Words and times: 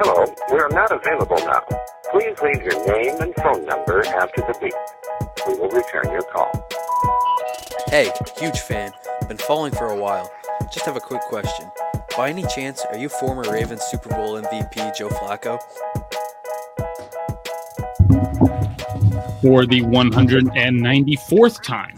Hello, 0.00 0.26
we 0.52 0.58
are 0.58 0.68
not 0.68 0.92
available 0.92 1.38
now. 1.38 1.62
Please 2.12 2.38
leave 2.42 2.62
your 2.62 2.86
name 2.86 3.20
and 3.20 3.34
phone 3.36 3.64
number 3.64 4.04
after 4.06 4.42
the 4.42 4.54
beep. 4.60 4.74
We 5.46 5.54
will 5.58 5.70
return 5.70 6.12
your 6.12 6.22
call. 6.22 6.50
Hey, 7.88 8.12
huge 8.38 8.60
fan. 8.60 8.92
Been 9.26 9.38
following 9.38 9.72
for 9.72 9.86
a 9.86 9.96
while. 9.96 10.30
Just 10.72 10.84
have 10.84 10.96
a 10.96 11.00
quick 11.00 11.22
question. 11.22 11.70
By 12.16 12.28
any 12.30 12.44
chance, 12.44 12.84
are 12.90 12.98
you 12.98 13.08
former 13.08 13.50
Ravens 13.50 13.82
Super 13.84 14.10
Bowl 14.10 14.40
MVP 14.40 14.96
Joe 14.96 15.08
Flacco? 15.08 15.58
For 19.40 19.64
the 19.66 19.80
194th 19.82 21.62
time, 21.62 21.97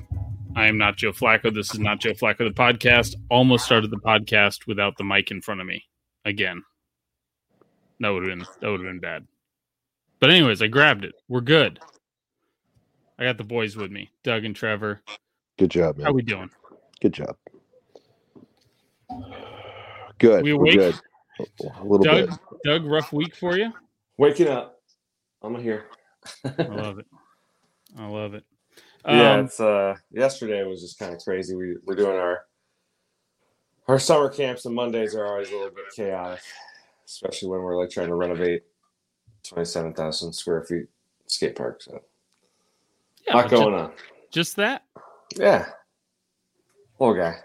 I 0.56 0.66
am 0.66 0.78
not 0.78 0.96
Joe 0.96 1.12
Flacco. 1.12 1.54
This 1.54 1.72
is 1.72 1.80
not 1.80 2.00
Joe 2.00 2.12
Flacco, 2.12 2.38
the 2.38 2.50
podcast. 2.50 3.14
Almost 3.30 3.64
started 3.64 3.90
the 3.90 3.98
podcast 3.98 4.66
without 4.66 4.96
the 4.96 5.04
mic 5.04 5.30
in 5.30 5.40
front 5.40 5.60
of 5.60 5.66
me 5.66 5.84
again. 6.24 6.62
That 8.00 8.08
would 8.10 8.26
have 8.26 8.38
been 8.38 8.46
that 8.60 8.70
would 8.70 8.80
have 8.80 8.88
been 8.88 9.00
bad. 9.00 9.26
But 10.18 10.30
anyways, 10.30 10.60
I 10.60 10.66
grabbed 10.66 11.04
it. 11.04 11.14
We're 11.28 11.40
good. 11.40 11.80
I 13.18 13.24
got 13.24 13.38
the 13.38 13.44
boys 13.44 13.76
with 13.76 13.90
me, 13.90 14.10
Doug 14.24 14.44
and 14.44 14.56
Trevor. 14.56 15.02
Good 15.58 15.70
job, 15.70 15.98
man. 15.98 16.06
How 16.06 16.12
we 16.12 16.22
doing? 16.22 16.50
Good 17.00 17.12
job. 17.12 17.36
Good. 20.18 20.42
We 20.42 20.52
We're 20.54 20.72
good. 20.72 21.00
A 21.38 21.82
little 21.82 21.98
Doug, 22.04 22.30
bit. 22.30 22.38
Doug, 22.64 22.84
rough 22.84 23.12
week 23.12 23.34
for 23.34 23.56
you. 23.56 23.72
Waking 24.18 24.48
up. 24.48 24.80
I'm 25.42 25.54
here. 25.56 25.86
I 26.44 26.64
love 26.64 26.98
it. 26.98 27.06
I 27.98 28.06
love 28.06 28.34
it. 28.34 28.44
Yeah, 29.06 29.34
Um, 29.34 29.44
it's 29.46 29.60
uh 29.60 29.94
yesterday 30.10 30.62
was 30.64 30.80
just 30.82 30.98
kind 30.98 31.14
of 31.14 31.20
crazy. 31.20 31.54
We 31.54 31.76
we're 31.84 31.94
doing 31.96 32.18
our 32.18 32.44
our 33.88 33.98
summer 33.98 34.28
camps 34.28 34.66
and 34.66 34.74
Mondays 34.74 35.14
are 35.14 35.26
always 35.26 35.50
a 35.50 35.54
little 35.54 35.70
bit 35.70 35.84
chaotic, 35.94 36.40
especially 37.06 37.48
when 37.48 37.60
we're 37.62 37.76
like 37.76 37.90
trying 37.90 38.08
to 38.08 38.14
renovate 38.14 38.62
twenty 39.42 39.64
seven 39.64 39.94
thousand 39.94 40.32
square 40.32 40.62
feet 40.64 40.86
skate 41.26 41.56
park. 41.56 41.82
So 41.82 42.00
yeah, 43.26 43.36
lot 43.36 43.50
ju- 43.50 43.56
going 43.56 43.74
on. 43.74 43.92
Just 44.30 44.56
that. 44.56 44.84
Yeah. 45.36 45.66
Little 46.98 47.16
guy. 47.16 47.36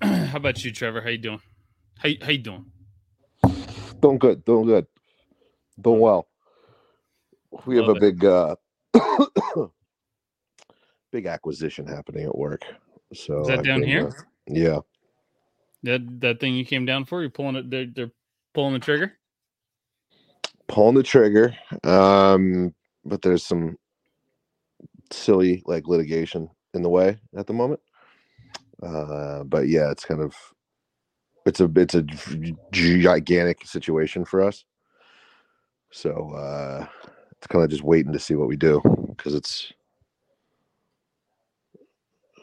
How 0.26 0.36
about 0.36 0.64
you, 0.64 0.70
Trevor? 0.70 1.00
How 1.00 1.08
you 1.08 1.18
doing? 1.18 1.40
How, 1.98 2.08
how 2.22 2.30
you 2.30 2.38
doing? 2.38 2.66
Doing 4.00 4.18
good. 4.18 4.44
Doing 4.44 4.66
good. 4.66 4.86
Doing 5.80 6.00
well. 6.00 6.28
We 7.66 7.76
have 7.76 7.86
Love 7.86 7.96
a 7.96 8.00
big 8.00 8.24
uh 8.24 8.54
big 11.10 11.26
acquisition 11.26 11.86
happening 11.86 12.24
at 12.24 12.36
work. 12.36 12.62
So 13.14 13.40
Is 13.42 13.48
that 13.48 13.58
I've 13.60 13.64
down 13.64 13.80
been, 13.80 13.88
here? 13.88 14.08
uh, 14.08 14.22
yeah. 14.48 14.78
That 15.84 16.20
that 16.20 16.40
thing 16.40 16.54
you 16.54 16.64
came 16.64 16.84
down 16.84 17.04
for? 17.04 17.20
You're 17.20 17.30
pulling 17.30 17.56
it. 17.56 17.70
They're, 17.70 17.86
they're 17.94 18.12
pulling 18.54 18.74
the 18.74 18.80
trigger. 18.80 19.12
Pulling 20.66 20.96
the 20.96 21.02
trigger. 21.02 21.54
Um, 21.84 22.74
but 23.04 23.22
there's 23.22 23.44
some 23.46 23.78
silly 25.10 25.62
like 25.66 25.86
litigation 25.86 26.50
in 26.74 26.82
the 26.82 26.88
way 26.88 27.18
at 27.36 27.46
the 27.46 27.52
moment. 27.52 27.80
Uh, 28.82 29.44
but 29.44 29.68
yeah, 29.68 29.90
it's 29.90 30.04
kind 30.04 30.20
of 30.20 30.34
it's 31.46 31.60
a 31.60 31.70
it's 31.76 31.94
a 31.94 32.04
gigantic 32.72 33.66
situation 33.66 34.24
for 34.24 34.42
us. 34.42 34.64
So 35.90 36.32
uh 36.34 36.86
it's 37.32 37.46
kind 37.46 37.64
of 37.64 37.70
just 37.70 37.84
waiting 37.84 38.12
to 38.12 38.18
see 38.18 38.34
what 38.34 38.48
we 38.48 38.56
do 38.56 38.82
because 39.16 39.34
it's 39.34 39.72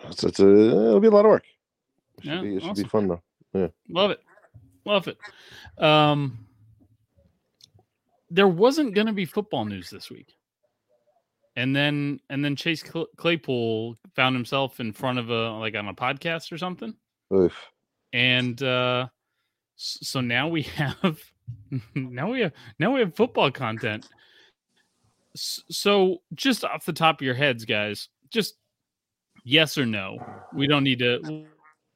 it's, 0.10 0.24
it's 0.24 0.40
a 0.40 0.48
it'll 0.50 1.00
be 1.00 1.08
a 1.08 1.12
lot 1.12 1.26
of 1.26 1.30
work. 1.32 1.46
It 2.20 2.24
should, 2.24 2.34
Yeah, 2.34 2.42
be, 2.42 2.56
it 2.56 2.62
should 2.62 2.70
awesome. 2.72 2.84
be 2.84 2.90
fun 2.90 3.08
though. 3.08 3.22
Yeah. 3.54 3.68
Love 3.90 4.12
it. 4.12 4.20
Love 4.86 5.08
it. 5.08 5.18
Um, 5.84 6.46
there 8.30 8.48
wasn't 8.48 8.94
going 8.94 9.08
to 9.08 9.14
be 9.14 9.26
football 9.26 9.66
news 9.66 9.90
this 9.90 10.10
week. 10.10 10.36
And 11.56 11.74
then 11.76 12.20
and 12.30 12.44
then 12.44 12.56
Chase 12.58 12.84
Claypool 13.18 13.96
found 14.16 14.36
himself 14.36 14.80
in 14.82 14.92
front 14.92 15.20
of 15.20 15.30
a 15.30 15.52
like 15.52 15.76
on 15.76 15.88
a 15.88 15.94
podcast 15.94 16.52
or 16.52 16.58
something. 16.58 16.94
Oof. 17.34 17.56
And 18.12 18.62
uh 18.62 19.08
so 19.78 20.20
now 20.20 20.50
we 20.50 20.62
have 20.76 21.24
now 21.96 22.30
we 22.30 22.42
have 22.42 22.52
now 22.78 22.94
we 22.94 23.00
have 23.00 23.16
football 23.16 23.52
content. 23.52 24.10
So 25.36 26.18
just 26.34 26.66
off 26.66 26.86
the 26.86 26.94
top 26.94 27.22
of 27.22 27.26
your 27.26 27.36
heads 27.36 27.64
guys, 27.64 28.10
just 28.32 28.56
yes 29.46 29.78
or 29.78 29.86
no. 29.86 30.18
We 30.54 30.68
don't 30.68 30.84
need 30.84 31.00
to 31.00 31.46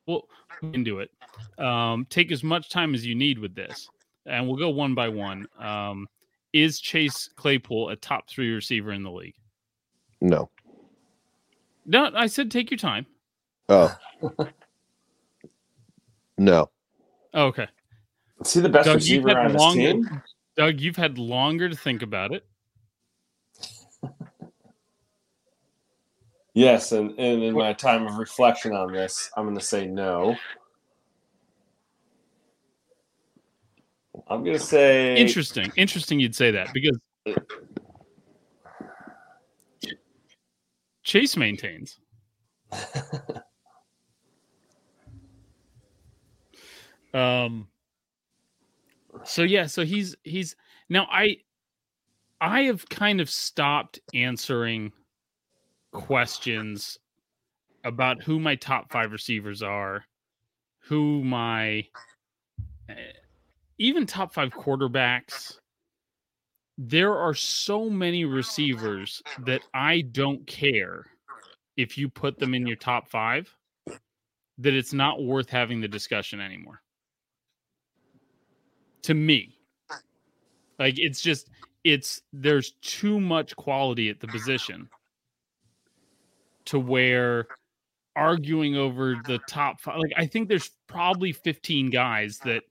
well 0.07 0.23
we 0.61 0.71
can 0.71 0.83
do 0.85 0.99
it. 0.99 1.11
Um, 1.57 2.05
take 2.09 2.31
as 2.31 2.43
much 2.43 2.69
time 2.69 2.93
as 2.95 3.05
you 3.05 3.15
need 3.15 3.39
with 3.39 3.53
this, 3.55 3.89
and 4.25 4.47
we'll 4.47 4.55
go 4.57 4.69
one 4.69 4.95
by 4.95 5.09
one. 5.09 5.47
Um, 5.59 6.07
is 6.53 6.79
Chase 6.79 7.29
Claypool 7.35 7.89
a 7.89 7.95
top 7.97 8.29
three 8.29 8.53
receiver 8.53 8.91
in 8.91 9.03
the 9.03 9.11
league? 9.11 9.35
No. 10.21 10.49
No, 11.85 12.09
I 12.15 12.27
said 12.27 12.49
take 12.51 12.71
your 12.71 12.77
time. 12.77 13.05
Oh. 13.67 13.95
no. 16.37 16.69
Oh, 17.33 17.45
okay, 17.47 17.67
See 18.43 18.59
the 18.59 18.69
best 18.69 18.85
Doug, 18.87 18.95
receiver 18.95 19.37
on 19.37 19.51
his 19.51 19.55
longer- 19.55 19.81
team? 19.93 20.21
Doug, 20.57 20.79
you've 20.81 20.95
had 20.95 21.17
longer 21.19 21.69
to 21.69 21.75
think 21.75 22.01
about 22.01 22.33
it. 22.33 22.45
Yes, 26.59 26.91
and, 26.91 27.11
and 27.17 27.41
in 27.41 27.53
my 27.53 27.71
time 27.71 28.05
of 28.05 28.17
reflection 28.17 28.73
on 28.73 28.91
this, 28.91 29.31
I'm 29.37 29.45
gonna 29.45 29.61
say 29.61 29.87
no. 29.87 30.35
I'm 34.27 34.43
gonna 34.43 34.59
say 34.59 35.15
Interesting, 35.15 35.71
interesting. 35.77 36.19
You'd 36.19 36.35
say 36.35 36.51
that 36.51 36.73
because 36.73 36.99
Chase 41.03 41.37
maintains. 41.37 41.97
um. 47.13 47.69
So 49.23 49.43
yeah, 49.43 49.67
so 49.67 49.85
he's 49.85 50.13
he's 50.23 50.57
now 50.89 51.07
I 51.09 51.37
I 52.41 52.63
have 52.63 52.89
kind 52.89 53.21
of 53.21 53.29
stopped 53.29 54.01
answering 54.13 54.91
questions 55.91 56.97
about 57.83 58.21
who 58.21 58.39
my 58.39 58.55
top 58.55 58.91
five 58.91 59.11
receivers 59.11 59.61
are, 59.61 60.03
who 60.79 61.23
my 61.23 61.85
eh, 62.89 62.93
even 63.77 64.05
top 64.05 64.33
five 64.33 64.49
quarterbacks. 64.51 65.53
There 66.77 67.17
are 67.17 67.33
so 67.33 67.89
many 67.89 68.23
receivers 68.23 69.21
that 69.39 69.61
I 69.73 70.01
don't 70.01 70.45
care 70.47 71.05
if 71.75 71.97
you 71.97 72.07
put 72.07 72.39
them 72.39 72.53
in 72.53 72.65
your 72.65 72.77
top 72.77 73.09
five 73.09 73.53
that 74.57 74.73
it's 74.73 74.93
not 74.93 75.23
worth 75.23 75.49
having 75.49 75.81
the 75.81 75.87
discussion 75.87 76.39
anymore. 76.39 76.81
To 79.03 79.13
me, 79.13 79.57
like 80.77 80.99
it's 80.99 81.21
just 81.21 81.49
it's 81.83 82.21
there's 82.33 82.73
too 82.81 83.19
much 83.19 83.55
quality 83.55 84.09
at 84.09 84.19
the 84.19 84.27
position 84.27 84.89
to 86.65 86.79
where 86.79 87.47
arguing 88.15 88.75
over 88.75 89.15
the 89.25 89.39
top 89.47 89.79
five 89.79 89.97
like 89.97 90.11
i 90.17 90.25
think 90.25 90.49
there's 90.49 90.71
probably 90.87 91.31
15 91.31 91.89
guys 91.89 92.39
that 92.39 92.63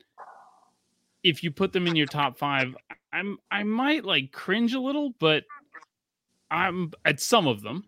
if 1.22 1.42
you 1.42 1.50
put 1.50 1.72
them 1.72 1.86
in 1.86 1.96
your 1.96 2.06
top 2.06 2.38
five 2.38 2.76
i'm 3.12 3.38
i 3.50 3.62
might 3.62 4.04
like 4.04 4.32
cringe 4.32 4.74
a 4.74 4.80
little 4.80 5.14
but 5.18 5.44
i'm 6.50 6.92
at 7.04 7.20
some 7.20 7.46
of 7.46 7.62
them. 7.62 7.84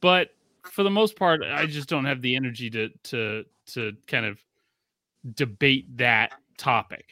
But 0.00 0.30
for 0.62 0.82
the 0.82 0.90
most 0.90 1.16
part 1.16 1.42
i 1.42 1.66
just 1.66 1.88
don't 1.88 2.04
have 2.04 2.22
the 2.22 2.34
energy 2.36 2.70
to 2.70 2.88
to 3.04 3.44
to 3.66 3.92
kind 4.06 4.26
of 4.26 4.38
debate 5.34 5.96
that 5.96 6.32
topic. 6.56 7.06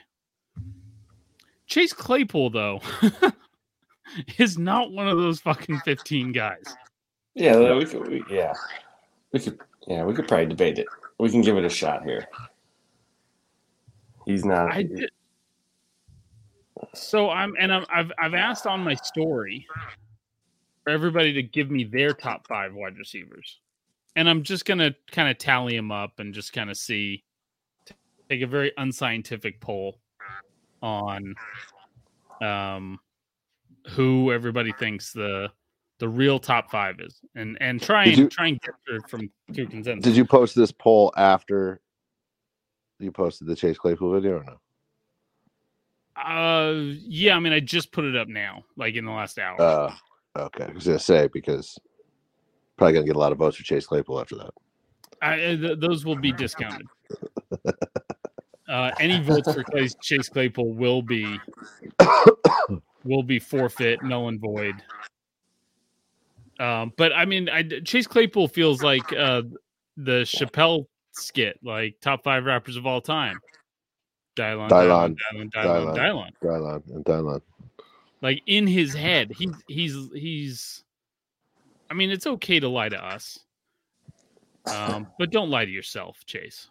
Chase 1.67 1.93
claypool 1.93 2.51
though 2.51 2.81
is 4.39 4.59
not 4.59 4.93
one 4.93 5.09
of 5.09 5.17
those 5.19 5.41
fucking 5.41 5.81
15 5.81 6.33
guys 6.33 6.77
Yeah, 7.35 7.75
we 7.75 7.85
could. 7.85 8.09
We, 8.09 8.25
yeah, 8.31 8.53
we 9.33 9.41
could. 9.41 9.59
Yeah, 9.87 10.05
we 10.05 10.15
could 10.15 10.29
probably 10.29 10.47
debate 10.47 10.79
it. 10.79 10.87
We 11.19 11.31
can 11.31 11.43
give 11.43 11.57
it 11.57 11.65
a 11.65 11.69
shot 11.69 12.05
here. 12.05 12.27
He's 14.25 14.45
not. 14.45 14.73
I 14.73 14.83
did. 14.85 15.11
So 16.95 17.31
I'm 17.31 17.55
and 17.59 17.73
I'm, 17.73 17.87
I've 17.93 18.13
I've 18.19 18.35
asked 18.35 18.67
on 18.67 18.81
my 18.83 18.95
story 18.95 19.67
for 20.83 20.91
everybody 20.91 21.33
to 21.33 21.43
give 21.43 21.71
me 21.71 21.85
their 21.85 22.13
top 22.13 22.47
five 22.47 22.75
wide 22.75 22.97
receivers, 22.99 23.61
and 24.17 24.29
I'm 24.29 24.43
just 24.43 24.65
gonna 24.65 24.95
kind 25.11 25.29
of 25.29 25.39
tally 25.39 25.77
them 25.77 25.93
up 25.93 26.19
and 26.19 26.33
just 26.33 26.53
kind 26.53 26.71
of 26.71 26.77
see, 26.77 27.25
take 28.29 28.43
a 28.43 28.47
very 28.47 28.73
unscientific 28.77 29.61
poll 29.61 29.99
on, 30.83 31.35
um, 32.43 32.99
who 33.91 34.33
everybody 34.33 34.73
thinks 34.73 35.13
the 35.13 35.51
the 35.99 36.09
real 36.09 36.39
top 36.39 36.71
five 36.71 37.01
is, 37.01 37.21
and 37.35 37.57
and 37.61 37.81
try 37.83 38.05
and 38.05 38.17
you- 38.17 38.29
try 38.29 38.49
and 38.49 38.61
get 38.61 38.75
from 39.09 39.31
to 39.53 39.67
consensus. 39.67 40.05
Did 40.05 40.17
you 40.17 40.25
post 40.25 40.55
this 40.57 40.73
poll 40.73 41.13
after 41.17 41.81
You 43.01 43.11
posted 43.13 43.49
the 43.49 43.57
Chase 43.57 43.77
Claypool 43.77 44.13
video 44.13 44.39
or 44.39 44.45
no? 44.45 44.61
Uh, 46.17 46.95
yeah. 47.07 47.37
I 47.37 47.41
mean, 47.41 47.53
I 47.53 47.61
just 47.61 47.91
put 47.93 48.05
it 48.05 48.17
up 48.17 48.29
now, 48.29 48.65
like 48.77 48.95
in 48.95 49.05
the 49.05 49.11
last 49.11 49.39
hour. 49.39 49.61
Uh, 49.61 49.95
okay. 50.37 50.65
I 50.65 50.73
was 50.73 50.87
gonna 50.87 50.99
say 50.99 51.29
because 51.33 51.77
probably 52.77 52.95
gonna 52.95 53.07
get 53.07 53.17
a 53.17 53.19
lot 53.19 53.33
of 53.33 53.39
votes 53.39 53.57
for 53.57 53.65
Chase 53.65 53.87
Claypool 53.87 54.21
after 54.21 54.37
that. 54.37 54.51
I, 55.23 55.35
uh, 55.35 55.57
th- 55.57 55.79
those 55.81 56.05
will 56.05 56.17
be 56.17 56.33
discounted. 56.33 56.87
uh, 58.69 58.91
any 59.01 59.21
votes 59.21 59.53
for 59.53 59.65
Chase 60.03 60.29
Claypool 60.29 60.73
will 60.75 61.03
be 61.03 61.41
will 63.05 63.23
be 63.23 63.39
forfeit, 63.39 64.03
null 64.03 64.29
and 64.29 64.41
void. 64.41 64.75
Um, 66.61 66.93
but 66.97 67.13
I 67.13 67.25
mean, 67.25 67.49
I, 67.49 67.63
Chase 67.63 68.07
Claypool 68.07 68.49
feels 68.49 68.83
like 68.83 69.13
uh, 69.13 69.43
the 69.97 70.23
Chappelle 70.23 70.87
skit, 71.13 71.59
like 71.63 71.97
top 72.01 72.23
five 72.23 72.45
rappers 72.45 72.77
of 72.77 72.87
all 72.87 73.01
time. 73.01 73.39
Dylon, 74.37 74.69
Dylon, 74.69 75.17
Dylon, 75.33 75.51
Dylon, 75.53 75.53
Dylon, 75.53 75.97
Dylon, 75.97 76.31
Dylon, 76.43 76.95
and 76.95 77.05
Dylon. 77.05 77.41
Like 78.21 78.43
in 78.47 78.67
his 78.67 78.95
head, 78.95 79.33
he's 79.37 79.53
he's 79.69 79.97
he's. 80.15 80.85
I 81.91 81.95
mean, 81.95 82.11
it's 82.11 82.27
okay 82.27 82.59
to 82.59 82.69
lie 82.69 82.89
to 82.89 83.05
us, 83.05 83.39
um, 84.67 85.07
but 85.19 85.31
don't 85.31 85.51
lie 85.51 85.65
to 85.65 85.71
yourself, 85.71 86.25
Chase. 86.25 86.69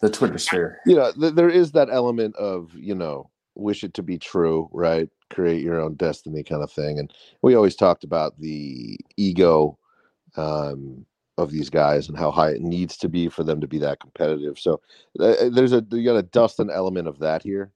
The 0.00 0.08
Twitter 0.08 0.38
sphere. 0.38 0.78
You 0.86 0.96
know, 0.96 1.12
th- 1.12 1.34
there 1.34 1.48
is 1.48 1.72
that 1.72 1.88
element 1.90 2.36
of 2.36 2.72
you 2.74 2.94
know, 2.94 3.28
wish 3.54 3.84
it 3.84 3.94
to 3.94 4.02
be 4.02 4.18
true, 4.18 4.68
right? 4.72 5.08
Create 5.30 5.62
your 5.62 5.80
own 5.80 5.94
destiny, 5.94 6.42
kind 6.42 6.62
of 6.62 6.72
thing. 6.72 6.98
And 6.98 7.12
we 7.42 7.54
always 7.54 7.76
talked 7.76 8.04
about 8.04 8.38
the 8.40 8.98
ego 9.16 9.78
um, 10.36 11.06
of 11.38 11.50
these 11.50 11.70
guys 11.70 12.08
and 12.08 12.18
how 12.18 12.30
high 12.30 12.50
it 12.50 12.62
needs 12.62 12.96
to 12.98 13.08
be 13.08 13.28
for 13.28 13.44
them 13.44 13.60
to 13.60 13.68
be 13.68 13.78
that 13.78 14.00
competitive. 14.00 14.58
So 14.58 14.80
uh, 15.20 15.48
there's 15.50 15.72
a 15.72 15.84
you 15.92 16.04
got 16.04 16.16
a 16.16 16.22
Dustin 16.22 16.70
element 16.70 17.08
of 17.08 17.18
that 17.20 17.42
here, 17.42 17.72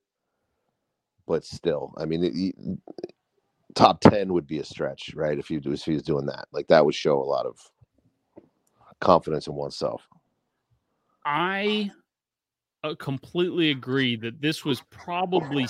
but 1.26 1.44
still, 1.44 1.94
I 1.99 2.06
mean, 2.06 2.25
it, 2.25 2.56
top 3.75 4.00
ten 4.00 4.32
would 4.34 4.46
be 4.46 4.58
a 4.58 4.64
stretch, 4.64 5.14
right? 5.14 5.38
If 5.38 5.50
you 5.50 5.61
do 5.61 5.73
if 5.73 5.84
he's 5.84 6.02
doing 6.02 6.26
that, 6.26 6.46
like 6.52 6.69
that 6.69 6.84
would 6.84 6.94
show 6.94 7.19
a 7.20 7.25
lot 7.25 7.46
of 7.46 7.58
confidence 9.00 9.46
in 9.46 9.55
oneself. 9.55 10.08
I 11.25 11.90
uh, 11.93 12.06
completely 12.94 13.71
agree 13.71 14.17
that 14.17 14.41
this 14.41 14.65
was 14.65 14.81
probably 14.91 15.67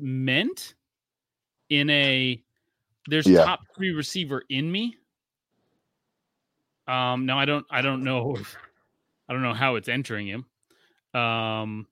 meant 0.00 0.74
in 1.68 1.90
a 1.90 2.42
there's 3.08 3.26
yeah. 3.26 3.44
top 3.44 3.60
three 3.74 3.90
receiver 3.90 4.42
in 4.48 4.70
me. 4.70 4.96
Um, 6.88 7.26
now 7.26 7.38
I 7.38 7.44
don't 7.44 7.66
I 7.70 7.82
don't 7.82 8.02
know 8.04 8.36
if, 8.36 8.56
I 9.28 9.32
don't 9.32 9.42
know 9.42 9.54
how 9.54 9.76
it's 9.76 9.88
entering 9.88 10.26
him. 10.26 10.46
Um, 11.20 11.86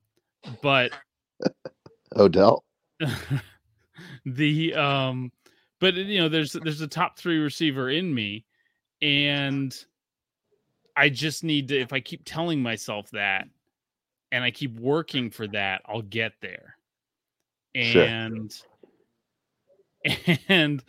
but 0.62 0.92
Odell. 2.16 2.64
the 4.26 4.74
um, 4.74 5.32
but 5.80 5.94
you 5.94 6.20
know 6.20 6.28
there's 6.28 6.52
there's 6.52 6.80
a 6.80 6.88
top 6.88 7.18
three 7.18 7.38
receiver 7.38 7.90
in 7.90 8.14
me, 8.14 8.44
and 9.02 9.76
I 10.96 11.08
just 11.08 11.44
need 11.44 11.68
to 11.68 11.80
if 11.80 11.92
I 11.92 12.00
keep 12.00 12.22
telling 12.24 12.62
myself 12.62 13.10
that, 13.10 13.48
and 14.34 14.42
I 14.42 14.50
keep 14.50 14.74
working 14.80 15.30
for 15.30 15.46
that, 15.48 15.82
I'll 15.86 16.02
get 16.02 16.32
there. 16.42 16.76
And 17.76 18.52
sure. 20.04 20.36
and 20.48 20.82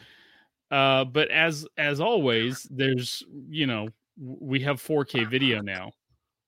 uh, 0.71 1.06
but 1.06 1.30
as 1.30 1.68
as 1.77 2.00
always, 2.00 2.68
there's 2.71 3.21
you 3.47 3.68
know 3.68 3.89
we 4.18 4.62
have 4.62 4.81
4K 4.81 5.30
video 5.30 5.62
now. 5.62 5.92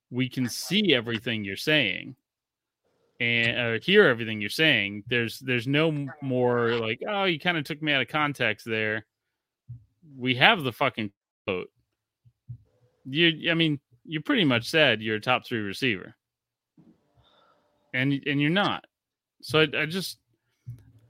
We 0.09 0.27
can 0.27 0.49
see 0.49 0.95
everything 0.95 1.43
you're 1.43 1.55
saying 1.55 2.15
and 3.19 3.59
uh, 3.59 3.79
hear 3.79 4.07
everything 4.07 4.41
you're 4.41 4.49
saying. 4.49 5.03
There's 5.07 5.37
there's 5.37 5.67
no 5.67 6.07
more 6.23 6.71
like 6.79 7.03
oh 7.07 7.25
you 7.25 7.39
kind 7.39 7.59
of 7.59 7.63
took 7.63 7.79
me 7.79 7.93
out 7.93 8.01
of 8.01 8.07
context 8.07 8.65
there. 8.65 9.05
We 10.17 10.33
have 10.35 10.63
the 10.63 10.73
fucking 10.73 11.11
quote. 11.45 11.69
You 13.05 13.51
I 13.51 13.53
mean 13.53 13.79
you 14.03 14.19
pretty 14.19 14.45
much 14.45 14.67
said 14.67 15.03
you're 15.03 15.17
a 15.17 15.21
top 15.21 15.45
three 15.45 15.59
receiver, 15.59 16.15
and 17.93 18.13
and 18.25 18.41
you're 18.41 18.49
not. 18.49 18.85
So 19.41 19.59
I, 19.59 19.67
I 19.81 19.85
just 19.85 20.17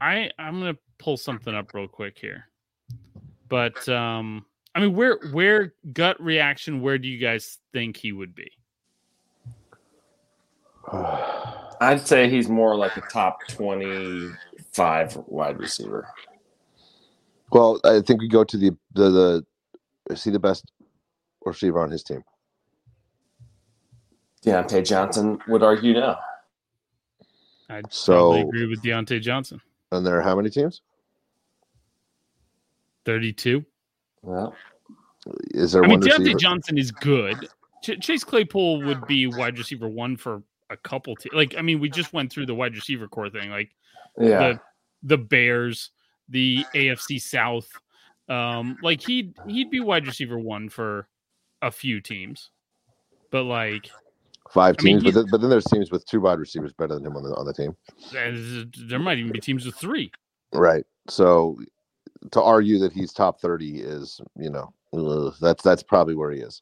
I 0.01 0.29
I'm 0.37 0.59
gonna 0.59 0.77
pull 0.97 1.17
something 1.17 1.53
up 1.53 1.73
real 1.73 1.87
quick 1.87 2.17
here. 2.17 2.45
But 3.49 3.87
um, 3.89 4.45
I 4.75 4.79
mean, 4.79 4.95
where 4.95 5.19
where 5.31 5.73
gut 5.93 6.21
reaction? 6.21 6.81
Where 6.81 6.97
do 6.97 7.07
you 7.07 7.17
guys 7.17 7.57
think 7.73 7.97
he 7.97 8.11
would 8.11 8.35
be? 8.35 8.51
I'd 11.79 12.05
say 12.05 12.29
he's 12.29 12.49
more 12.49 12.75
like 12.75 12.97
a 12.97 13.01
top 13.01 13.39
twenty-five 13.47 15.17
wide 15.27 15.59
receiver. 15.59 16.07
Well, 17.51 17.79
I 17.83 18.01
think 18.01 18.21
we 18.21 18.27
go 18.27 18.43
to 18.43 18.57
the 18.57 18.71
the, 18.93 19.09
the 19.09 19.45
is 20.09 20.23
he 20.23 20.31
the 20.31 20.39
best 20.39 20.71
receiver 21.45 21.79
on 21.79 21.91
his 21.91 22.03
team? 22.03 22.23
Diontae 24.45 24.85
Johnson 24.85 25.39
would 25.47 25.63
argue 25.63 25.93
no. 25.93 26.17
I'd 27.69 27.91
so, 27.91 28.31
probably 28.31 28.41
agree 28.41 28.67
with 28.67 28.81
Diontae 28.81 29.21
Johnson. 29.21 29.61
And 29.91 30.05
there 30.05 30.17
are 30.17 30.21
how 30.21 30.35
many 30.35 30.49
teams? 30.49 30.81
32. 33.05 33.65
Well, 34.21 34.53
is 35.51 35.71
there? 35.71 35.83
I 35.83 35.87
mean, 35.87 36.01
Diontae 36.01 36.37
Johnson 36.39 36.77
is 36.77 36.91
good. 36.91 37.47
Ch- 37.83 37.99
Chase 38.01 38.23
Claypool 38.23 38.83
would 38.83 39.05
be 39.07 39.27
wide 39.27 39.57
receiver 39.57 39.87
one 39.87 40.17
for 40.17 40.43
a 40.69 40.77
couple. 40.77 41.15
Te- 41.15 41.29
like, 41.33 41.55
I 41.57 41.61
mean, 41.61 41.79
we 41.79 41.89
just 41.89 42.13
went 42.13 42.31
through 42.31 42.45
the 42.45 42.55
wide 42.55 42.75
receiver 42.75 43.07
core 43.07 43.29
thing. 43.29 43.49
Like, 43.49 43.71
yeah, 44.17 44.39
the, 44.39 44.59
the 45.03 45.17
Bears, 45.17 45.91
the 46.29 46.65
AFC 46.75 47.21
South. 47.21 47.69
Um, 48.29 48.77
like 48.83 49.01
he'd 49.01 49.33
he'd 49.47 49.71
be 49.71 49.79
wide 49.79 50.05
receiver 50.05 50.37
one 50.37 50.67
for 50.67 51.07
a 51.61 51.71
few 51.71 52.01
teams, 52.01 52.49
but 53.31 53.43
like 53.43 53.89
five 54.51 54.77
teams. 54.77 55.03
I 55.03 55.05
mean, 55.05 55.13
but, 55.13 55.19
then, 55.19 55.29
but 55.31 55.41
then 55.41 55.49
there's 55.49 55.65
teams 55.65 55.91
with 55.91 56.05
two 56.05 56.21
wide 56.21 56.39
receivers 56.39 56.73
better 56.73 56.95
than 56.95 57.05
him 57.05 57.15
on 57.15 57.23
the 57.23 57.35
on 57.35 57.45
the 57.45 57.53
team. 57.53 57.75
There 58.87 58.99
might 58.99 59.17
even 59.17 59.31
be 59.31 59.39
teams 59.39 59.65
with 59.65 59.75
three. 59.75 60.11
Right. 60.53 60.85
So 61.09 61.57
to 62.31 62.41
argue 62.41 62.79
that 62.79 62.93
he's 62.93 63.13
top 63.13 63.39
30 63.39 63.81
is, 63.81 64.21
you 64.35 64.49
know, 64.49 64.73
ugh, 64.93 65.35
that's 65.41 65.63
that's 65.63 65.83
probably 65.83 66.15
where 66.15 66.31
he 66.31 66.39
is. 66.39 66.61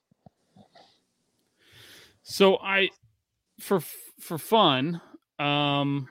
So 2.23 2.57
I 2.57 2.89
for 3.59 3.79
for 4.19 4.37
fun, 4.37 5.01
um 5.39 6.07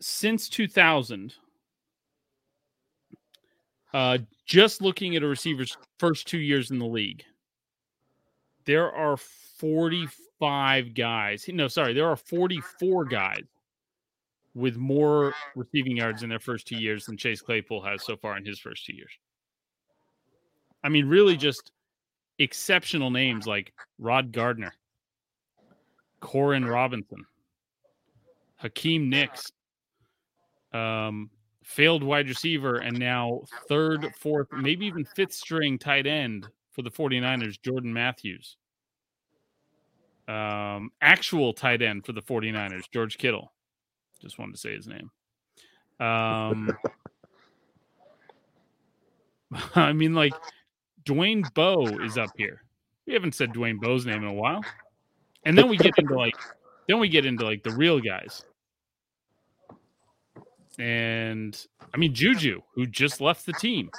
since 0.00 0.48
2000 0.48 1.34
uh 3.94 4.18
just 4.46 4.82
looking 4.82 5.14
at 5.14 5.22
a 5.22 5.26
receiver's 5.26 5.76
first 5.98 6.26
2 6.26 6.38
years 6.38 6.70
in 6.70 6.78
the 6.78 6.86
league, 6.86 7.22
there 8.64 8.90
are 8.92 9.16
45 9.62 10.92
guys. 10.92 11.44
No, 11.48 11.68
sorry, 11.68 11.94
there 11.94 12.08
are 12.08 12.16
44 12.16 13.04
guys 13.04 13.44
with 14.54 14.76
more 14.76 15.32
receiving 15.54 15.96
yards 15.96 16.24
in 16.24 16.28
their 16.28 16.40
first 16.40 16.66
two 16.66 16.76
years 16.76 17.06
than 17.06 17.16
Chase 17.16 17.40
Claypool 17.40 17.80
has 17.82 18.04
so 18.04 18.16
far 18.16 18.36
in 18.36 18.44
his 18.44 18.58
first 18.58 18.84
two 18.84 18.94
years. 18.94 19.12
I 20.82 20.88
mean, 20.88 21.06
really 21.06 21.36
just 21.36 21.70
exceptional 22.40 23.10
names 23.10 23.46
like 23.46 23.72
Rod 24.00 24.32
Gardner, 24.32 24.74
Koren 26.18 26.64
Robinson, 26.64 27.24
Hakeem 28.56 29.08
Nicks, 29.08 29.52
um, 30.72 31.30
failed 31.62 32.02
wide 32.02 32.28
receiver, 32.28 32.78
and 32.78 32.98
now 32.98 33.42
third, 33.68 34.12
fourth, 34.18 34.48
maybe 34.50 34.86
even 34.86 35.04
fifth 35.04 35.34
string 35.34 35.78
tight 35.78 36.08
end 36.08 36.48
for 36.72 36.82
the 36.82 36.90
49ers, 36.90 37.62
Jordan 37.62 37.92
Matthews. 37.92 38.56
Um, 40.28 40.90
actual 41.00 41.52
tight 41.52 41.82
end 41.82 42.06
for 42.06 42.12
the 42.12 42.22
49ers, 42.22 42.84
George 42.92 43.18
Kittle. 43.18 43.52
Just 44.20 44.38
wanted 44.38 44.52
to 44.52 44.58
say 44.58 44.74
his 44.74 44.86
name. 44.86 45.10
Um, 45.98 46.70
I 49.74 49.92
mean, 49.92 50.14
like 50.14 50.32
Dwayne 51.04 51.52
Bowe 51.54 51.86
is 52.02 52.16
up 52.16 52.30
here. 52.36 52.62
We 53.06 53.14
haven't 53.14 53.34
said 53.34 53.52
Dwayne 53.52 53.80
Bowe's 53.80 54.06
name 54.06 54.22
in 54.22 54.28
a 54.28 54.32
while, 54.32 54.64
and 55.44 55.58
then 55.58 55.68
we 55.68 55.76
get 55.76 55.94
into 55.98 56.14
like, 56.14 56.36
then 56.86 57.00
we 57.00 57.08
get 57.08 57.26
into 57.26 57.44
like 57.44 57.64
the 57.64 57.72
real 57.72 58.00
guys. 58.00 58.44
And 60.78 61.66
I 61.92 61.96
mean 61.98 62.14
Juju, 62.14 62.62
who 62.74 62.86
just 62.86 63.20
left 63.20 63.44
the 63.44 63.52
team. 63.52 63.90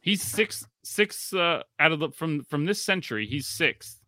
He's 0.00 0.22
six 0.22 0.64
six 0.82 1.32
uh, 1.32 1.62
out 1.80 1.92
of 1.92 1.98
the 1.98 2.10
from 2.10 2.44
from 2.44 2.64
this 2.64 2.80
century. 2.80 3.26
He's 3.26 3.46
sixth 3.46 4.00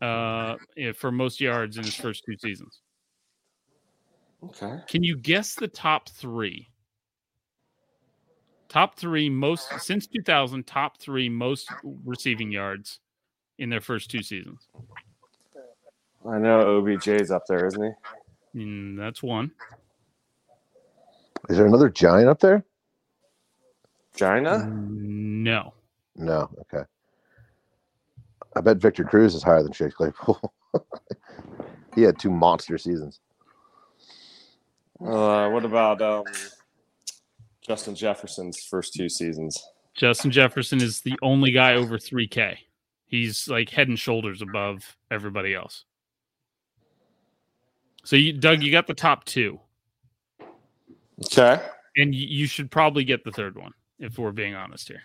uh, 0.00 0.56
for 0.94 1.10
most 1.10 1.40
yards 1.40 1.76
in 1.76 1.84
his 1.84 1.94
first 1.94 2.24
two 2.24 2.36
seasons. 2.38 2.80
Okay. 4.44 4.78
Can 4.86 5.02
you 5.02 5.16
guess 5.16 5.54
the 5.54 5.68
top 5.68 6.08
three? 6.08 6.68
Top 8.68 8.96
three 8.96 9.30
most 9.30 9.80
since 9.80 10.06
2000, 10.06 10.66
top 10.66 10.98
three 10.98 11.28
most 11.28 11.72
receiving 12.04 12.50
yards 12.50 13.00
in 13.58 13.70
their 13.70 13.80
first 13.80 14.10
two 14.10 14.22
seasons. 14.22 14.68
I 16.28 16.38
know 16.38 16.82
OBJ's 16.82 17.30
up 17.30 17.44
there, 17.46 17.66
isn't 17.66 17.82
he? 17.82 18.60
Mm, 18.60 18.96
that's 18.96 19.22
one. 19.22 19.52
Is 21.48 21.56
there 21.56 21.66
another 21.66 21.88
giant 21.88 22.28
up 22.28 22.40
there? 22.40 22.64
China? 24.16 24.66
No. 24.66 25.74
No. 26.16 26.50
Okay. 26.62 26.84
I 28.56 28.60
bet 28.60 28.78
Victor 28.78 29.04
Cruz 29.04 29.34
is 29.34 29.42
higher 29.42 29.62
than 29.62 29.72
Chase 29.72 29.92
Claypool. 29.92 30.52
he 31.94 32.02
had 32.02 32.18
two 32.18 32.30
monster 32.30 32.78
seasons. 32.78 33.20
Uh, 34.98 35.50
what 35.50 35.64
about 35.64 36.00
um, 36.00 36.24
Justin 37.60 37.94
Jefferson's 37.94 38.64
first 38.64 38.94
two 38.94 39.10
seasons? 39.10 39.62
Justin 39.94 40.30
Jefferson 40.30 40.80
is 40.80 41.02
the 41.02 41.14
only 41.20 41.52
guy 41.52 41.74
over 41.74 41.98
3K. 41.98 42.56
He's 43.04 43.46
like 43.46 43.68
head 43.68 43.88
and 43.88 43.98
shoulders 43.98 44.40
above 44.40 44.96
everybody 45.10 45.54
else. 45.54 45.84
So, 48.04 48.16
you, 48.16 48.32
Doug, 48.32 48.62
you 48.62 48.72
got 48.72 48.86
the 48.86 48.94
top 48.94 49.24
two, 49.24 49.60
Okay. 51.24 51.60
and 51.96 52.14
you 52.14 52.46
should 52.46 52.70
probably 52.70 53.04
get 53.04 53.24
the 53.24 53.32
third 53.32 53.56
one 53.56 53.72
if 53.98 54.18
we're 54.18 54.32
being 54.32 54.54
honest 54.54 54.88
here. 54.88 55.02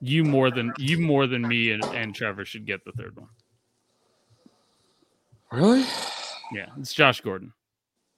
You 0.00 0.24
more 0.24 0.50
than 0.50 0.72
you 0.78 1.00
more 1.00 1.26
than 1.26 1.46
me 1.46 1.72
and, 1.72 1.82
and 1.84 2.14
Trevor 2.14 2.44
should 2.44 2.66
get 2.66 2.84
the 2.84 2.92
third 2.92 3.16
one. 3.16 3.28
Really? 5.50 5.84
Yeah, 6.52 6.66
it's 6.78 6.92
Josh 6.92 7.20
Gordon. 7.20 7.52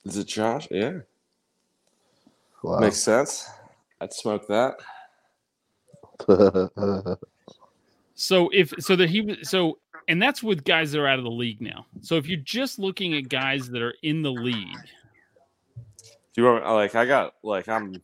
Is 0.04 0.16
it 0.16 0.26
Josh? 0.26 0.68
Yeah. 0.70 0.98
Wow. 2.62 2.80
Makes 2.80 2.98
sense. 2.98 3.48
I'd 4.00 4.12
smoke 4.12 4.46
that. 4.48 4.78
So 8.20 8.50
if 8.52 8.74
so 8.80 8.96
that 8.96 9.08
he 9.08 9.20
was 9.20 9.48
so 9.48 9.78
and 10.08 10.20
that's 10.20 10.42
with 10.42 10.64
guys 10.64 10.90
that 10.90 10.98
are 10.98 11.06
out 11.06 11.20
of 11.20 11.24
the 11.24 11.30
league 11.30 11.62
now. 11.62 11.86
So 12.00 12.16
if 12.16 12.26
you're 12.26 12.40
just 12.40 12.80
looking 12.80 13.14
at 13.14 13.28
guys 13.28 13.68
that 13.70 13.80
are 13.80 13.94
in 14.02 14.22
the 14.22 14.32
league, 14.32 14.74
Do 16.34 16.42
you 16.42 16.44
want 16.44 16.64
like 16.64 16.96
I 16.96 17.06
got 17.06 17.34
like 17.44 17.68
I'm 17.68 18.02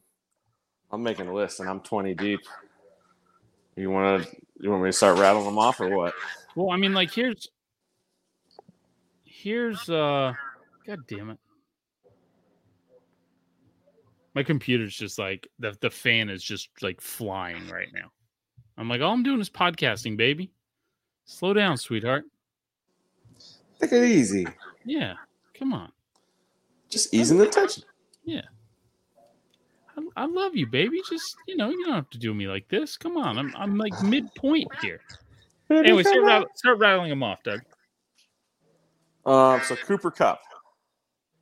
I'm 0.92 1.02
making 1.02 1.26
a 1.26 1.34
list 1.34 1.58
and 1.58 1.68
I'm 1.68 1.80
20 1.80 2.14
deep. 2.14 2.38
You 3.76 3.90
want 3.90 4.24
to 4.24 4.36
you 4.60 4.70
want 4.70 4.82
me 4.82 4.88
to 4.88 4.92
start 4.92 5.18
rattling 5.18 5.46
them 5.46 5.58
off 5.58 5.80
or 5.80 5.94
what? 5.96 6.14
well, 6.54 6.70
I 6.70 6.76
mean, 6.76 6.94
like 6.94 7.12
here's 7.12 7.48
here's 9.24 9.88
uh, 9.90 10.32
god 10.86 11.06
damn 11.08 11.30
it, 11.30 11.38
my 14.34 14.42
computer's 14.42 14.96
just 14.96 15.18
like 15.18 15.48
the 15.58 15.76
the 15.80 15.90
fan 15.90 16.28
is 16.28 16.42
just 16.42 16.68
like 16.82 17.00
flying 17.00 17.68
right 17.68 17.92
now. 17.92 18.10
I'm 18.76 18.88
like, 18.88 19.00
all 19.00 19.12
I'm 19.12 19.22
doing 19.22 19.40
is 19.40 19.50
podcasting, 19.50 20.16
baby. 20.16 20.50
Slow 21.26 21.54
down, 21.54 21.76
sweetheart. 21.76 22.24
Take 23.80 23.92
it 23.92 24.04
easy. 24.04 24.46
Yeah, 24.84 25.14
come 25.58 25.72
on. 25.72 25.90
Just 26.90 27.14
easing 27.14 27.38
the 27.38 27.46
tension. 27.46 27.84
Yeah. 28.24 28.42
I, 29.96 30.22
I 30.22 30.26
love 30.26 30.54
you, 30.56 30.66
baby. 30.66 31.00
Just 31.08 31.36
you 31.46 31.56
know, 31.56 31.70
you 31.70 31.84
don't 31.84 31.94
have 31.94 32.10
to 32.10 32.18
do 32.18 32.34
me 32.34 32.46
like 32.48 32.68
this. 32.68 32.96
Come 32.96 33.16
on, 33.16 33.38
I'm 33.38 33.52
I'm 33.56 33.76
like 33.78 33.92
midpoint 34.02 34.68
here. 34.80 35.00
Anyway, 35.70 36.02
start, 36.02 36.22
rattle, 36.24 36.48
start 36.56 36.78
rattling 36.78 37.08
them 37.10 37.22
off, 37.22 37.42
Doug. 37.42 37.60
Um, 39.26 39.60
so 39.64 39.74
Cooper 39.76 40.10
Kupp 40.10 40.38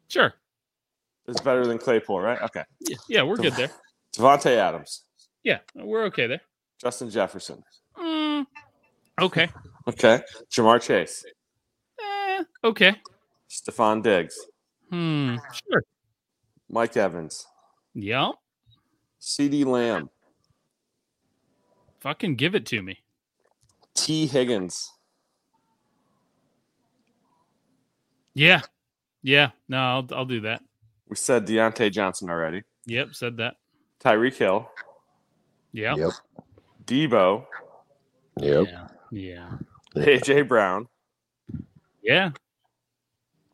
Sure. 0.08 0.32
is 1.26 1.36
better 1.40 1.66
than 1.66 1.78
Claypool, 1.78 2.20
right? 2.20 2.40
Okay. 2.42 2.62
Yeah, 2.80 2.96
yeah, 3.08 3.22
we're 3.22 3.36
good 3.36 3.54
there. 3.54 3.70
Davante 4.16 4.54
Adams, 4.56 5.04
Yeah, 5.42 5.58
we're 5.74 6.04
okay 6.04 6.26
there. 6.28 6.42
Justin 6.80 7.10
Jefferson. 7.10 7.62
Mm, 7.98 8.46
okay. 9.20 9.48
Okay. 9.88 10.20
Ja'Marr 10.50 10.80
Chase, 10.80 11.24
Eh, 12.00 12.44
okay. 12.62 12.94
Stefon 13.50 14.02
Diggs, 14.02 14.36
Hmm. 14.90 15.36
Sure. 15.68 15.82
Mike 16.70 16.96
Evans, 16.96 17.46
Yeah. 17.94 18.30
CeeDee 19.22 19.64
Lamb, 19.64 20.10
Fucking 22.00 22.34
give 22.34 22.56
it 22.56 22.66
to 22.66 22.82
me. 22.82 22.98
Tee 23.94 24.26
Higgins, 24.26 24.90
Yeah. 28.34 28.62
Yeah. 29.22 29.50
No, 29.68 29.78
I'll 29.78 30.08
I'll 30.12 30.24
do 30.24 30.40
that. 30.40 30.62
We 31.08 31.14
said 31.16 31.46
Diontae 31.46 31.92
Johnson 31.92 32.30
already. 32.30 32.62
Yep. 32.86 33.14
Said 33.14 33.36
that. 33.36 33.54
Tyreek 34.02 34.34
Hill, 34.34 34.68
Yeah. 35.72 35.94
Yep. 35.94 36.10
Deebo, 36.86 37.46
Yep. 38.40 38.66
Yeah. 38.66 38.88
Yeah. 39.12 39.50
AJ 39.94 40.48
Brown. 40.48 40.88
Yeah. 42.02 42.30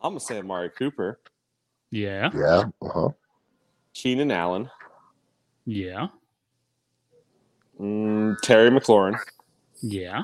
I'm 0.00 0.12
gonna 0.12 0.20
say 0.20 0.38
Amari 0.38 0.70
Cooper, 0.70 1.20
Yeah. 1.90 2.30
Yeah. 2.34 2.64
Uh 2.80 2.88
huh. 2.88 3.08
Keenan 3.92 4.30
Allen, 4.30 4.70
Yeah. 5.68 6.06
mm, 7.78 8.40
Terry 8.40 8.70
McLaurin, 8.70 9.18
Yeah. 9.82 10.22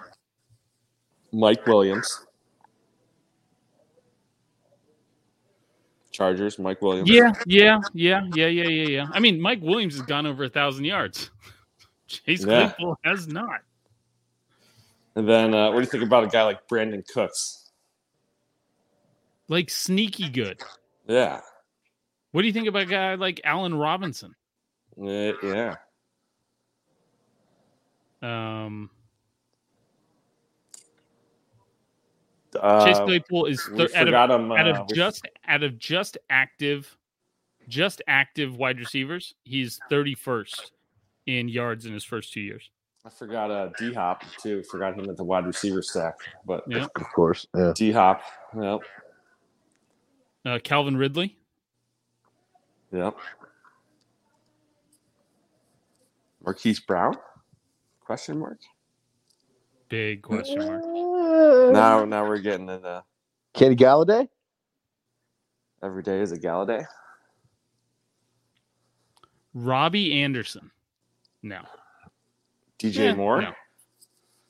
Mike 1.33 1.67
Williams. 1.67 2.25
Chargers, 6.13 6.59
Mike 6.59 6.81
Williams. 6.81 7.11
Yeah. 7.11 7.33
Yeah. 7.45 7.79
Yeah. 7.93 8.23
Yeah. 8.35 8.47
Yeah. 8.47 8.69
Yeah. 8.69 8.89
Yeah. 8.89 9.07
I 9.13 9.21
mean, 9.21 9.39
Mike 9.39 9.61
Williams 9.61 9.97
has 9.97 10.07
gone 10.07 10.25
over 10.27 10.45
a 10.45 10.49
thousand 10.49 10.87
yards. 10.87 11.31
Chase 12.07 12.47
Yeah. 12.47 12.71
Claypool 12.71 12.99
has 13.05 13.29
not. 13.29 13.61
And 15.17 15.29
then 15.29 15.53
uh, 15.53 15.67
what 15.73 15.81
do 15.81 15.81
you 15.81 15.91
think 15.91 16.05
about 16.05 16.25
a 16.25 16.29
guy 16.29 16.45
like 16.45 16.67
Brandin 16.69 17.07
Cooks? 17.07 17.71
Like 19.49 19.69
sneaky 19.69 20.31
good. 20.31 20.63
Yeah. 21.07 21.43
What 22.33 22.41
do 22.41 22.47
you 22.47 22.53
think 22.55 22.67
about 22.67 22.83
a 22.83 22.87
guy 22.87 23.15
like 23.17 23.43
Allen 23.45 23.75
Robinson? 23.75 24.35
Eh, 25.03 25.33
yeah. 25.43 25.77
Um, 28.23 28.91
Uh, 32.61 32.85
Chase 32.87 32.99
Claypool 33.01 33.47
is 33.47 33.69
we 33.69 33.79
thir- 33.79 33.83
out 33.97 34.03
of 34.03 34.07
forgot 34.07 34.31
him. 34.31 34.53
out 34.53 34.69
uh, 34.69 34.81
of 34.83 34.87
we- 34.89 34.95
just 34.95 35.27
out 35.49 35.65
of 35.65 35.77
just 35.77 36.17
active, 36.31 36.97
just 37.69 38.01
active 38.07 38.57
wide 38.57 38.79
receivers. 38.79 39.35
He's 39.43 39.81
thirty 39.91 40.15
first 40.15 40.71
in 41.27 41.49
yards 41.49 41.85
in 41.85 41.93
his 41.93 42.05
first 42.05 42.33
two 42.33 42.41
years. 42.41 42.71
I 43.05 43.11
forgot 43.11 43.51
uh, 43.51 43.71
D 43.77 43.93
Hop 43.93 44.23
too. 44.41 44.63
Forgot 44.71 44.97
him 44.99 45.11
at 45.11 45.17
the 45.17 45.25
wide 45.25 45.47
receiver 45.47 45.83
stack. 45.83 46.15
But 46.47 46.63
Yeah. 46.69 46.87
Of 46.95 47.03
course. 47.15 47.45
Yeah. 47.57 47.73
D 47.75 47.91
Hop. 47.91 48.23
Yep. 48.57 48.81
Uh, 50.47 50.59
Calvin 50.63 50.97
Ridley. 50.97 51.37
Yep. 52.93 53.17
Marquise 56.45 56.81
Brown? 56.81 57.17
Question 58.01 58.39
mark. 58.39 58.59
Big 59.89 60.23
question 60.23 60.59
mark. 60.59 60.83
Now, 61.73 62.05
now 62.05 62.27
we're 62.27 62.39
getting 62.39 62.69
into 62.69 63.03
Kenny 63.55 63.77
Golladay. 63.77 64.29
every 65.83 66.03
day 66.03 66.21
is 66.21 66.33
a 66.33 66.39
gala 66.39 66.67
day. 66.67 66.85
Robbie 69.55 70.21
Anderson. 70.23 70.71
No. 71.43 71.61
DJ 72.79 72.97
Yeah, 72.97 73.15
Moore. 73.15 73.43
no. 73.43 73.53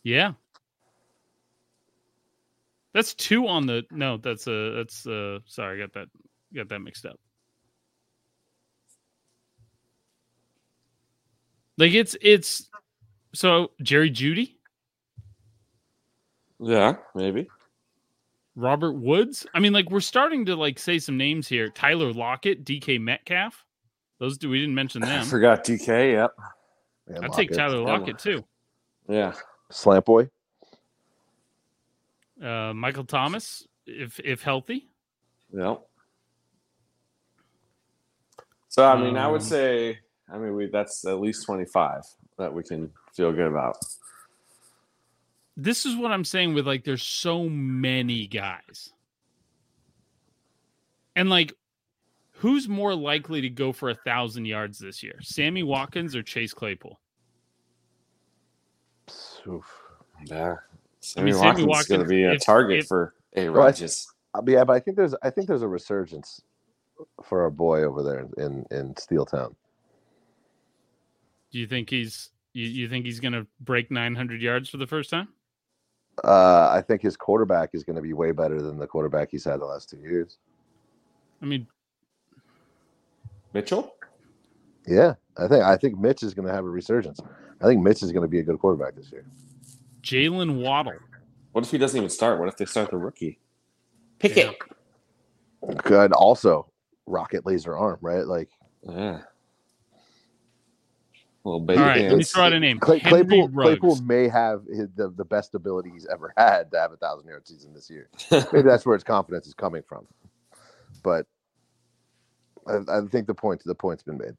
Yeah. 0.02 0.32
That's 2.94 3.14
two 3.14 3.46
on 3.48 3.66
the 3.66 3.82
no, 3.90 4.16
that's 4.18 4.46
uh 4.46 4.72
that's 4.76 5.06
uh 5.06 5.40
sorry, 5.46 5.82
I 5.82 5.86
got 5.86 5.92
that 5.94 6.08
got 6.54 6.68
that 6.68 6.78
mixed 6.80 7.04
up. 7.06 7.18
Like 11.76 11.92
it's 11.92 12.16
it's 12.20 12.68
so 13.34 13.72
Jerry 13.82 14.10
Jeudy, 14.10 14.54
Yeah, 16.60 16.96
maybe. 17.14 17.48
Robert 18.56 18.92
Woods. 18.92 19.44
I 19.54 19.58
mean, 19.58 19.72
like 19.72 19.90
we're 19.90 19.98
starting 20.00 20.44
to 20.46 20.54
like 20.54 20.78
say 20.78 20.98
some 21.00 21.16
names 21.16 21.48
here. 21.48 21.68
Tyler 21.70 22.12
Lockett, 22.12 22.64
DK 22.64 23.00
Metcalf. 23.00 23.64
Those 24.20 24.38
two 24.38 24.48
we 24.50 24.60
didn't 24.60 24.76
mention 24.76 25.02
I 25.04 25.06
them. 25.18 25.26
forgot 25.26 25.64
DK. 25.64 26.12
Yep. 26.12 26.34
And 27.08 27.24
I'd 27.24 27.32
take 27.32 27.50
Lockett. 27.50 27.56
Tyler 27.56 27.78
Yeah. 27.80 27.84
Lockett 27.98 28.18
too. 28.18 28.44
Yeah. 29.08 29.32
Slant 29.70 30.04
boy. 30.04 30.28
Uh 32.40 32.72
Michael 32.74 33.04
Thomas, 33.04 33.66
if 33.86 34.20
if 34.20 34.42
healthy. 34.42 34.88
Yep. 35.52 35.82
So 38.68 38.84
I 38.84 39.00
mean, 39.00 39.16
I 39.16 39.26
would 39.28 39.40
Um, 39.40 39.46
say, 39.46 39.98
I 40.32 40.38
mean, 40.38 40.54
we 40.56 40.66
that's 40.66 41.04
at 41.06 41.20
least 41.20 41.44
twenty 41.44 41.64
five 41.66 42.02
that 42.38 42.52
we 42.52 42.62
can 42.62 42.90
feel 43.14 43.32
good 43.32 43.46
about. 43.46 43.76
this 45.56 45.86
is 45.86 45.96
what 45.96 46.10
I'm 46.10 46.24
saying 46.24 46.54
with 46.54 46.66
like 46.66 46.84
there's 46.84 47.02
so 47.02 47.48
many 47.48 48.26
guys. 48.26 48.90
And 51.16 51.30
like 51.30 51.52
who's 52.38 52.68
more 52.68 52.94
likely 52.94 53.40
to 53.42 53.48
go 53.48 53.72
for 53.72 53.90
a 53.90 53.94
thousand 53.94 54.46
yards 54.46 54.78
this 54.78 55.02
year? 55.02 55.16
Sammy 55.22 55.62
Watkins 55.62 56.16
or 56.16 56.22
Chase 56.22 56.52
Claypool? 56.52 56.98
Oof. 59.46 59.64
Yeah. 60.24 60.56
I 61.16 61.22
mean, 61.22 61.32
Sammy 61.32 61.32
Sammy 61.32 61.64
Watkins 61.66 61.82
is 61.82 61.88
going 61.88 62.00
to 62.00 62.06
be 62.08 62.24
a 62.24 62.32
if- 62.32 62.44
target 62.44 62.80
if- 62.80 62.86
for 62.86 63.14
Hey, 63.32 63.48
Well, 63.48 63.62
I- 63.62 63.66
Rodgers. 63.66 64.06
Uh, 64.34 64.42
yeah, 64.46 64.64
but 64.64 64.72
I 64.72 64.80
think 64.80 64.96
there's 64.96 65.14
I 65.22 65.30
think 65.30 65.46
there's 65.46 65.62
a 65.62 65.68
resurgence 65.68 66.40
for 67.22 67.42
our 67.42 67.50
boy 67.50 67.84
over 67.84 68.02
there 68.02 68.26
in 68.38 68.64
in 68.72 68.96
Steel 68.96 69.24
Town. 69.24 69.54
Do 71.54 71.60
you 71.60 71.68
think 71.68 71.88
he's 71.88 72.30
you, 72.52 72.66
you 72.66 72.88
think 72.88 73.04
he's 73.04 73.20
gonna 73.20 73.46
break 73.60 73.88
900 73.88 74.42
yards 74.42 74.68
for 74.68 74.76
the 74.76 74.88
first 74.88 75.08
time? 75.08 75.28
Uh, 76.24 76.68
I 76.72 76.82
think 76.82 77.00
his 77.00 77.16
quarterback 77.16 77.70
is 77.74 77.84
going 77.84 77.94
to 77.94 78.02
be 78.02 78.12
way 78.12 78.32
better 78.32 78.60
than 78.60 78.76
the 78.76 78.86
quarterback 78.86 79.30
he's 79.30 79.44
had 79.44 79.60
the 79.60 79.64
last 79.64 79.88
two 79.88 79.98
years. 79.98 80.38
I 81.42 81.46
mean, 81.46 81.66
Mitchell? 83.52 83.94
Yeah, 84.86 85.14
I 85.36 85.46
think 85.46 85.62
I 85.62 85.76
think 85.76 85.96
Mitch 85.96 86.24
is 86.24 86.34
going 86.34 86.48
to 86.48 86.52
have 86.52 86.64
a 86.64 86.68
resurgence. 86.68 87.20
I 87.60 87.66
think 87.66 87.82
Mitch 87.82 88.02
is 88.02 88.10
going 88.10 88.22
to 88.22 88.28
be 88.28 88.40
a 88.40 88.42
good 88.42 88.58
quarterback 88.58 88.96
this 88.96 89.12
year. 89.12 89.24
Jaylen 90.02 90.60
Waddle. 90.60 90.94
What 91.52 91.64
if 91.64 91.70
he 91.70 91.78
doesn't 91.78 91.96
even 91.96 92.10
start? 92.10 92.40
What 92.40 92.48
if 92.48 92.56
they 92.56 92.64
start 92.64 92.90
the 92.90 92.96
rookie? 92.96 93.38
Pickett. 94.18 94.56
Good. 95.84 96.12
Also, 96.12 96.66
rocket 97.06 97.46
laser 97.46 97.76
arm, 97.76 97.98
right? 98.00 98.26
Like 98.26 98.50
Yeah. 98.82 99.20
Little 101.44 101.60
baby 101.60 101.78
All 101.80 101.84
right, 101.84 101.96
let 102.00 102.04
me 102.04 102.10
hands. 102.14 102.32
throw 102.32 102.44
out 102.44 102.52
a 102.54 102.60
name. 102.60 102.78
Clay, 102.78 103.00
Claypool, 103.00 103.50
Claypool 103.50 103.96
may 103.96 104.28
have 104.28 104.62
his, 104.66 104.88
the, 104.96 105.10
the 105.10 105.26
best 105.26 105.54
ability 105.54 105.90
he's 105.92 106.06
ever 106.06 106.32
had 106.38 106.70
to 106.70 106.78
have 106.78 106.92
a 106.92 106.96
thousand 106.96 107.28
yard 107.28 107.46
season 107.46 107.74
this 107.74 107.90
year. 107.90 108.08
Maybe 108.30 108.62
that's 108.66 108.86
where 108.86 108.94
his 108.96 109.04
confidence 109.04 109.46
is 109.46 109.52
coming 109.52 109.82
from. 109.86 110.06
But 111.02 111.26
I, 112.66 112.78
I 112.88 113.00
think 113.10 113.26
the 113.26 113.34
point 113.34 113.62
the 113.62 113.74
point's 113.74 114.02
been 114.02 114.16
made. 114.16 114.36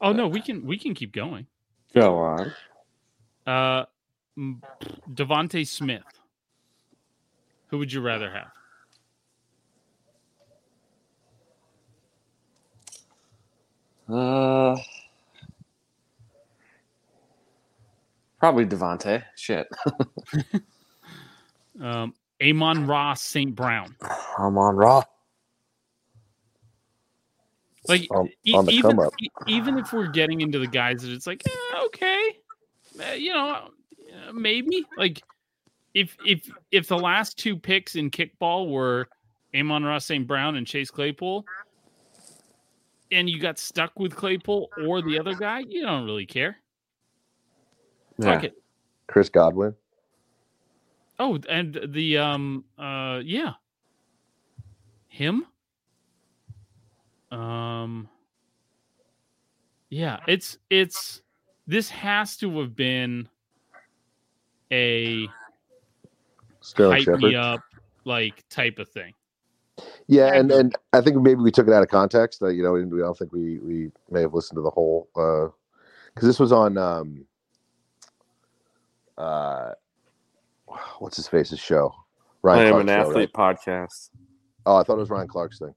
Oh 0.00 0.12
no, 0.12 0.26
we 0.26 0.40
can 0.40 0.66
we 0.66 0.76
can 0.76 0.92
keep 0.92 1.12
going. 1.12 1.46
Go 1.94 2.18
on. 2.18 2.52
Uh, 3.46 3.84
DeVonta 5.12 5.64
Smith. 5.66 6.02
Who 7.68 7.78
would 7.78 7.92
you 7.92 8.00
rather 8.00 8.30
have? 8.30 8.50
Uh, 14.08 14.76
probably 18.38 18.66
DeVonta. 18.66 19.24
Shit. 19.36 19.68
Um, 21.80 22.14
Amon-Ra 22.42 23.14
St. 23.14 23.54
Brown. 23.54 23.94
Amon 24.38 24.76
Ross. 24.76 24.76
on 24.76 24.76
Raw. 24.76 25.02
Like 27.88 28.06
On- 28.10 28.28
on 28.54 28.70
even 28.70 28.82
come 28.96 28.98
up. 28.98 29.12
even 29.46 29.78
if 29.78 29.92
we're 29.92 30.08
getting 30.08 30.40
into 30.40 30.58
the 30.58 30.66
guys 30.66 31.02
that 31.02 31.12
it's 31.12 31.26
like 31.26 31.42
eh, 31.46 31.84
okay, 31.84 32.38
eh, 33.00 33.14
you 33.14 33.32
know, 33.32 33.68
uh, 34.28 34.32
maybe 34.32 34.84
like 34.96 35.22
if 35.94 36.16
if 36.24 36.50
if 36.72 36.88
the 36.88 36.98
last 36.98 37.38
two 37.38 37.56
picks 37.56 37.94
in 37.94 38.10
kickball 38.10 38.70
were 38.70 39.08
Amon-Ra 39.54 39.98
St. 39.98 40.26
Brown 40.26 40.56
and 40.56 40.66
Chase 40.66 40.90
Claypool, 40.90 41.44
and 43.12 43.30
you 43.30 43.38
got 43.38 43.58
stuck 43.58 43.98
with 43.98 44.16
Claypool 44.16 44.68
or 44.84 45.00
the 45.00 45.18
other 45.18 45.34
guy, 45.34 45.60
you 45.60 45.82
don't 45.82 46.04
really 46.04 46.26
care. 46.26 46.56
Fuck 48.20 48.44
it. 48.44 48.54
Chris 49.06 49.28
Godwin. 49.28 49.74
Oh, 51.18 51.38
and 51.48 51.78
the 51.88 52.18
um 52.18 52.64
uh 52.78 53.20
yeah. 53.24 53.54
Him? 55.08 55.46
Um 57.30 58.08
Yeah, 59.88 60.20
it's 60.26 60.58
it's 60.70 61.22
this 61.66 61.90
has 61.90 62.36
to 62.38 62.58
have 62.60 62.76
been 62.76 63.28
a 64.70 65.28
Sterling 66.60 67.04
hype 67.04 67.20
me 67.20 67.34
up 67.34 67.60
like 68.04 68.44
type 68.48 68.78
of 68.78 68.88
thing. 68.88 69.12
Yeah, 70.06 70.34
and 70.34 70.50
and 70.50 70.74
I 70.92 71.00
think 71.00 71.16
maybe 71.16 71.40
we 71.40 71.50
took 71.50 71.68
it 71.68 71.72
out 71.72 71.82
of 71.82 71.88
context. 71.88 72.42
Uh, 72.42 72.48
you 72.48 72.62
know, 72.62 72.72
we, 72.72 72.98
don't 72.98 73.16
think 73.16 73.32
we 73.32 73.58
we 73.58 73.90
may 74.10 74.22
have 74.22 74.34
listened 74.34 74.56
to 74.56 74.62
the 74.62 74.70
whole 74.70 75.08
because 75.14 76.26
this 76.26 76.38
was 76.38 76.52
on 76.52 76.78
um 76.78 77.26
uh 79.18 79.72
what's 80.98 81.16
his 81.16 81.28
face's 81.28 81.60
show. 81.60 81.94
Ryan 82.42 82.58
I 82.58 82.70
Ryan 82.70 82.80
am 82.80 82.86
Clark's 82.86 82.90
an 82.90 82.96
show, 83.04 83.10
athlete 83.10 83.30
right? 83.36 83.56
podcast. 83.56 84.10
Oh, 84.66 84.76
I 84.76 84.82
thought 84.82 84.96
it 84.96 85.00
was 85.00 85.10
Ryan 85.10 85.28
Clark's 85.28 85.58
thing. 85.58 85.74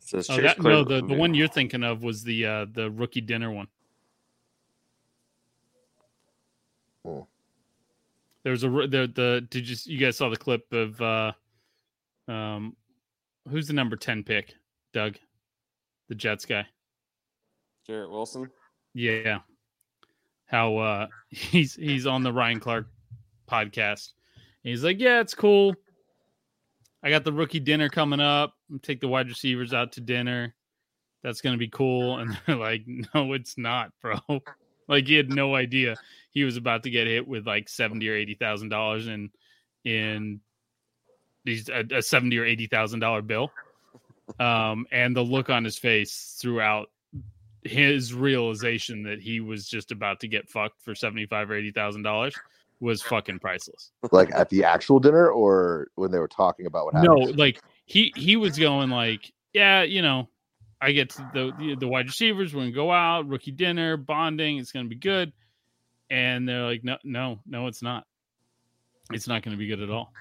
Says 0.00 0.28
Oh, 0.30 0.36
Chase 0.36 0.42
that, 0.44 0.62
no, 0.62 0.84
the, 0.84 1.00
the 1.06 1.14
one 1.14 1.34
you're 1.34 1.48
thinking 1.48 1.82
of 1.84 2.02
was 2.02 2.22
the 2.22 2.44
uh 2.46 2.66
the 2.72 2.90
rookie 2.90 3.20
dinner 3.20 3.50
one. 3.50 3.68
Hmm. 7.04 7.20
There 8.42 8.52
was 8.52 8.62
a 8.64 8.70
ro- 8.70 8.86
the 8.86 9.10
the 9.14 9.46
did 9.50 9.68
you 9.68 9.76
you 9.84 9.98
guys 9.98 10.16
saw 10.16 10.28
the 10.28 10.36
clip 10.36 10.72
of 10.72 11.00
uh 11.00 11.32
um 12.26 12.76
who's 13.48 13.66
the 13.66 13.72
number 13.72 13.96
10 13.96 14.24
pick? 14.24 14.54
Doug. 14.92 15.16
The 16.08 16.14
Jets 16.14 16.44
guy. 16.44 16.66
Garrett 17.86 18.10
Wilson. 18.10 18.50
Yeah. 18.94 19.38
How 20.48 20.76
uh 20.76 21.06
he's 21.28 21.74
he's 21.74 22.06
on 22.06 22.22
the 22.22 22.32
Ryan 22.32 22.60
Clark 22.60 22.88
podcast. 23.50 24.12
And 24.64 24.70
he's 24.70 24.84
like, 24.84 24.98
Yeah, 24.98 25.20
it's 25.20 25.34
cool. 25.34 25.74
I 27.02 27.10
got 27.10 27.24
the 27.24 27.32
rookie 27.32 27.60
dinner 27.60 27.88
coming 27.88 28.20
up. 28.20 28.54
Take 28.82 29.00
the 29.00 29.08
wide 29.08 29.28
receivers 29.28 29.72
out 29.72 29.92
to 29.92 30.00
dinner. 30.00 30.54
That's 31.22 31.40
gonna 31.40 31.56
be 31.56 31.68
cool. 31.68 32.18
And 32.18 32.36
they're 32.46 32.56
like, 32.56 32.82
No, 32.86 33.32
it's 33.32 33.56
not, 33.56 33.92
bro. 34.02 34.18
Like 34.88 35.06
he 35.06 35.16
had 35.16 35.28
no 35.28 35.54
idea 35.54 35.96
he 36.30 36.44
was 36.44 36.56
about 36.56 36.84
to 36.84 36.90
get 36.90 37.06
hit 37.06 37.26
with 37.26 37.46
like 37.46 37.68
seventy 37.68 38.08
or 38.08 38.14
eighty 38.14 38.34
thousand 38.34 38.68
dollars 38.68 39.06
in 39.06 39.30
in 39.84 40.40
these 41.44 41.68
a, 41.68 41.84
a 41.96 42.02
seventy 42.02 42.38
or 42.38 42.44
eighty 42.44 42.66
thousand 42.66 43.00
dollar 43.00 43.22
bill. 43.22 43.50
Um, 44.38 44.86
and 44.92 45.16
the 45.16 45.22
look 45.22 45.50
on 45.50 45.64
his 45.64 45.78
face 45.78 46.38
throughout 46.40 46.90
his 47.68 48.14
realization 48.14 49.02
that 49.04 49.20
he 49.20 49.40
was 49.40 49.68
just 49.68 49.92
about 49.92 50.20
to 50.20 50.28
get 50.28 50.48
fucked 50.48 50.82
for 50.82 50.94
seventy 50.94 51.26
five 51.26 51.50
or 51.50 51.54
eighty 51.54 51.70
thousand 51.70 52.02
dollars 52.02 52.34
was 52.80 53.02
fucking 53.02 53.38
priceless. 53.38 53.90
Like 54.12 54.30
at 54.34 54.48
the 54.48 54.64
actual 54.64 55.00
dinner 55.00 55.28
or 55.28 55.88
when 55.96 56.10
they 56.10 56.18
were 56.18 56.28
talking 56.28 56.66
about 56.66 56.86
what 56.86 56.94
happened. 56.94 57.18
No, 57.18 57.24
like 57.32 57.60
he 57.86 58.12
he 58.16 58.36
was 58.36 58.58
going 58.58 58.90
like, 58.90 59.32
yeah, 59.52 59.82
you 59.82 60.02
know, 60.02 60.28
I 60.80 60.92
get 60.92 61.10
to 61.10 61.30
the 61.32 61.52
the, 61.58 61.76
the 61.76 61.88
wide 61.88 62.06
receivers. 62.06 62.54
We're 62.54 62.62
gonna 62.62 62.72
go 62.72 62.92
out, 62.92 63.28
rookie 63.28 63.50
dinner, 63.50 63.96
bonding. 63.96 64.58
It's 64.58 64.72
gonna 64.72 64.88
be 64.88 64.96
good. 64.96 65.32
And 66.10 66.48
they're 66.48 66.62
like, 66.62 66.84
no, 66.84 66.96
no, 67.04 67.40
no, 67.46 67.66
it's 67.66 67.82
not. 67.82 68.04
It's 69.12 69.26
not 69.26 69.42
gonna 69.42 69.56
be 69.56 69.66
good 69.66 69.80
at 69.80 69.90
all. 69.90 70.12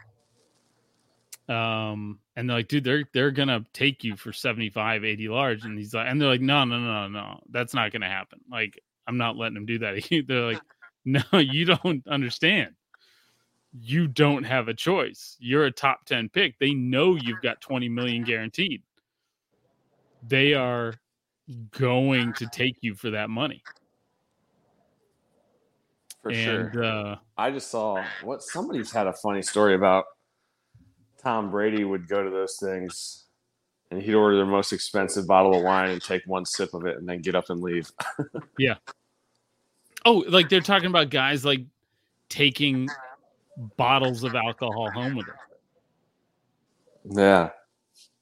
Um, 1.50 2.20
and 2.36 2.50
they're 2.50 2.58
like, 2.58 2.68
dude, 2.68 2.84
they're 2.84 3.06
they're 3.14 3.32
gonna 3.32 3.64
take 3.74 4.04
you 4.04 4.16
for 4.16 4.34
75, 4.34 5.04
80 5.06 5.30
large. 5.30 5.64
And 5.64 5.78
he's 5.78 5.94
like, 5.94 6.08
and 6.08 6.22
they're 6.22 6.30
like, 6.30 6.42
no, 6.42 6.66
no, 6.66 6.80
no, 6.80 7.08
no, 7.08 7.40
that's 7.50 7.74
not 7.74 7.92
gonna 7.92 8.10
happen. 8.10 8.40
Like, 8.52 8.80
I'm 9.08 9.18
not 9.18 9.38
letting 9.38 9.56
them 9.56 9.66
do 9.66 9.80
that. 9.80 10.26
they're 10.28 10.42
like, 10.42 10.62
no, 11.06 11.22
you 11.40 11.66
don't 11.66 12.06
understand 12.08 12.76
you 13.82 14.08
don't 14.08 14.44
have 14.44 14.68
a 14.68 14.74
choice. 14.74 15.36
You're 15.40 15.66
a 15.66 15.72
top 15.72 16.06
10 16.06 16.30
pick. 16.30 16.58
They 16.60 16.74
know 16.74 17.16
you've 17.16 17.42
got 17.42 17.62
20 17.62 17.90
million 17.90 18.24
guaranteed. 18.24 18.82
They 20.28 20.54
are 20.54 20.94
going 21.72 22.34
to 22.34 22.48
take 22.48 22.78
you 22.82 22.96
for 22.96 23.12
that 23.12 23.30
money. 23.30 23.64
For 26.24 26.32
and 26.32 26.74
sure. 26.74 26.84
uh 26.84 27.16
I 27.38 27.52
just 27.52 27.70
saw 27.70 28.04
what 28.24 28.42
somebody's 28.42 28.92
had 28.92 29.08
a 29.08 29.14
funny 29.14 29.42
story 29.42 29.76
about 29.76 30.06
Tom 31.22 31.50
Brady 31.52 31.84
would 31.84 32.08
go 32.08 32.24
to 32.24 32.30
those 32.30 32.58
things 32.58 33.26
and 33.92 34.02
he'd 34.02 34.14
order 34.14 34.36
their 34.36 34.46
most 34.46 34.74
expensive 34.74 35.28
bottle 35.28 35.56
of 35.56 35.64
wine 35.64 35.90
and 35.90 36.02
take 36.02 36.22
one 36.26 36.46
sip 36.46 36.74
of 36.74 36.86
it 36.86 36.98
and 36.98 37.08
then 37.08 37.22
get 37.22 37.36
up 37.36 37.50
and 37.50 37.62
leave. 37.62 37.92
Yeah. 38.58 38.76
Oh, 40.06 40.24
like 40.30 40.50
they're 40.50 40.62
talking 40.62 40.88
about 40.88 41.10
guys 41.10 41.46
like 41.46 41.62
taking 42.30 42.88
bottles 43.78 44.24
of 44.24 44.34
alcohol 44.36 44.90
home 44.92 45.16
with 45.16 45.28
them. 45.28 45.36
Yeah. 47.12 47.50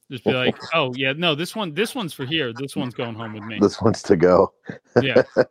Just 0.09 0.23
be 0.23 0.33
like, 0.33 0.57
"Oh, 0.73 0.93
yeah, 0.95 1.13
no, 1.13 1.35
this 1.35 1.55
one 1.55 1.73
this 1.73 1.95
one's 1.95 2.13
for 2.13 2.25
here. 2.25 2.53
This 2.53 2.75
one's 2.75 2.93
going 2.93 3.15
home 3.15 3.33
with 3.33 3.43
me." 3.43 3.59
This 3.59 3.81
one's 3.81 4.03
to 4.03 4.15
go. 4.15 4.53
Yeah. 5.01 5.23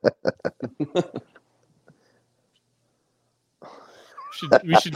should 4.33 4.63
we 4.65 4.75
should 4.77 4.95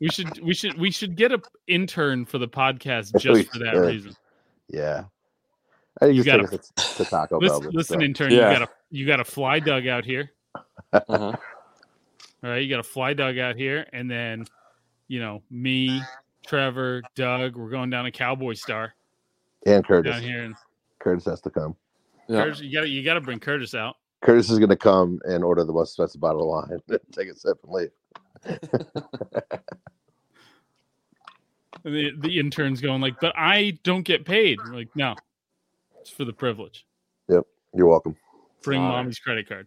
we 0.00 0.08
should 0.08 0.40
we 0.42 0.54
should 0.54 0.78
we 0.78 0.90
should 0.90 1.16
get 1.16 1.32
a 1.32 1.40
intern 1.66 2.24
for 2.24 2.38
the 2.38 2.48
podcast 2.48 3.12
We 3.14 3.20
just 3.20 3.52
for 3.52 3.58
that 3.60 3.74
should. 3.74 3.86
reason. 3.86 4.16
Yeah. 4.68 5.04
I 6.00 6.06
You 6.06 6.22
just 6.22 6.26
gotta- 6.26 6.46
take 6.48 6.60
us 6.60 6.72
to, 6.96 7.04
to 7.04 7.10
Taco 7.10 7.38
Listen, 7.38 7.60
Bell. 7.62 7.70
listen 7.72 8.00
so. 8.00 8.04
intern, 8.04 8.30
Yeah. 8.32 8.50
you 8.52 8.58
got 8.58 8.62
a 8.62 8.68
you 8.90 9.06
got 9.06 9.20
a 9.20 9.24
fly 9.24 9.58
dug 9.60 9.86
out 9.86 10.04
here. 10.04 10.30
Uh-huh. 10.92 11.14
All 12.42 12.50
right, 12.50 12.58
you 12.62 12.70
got 12.70 12.80
a 12.80 12.84
fly 12.84 13.12
dug 13.12 13.36
out 13.38 13.54
here, 13.56 13.86
and 13.92 14.10
then 14.10 14.46
you 15.08 15.20
know 15.20 15.42
me, 15.50 16.00
Trevor, 16.46 17.02
Doug, 17.14 17.54
we're 17.56 17.68
going 17.68 17.90
down 17.90 18.04
to 18.06 18.10
Cowboy 18.10 18.54
Star 18.54 18.94
And 19.66 19.86
Curtis. 19.86 20.12
down 20.14 20.22
here, 20.22 20.42
and 20.44 20.54
Curtis 21.00 21.26
has 21.26 21.40
to 21.42 21.50
come. 21.50 21.76
Yeah. 22.28 22.44
Curtis, 22.44 22.60
you 22.60 22.72
got 22.72 22.82
to 22.82 22.88
you 22.88 23.04
got 23.04 23.14
to 23.14 23.20
bring 23.20 23.40
Curtis 23.40 23.74
out. 23.74 23.96
Curtis 24.22 24.50
is 24.50 24.58
going 24.58 24.70
to 24.70 24.76
come 24.76 25.20
and 25.24 25.44
order 25.44 25.64
the 25.64 25.72
most 25.72 25.90
expensive 25.90 26.20
bottle 26.20 26.42
of 26.42 26.68
wine, 26.70 26.80
take 27.12 27.28
a 27.28 27.34
sip, 27.34 27.58
and 27.64 27.72
leave. 27.72 27.90
And 31.84 31.94
the, 31.94 32.12
the 32.18 32.38
intern's 32.38 32.80
going 32.80 33.00
like, 33.00 33.20
but 33.20 33.32
I 33.36 33.78
don't 33.82 34.02
get 34.02 34.24
paid. 34.24 34.58
I'm 34.60 34.72
like, 34.72 34.94
no, 34.94 35.14
it's 36.00 36.10
for 36.10 36.24
the 36.24 36.32
privilege. 36.32 36.86
Yep, 37.28 37.44
you're 37.74 37.86
welcome. 37.86 38.16
Bring 38.62 38.80
Honor. 38.80 38.96
mommy's 38.98 39.18
credit 39.18 39.48
card. 39.48 39.66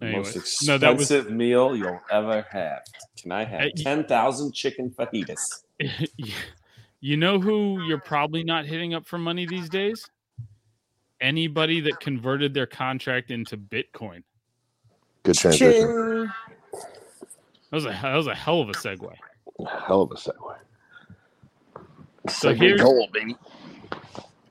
Anyway, 0.00 0.16
Most 0.18 0.36
expensive 0.36 0.68
no, 0.68 0.78
that 0.78 0.96
was 0.96 1.10
meal 1.28 1.76
you'll 1.76 2.00
ever 2.10 2.46
have. 2.50 2.82
Can 3.20 3.32
I 3.32 3.44
have 3.44 3.60
Hey, 3.60 3.72
ten 3.76 4.04
thousand 4.04 4.54
chicken 4.54 4.90
fajitas? 4.90 5.64
you 7.00 7.18
know 7.18 7.38
who 7.38 7.82
you're 7.82 8.00
probably 8.00 8.42
not 8.42 8.64
hitting 8.64 8.94
up 8.94 9.04
for 9.06 9.18
money 9.18 9.44
these 9.44 9.68
days? 9.68 10.08
Anybody 11.20 11.80
that 11.82 12.00
converted 12.00 12.54
their 12.54 12.66
contract 12.66 13.30
into 13.30 13.58
Bitcoin. 13.58 14.22
Good 15.22 15.34
transition. 15.36 16.32
That 16.72 17.76
was 17.76 17.84
a 17.86 17.90
that 17.90 18.14
was 18.16 18.26
a 18.26 18.34
hell 18.34 18.60
of 18.60 18.68
a 18.68 18.72
segue. 18.72 19.14
Hell 19.86 20.02
of 20.02 20.10
a 20.12 20.14
segue. 20.14 20.56
So 22.28 22.52
Segue 22.52 22.56
here's- 22.58 22.80
gold, 22.80 23.12
baby. 23.12 23.36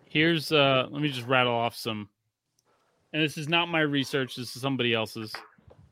Here's 0.07 0.51
uh 0.51 0.87
let 0.89 1.01
me 1.01 1.09
just 1.09 1.27
rattle 1.27 1.53
off 1.53 1.75
some 1.75 2.09
and 3.13 3.21
this 3.23 3.37
is 3.37 3.47
not 3.49 3.67
my 3.67 3.81
research, 3.81 4.35
this 4.35 4.55
is 4.55 4.61
somebody 4.61 4.93
else's, 4.93 5.33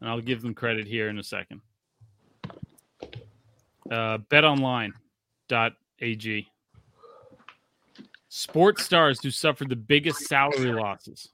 and 0.02 0.10
I'll 0.10 0.22
give 0.22 0.42
them 0.42 0.54
credit 0.54 0.86
here 0.88 1.10
in 1.10 1.18
a 1.20 1.24
second. 1.24 1.62
Uh 3.92 4.18
betonline.ag. 4.30 4.92
Sports 8.30 8.84
stars 8.84 9.22
who 9.24 9.32
suffered 9.32 9.70
the 9.70 9.76
biggest 9.76 10.20
salary 10.28 10.72
losses. 10.74 11.30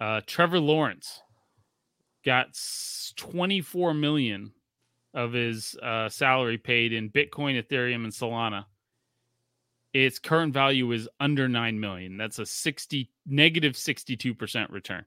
Uh 0.00 0.20
Trevor 0.26 0.60
Lawrence 0.60 1.22
got 2.24 2.58
24 3.16 3.94
million 3.94 4.52
of 5.14 5.32
his 5.32 5.76
uh, 5.82 6.08
salary 6.08 6.58
paid 6.58 6.92
in 6.92 7.10
Bitcoin, 7.10 7.62
Ethereum, 7.62 8.04
and 8.04 8.12
Solana. 8.12 8.64
Its 9.94 10.18
current 10.18 10.52
value 10.52 10.92
is 10.92 11.08
under 11.18 11.48
9 11.48 11.80
million. 11.80 12.16
That's 12.16 12.38
a 12.38 12.46
60 12.46 13.10
negative 13.26 13.72
62% 13.72 14.70
return. 14.70 15.04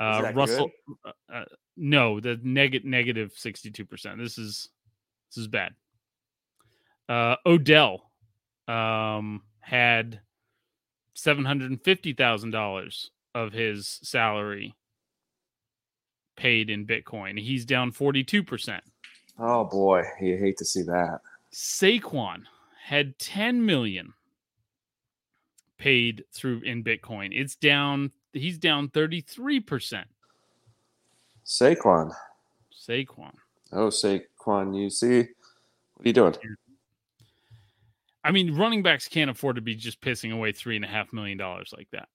Uh 0.00 0.32
russell 0.34 0.70
uh, 1.04 1.12
uh, 1.32 1.44
no 1.76 2.18
the 2.18 2.40
negative 2.42 2.88
negative 2.88 3.32
62% 3.38 4.18
this 4.18 4.36
is 4.38 4.68
this 5.30 5.36
is 5.36 5.48
bad. 5.48 5.74
Uh 7.08 7.36
odell 7.46 8.10
um 8.66 9.42
had 9.60 10.20
$750,000 11.16 13.08
of 13.34 13.52
his 13.52 14.00
salary 14.02 14.74
paid 16.42 16.70
in 16.70 16.86
bitcoin 16.86 17.38
he's 17.38 17.64
down 17.64 17.92
42% 17.92 18.80
Oh 19.38 19.64
boy, 19.64 20.04
you 20.20 20.36
hate 20.36 20.58
to 20.58 20.64
see 20.64 20.82
that. 20.82 21.20
Saquon 21.52 22.42
had 22.82 23.18
10 23.18 23.64
million 23.64 24.14
paid 25.78 26.24
through 26.32 26.60
in 26.62 26.84
Bitcoin. 26.84 27.30
It's 27.32 27.56
down, 27.56 28.12
he's 28.32 28.58
down 28.58 28.88
33%. 28.88 30.04
Saquon. 31.44 32.12
Saquon. 32.72 33.32
Oh, 33.72 33.88
Saquon, 33.88 34.80
you 34.80 34.90
see, 34.90 35.18
what 35.94 36.04
are 36.04 36.08
you 36.08 36.12
doing? 36.12 36.34
I 38.24 38.30
mean, 38.30 38.56
running 38.56 38.82
backs 38.82 39.08
can't 39.08 39.30
afford 39.30 39.56
to 39.56 39.62
be 39.62 39.74
just 39.74 40.00
pissing 40.00 40.32
away 40.32 40.52
three 40.52 40.76
and 40.76 40.84
a 40.84 40.88
half 40.88 41.12
million 41.12 41.36
dollars 41.36 41.74
like 41.76 41.88
that. 41.90 42.08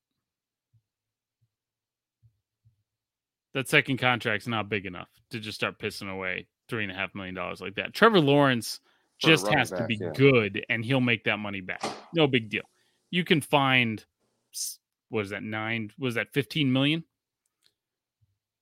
That 3.57 3.67
second 3.67 3.97
contract's 3.97 4.45
not 4.45 4.69
big 4.69 4.85
enough 4.85 5.09
to 5.31 5.39
just 5.39 5.57
start 5.57 5.79
pissing 5.79 6.11
away 6.13 6.45
three 6.69 6.83
and 6.83 6.91
a 6.91 6.95
half 6.95 7.15
million 7.15 7.33
dollars 7.33 7.59
like 7.59 7.73
that. 7.73 7.91
Trevor 7.91 8.19
Lawrence 8.19 8.79
For 9.19 9.29
just 9.29 9.47
has 9.47 9.71
to 9.71 9.83
be 9.87 9.97
yeah. 9.99 10.11
good 10.13 10.63
and 10.69 10.85
he'll 10.85 11.01
make 11.01 11.23
that 11.23 11.39
money 11.39 11.61
back. 11.61 11.83
No 12.13 12.27
big 12.27 12.49
deal. 12.49 12.61
You 13.09 13.23
can 13.23 13.41
find 13.41 14.05
s- 14.53 14.77
what 15.09 15.21
is 15.21 15.31
that 15.31 15.41
nine 15.41 15.89
was 15.97 16.13
that 16.13 16.31
15 16.33 16.71
million? 16.71 17.03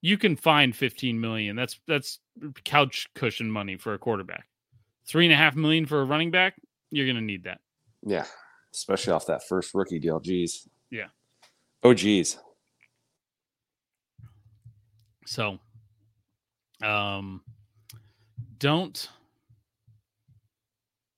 You 0.00 0.16
can 0.16 0.34
find 0.34 0.74
15 0.74 1.20
million. 1.20 1.56
That's 1.56 1.78
that's 1.86 2.18
couch 2.64 3.10
cushion 3.14 3.50
money 3.50 3.76
for 3.76 3.92
a 3.92 3.98
quarterback. 3.98 4.46
Three 5.06 5.26
and 5.26 5.32
a 5.34 5.36
half 5.36 5.54
million 5.56 5.84
for 5.84 6.00
a 6.00 6.06
running 6.06 6.30
back, 6.30 6.54
you're 6.90 7.06
gonna 7.06 7.20
need 7.20 7.44
that. 7.44 7.60
Yeah, 8.02 8.24
especially 8.72 9.12
off 9.12 9.26
that 9.26 9.46
first 9.46 9.74
rookie 9.74 9.98
deal. 9.98 10.22
Jeez. 10.22 10.66
Yeah. 10.90 11.08
Oh, 11.82 11.92
geez. 11.92 12.38
So, 15.26 15.58
um, 16.82 17.42
don't. 18.58 19.08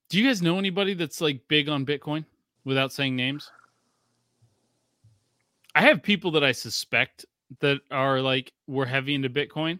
Do 0.08 0.18
you 0.18 0.26
guys 0.26 0.40
know 0.40 0.58
anybody 0.58 0.94
that's 0.94 1.20
like 1.20 1.46
big 1.48 1.68
on 1.68 1.84
Bitcoin 1.84 2.24
without 2.64 2.92
saying 2.92 3.14
names? 3.14 3.50
I 5.74 5.82
have 5.82 6.02
people 6.02 6.30
that 6.32 6.42
I 6.42 6.52
suspect 6.52 7.26
that 7.60 7.80
are 7.90 8.20
like 8.20 8.52
we're 8.66 8.86
heavy 8.86 9.14
into 9.14 9.28
Bitcoin. 9.28 9.78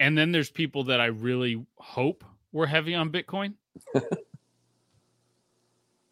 And 0.00 0.16
then 0.16 0.32
there's 0.32 0.50
people 0.50 0.84
that 0.84 1.00
I 1.00 1.06
really 1.06 1.64
hope 1.76 2.24
were 2.52 2.66
heavy 2.66 2.94
on 2.94 3.10
Bitcoin. 3.10 3.54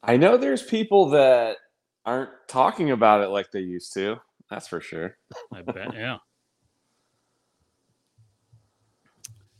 I 0.03 0.17
know 0.17 0.37
there's 0.37 0.63
people 0.63 1.11
that 1.11 1.59
aren't 2.05 2.31
talking 2.49 2.91
about 2.91 3.23
it 3.23 3.29
like 3.29 3.51
they 3.53 3.61
used 3.61 3.93
to. 3.95 4.17
That's 4.51 4.69
for 4.69 4.81
sure. 4.81 5.17
I 5.53 5.63
bet, 5.63 5.95
yeah. 5.95 6.19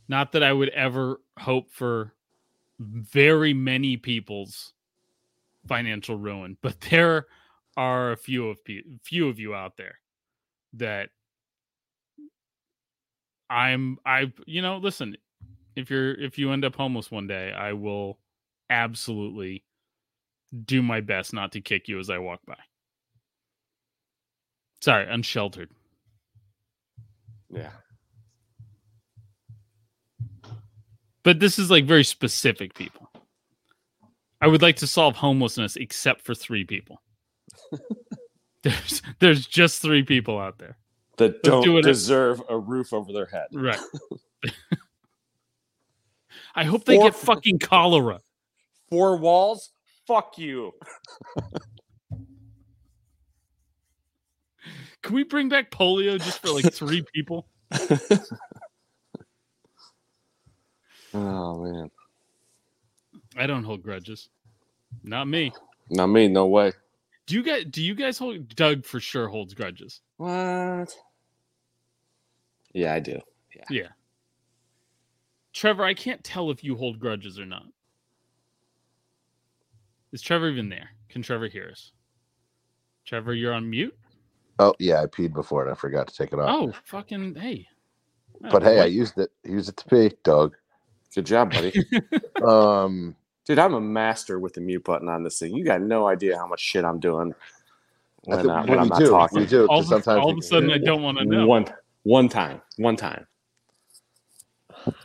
Not 0.07 0.31
that 0.33 0.43
I 0.43 0.53
would 0.53 0.69
ever 0.69 1.21
hope 1.39 1.71
for 1.71 2.13
very 2.79 3.53
many 3.53 3.97
people's 3.97 4.73
financial 5.67 6.17
ruin, 6.17 6.57
but 6.63 6.79
there 6.81 7.27
are 7.77 8.11
a 8.11 8.17
few 8.17 8.49
of 8.49 8.63
pe- 8.65 8.83
few 9.03 9.29
of 9.29 9.39
you 9.39 9.55
out 9.55 9.77
there 9.77 9.99
that 10.73 11.09
I'm 13.49 13.97
I 14.05 14.31
you 14.45 14.61
know, 14.61 14.77
listen, 14.77 15.15
if 15.75 15.89
you're 15.89 16.13
if 16.15 16.37
you 16.37 16.51
end 16.51 16.65
up 16.65 16.75
homeless 16.75 17.11
one 17.11 17.27
day, 17.27 17.51
I 17.51 17.73
will 17.73 18.19
absolutely 18.69 19.63
do 20.65 20.81
my 20.81 21.01
best 21.01 21.33
not 21.33 21.51
to 21.53 21.61
kick 21.61 21.87
you 21.87 21.99
as 21.99 22.09
I 22.09 22.17
walk 22.19 22.41
by. 22.45 22.57
Sorry, 24.81 25.07
unsheltered. 25.09 25.69
Yeah. 27.49 27.71
But 31.23 31.39
this 31.39 31.57
is 31.57 31.71
like 31.71 31.85
very 31.85 32.03
specific 32.03 32.73
people. 32.73 33.09
I 34.41 34.47
would 34.47 34.61
like 34.61 34.75
to 34.77 34.87
solve 34.87 35.15
homelessness 35.15 35.77
except 35.77 36.25
for 36.25 36.35
three 36.35 36.65
people. 36.65 37.01
there's 38.63 39.01
there's 39.19 39.47
just 39.47 39.81
three 39.81 40.03
people 40.03 40.37
out 40.37 40.59
there. 40.59 40.77
That 41.17 41.43
do 41.43 41.51
don't 41.51 41.77
it- 41.79 41.83
deserve 41.83 42.41
a 42.49 42.57
roof 42.57 42.91
over 42.91 43.13
their 43.13 43.27
head. 43.27 43.47
Right. 43.53 43.79
I 46.55 46.65
hope 46.65 46.85
they 46.85 46.97
get 46.97 47.15
fucking 47.15 47.59
cholera. 47.59 48.19
Four 48.89 49.17
walls? 49.17 49.71
Fuck 50.05 50.37
you. 50.37 50.73
Can 55.01 55.15
we 55.15 55.23
bring 55.23 55.49
back 55.49 55.71
polio 55.71 56.17
just 56.17 56.41
for 56.41 56.49
like 56.49 56.73
three 56.73 57.03
people? 57.13 57.47
Oh 61.13 61.63
man. 61.63 61.91
I 63.37 63.47
don't 63.47 63.63
hold 63.63 63.83
grudges. 63.83 64.29
Not 65.03 65.27
me. 65.27 65.51
Not 65.89 66.07
me, 66.07 66.27
no 66.27 66.47
way. 66.47 66.73
Do 67.25 67.35
you 67.35 67.43
guys 67.43 67.65
do 67.69 67.81
you 67.81 67.95
guys 67.95 68.17
hold 68.17 68.55
Doug 68.55 68.85
for 68.85 68.99
sure 68.99 69.27
holds 69.27 69.53
grudges? 69.53 70.01
What? 70.17 70.95
Yeah, 72.73 72.93
I 72.93 72.99
do. 72.99 73.19
Yeah. 73.69 73.89
Trevor, 75.53 75.83
I 75.83 75.93
can't 75.93 76.23
tell 76.23 76.49
if 76.49 76.63
you 76.63 76.75
hold 76.75 76.99
grudges 76.99 77.39
or 77.39 77.45
not. 77.45 77.65
Is 80.11 80.21
Trevor 80.21 80.49
even 80.49 80.69
there? 80.69 80.89
Can 81.09 81.21
Trevor 81.21 81.47
hear 81.47 81.69
us? 81.71 81.91
Trevor, 83.05 83.33
you're 83.33 83.53
on 83.53 83.69
mute? 83.69 83.95
Oh 84.59 84.73
yeah, 84.79 85.01
I 85.01 85.05
peed 85.05 85.33
before 85.33 85.63
and 85.63 85.71
I 85.71 85.75
forgot 85.75 86.07
to 86.07 86.15
take 86.15 86.33
it 86.33 86.39
off. 86.39 86.49
Oh, 86.49 86.73
fucking 86.85 87.35
hey. 87.35 87.67
but 88.51 88.63
hey, 88.63 88.79
I 88.79 88.85
used 88.85 89.17
it. 89.17 89.31
Used 89.43 89.69
it 89.69 89.77
to 89.77 89.85
pee, 89.85 90.15
Doug. 90.23 90.55
Good 91.15 91.25
job, 91.25 91.51
buddy. 91.51 91.73
Um, 92.41 93.15
Dude, 93.45 93.59
I'm 93.59 93.73
a 93.73 93.79
master 93.81 94.39
with 94.39 94.53
the 94.53 94.61
mute 94.61 94.83
button 94.83 95.07
on 95.07 95.23
this 95.23 95.37
thing. 95.39 95.53
You 95.55 95.63
got 95.63 95.81
no 95.81 96.07
idea 96.07 96.37
how 96.37 96.47
much 96.47 96.59
shit 96.61 96.83
I'm 96.83 96.99
doing 96.99 97.33
when, 98.23 98.37
think 98.39 98.49
uh, 98.49 98.63
when 98.63 98.79
I'm 98.79 98.87
not 98.89 98.99
do. 98.99 99.09
talking. 99.11 99.39
We 99.41 99.45
do. 99.45 99.67
all, 99.67 99.79
'cause 99.79 99.91
of, 99.91 100.03
sometimes 100.03 100.23
all 100.23 100.27
we 100.27 100.33
of 100.33 100.39
a 100.39 100.41
sudden 100.41 100.69
hear 100.69 100.77
I 100.77 100.79
don't 100.79 101.01
want 101.03 101.17
to 101.19 101.25
know. 101.25 101.45
One, 101.45 101.65
one 102.03 102.27
time, 102.29 102.61
one 102.77 102.95
time. 102.95 103.27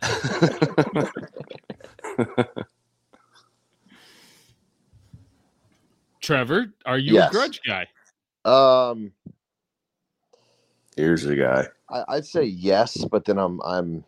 Trevor, 6.20 6.72
are 6.86 6.98
you 6.98 7.14
Yes. 7.14 7.28
a 7.28 7.32
grudge 7.32 7.60
guy? 7.66 7.86
Um, 8.44 9.12
Here's 10.96 11.22
the 11.22 11.36
guy. 11.36 11.66
I, 11.90 12.04
I'd 12.16 12.26
say 12.26 12.44
yes, 12.44 13.04
but 13.04 13.24
then 13.24 13.38
I'm 13.38 13.60
I'm 13.62 14.04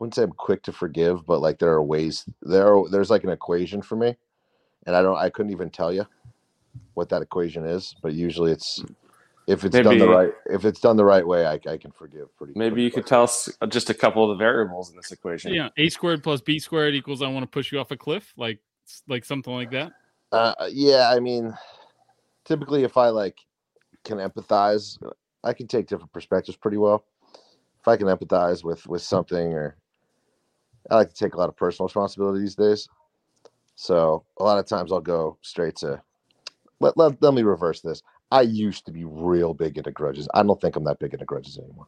wouldn't 0.00 0.14
say 0.14 0.22
I'm 0.22 0.32
quick 0.32 0.62
to 0.64 0.72
forgive, 0.72 1.26
but 1.26 1.40
like 1.40 1.58
there 1.58 1.70
are 1.70 1.82
ways 1.82 2.24
there 2.42 2.74
are, 2.74 2.88
there's 2.88 3.10
like 3.10 3.22
an 3.22 3.30
equation 3.30 3.82
for 3.82 3.96
me, 3.96 4.16
and 4.86 4.96
I 4.96 5.02
don't 5.02 5.16
I 5.16 5.28
couldn't 5.30 5.52
even 5.52 5.70
tell 5.70 5.92
you 5.92 6.06
what 6.94 7.10
that 7.10 7.22
equation 7.22 7.64
is, 7.66 7.94
but 8.02 8.14
usually 8.14 8.50
it's 8.50 8.82
if 9.46 9.64
it's 9.64 9.78
done 9.78 9.98
the 9.98 10.08
right 10.08 10.32
if 10.46 10.64
it's 10.64 10.80
done 10.80 10.96
the 10.96 11.04
right 11.04 11.26
way, 11.26 11.46
I, 11.46 11.60
I 11.68 11.76
can 11.76 11.92
forgive 11.92 12.34
pretty. 12.36 12.54
Maybe 12.56 12.70
pretty 12.70 12.82
you 12.84 12.90
could 12.90 13.06
tell 13.06 13.24
us 13.24 13.48
just 13.68 13.90
a 13.90 13.94
couple 13.94 14.24
of 14.24 14.36
the 14.36 14.42
variables 14.42 14.90
in 14.90 14.96
this 14.96 15.12
equation. 15.12 15.52
Yeah, 15.52 15.68
a 15.76 15.90
squared 15.90 16.22
plus 16.22 16.40
b 16.40 16.58
squared 16.58 16.94
equals 16.94 17.20
I 17.20 17.28
want 17.28 17.42
to 17.42 17.48
push 17.48 17.70
you 17.70 17.78
off 17.78 17.90
a 17.90 17.96
cliff, 17.96 18.32
like 18.36 18.58
like 19.06 19.24
something 19.24 19.52
like 19.52 19.70
that. 19.72 19.92
Uh, 20.32 20.54
yeah, 20.70 21.10
I 21.14 21.20
mean, 21.20 21.52
typically 22.44 22.84
if 22.84 22.96
I 22.96 23.08
like 23.08 23.36
can 24.04 24.16
empathize, 24.16 24.96
I 25.44 25.52
can 25.52 25.66
take 25.66 25.88
different 25.88 26.12
perspectives 26.12 26.56
pretty 26.56 26.78
well. 26.78 27.04
If 27.80 27.88
I 27.88 27.96
can 27.96 28.06
empathize 28.06 28.64
with 28.64 28.86
with 28.86 29.02
something, 29.02 29.52
or 29.52 29.76
I 30.90 30.96
like 30.96 31.08
to 31.08 31.14
take 31.14 31.34
a 31.34 31.38
lot 31.38 31.48
of 31.48 31.56
personal 31.56 31.88
responsibility 31.88 32.40
these 32.40 32.54
days. 32.54 32.88
So 33.74 34.24
a 34.38 34.44
lot 34.44 34.58
of 34.58 34.66
times 34.66 34.92
I'll 34.92 35.00
go 35.00 35.38
straight 35.42 35.76
to. 35.76 36.00
Let, 36.80 36.96
let, 36.96 37.20
let 37.22 37.34
me 37.34 37.42
reverse 37.42 37.80
this. 37.80 38.02
I 38.30 38.42
used 38.42 38.86
to 38.86 38.92
be 38.92 39.04
real 39.04 39.54
big 39.54 39.76
into 39.76 39.90
grudges. 39.90 40.28
I 40.34 40.42
don't 40.42 40.60
think 40.60 40.76
I'm 40.76 40.84
that 40.84 40.98
big 40.98 41.12
into 41.12 41.24
grudges 41.24 41.58
anymore. 41.58 41.86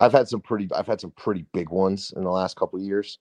I've 0.00 0.12
had 0.12 0.28
some 0.28 0.40
pretty 0.40 0.68
I've 0.74 0.86
had 0.86 1.00
some 1.00 1.12
pretty 1.12 1.46
big 1.52 1.70
ones 1.70 2.12
in 2.16 2.24
the 2.24 2.30
last 2.30 2.56
couple 2.56 2.78
of 2.78 2.84
years. 2.84 3.18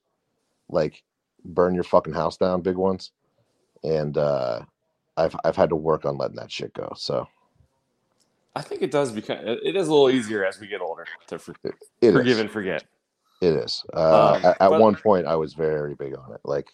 Like 0.67 1.03
burn 1.45 1.75
your 1.75 1.83
fucking 1.83 2.13
house 2.13 2.37
down 2.37 2.61
big 2.61 2.75
ones. 2.75 3.11
And 3.83 4.17
uh 4.17 4.61
I've 5.15 5.35
I've 5.45 5.55
had 5.55 5.69
to 5.69 5.75
work 5.75 6.05
on 6.05 6.17
letting 6.17 6.37
that 6.37 6.51
shit 6.51 6.73
go. 6.73 6.91
So 6.95 7.27
I 8.55 8.61
think 8.61 8.81
it 8.81 8.91
does 8.91 9.11
become 9.11 9.37
it 9.45 9.75
is 9.75 9.87
a 9.87 9.91
little 9.91 10.09
easier 10.09 10.43
as 10.43 10.59
we 10.59 10.67
get 10.67 10.81
older 10.81 11.05
to 11.27 11.39
for, 11.39 11.53
it 11.63 11.75
is. 12.01 12.13
forgive 12.13 12.39
and 12.39 12.49
forget. 12.49 12.83
It 13.41 13.53
is. 13.55 13.83
Uh, 13.93 14.33
Um, 14.35 14.45
at, 14.45 14.45
at 14.45 14.69
but- 14.69 14.79
one 14.81 14.95
point, 14.95 15.25
I 15.27 15.35
was 15.35 15.53
very 15.53 15.95
big 15.95 16.15
on 16.15 16.31
it. 16.33 16.41
Like, 16.43 16.67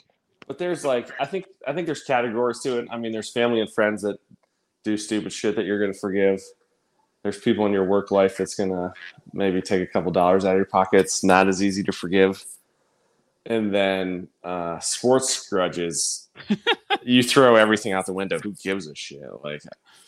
But 0.47 0.57
there's 0.57 0.83
like 0.85 1.09
I 1.19 1.25
think 1.25 1.45
I 1.65 1.73
think 1.73 1.85
there's 1.85 2.03
categories 2.03 2.59
to 2.61 2.79
it. 2.79 2.87
I 2.91 2.97
mean, 2.97 3.11
there's 3.11 3.31
family 3.31 3.59
and 3.61 3.71
friends 3.73 4.01
that 4.03 4.17
do 4.83 4.97
stupid 4.97 5.33
shit 5.33 5.55
that 5.55 5.65
you're 5.65 5.79
gonna 5.79 5.93
forgive. 5.93 6.41
There's 7.23 7.37
people 7.39 7.65
in 7.65 7.71
your 7.73 7.83
work 7.85 8.11
life 8.11 8.37
that's 8.37 8.55
gonna 8.55 8.93
maybe 9.33 9.61
take 9.61 9.81
a 9.81 9.87
couple 9.91 10.11
dollars 10.11 10.45
out 10.45 10.51
of 10.51 10.57
your 10.57 10.65
pockets. 10.65 11.23
Not 11.23 11.47
as 11.47 11.61
easy 11.63 11.83
to 11.83 11.91
forgive. 11.91 12.43
And 13.45 13.73
then 13.73 14.27
uh, 14.43 14.77
sports 14.79 15.47
grudges, 15.49 16.27
you 17.01 17.23
throw 17.23 17.55
everything 17.55 17.93
out 17.93 18.05
the 18.05 18.11
window. 18.13 18.39
Who 18.39 18.51
gives 18.61 18.87
a 18.87 18.95
shit? 18.95 19.23
Like, 19.41 19.61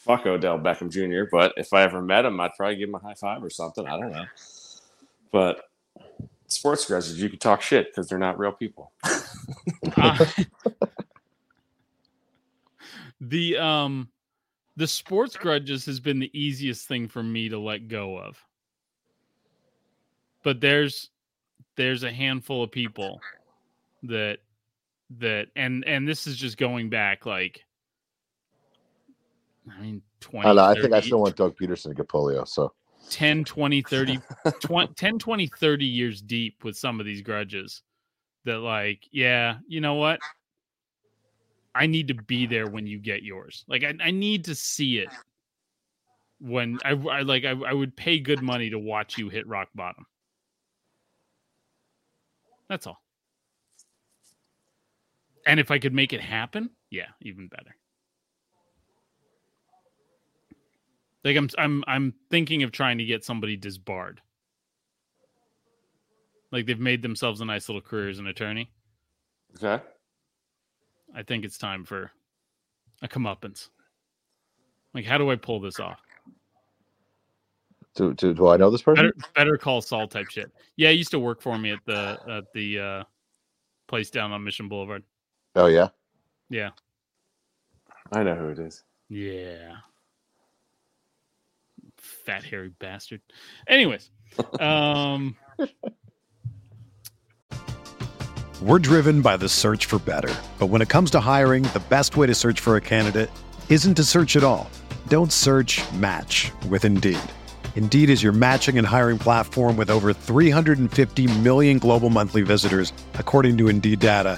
fuck 0.04 0.26
Odell 0.26 0.60
Beckham 0.60 0.90
Jr. 0.92 1.30
But 1.32 1.54
if 1.56 1.72
I 1.72 1.84
ever 1.84 2.02
met 2.02 2.26
him, 2.26 2.38
I'd 2.42 2.54
probably 2.58 2.76
give 2.76 2.90
him 2.90 2.96
a 2.96 3.00
high 3.00 3.14
five 3.14 3.42
or 3.42 3.50
something. 3.50 3.88
I 3.88 3.98
don't 3.98 4.12
know. 4.12 4.26
But 5.32 5.62
sports 6.50 6.86
grudges, 6.86 7.22
you 7.22 7.30
can 7.30 7.40
talk 7.40 7.62
shit 7.62 7.88
because 7.88 8.08
they're 8.08 8.20
not 8.20 8.38
real 8.38 8.52
people. 8.52 8.92
Uh, 9.96 10.26
the 13.22 13.58
um 13.58 14.10
the 14.76 14.88
sports 14.88 15.36
grudges 15.36 15.86
has 15.86 16.00
been 16.00 16.20
the 16.20 16.40
easiest 16.40 16.88
thing 16.88 17.08
for 17.08 17.22
me 17.22 17.50
to 17.50 17.60
let 17.60 17.88
go 17.88 18.18
of. 18.18 18.38
But 20.44 20.62
there's 20.62 21.10
there's 21.76 22.04
a 22.04 22.12
handful 22.12 22.64
of 22.64 22.72
people 22.72 23.20
that 24.04 24.40
that 25.20 25.48
and 25.56 25.84
and 25.86 26.08
this 26.08 26.28
is 26.28 26.38
just 26.38 26.58
going 26.58 26.90
back 26.90 27.26
like 27.26 27.66
I 29.70 29.82
mean 29.82 30.02
20 30.22 30.46
I, 30.46 30.50
don't 30.50 30.56
know, 30.56 30.64
I 30.64 30.74
think 30.76 30.94
I 30.94 31.02
still 31.02 31.20
want 31.20 31.36
Doug 31.36 31.58
Peterson 31.58 31.92
to 31.92 31.96
get 31.96 32.08
polio. 32.08 32.48
So 32.48 32.74
10 33.10 33.44
20 33.46 33.82
30 33.82 34.20
20, 34.62 34.94
10 34.94 35.20
20 35.20 35.48
30 35.48 35.86
years 35.86 36.22
deep 36.22 36.64
with 36.64 36.78
some 36.78 37.00
of 37.00 37.06
these 37.06 37.22
grudges 37.22 37.82
that 38.46 38.60
like 38.60 39.08
yeah 39.12 39.58
you 39.68 39.82
know 39.82 39.96
what? 39.96 40.20
I 41.76 41.86
need 41.86 42.08
to 42.08 42.16
be 42.16 42.46
there 42.46 42.68
when 42.68 42.88
you 42.88 43.00
get 43.00 43.24
yours. 43.24 43.64
Like 43.68 43.84
i, 43.84 43.94
I 44.02 44.12
need 44.12 44.46
to 44.46 44.56
see 44.56 45.00
it 45.00 45.10
when 46.40 46.80
I, 46.86 46.92
I 46.92 47.22
like 47.22 47.46
I, 47.46 47.52
I 47.52 47.74
would 47.74 47.96
pay 47.96 48.20
good 48.20 48.42
money 48.42 48.70
to 48.70 48.80
watch 48.80 49.18
you 49.18 49.30
hit 49.30 49.48
rock 49.48 49.70
bottom. 49.76 50.06
That's 52.70 52.88
all. 52.88 53.02
And 55.46 55.60
if 55.60 55.72
i 55.72 55.80
could 55.80 55.94
make 55.94 56.14
it 56.14 56.22
happen 56.22 56.70
yeah 56.92 57.08
even 57.22 57.48
better 57.48 57.76
Like 61.30 61.38
I'm 61.38 61.50
I'm 61.60 61.84
I'm 61.86 62.14
thinking 62.32 62.64
of 62.64 62.72
trying 62.72 62.98
to 62.98 63.06
get 63.06 63.24
somebody 63.24 63.56
disbarred. 63.56 64.20
Like 66.52 66.66
they've 66.66 66.80
made 66.80 67.04
themselves 67.04 67.40
a 67.40 67.46
nice 67.46 67.70
little 67.70 67.84
career 67.84 68.10
as 68.10 68.18
an 68.18 68.26
attorney. 68.26 68.72
Okay. 69.56 69.84
I 71.16 71.22
think 71.22 71.46
it's 71.46 71.60
time 71.60 71.86
for 71.86 72.10
a 73.04 73.08
comeuppance. 73.08 73.70
Like, 74.96 75.06
how 75.06 75.20
do 75.20 75.30
I 75.30 75.36
pull 75.36 75.60
this 75.60 75.80
off? 75.80 76.00
do, 77.94 78.16
do, 78.16 78.34
do 78.34 78.48
I 78.48 78.58
know 78.58 78.72
this 78.72 78.82
person? 78.82 79.12
Better 79.12 79.30
better 79.36 79.58
call 79.58 79.82
Saul 79.82 80.08
type 80.08 80.32
shit. 80.32 80.52
Yeah, 80.78 80.90
he 80.90 80.96
used 80.96 81.12
to 81.12 81.20
work 81.20 81.44
for 81.44 81.60
me 81.60 81.70
at 81.70 81.86
the 81.86 82.18
at 82.28 82.46
the 82.56 82.80
uh 82.80 83.04
place 83.88 84.10
down 84.10 84.32
on 84.32 84.44
Mission 84.44 84.68
Boulevard. 84.68 85.04
Oh 85.56 85.68
yeah. 85.68 85.90
Yeah. 86.50 86.72
I 88.14 88.24
know 88.24 88.34
who 88.34 88.50
it 88.50 88.58
is. 88.58 88.84
Yeah. 89.10 89.76
Fat 92.00 92.44
hairy 92.44 92.72
bastard. 92.80 93.22
Anyways, 93.68 94.10
um 94.60 95.36
We're 98.62 98.80
driven 98.80 99.22
by 99.22 99.38
the 99.38 99.48
search 99.48 99.86
for 99.86 100.00
better. 100.00 100.34
But 100.60 100.68
when 100.68 100.82
it 100.82 100.90
comes 100.90 101.12
to 101.12 101.22
hiring, 101.22 101.64
the 101.64 101.82
best 101.88 102.18
way 102.18 102.28
to 102.28 102.36
search 102.36 102.60
for 102.60 102.76
a 102.76 102.82
candidate 102.82 103.30
isn't 103.70 103.96
to 103.96 104.04
search 104.04 104.36
at 104.36 104.44
all. 104.44 104.70
Don't 105.08 105.32
search 105.32 105.82
match 105.94 106.52
with 106.68 106.84
Indeed. 106.84 107.20
Indeed 107.76 108.10
is 108.10 108.22
your 108.22 108.34
matching 108.34 108.78
and 108.78 108.86
hiring 108.86 109.18
platform 109.18 109.78
with 109.78 109.90
over 109.90 110.12
350 110.12 111.40
million 111.40 111.80
global 111.80 112.10
monthly 112.10 112.42
visitors, 112.42 112.92
according 113.14 113.58
to 113.60 113.70
Indeed 113.70 114.02
data, 114.02 114.38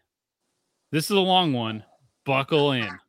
This 0.91 1.05
is 1.05 1.11
a 1.11 1.19
long 1.19 1.53
one. 1.53 1.85
Buckle 2.25 2.73
in. 2.73 2.99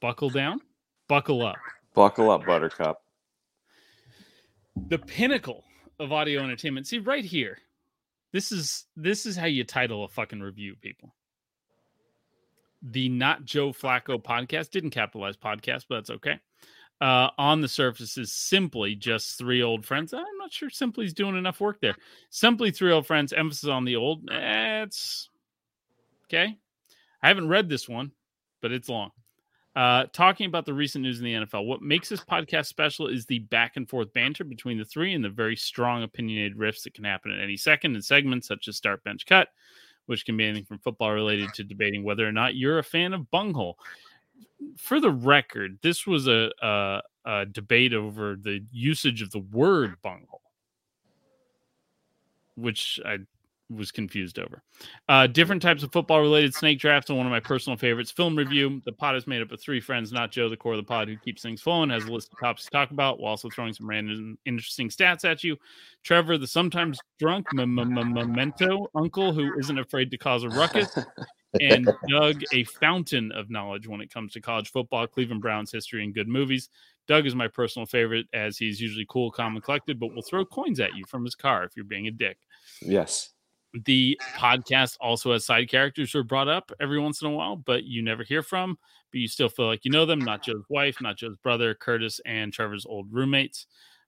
Buckle 0.00 0.30
down. 0.30 0.60
Buckle 1.08 1.46
up. 1.46 1.56
Buckle 1.94 2.30
up, 2.30 2.44
Buttercup. 2.44 3.00
The 4.88 4.98
pinnacle 4.98 5.64
of 6.00 6.12
audio 6.12 6.42
entertainment. 6.42 6.88
See 6.88 6.98
right 6.98 7.24
here. 7.24 7.58
This 8.32 8.50
is 8.50 8.86
this 8.96 9.24
is 9.24 9.36
how 9.36 9.46
you 9.46 9.64
title 9.64 10.04
a 10.04 10.08
fucking 10.08 10.40
review, 10.40 10.74
people. 10.80 11.14
The 12.82 13.08
Not 13.08 13.44
Joe 13.44 13.70
Flacco 13.70 14.22
podcast 14.22 14.70
didn't 14.70 14.90
capitalize 14.90 15.36
podcast, 15.36 15.86
but 15.88 15.96
that's 15.96 16.10
okay. 16.10 16.38
Uh, 17.00 17.30
on 17.38 17.60
the 17.60 17.68
surface 17.68 18.18
is 18.18 18.32
simply 18.32 18.96
just 18.96 19.38
three 19.38 19.62
old 19.62 19.86
friends. 19.86 20.12
I'm 20.12 20.24
not 20.38 20.52
sure 20.52 20.68
Simply's 20.70 21.14
doing 21.14 21.36
enough 21.36 21.60
work 21.60 21.80
there. 21.80 21.94
Simply 22.30 22.72
three 22.72 22.92
old 22.92 23.06
friends, 23.06 23.32
emphasis 23.32 23.68
on 23.68 23.84
the 23.84 23.94
old. 23.94 24.28
Eh, 24.30 24.82
it's 24.82 25.30
okay. 26.28 26.56
I 27.22 27.28
haven't 27.28 27.48
read 27.48 27.68
this 27.68 27.88
one, 27.88 28.12
but 28.62 28.72
it's 28.72 28.88
long. 28.88 29.10
Uh, 29.76 30.06
talking 30.12 30.46
about 30.46 30.66
the 30.66 30.74
recent 30.74 31.04
news 31.04 31.18
in 31.20 31.24
the 31.24 31.34
NFL. 31.34 31.66
What 31.66 31.82
makes 31.82 32.08
this 32.08 32.24
podcast 32.24 32.66
special 32.66 33.06
is 33.06 33.26
the 33.26 33.38
back 33.38 33.76
and 33.76 33.88
forth 33.88 34.12
banter 34.12 34.42
between 34.42 34.78
the 34.78 34.84
three 34.84 35.14
and 35.14 35.24
the 35.24 35.28
very 35.28 35.54
strong 35.54 36.02
opinionated 36.02 36.58
riffs 36.58 36.82
that 36.82 36.94
can 36.94 37.04
happen 37.04 37.30
at 37.30 37.40
any 37.40 37.56
second 37.56 37.94
in 37.94 38.02
segments 38.02 38.48
such 38.48 38.66
as 38.66 38.76
Start 38.76 39.04
Bench 39.04 39.24
Cut, 39.24 39.48
which 40.06 40.24
can 40.24 40.36
be 40.36 40.46
anything 40.46 40.64
from 40.64 40.78
football 40.78 41.12
related 41.12 41.54
to 41.54 41.64
debating 41.64 42.02
whether 42.02 42.26
or 42.26 42.32
not 42.32 42.56
you're 42.56 42.80
a 42.80 42.84
fan 42.84 43.12
of 43.12 43.30
bunghole. 43.30 43.78
For 44.76 45.00
the 45.00 45.12
record, 45.12 45.78
this 45.82 46.06
was 46.06 46.26
a, 46.26 46.50
a, 46.60 47.02
a 47.24 47.46
debate 47.46 47.94
over 47.94 48.34
the 48.34 48.64
usage 48.72 49.22
of 49.22 49.30
the 49.30 49.38
word 49.52 49.94
bunghole, 50.02 50.42
which 52.56 52.98
I 53.04 53.18
was 53.70 53.90
confused 53.90 54.38
over. 54.38 54.62
Uh, 55.08 55.26
different 55.26 55.60
types 55.60 55.82
of 55.82 55.92
football 55.92 56.20
related 56.20 56.54
snake 56.54 56.78
drafts 56.78 57.10
and 57.10 57.18
one 57.18 57.26
of 57.26 57.30
my 57.30 57.40
personal 57.40 57.76
favorites, 57.76 58.10
film 58.10 58.36
review. 58.36 58.80
The 58.84 58.92
pod 58.92 59.16
is 59.16 59.26
made 59.26 59.42
up 59.42 59.52
of 59.52 59.60
three 59.60 59.80
friends, 59.80 60.12
not 60.12 60.30
Joe, 60.30 60.48
the 60.48 60.56
core 60.56 60.72
of 60.72 60.78
the 60.78 60.84
pod, 60.84 61.08
who 61.08 61.16
keeps 61.16 61.42
things 61.42 61.60
flowing, 61.60 61.90
has 61.90 62.04
a 62.04 62.12
list 62.12 62.32
of 62.32 62.40
topics 62.40 62.64
to 62.64 62.70
talk 62.70 62.90
about, 62.90 63.20
while 63.20 63.30
also 63.30 63.50
throwing 63.50 63.72
some 63.72 63.88
random 63.88 64.38
interesting 64.46 64.88
stats 64.88 65.24
at 65.24 65.44
you. 65.44 65.56
Trevor, 66.02 66.38
the 66.38 66.46
sometimes 66.46 66.98
drunk 67.18 67.46
memento 67.52 68.86
uncle 68.94 69.32
who 69.32 69.58
isn't 69.58 69.78
afraid 69.78 70.10
to 70.10 70.18
cause 70.18 70.44
a 70.44 70.48
ruckus. 70.48 70.96
and 71.60 71.90
Doug, 72.08 72.42
a 72.52 72.64
fountain 72.64 73.32
of 73.32 73.50
knowledge 73.50 73.86
when 73.86 74.00
it 74.00 74.12
comes 74.12 74.32
to 74.32 74.40
college 74.40 74.70
football, 74.70 75.06
Cleveland 75.06 75.42
Browns 75.42 75.72
history, 75.72 76.04
and 76.04 76.14
good 76.14 76.28
movies. 76.28 76.70
Doug 77.06 77.26
is 77.26 77.34
my 77.34 77.48
personal 77.48 77.86
favorite 77.86 78.26
as 78.34 78.58
he's 78.58 78.80
usually 78.80 79.06
cool, 79.08 79.30
calm, 79.30 79.54
and 79.56 79.64
collected, 79.64 79.98
but 79.98 80.14
will 80.14 80.22
throw 80.22 80.44
coins 80.44 80.78
at 80.78 80.94
you 80.94 81.04
from 81.06 81.24
his 81.24 81.34
car 81.34 81.64
if 81.64 81.74
you're 81.74 81.84
being 81.84 82.06
a 82.06 82.10
dick. 82.10 82.36
Yes. 82.82 83.30
The 83.74 84.18
podcast 84.36 84.96
also 85.00 85.32
has 85.32 85.44
side 85.44 85.68
characters 85.68 86.12
who 86.12 86.20
are 86.20 86.24
brought 86.24 86.48
up 86.48 86.72
every 86.80 86.98
once 86.98 87.20
in 87.20 87.28
a 87.28 87.30
while, 87.30 87.56
but 87.56 87.84
you 87.84 88.02
never 88.02 88.22
hear 88.22 88.42
from, 88.42 88.78
but 89.12 89.20
you 89.20 89.28
still 89.28 89.48
feel 89.48 89.66
like 89.66 89.84
you 89.84 89.90
know 89.90 90.06
them. 90.06 90.20
Not 90.20 90.42
Joe's 90.42 90.64
wife, 90.70 91.00
not 91.00 91.18
Joe's 91.18 91.36
brother, 91.36 91.74
Curtis, 91.74 92.20
and 92.24 92.52
Trevor's 92.52 92.86
old 92.86 93.12
roommates. 93.12 93.66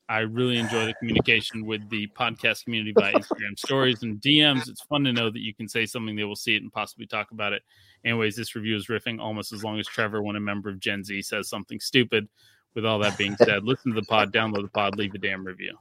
I 0.09 0.21
really 0.21 0.59
enjoy 0.59 0.87
the 0.87 0.95
communication 0.95 1.65
with 1.65 1.89
the 1.89 2.09
podcast 2.19 2.65
community 2.65 2.93
by 2.93 3.13
Instagram 3.13 3.57
stories 3.57 4.03
and 4.03 4.21
DMs. 4.21 4.69
It's 4.69 4.83
fun 4.83 5.05
to 5.05 5.13
know 5.13 5.31
that 5.31 5.39
you 5.39 5.55
can 5.55 5.69
say 5.69 5.87
something, 5.87 6.17
they 6.17 6.25
will 6.25 6.35
see 6.35 6.57
it 6.57 6.63
and 6.63 6.73
possibly 6.73 7.07
talk 7.07 7.31
about 7.31 7.53
it. 7.53 7.63
Anyways, 8.05 8.35
this 8.35 8.57
review 8.57 8.75
is 8.75 8.89
riffing 8.89 9.21
almost 9.21 9.53
as 9.53 9.63
long 9.63 9.79
as 9.79 9.87
Trevor 9.87 10.21
when 10.21 10.35
a 10.35 10.41
member 10.41 10.69
of 10.69 10.81
Gen 10.81 11.05
Z 11.05 11.23
says 11.23 11.49
something 11.49 11.79
stupid. 11.79 12.29
With 12.75 12.85
all 12.85 12.99
that 13.01 13.19
being 13.19 13.37
said, 13.37 13.65
listen 13.65 13.93
to 13.93 14.01
the 14.01 14.07
pod, 14.07 14.33
download 14.33 14.63
the 14.63 14.69
pod, 14.69 14.97
leave 14.97 15.15
a 15.15 15.19
damn 15.19 15.45
review. 15.45 15.77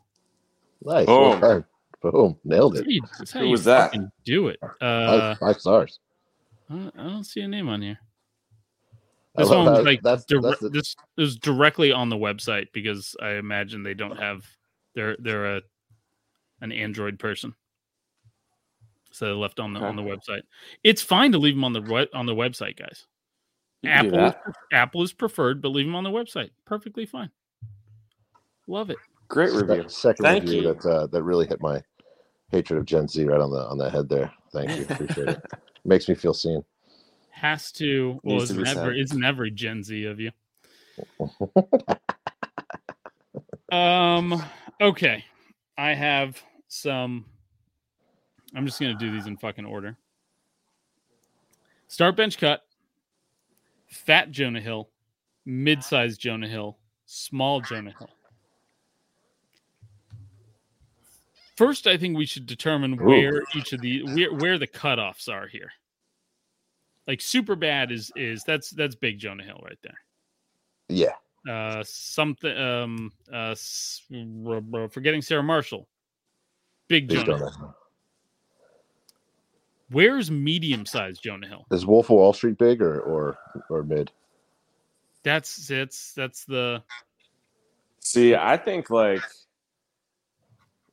Nice. 0.84 1.06
Boom. 1.06 1.66
Well. 2.02 2.12
Boom. 2.12 2.38
Nailed 2.44 2.76
That's 2.76 2.88
it. 2.88 3.02
how 3.02 3.08
that's 3.18 3.32
how 3.32 3.40
Who 3.42 3.46
you 3.48 3.52
was 3.52 3.64
that? 3.66 3.94
Do 4.26 4.48
it. 4.48 4.60
Five, 4.62 4.76
Uh, 4.82 5.36
five 5.36 5.60
stars. 5.60 6.00
I 6.70 6.74
don't- 6.76 7.00
I 7.00 7.04
don't 7.04 7.24
see 7.24 7.42
a 7.42 7.48
name 7.48 7.68
on 7.70 7.82
here. 7.82 8.00
I 9.38 9.42
This 9.44 9.50
one 9.50 9.66
was 9.66 9.86
like 9.86 10.02
that's, 10.02 10.26
dire- 10.26 10.42
that's 10.42 10.60
the, 10.60 10.70
this 10.70 10.96
is 11.18 11.36
directly 11.38 11.92
on 11.92 12.10
the 12.10 12.16
website 12.18 12.68
because 12.74 13.16
I 13.22 13.32
imagine 13.34 13.84
they 13.84 13.94
don't 13.94 14.18
have 14.18 14.46
they're 14.96 15.16
they're 15.20 15.58
a 15.58 15.62
an 16.62 16.72
Android 16.72 17.20
person, 17.20 17.54
so 19.12 19.26
they 19.28 19.32
left 19.32 19.60
on 19.60 19.74
the 19.74 19.80
on 19.80 19.96
the 19.96 20.02
website. 20.02 20.42
It's 20.84 21.02
fine 21.02 21.32
to 21.34 21.38
leave 21.38 21.56
them 21.56 21.64
on 21.64 21.74
the 21.74 21.82
we- 21.82 22.10
on 22.14 22.26
the 22.26 22.36
website, 22.36 22.76
guys. 22.78 23.06
You 23.82 23.90
can 23.92 24.10
do 24.10 24.16
Apple. 24.20 24.54
Apple 24.74 25.04
is 25.04 25.14
preferred, 25.14 25.62
but 25.62 25.70
leave 25.70 25.86
them 25.86 25.96
on 25.96 26.04
the 26.04 26.10
website. 26.10 26.50
Perfectly 26.66 27.06
fine. 27.06 27.30
Love 28.68 28.90
it. 28.90 28.98
Great 29.30 29.54
review. 29.54 29.88
second 29.88 30.24
Thank 30.24 30.44
review 30.46 30.62
you. 30.64 30.74
that 30.74 30.86
uh, 30.86 31.08
that 31.08 31.24
really 31.24 31.48
hit 31.48 31.62
my 31.62 31.82
hatred 32.52 32.80
of 32.80 32.86
Gen 32.86 33.08
Z 33.08 33.24
right 33.26 33.40
on 33.40 33.52
the 33.52 33.68
on 33.68 33.78
the 33.78 33.90
head 33.90 34.10
there. 34.10 34.32
Thank 34.52 34.78
you. 34.78 34.84
Appreciate 34.90 35.30
it. 35.30 35.42
Makes 35.86 36.10
me 36.10 36.16
feel 36.16 36.34
seen. 36.34 36.64
Has 37.32 37.72
to 37.74 38.20
well, 38.24 38.42
it's 38.42 38.52
never 38.52 38.66
said. 38.66 38.98
it's 38.98 39.14
never 39.14 39.50
Gen 39.50 39.84
Z 39.84 40.04
of 40.06 40.20
you. 40.20 40.32
Um. 43.72 44.44
Okay, 44.82 45.24
I 45.78 45.94
have 45.94 46.42
some. 46.68 47.26
I'm 48.56 48.66
just 48.66 48.80
gonna 48.80 48.96
do 48.96 49.12
these 49.12 49.28
in 49.28 49.38
fucking 49.38 49.66
order. 49.66 49.98
Start 51.88 52.16
bench 52.16 52.38
cut. 52.38 52.62
Fat 53.88 54.32
Jonah 54.32 54.62
Hill, 54.62 54.90
mid-sized 55.46 56.20
Jonah 56.20 56.48
Hill, 56.48 56.78
small 57.06 57.62
Jonah 57.62 57.94
Hill. 57.98 58.10
First, 61.60 61.88
I 61.88 61.98
think 61.98 62.16
we 62.18 62.26
should 62.26 62.46
determine 62.46 62.94
Ooh. 62.94 63.04
where 63.06 63.44
each 63.54 63.74
of 63.74 63.82
the 63.82 64.04
where, 64.04 64.34
where 64.34 64.58
the 64.58 64.66
cutoffs 64.66 65.28
are 65.28 65.46
here. 65.46 65.70
Like 67.06 67.20
super 67.20 67.58
bad 67.58 67.92
is 67.92 68.14
is 68.16 68.44
that's 68.46 68.70
that's 68.70 68.96
big 68.96 69.20
Jonah 69.20 69.44
Hill 69.44 69.60
right 69.62 69.78
there 69.82 70.00
Yeah. 70.88 71.16
uh 71.52 71.84
something 71.86 72.58
um 72.58 73.12
uh 73.30 73.52
s- 73.52 74.04
r- 74.48 74.62
r- 74.74 74.88
forgetting 74.88 75.22
sarah 75.22 75.44
marshall 75.44 75.90
big 76.88 77.10
Big 77.10 77.18
jonah 77.18 77.40
Jonah. 77.40 77.52
Hill. 77.58 77.76
where's 79.92 80.32
medium 80.32 80.86
sized 80.86 81.22
jonah 81.24 81.48
hill 81.48 81.66
Is 81.72 81.86
Wolf 81.86 82.06
of 82.06 82.12
Wall 82.18 82.32
Street 82.34 82.58
big 82.58 82.82
or 82.82 83.00
or 83.02 83.38
or 83.70 83.84
mid? 83.84 84.12
that's 85.24 85.68
that's 85.68 86.14
that's 86.14 86.46
the 86.46 86.82
See, 88.00 88.34
I 88.34 88.56
think 88.56 88.90
like 88.90 89.22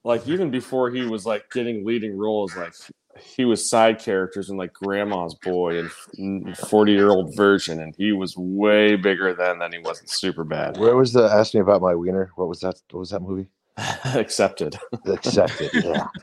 like 0.06 0.26
even 0.28 0.50
before 0.50 0.90
he 0.90 1.02
was 1.02 1.26
like 1.26 1.50
getting 1.50 1.84
leading 1.84 2.16
roles, 2.16 2.56
like 2.56 2.72
he 3.20 3.44
was 3.44 3.68
side 3.68 3.98
characters 3.98 4.50
in 4.50 4.56
like 4.56 4.72
Grandma's 4.72 5.34
Boy 5.34 5.80
and 6.16 6.56
Forty 6.56 6.92
Year 6.92 7.10
Old 7.10 7.34
Virgin, 7.36 7.80
and 7.80 7.94
he 7.96 8.12
was 8.12 8.36
way 8.36 8.94
bigger 8.94 9.34
then 9.34 9.58
than 9.58 9.72
he 9.72 9.78
was 9.78 10.00
in 10.00 10.06
Super 10.06 10.44
Bad. 10.44 10.76
Where 10.76 10.96
was 10.96 11.12
the 11.12 11.24
ask 11.24 11.54
me 11.54 11.60
about 11.60 11.82
my 11.82 11.94
wiener? 11.94 12.30
What 12.36 12.48
was 12.48 12.60
that? 12.60 12.80
What 12.90 13.00
was 13.00 13.10
that 13.10 13.20
movie? 13.20 13.48
Accepted. 14.04 14.78
Accepted. 15.06 15.70
Yeah. 15.74 16.06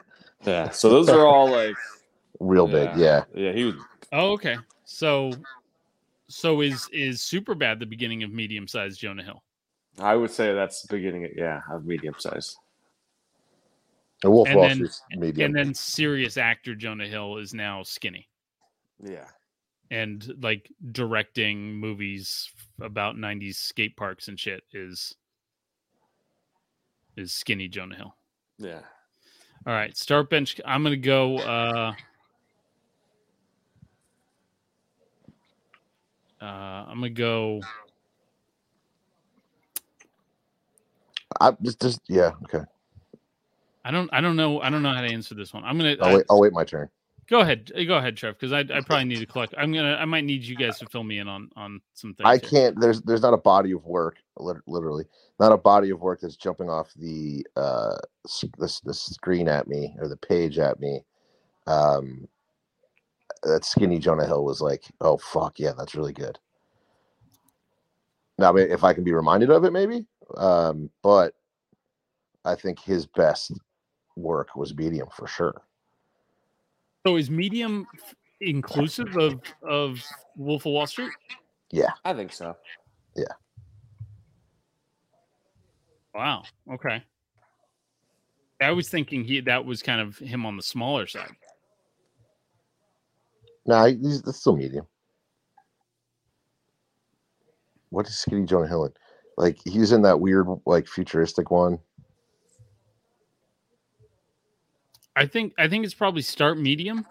Yeah. 0.45 0.71
So 0.71 0.89
those 0.89 1.07
are 1.07 1.25
all 1.25 1.49
like 1.49 1.77
Real 2.41 2.67
big. 2.67 2.89
Yeah. 2.97 3.23
Yeah, 3.33 3.53
he 3.53 3.63
was 3.63 3.75
oh 4.11 4.33
okay 4.33 4.57
so 4.83 5.31
so 6.27 6.59
is 6.59 6.89
is 6.91 7.21
super 7.21 7.55
bad 7.55 7.79
the 7.79 7.85
beginning 7.85 8.23
of 8.23 8.31
medium 8.31 8.67
sized 8.67 8.99
jonah 8.99 9.23
hill 9.23 9.41
I 9.99 10.15
would 10.15 10.31
say 10.31 10.53
that's 10.53 10.81
the 10.81 10.95
beginning 10.95 11.25
of 11.25 11.31
yeah, 11.35 11.61
of 11.71 11.85
medium 11.85 12.15
size. 12.17 12.57
And 14.23 14.31
Wolf 14.31 14.47
And 14.47 14.57
Wall 14.57 14.67
then- 14.67 14.75
Street's 14.77 15.01
medium. 15.11 15.45
and 15.47 15.55
then 15.55 15.73
serious 15.73 16.37
actor 16.37 16.75
jonah 16.75 17.07
hill 17.07 17.37
is 17.37 17.53
now 17.53 17.83
skinny 17.83 18.27
Yeah. 19.03 19.27
and 19.91 20.33
like 20.41 20.71
directing 20.91 21.73
movies 21.75 22.49
about 22.81 23.15
90s 23.17 23.55
skate 23.55 23.95
parks 23.97 24.27
and 24.29 24.39
shit 24.39 24.63
is 24.71 25.15
is 27.17 27.33
skinny 27.33 27.67
jonah 27.67 27.95
hill 27.95 28.15
Yeah. 28.57 28.81
All 29.65 29.73
right, 29.73 29.95
start 29.95 30.29
bench. 30.29 30.59
I'm 30.65 30.83
gonna 30.83 30.97
go. 30.97 31.37
uh 31.37 31.93
uh 36.41 36.45
I'm 36.45 36.95
gonna 36.95 37.09
go. 37.09 37.61
I 41.39 41.51
just, 41.61 41.81
just 41.81 42.01
yeah. 42.09 42.31
Okay. 42.43 42.65
I 43.83 43.91
don't. 43.91 44.09
I 44.13 44.21
don't 44.21 44.35
know. 44.35 44.61
I 44.61 44.69
don't 44.69 44.81
know 44.81 44.93
how 44.93 45.01
to 45.01 45.07
answer 45.07 45.35
this 45.35 45.53
one. 45.53 45.63
I'm 45.65 45.77
gonna 45.77 45.95
I'll 46.01 46.15
wait. 46.15 46.25
I'll 46.29 46.39
wait 46.39 46.53
my 46.53 46.63
turn. 46.63 46.89
go 47.29 47.39
ahead. 47.41 47.71
Go 47.87 47.97
ahead, 47.97 48.15
Trev, 48.15 48.35
because 48.39 48.53
I, 48.53 48.59
I 48.59 48.81
probably 48.81 49.05
need 49.05 49.19
to 49.19 49.25
collect. 49.25 49.53
I'm 49.57 49.73
gonna. 49.73 49.95
I 49.95 50.05
might 50.05 50.23
need 50.23 50.43
you 50.43 50.55
guys 50.55 50.79
to 50.79 50.85
fill 50.85 51.03
me 51.03 51.19
in 51.19 51.27
on 51.27 51.49
on 51.55 51.81
some 51.93 52.13
things. 52.13 52.25
I 52.25 52.37
here. 52.37 52.49
can't. 52.49 52.79
There's 52.79 53.01
there's 53.01 53.21
not 53.21 53.33
a 53.33 53.37
body 53.37 53.71
of 53.73 53.85
work, 53.85 54.17
literally, 54.37 55.05
not 55.39 55.51
a 55.51 55.57
body 55.57 55.89
of 55.89 55.99
work 55.99 56.21
that's 56.21 56.37
jumping 56.37 56.69
off 56.69 56.93
the 56.95 57.45
uh 57.55 57.97
the, 58.57 58.79
the 58.85 58.93
screen 58.93 59.47
at 59.47 59.67
me 59.67 59.95
or 59.99 60.07
the 60.07 60.17
page 60.17 60.59
at 60.59 60.79
me. 60.79 61.01
Um, 61.67 62.27
that 63.43 63.65
skinny 63.65 63.99
Jonah 63.99 64.25
Hill 64.25 64.45
was 64.45 64.61
like, 64.61 64.83
oh 65.01 65.17
fuck 65.17 65.59
yeah, 65.59 65.73
that's 65.77 65.95
really 65.95 66.13
good. 66.13 66.39
Now, 68.37 68.55
if 68.55 68.83
I 68.83 68.93
can 68.93 69.03
be 69.03 69.13
reminded 69.13 69.51
of 69.51 69.63
it, 69.63 69.71
maybe. 69.71 70.05
Um, 70.35 70.89
but 71.03 71.35
I 72.45 72.55
think 72.55 72.79
his 72.79 73.05
best 73.05 73.51
work 74.15 74.55
was 74.55 74.75
medium 74.75 75.07
for 75.15 75.27
sure. 75.27 75.61
So 77.05 77.17
is 77.17 77.29
medium 77.29 77.85
inclusive 78.41 79.15
of 79.17 79.41
of 79.67 80.03
Wolf 80.37 80.65
of 80.65 80.71
Wall 80.71 80.87
Street? 80.87 81.11
Yeah, 81.71 81.91
I 82.05 82.13
think 82.13 82.31
so. 82.31 82.55
Yeah. 83.15 83.25
Wow. 86.13 86.43
Okay. 86.71 87.03
I 88.61 88.71
was 88.71 88.87
thinking 88.87 89.23
he 89.23 89.41
that 89.41 89.65
was 89.65 89.81
kind 89.81 89.99
of 89.99 90.17
him 90.17 90.45
on 90.45 90.55
the 90.55 90.63
smaller 90.63 91.07
side. 91.07 91.31
No, 93.65 93.85
he's 93.85 94.21
that's 94.21 94.39
still 94.39 94.55
medium. 94.55 94.87
What 97.89 98.07
is 98.07 98.17
Skinny 98.17 98.45
Jonah 98.45 98.67
Hill 98.67 98.85
in? 98.85 98.93
Like 99.37 99.57
he's 99.65 99.91
in 99.91 100.01
that 100.03 100.19
weird, 100.19 100.47
like 100.65 100.87
futuristic 100.87 101.51
one. 101.51 101.79
I 105.15 105.25
think 105.25 105.53
I 105.57 105.67
think 105.67 105.85
it's 105.85 105.93
probably 105.93 106.21
start 106.21 106.57
medium, 106.57 107.05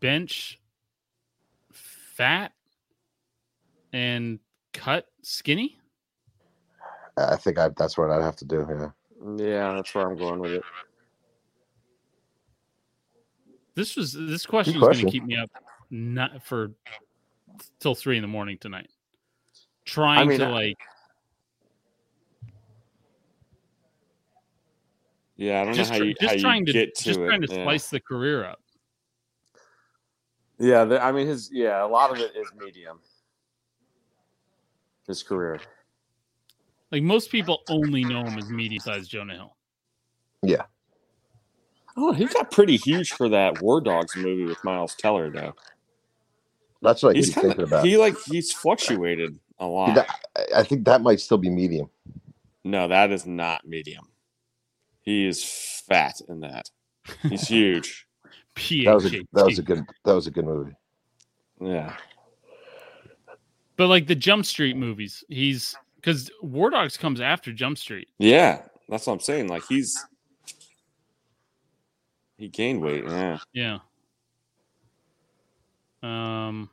bench, 0.00 0.60
fat, 1.72 2.52
and 3.92 4.38
cut 4.72 5.06
skinny. 5.22 5.78
I 7.16 7.36
think 7.36 7.58
I 7.58 7.70
that's 7.76 7.96
what 7.96 8.10
I'd 8.10 8.22
have 8.22 8.36
to 8.36 8.44
do. 8.44 8.66
Yeah. 8.68 8.90
Yeah, 9.36 9.74
that's 9.74 9.94
where 9.94 10.06
I'm 10.06 10.16
going 10.16 10.40
with 10.40 10.52
it. 10.52 10.62
This 13.74 13.96
was 13.96 14.12
this 14.12 14.46
question 14.46 14.80
Good 14.80 14.90
is 14.90 14.96
going 14.98 15.06
to 15.06 15.12
keep 15.12 15.24
me 15.24 15.36
up 15.36 15.50
not 15.90 16.42
for 16.42 16.72
till 17.80 17.94
three 17.94 18.16
in 18.16 18.22
the 18.22 18.28
morning 18.28 18.58
tonight. 18.58 18.88
Trying 19.84 20.28
mean, 20.28 20.38
to 20.40 20.46
I- 20.46 20.50
like 20.50 20.78
Yeah, 25.40 25.62
I 25.62 25.64
don't 25.64 25.72
just, 25.72 25.90
know 25.90 25.98
how 26.00 26.04
you, 26.04 26.14
just 26.20 26.34
how 26.34 26.40
trying 26.40 26.66
you 26.66 26.66
to 26.66 26.72
get 26.72 26.94
to 26.96 27.02
just 27.04 27.18
it. 27.18 27.26
trying 27.26 27.40
to 27.40 27.46
yeah. 27.50 27.64
slice 27.64 27.88
the 27.88 27.98
career 27.98 28.44
up. 28.44 28.60
Yeah, 30.58 30.84
the, 30.84 31.02
I 31.02 31.12
mean 31.12 31.26
his 31.26 31.48
yeah, 31.50 31.82
a 31.82 31.88
lot 31.88 32.10
of 32.10 32.18
it 32.18 32.36
is 32.36 32.46
medium. 32.58 33.00
His 35.06 35.22
career. 35.22 35.58
Like 36.92 37.02
most 37.02 37.30
people 37.30 37.62
only 37.70 38.04
know 38.04 38.22
him 38.22 38.36
as 38.36 38.50
medium 38.50 38.80
sized 38.80 39.10
Jonah 39.10 39.32
Hill. 39.32 39.56
Yeah. 40.42 40.64
Oh, 41.96 42.12
he 42.12 42.26
got 42.26 42.50
pretty 42.50 42.76
huge 42.76 43.12
for 43.12 43.30
that 43.30 43.62
War 43.62 43.80
Dogs 43.80 44.14
movie 44.16 44.44
with 44.44 44.62
Miles 44.62 44.94
Teller 44.94 45.30
though. 45.30 45.54
That's 46.82 47.02
what 47.02 47.16
He's 47.16 47.28
keep 47.28 47.36
kind 47.36 47.46
thinking 47.46 47.64
about. 47.64 47.86
he 47.86 47.96
like 47.96 48.16
he's 48.26 48.52
fluctuated 48.52 49.38
a 49.58 49.66
lot. 49.66 49.94
That- 49.94 50.08
I- 50.36 50.60
I 50.60 50.62
think 50.64 50.84
that 50.84 51.00
might 51.00 51.20
still 51.20 51.38
be 51.38 51.48
medium. 51.48 51.88
No, 52.62 52.88
that 52.88 53.10
is 53.10 53.24
not 53.24 53.66
medium. 53.66 54.09
He 55.10 55.26
is 55.26 55.42
fat 55.88 56.20
in 56.28 56.38
that. 56.40 56.70
He's 57.22 57.48
huge. 57.48 58.06
That 58.84 58.94
was 58.94 59.06
a 59.06 59.22
that 59.32 59.46
was 59.46 59.58
a 59.58 59.62
good 59.62 59.86
that 60.04 60.12
was 60.12 60.26
a 60.26 60.30
good 60.30 60.44
movie. 60.44 60.74
Yeah. 61.62 61.96
But 63.76 63.86
like 63.86 64.06
the 64.06 64.14
Jump 64.14 64.44
Street 64.44 64.76
movies, 64.76 65.24
he's 65.28 65.74
because 65.96 66.30
War 66.42 66.68
Dogs 66.68 66.98
comes 66.98 67.22
after 67.22 67.54
Jump 67.54 67.78
Street. 67.78 68.08
Yeah. 68.18 68.60
That's 68.90 69.06
what 69.06 69.14
I'm 69.14 69.20
saying. 69.20 69.48
Like 69.48 69.62
he's 69.66 70.04
he 72.36 72.48
gained 72.48 72.82
weight. 72.82 73.04
Yeah. 73.06 73.38
Yeah. 73.54 73.78
Um, 76.02 76.68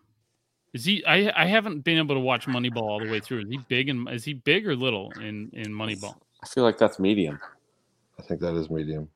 is 0.73 0.83
he? 0.83 1.05
I 1.05 1.31
I 1.43 1.45
haven't 1.45 1.85
been 1.85 1.99
able 1.99 2.15
to 2.15 2.21
watch 2.21 2.47
Moneyball 2.47 2.81
all 2.81 2.99
the 2.99 3.09
way 3.09 3.21
through. 3.21 3.43
Is 3.43 3.49
he 3.49 3.59
big 3.69 3.88
and 3.88 4.09
is 4.09 4.25
he 4.25 4.33
big 4.33 4.67
or 4.67 4.75
little 4.75 5.11
in 5.21 5.51
in 5.53 5.67
Moneyball? 5.71 6.17
I 6.43 6.47
feel 6.47 6.63
like 6.65 6.77
that's 6.77 6.99
medium. 6.99 7.39
I 8.20 8.24
think 8.24 8.39
that 8.41 8.55
is 8.55 8.70
medium. 8.70 9.09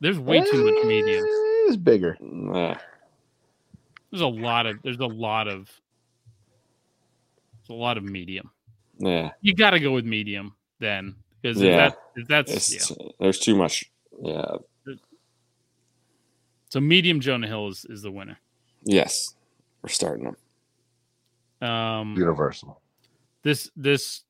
There's 0.00 0.18
way 0.18 0.40
too 0.40 0.64
much 0.64 0.84
medium. 0.84 1.24
Eh, 1.24 1.68
It's 1.68 1.76
bigger. 1.76 2.16
Nah. 2.20 2.76
There's 4.10 4.20
a 4.22 4.26
lot 4.26 4.66
of 4.66 4.76
there's 4.82 4.98
a 4.98 5.06
lot 5.06 5.48
of 5.48 5.70
there's 7.60 7.70
a 7.70 7.80
lot 7.80 7.96
of 7.96 8.04
medium. 8.04 8.50
Yeah. 8.98 9.30
You 9.40 9.54
got 9.54 9.70
to 9.70 9.80
go 9.80 9.92
with 9.92 10.04
medium 10.04 10.54
then 10.80 11.14
because 11.40 11.60
Yeah. 11.60 11.68
if 11.70 11.76
that 11.76 11.98
if 12.16 12.28
that's 12.28 12.90
yeah. 12.90 13.06
There's 13.20 13.38
too 13.38 13.56
much. 13.56 13.90
Yeah. 14.22 14.56
So 16.68 16.80
medium 16.80 17.20
Jonah 17.20 17.46
Hill 17.46 17.68
is 17.68 17.86
is 17.88 18.02
the 18.02 18.10
winner. 18.10 18.38
Yes. 18.84 19.34
We're 19.82 19.88
starting 19.88 20.24
them. 21.60 21.68
Um, 21.68 22.16
Universal. 22.18 22.80
this 23.42 23.70
this 23.76 24.22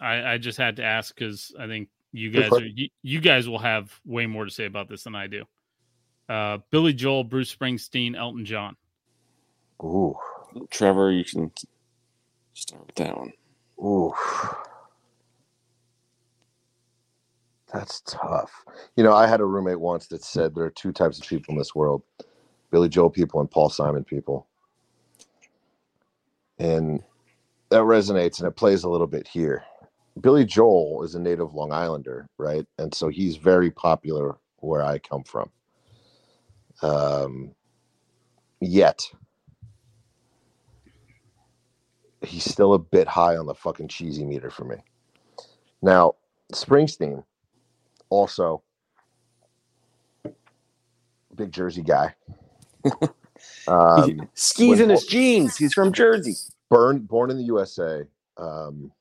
I, 0.00 0.32
I 0.34 0.38
just 0.38 0.58
had 0.58 0.76
to 0.76 0.84
ask 0.84 1.14
because 1.14 1.54
I 1.58 1.66
think 1.66 1.88
you 2.14 2.30
guys 2.30 2.52
are 2.52 2.64
you, 2.64 2.88
you 3.02 3.20
guys 3.20 3.48
will 3.48 3.58
have 3.58 3.92
way 4.06 4.26
more 4.26 4.44
to 4.44 4.50
say 4.50 4.66
about 4.66 4.88
this 4.88 5.02
than 5.02 5.16
I 5.16 5.26
do. 5.26 5.44
Uh, 6.28 6.58
Billy 6.70 6.92
Joel, 6.92 7.24
Bruce 7.24 7.54
Springsteen, 7.54 8.16
Elton 8.16 8.44
John. 8.44 8.76
Ooh. 9.82 10.16
Trevor, 10.70 11.10
you 11.10 11.24
can 11.24 11.50
start 12.54 12.86
with 12.86 12.94
that 12.94 13.18
one. 13.18 13.32
Ooh. 13.80 14.14
That's 17.72 18.00
tough. 18.06 18.52
You 18.94 19.02
know, 19.02 19.12
I 19.12 19.26
had 19.26 19.40
a 19.40 19.44
roommate 19.44 19.80
once 19.80 20.06
that 20.06 20.22
said 20.22 20.54
there 20.54 20.64
are 20.64 20.70
two 20.70 20.92
types 20.92 21.18
of 21.18 21.26
people 21.26 21.52
in 21.52 21.58
this 21.58 21.74
world 21.74 22.04
Billy 22.70 22.88
Joel 22.88 23.10
people 23.10 23.40
and 23.40 23.50
Paul 23.50 23.68
Simon 23.70 24.04
people. 24.04 24.46
And 26.60 27.02
that 27.70 27.82
resonates 27.82 28.38
and 28.38 28.46
it 28.46 28.52
plays 28.52 28.84
a 28.84 28.88
little 28.88 29.08
bit 29.08 29.26
here. 29.26 29.64
Billy 30.20 30.44
Joel 30.44 31.02
is 31.02 31.14
a 31.14 31.20
native 31.20 31.54
Long 31.54 31.72
Islander, 31.72 32.28
right? 32.38 32.66
And 32.78 32.94
so 32.94 33.08
he's 33.08 33.36
very 33.36 33.70
popular 33.70 34.36
where 34.58 34.82
I 34.84 34.98
come 34.98 35.24
from. 35.24 35.50
Um, 36.82 37.54
yet, 38.60 39.02
he's 42.22 42.44
still 42.44 42.74
a 42.74 42.78
bit 42.78 43.08
high 43.08 43.36
on 43.36 43.46
the 43.46 43.54
fucking 43.54 43.88
cheesy 43.88 44.24
meter 44.24 44.50
for 44.50 44.64
me. 44.64 44.76
Now, 45.82 46.14
Springsteen, 46.52 47.24
also 48.08 48.62
big 51.34 51.52
Jersey 51.52 51.82
guy. 51.82 52.14
um, 53.68 54.28
Skis 54.34 54.80
in 54.80 54.88
his 54.88 55.04
jeans. 55.04 55.56
He's 55.56 55.74
from 55.74 55.92
Jersey. 55.92 56.34
born 56.70 57.00
born 57.00 57.30
in 57.30 57.36
the 57.36 57.44
USA 57.44 58.02
um, 58.36 58.92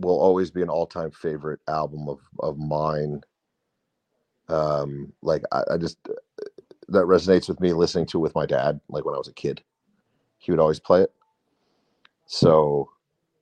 will 0.00 0.20
always 0.20 0.50
be 0.50 0.62
an 0.62 0.68
all 0.68 0.86
time 0.86 1.10
favorite 1.10 1.60
album 1.68 2.08
of 2.08 2.20
of 2.40 2.58
mine. 2.58 3.22
Um, 4.48 5.12
like 5.22 5.42
I, 5.52 5.62
I 5.72 5.76
just 5.78 5.98
that 6.88 7.04
resonates 7.04 7.48
with 7.48 7.60
me 7.60 7.72
listening 7.72 8.06
to 8.06 8.18
it 8.18 8.22
with 8.22 8.34
my 8.34 8.46
dad. 8.46 8.80
Like 8.88 9.04
when 9.04 9.14
I 9.14 9.18
was 9.18 9.28
a 9.28 9.32
kid, 9.34 9.62
he 10.38 10.52
would 10.52 10.60
always 10.60 10.80
play 10.80 11.02
it. 11.02 11.12
So 12.26 12.90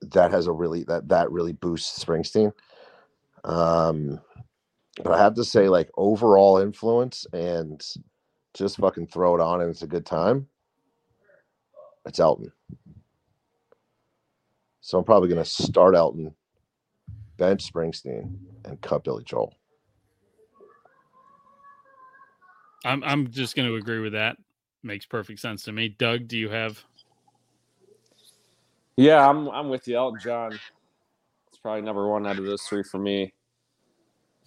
that 0.02 0.30
has 0.30 0.46
a 0.46 0.52
really 0.52 0.84
that 0.84 1.08
that 1.08 1.30
really 1.30 1.52
boosts 1.52 2.02
Springsteen. 2.02 2.52
Um, 3.44 4.20
but 5.02 5.12
I 5.12 5.18
have 5.18 5.34
to 5.34 5.44
say, 5.44 5.68
like 5.68 5.90
overall 5.96 6.58
influence 6.58 7.26
and 7.32 7.82
just 8.54 8.76
fucking 8.76 9.08
throw 9.08 9.34
it 9.34 9.40
on 9.40 9.60
and 9.60 9.70
it's 9.70 9.82
a 9.82 9.88
good 9.88 10.06
time. 10.06 10.48
It's 12.06 12.20
Elton. 12.20 12.52
So 14.80 14.98
I'm 14.98 15.04
probably 15.04 15.28
gonna 15.28 15.44
start 15.44 15.94
Elton, 15.94 16.34
bench 17.36 17.72
Springsteen, 17.72 18.36
and 18.64 18.80
cut 18.80 19.04
Billy 19.04 19.24
Joel. 19.24 19.54
I'm 22.84 23.02
I'm 23.04 23.30
just 23.30 23.56
going 23.56 23.68
to 23.68 23.76
agree 23.76 24.00
with 24.00 24.12
that. 24.12 24.36
Makes 24.82 25.06
perfect 25.06 25.40
sense 25.40 25.64
to 25.64 25.72
me. 25.72 25.88
Doug, 25.88 26.28
do 26.28 26.36
you 26.36 26.50
have? 26.50 26.82
Yeah, 28.96 29.28
I'm 29.28 29.48
I'm 29.48 29.68
with 29.70 29.88
you. 29.88 29.96
Elton 29.96 30.20
John. 30.20 30.52
It's 31.48 31.58
probably 31.58 31.82
number 31.82 32.06
one 32.06 32.26
out 32.26 32.38
of 32.38 32.44
those 32.44 32.62
three 32.62 32.82
for 32.82 32.98
me. 32.98 33.32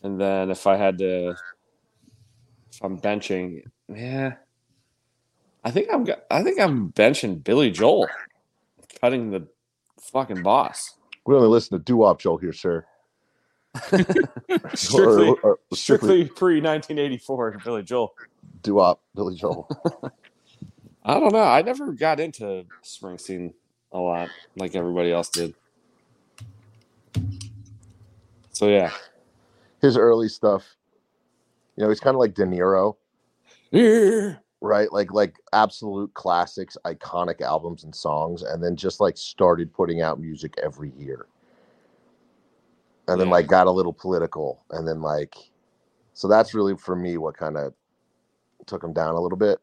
And 0.03 0.21
then 0.21 0.51
if 0.51 0.67
I 0.67 0.77
had 0.77 0.99
to, 0.99 1.29
if 1.29 2.83
I'm 2.83 2.99
benching, 2.99 3.63
yeah, 3.89 4.33
I 5.63 5.71
think 5.71 5.87
I'm 5.91 6.05
I 6.29 6.43
think 6.43 6.59
I'm 6.59 6.91
benching 6.91 7.43
Billy 7.43 7.71
Joel, 7.71 8.07
cutting 9.01 9.31
the 9.31 9.47
fucking 9.99 10.43
boss. 10.43 10.93
We 11.27 11.35
only 11.35 11.49
listen 11.49 11.77
to 11.77 11.83
doo 11.83 11.97
wop 11.97 12.19
Joel 12.19 12.37
here, 12.37 12.53
sir. 12.53 12.85
strictly, 14.73 15.27
Or- 15.27 15.39
or- 15.43 15.59
or 15.69 15.75
strictly 15.75 16.25
pre 16.25 16.55
1984 16.61 17.59
Billy 17.63 17.83
Joel. 17.83 18.13
doo 18.63 18.75
wop 18.75 19.01
Billy 19.13 19.35
Joel. 19.35 19.69
I 21.03 21.19
don't 21.19 21.33
know. 21.33 21.43
I 21.43 21.61
never 21.61 21.91
got 21.93 22.19
into 22.19 22.65
Springsteen 22.83 23.53
a 23.91 23.99
lot 23.99 24.29
like 24.55 24.75
everybody 24.75 25.11
else 25.11 25.29
did. 25.29 25.53
So 28.51 28.67
yeah, 28.69 28.91
His 29.81 29.97
early 29.97 30.29
stuff, 30.29 30.75
you 31.75 31.83
know, 31.83 31.89
he's 31.89 31.99
kind 31.99 32.15
of 32.15 32.19
like 32.19 32.33
De 32.33 32.43
Niro, 32.43 32.95
yeah. 33.69 34.35
Right? 34.61 34.91
Like 34.91 35.11
like 35.13 35.37
absolute 35.53 36.13
classics, 36.13 36.77
iconic 36.85 37.41
albums 37.41 37.83
and 37.83 37.93
songs, 37.93 38.41
and 38.41 38.63
then 38.63 38.75
just 38.75 38.99
like 38.99 39.17
started 39.17 39.73
putting 39.73 40.01
out 40.01 40.19
music 40.19 40.55
every 40.63 40.91
year. 40.97 41.27
And 43.07 43.19
then 43.19 43.27
Yeah. 43.27 43.33
like 43.33 43.47
got 43.47 43.67
a 43.67 43.71
little 43.71 43.93
political, 43.93 44.63
and 44.71 44.87
then 44.87 45.01
like, 45.01 45.35
so 46.13 46.27
that's 46.27 46.53
really 46.53 46.75
for 46.75 46.95
me 46.95 47.17
what 47.17 47.37
kind 47.37 47.57
of 47.57 47.73
took 48.65 48.83
him 48.83 48.93
down 48.93 49.15
a 49.15 49.21
little 49.21 49.37
bit. 49.37 49.59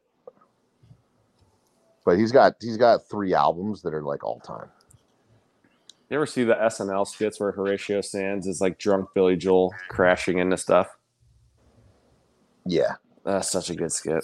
But 2.05 2.19
he's 2.19 2.33
got 2.33 2.55
he's 2.61 2.77
got 2.77 3.09
three 3.11 3.35
albums 3.35 3.83
that 3.83 3.95
are 3.95 4.03
like 4.03 4.23
all 4.25 4.41
time. 4.41 4.69
You 6.11 6.17
ever 6.17 6.27
see 6.27 6.45
the 6.45 6.55
SNL 6.55 7.07
skits 7.07 7.41
where 7.41 7.51
Horatio 7.51 8.01
Sanz 8.01 8.47
is 8.47 8.61
like 8.61 8.79
drunk 8.79 9.09
Billy 9.15 9.37
Joel 9.37 9.75
crashing 9.89 10.39
into 10.39 10.57
stuff? 10.57 10.89
Yeah, 12.67 12.95
That's 13.25 13.51
such 13.51 13.71
a 13.71 13.75
good 13.75 13.91
skit. 13.91 14.23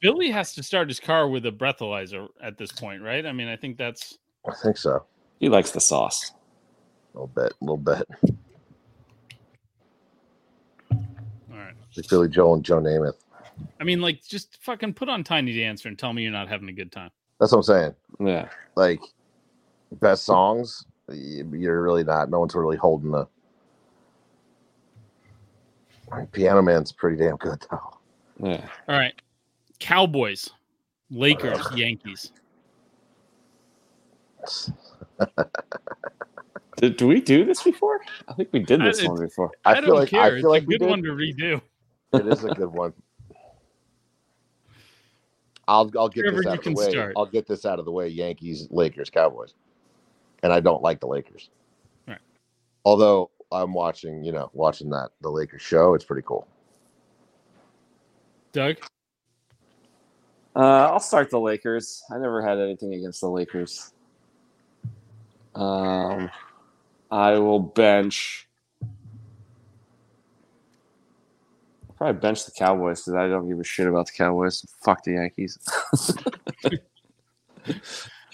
Billy 0.00 0.30
has 0.30 0.54
to 0.54 0.62
start 0.62 0.88
his 0.88 0.98
car 0.98 1.28
with 1.28 1.44
a 1.44 1.52
breathalyzer 1.52 2.28
at 2.42 2.56
this 2.56 2.72
point, 2.72 3.02
right? 3.02 3.26
I 3.26 3.32
mean, 3.32 3.48
I 3.48 3.56
think 3.56 3.76
that's 3.76 4.18
I 4.46 4.52
think 4.62 4.76
so. 4.76 5.04
He 5.40 5.48
likes 5.48 5.70
the 5.70 5.80
sauce. 5.80 6.32
A 7.14 7.18
little 7.18 7.28
bit, 7.28 7.52
a 7.60 7.64
little 7.64 7.76
bit. 7.76 8.06
all 10.92 11.58
right. 11.58 11.74
Like 11.96 12.08
Billy 12.08 12.28
Joel 12.28 12.54
and 12.54 12.64
Joe 12.64 12.80
Namath. 12.80 13.14
I 13.80 13.84
mean, 13.84 14.00
like, 14.00 14.24
just 14.24 14.58
fucking 14.62 14.94
put 14.94 15.08
on 15.08 15.22
Tiny 15.22 15.56
Dancer 15.56 15.88
and 15.88 15.98
tell 15.98 16.12
me 16.12 16.22
you're 16.22 16.32
not 16.32 16.48
having 16.48 16.68
a 16.68 16.72
good 16.72 16.90
time. 16.90 17.10
That's 17.38 17.52
what 17.52 17.58
I'm 17.58 17.62
saying. 17.62 17.94
Yeah. 18.20 18.48
Like 18.74 19.00
best 19.92 20.24
songs, 20.24 20.84
you're 21.12 21.82
really 21.82 22.04
not. 22.04 22.30
No 22.30 22.40
one's 22.40 22.54
really 22.54 22.76
holding 22.76 23.10
the. 23.10 23.26
I 26.14 26.18
mean, 26.18 26.26
Piano 26.28 26.62
Man's 26.62 26.92
pretty 26.92 27.16
damn 27.16 27.36
good 27.36 27.64
though. 27.70 27.98
Yeah. 28.42 28.66
All 28.88 28.96
right. 28.98 29.14
Cowboys, 29.80 30.50
Lakers, 31.10 31.66
Yankees. 31.74 32.32
Did, 36.76 36.96
do 36.96 37.06
we 37.06 37.20
do 37.20 37.44
this 37.44 37.62
before? 37.62 38.00
I 38.26 38.32
think 38.34 38.48
we 38.52 38.58
did 38.58 38.80
this 38.80 39.02
I- 39.04 39.08
one 39.08 39.20
before. 39.20 39.52
I, 39.64 39.70
I, 39.72 39.74
feel 39.76 39.86
don't 39.86 39.96
like 40.00 40.08
care. 40.08 40.22
I 40.22 40.28
it's 40.30 40.42
like 40.44 40.64
a 40.64 40.66
we 40.66 40.74
good 40.74 40.84
did. 40.84 40.90
one 40.90 41.02
to 41.04 41.10
redo. 41.10 41.60
It 42.12 42.26
is 42.26 42.44
a 42.44 42.48
good 42.48 42.72
one. 42.72 42.92
I'll 45.68 45.90
I'll 45.96 46.08
get 46.08 46.22
Trevor, 46.22 46.38
this 46.42 46.46
out 46.46 46.58
of 46.58 46.64
the 46.64 46.72
way. 46.74 46.90
start. 46.90 47.14
I'll 47.16 47.26
get 47.26 47.46
this 47.46 47.64
out 47.64 47.78
of 47.78 47.84
the 47.84 47.92
way. 47.92 48.08
Yankees, 48.08 48.66
Lakers, 48.70 49.08
Cowboys, 49.08 49.54
and 50.42 50.52
I 50.52 50.60
don't 50.60 50.82
like 50.82 51.00
the 51.00 51.06
Lakers. 51.06 51.48
Right. 52.06 52.18
Although 52.84 53.30
I'm 53.52 53.72
watching, 53.72 54.24
you 54.24 54.32
know, 54.32 54.50
watching 54.52 54.90
that 54.90 55.10
the 55.20 55.30
Lakers 55.30 55.62
show, 55.62 55.94
it's 55.94 56.04
pretty 56.04 56.22
cool. 56.26 56.46
Doug, 58.52 58.76
Uh, 60.56 60.88
I'll 60.92 61.00
start 61.00 61.30
the 61.30 61.40
Lakers. 61.40 62.04
I 62.14 62.18
never 62.18 62.40
had 62.40 62.58
anything 62.58 62.94
against 62.94 63.20
the 63.20 63.28
Lakers. 63.28 63.92
Um, 65.54 66.30
I 67.10 67.38
will 67.38 67.60
bench. 67.60 68.48
Probably 71.96 72.20
bench 72.20 72.44
the 72.44 72.52
Cowboys 72.52 73.02
because 73.02 73.14
I 73.14 73.28
don't 73.28 73.48
give 73.48 73.58
a 73.58 73.64
shit 73.64 73.86
about 73.86 74.06
the 74.06 74.12
Cowboys. 74.12 74.64
Fuck 74.84 75.02
the 75.04 75.12
Yankees. 75.12 75.58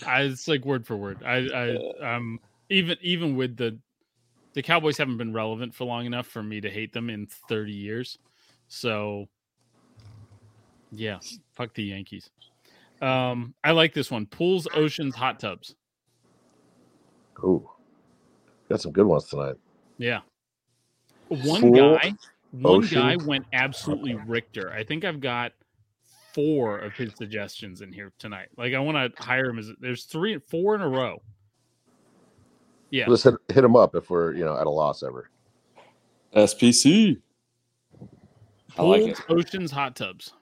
I, 0.07 0.23
it's 0.23 0.49
like 0.49 0.65
word 0.65 0.87
for 0.87 0.97
word. 0.97 1.23
I, 1.25 1.49
I, 1.49 1.77
um, 2.17 2.41
even 2.69 2.97
even 3.01 3.37
with 3.37 3.57
the, 3.57 3.79
the 4.55 4.63
Cowboys 4.63 4.97
haven't 4.99 5.17
been 5.17 5.33
relevant 5.33 5.75
for 5.75 5.85
long 5.85 6.07
enough 6.07 6.27
for 6.27 6.43
me 6.43 6.61
to 6.61 6.71
hate 6.71 6.93
them 6.93 7.11
in 7.11 7.27
30 7.49 7.73
years. 7.73 8.19
So, 8.69 9.29
yeah, 10.93 11.19
fuck 11.53 11.75
the 11.75 11.85
Yankees. 11.85 12.31
Um, 13.01 13.55
I 13.65 13.71
like 13.73 13.95
this 13.95 14.11
one: 14.11 14.27
pools, 14.27 14.69
oceans, 14.75 15.15
hot 15.15 15.41
tubs. 15.41 15.75
Ooh, 17.43 17.69
got 18.69 18.81
some 18.81 18.93
good 18.93 19.07
ones 19.07 19.25
tonight. 19.27 19.55
Yeah. 19.99 20.21
One 21.29 21.61
Pool, 21.61 21.97
guy, 21.97 22.13
one 22.51 22.85
ocean. 22.85 22.99
guy 22.99 23.17
went 23.25 23.47
absolutely 23.53 24.17
Richter. 24.27 24.73
I 24.73 24.85
think 24.85 25.05
I've 25.05 25.21
got 25.21 25.53
four 26.35 26.79
of 26.79 26.93
his 26.93 27.13
suggestions 27.17 27.81
in 27.81 27.93
here 27.93 28.13
tonight. 28.19 28.49
Like 28.57 28.75
I 28.75 28.79
want 28.81 29.17
to 29.17 29.23
hire 29.23 29.47
him 29.47 29.59
as 29.59 29.71
there's 29.81 30.05
three, 30.05 30.39
four 30.39 30.75
in 30.75 30.81
a 30.83 30.89
row. 30.89 31.23
Yeah. 32.91 33.05
Let's 33.09 33.23
hit 33.23 33.35
hit 33.49 33.63
them 33.63 33.77
up 33.77 33.95
if 33.95 34.11
we're 34.11 34.33
you 34.35 34.45
know 34.45 34.57
at 34.59 34.67
a 34.67 34.71
loss 34.71 35.03
ever. 35.03 35.31
SPC. 36.35 37.21
I 38.79 38.83
like 38.83 39.03
Pools, 39.03 39.19
it. 39.19 39.25
oceans, 39.29 39.71
hot 39.73 39.97
tubs. 39.97 40.33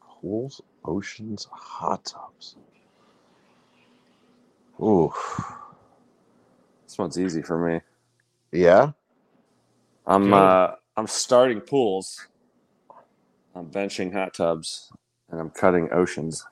Pools, 0.00 0.60
oceans, 0.84 1.46
hot 1.52 2.04
tubs. 2.04 2.56
Ooh, 4.80 5.12
This 6.84 6.96
one's 6.98 7.18
easy 7.18 7.42
for 7.42 7.58
me. 7.58 7.80
yeah. 8.52 8.92
I'm 10.06 10.30
Go. 10.30 10.36
uh, 10.36 10.74
I'm 10.96 11.06
starting 11.06 11.60
pools. 11.60 12.26
I'm 13.54 13.66
benching 13.66 14.12
hot 14.12 14.32
tubs, 14.34 14.90
and 15.30 15.40
I'm 15.40 15.50
cutting 15.50 15.88
oceans. 15.92 16.46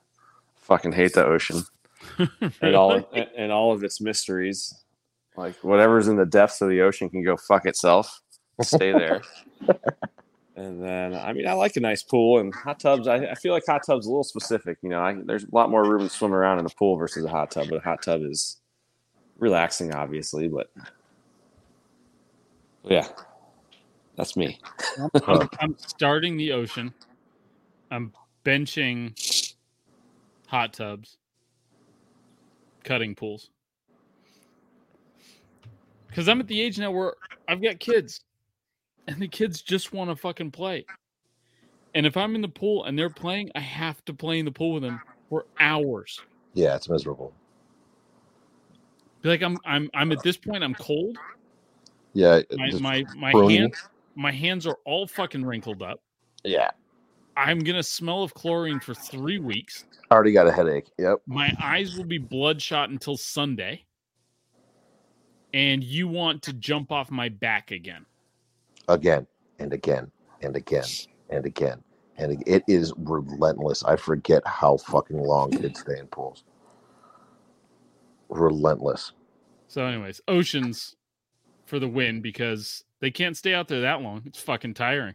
Fucking 0.56 0.92
hate 0.92 1.14
the 1.14 1.24
ocean 1.24 1.62
and 2.60 2.74
all 2.74 2.92
and, 3.14 3.28
and 3.36 3.52
all 3.52 3.72
of 3.72 3.84
its 3.84 4.00
mysteries. 4.00 4.82
Like 5.36 5.56
whatever's 5.56 6.08
in 6.08 6.16
the 6.16 6.26
depths 6.26 6.60
of 6.62 6.68
the 6.68 6.80
ocean 6.80 7.10
can 7.10 7.22
go 7.22 7.36
fuck 7.36 7.66
itself. 7.66 8.20
Stay 8.62 8.92
there. 8.92 9.22
and 10.56 10.82
then 10.82 11.14
I 11.14 11.32
mean 11.32 11.46
I 11.46 11.52
like 11.52 11.76
a 11.76 11.80
nice 11.80 12.02
pool 12.02 12.38
and 12.38 12.54
hot 12.54 12.80
tubs. 12.80 13.06
I, 13.06 13.16
I 13.16 13.34
feel 13.34 13.52
like 13.52 13.64
hot 13.66 13.82
tubs 13.86 14.06
are 14.06 14.08
a 14.08 14.12
little 14.12 14.24
specific. 14.24 14.78
You 14.82 14.88
know, 14.88 15.00
I, 15.00 15.14
there's 15.14 15.44
a 15.44 15.48
lot 15.52 15.70
more 15.70 15.84
room 15.84 16.00
to 16.00 16.08
swim 16.08 16.32
around 16.32 16.58
in 16.58 16.66
a 16.66 16.70
pool 16.70 16.96
versus 16.96 17.24
a 17.24 17.28
hot 17.28 17.50
tub. 17.50 17.68
But 17.68 17.76
a 17.76 17.80
hot 17.80 18.02
tub 18.02 18.22
is 18.22 18.58
relaxing, 19.38 19.94
obviously. 19.94 20.48
But 20.48 20.70
yeah, 22.84 23.06
that's 24.16 24.36
me. 24.36 24.58
I'm, 25.26 25.48
I'm 25.60 25.76
starting 25.78 26.36
the 26.36 26.52
ocean. 26.52 26.94
I'm 27.90 28.12
benching 28.44 29.54
hot 30.46 30.72
tubs, 30.72 31.18
cutting 32.84 33.14
pools. 33.14 33.50
Because 36.16 36.30
I'm 36.30 36.40
at 36.40 36.48
the 36.48 36.58
age 36.58 36.78
now 36.78 36.90
where 36.90 37.12
I've 37.46 37.62
got 37.62 37.78
kids, 37.78 38.22
and 39.06 39.20
the 39.20 39.28
kids 39.28 39.60
just 39.60 39.92
want 39.92 40.08
to 40.08 40.16
fucking 40.16 40.50
play. 40.50 40.86
And 41.94 42.06
if 42.06 42.16
I'm 42.16 42.34
in 42.34 42.40
the 42.40 42.48
pool 42.48 42.84
and 42.84 42.98
they're 42.98 43.10
playing, 43.10 43.50
I 43.54 43.60
have 43.60 44.02
to 44.06 44.14
play 44.14 44.38
in 44.38 44.46
the 44.46 44.50
pool 44.50 44.72
with 44.72 44.82
them 44.82 44.98
for 45.28 45.44
hours. 45.60 46.18
Yeah, 46.54 46.74
it's 46.74 46.88
miserable. 46.88 47.34
Be 49.20 49.28
Like 49.28 49.42
I'm, 49.42 49.58
I'm, 49.66 49.90
I'm 49.92 50.10
at 50.10 50.22
this 50.22 50.38
point. 50.38 50.64
I'm 50.64 50.72
cold. 50.76 51.18
Yeah, 52.14 52.40
My, 52.56 53.04
my, 53.14 53.32
my 53.32 53.52
hands, 53.52 53.76
my 54.14 54.32
hands 54.32 54.66
are 54.66 54.78
all 54.86 55.06
fucking 55.06 55.44
wrinkled 55.44 55.82
up. 55.82 56.00
yeah. 56.44 56.70
I'm 57.36 57.58
gonna 57.58 57.82
smell 57.82 58.22
of 58.22 58.32
chlorine 58.32 58.80
for 58.80 58.94
three 58.94 59.38
weeks. 59.38 59.84
I 60.10 60.14
already 60.14 60.32
got 60.32 60.46
a 60.46 60.52
headache. 60.52 60.86
Yep. 60.98 61.18
My 61.26 61.54
eyes 61.62 61.94
will 61.94 62.06
be 62.06 62.16
bloodshot 62.16 62.88
until 62.88 63.18
Sunday. 63.18 63.85
And 65.54 65.82
you 65.82 66.08
want 66.08 66.42
to 66.42 66.52
jump 66.52 66.92
off 66.92 67.10
my 67.10 67.28
back 67.28 67.70
again. 67.70 68.04
Again 68.88 69.26
and 69.58 69.72
again 69.72 70.10
and 70.42 70.56
again 70.56 70.84
and 71.30 71.46
again. 71.46 71.82
And 72.18 72.42
it 72.46 72.64
is 72.66 72.92
relentless. 72.96 73.84
I 73.84 73.96
forget 73.96 74.42
how 74.46 74.78
fucking 74.78 75.18
long 75.18 75.50
kids 75.50 75.80
stay 75.86 75.98
in 75.98 76.06
pools. 76.06 76.44
Relentless. 78.28 79.12
So, 79.68 79.84
anyways, 79.84 80.20
oceans 80.28 80.96
for 81.66 81.78
the 81.78 81.88
win 81.88 82.20
because 82.20 82.84
they 83.00 83.10
can't 83.10 83.36
stay 83.36 83.52
out 83.52 83.68
there 83.68 83.80
that 83.82 84.00
long. 84.00 84.22
It's 84.24 84.40
fucking 84.40 84.74
tiring. 84.74 85.14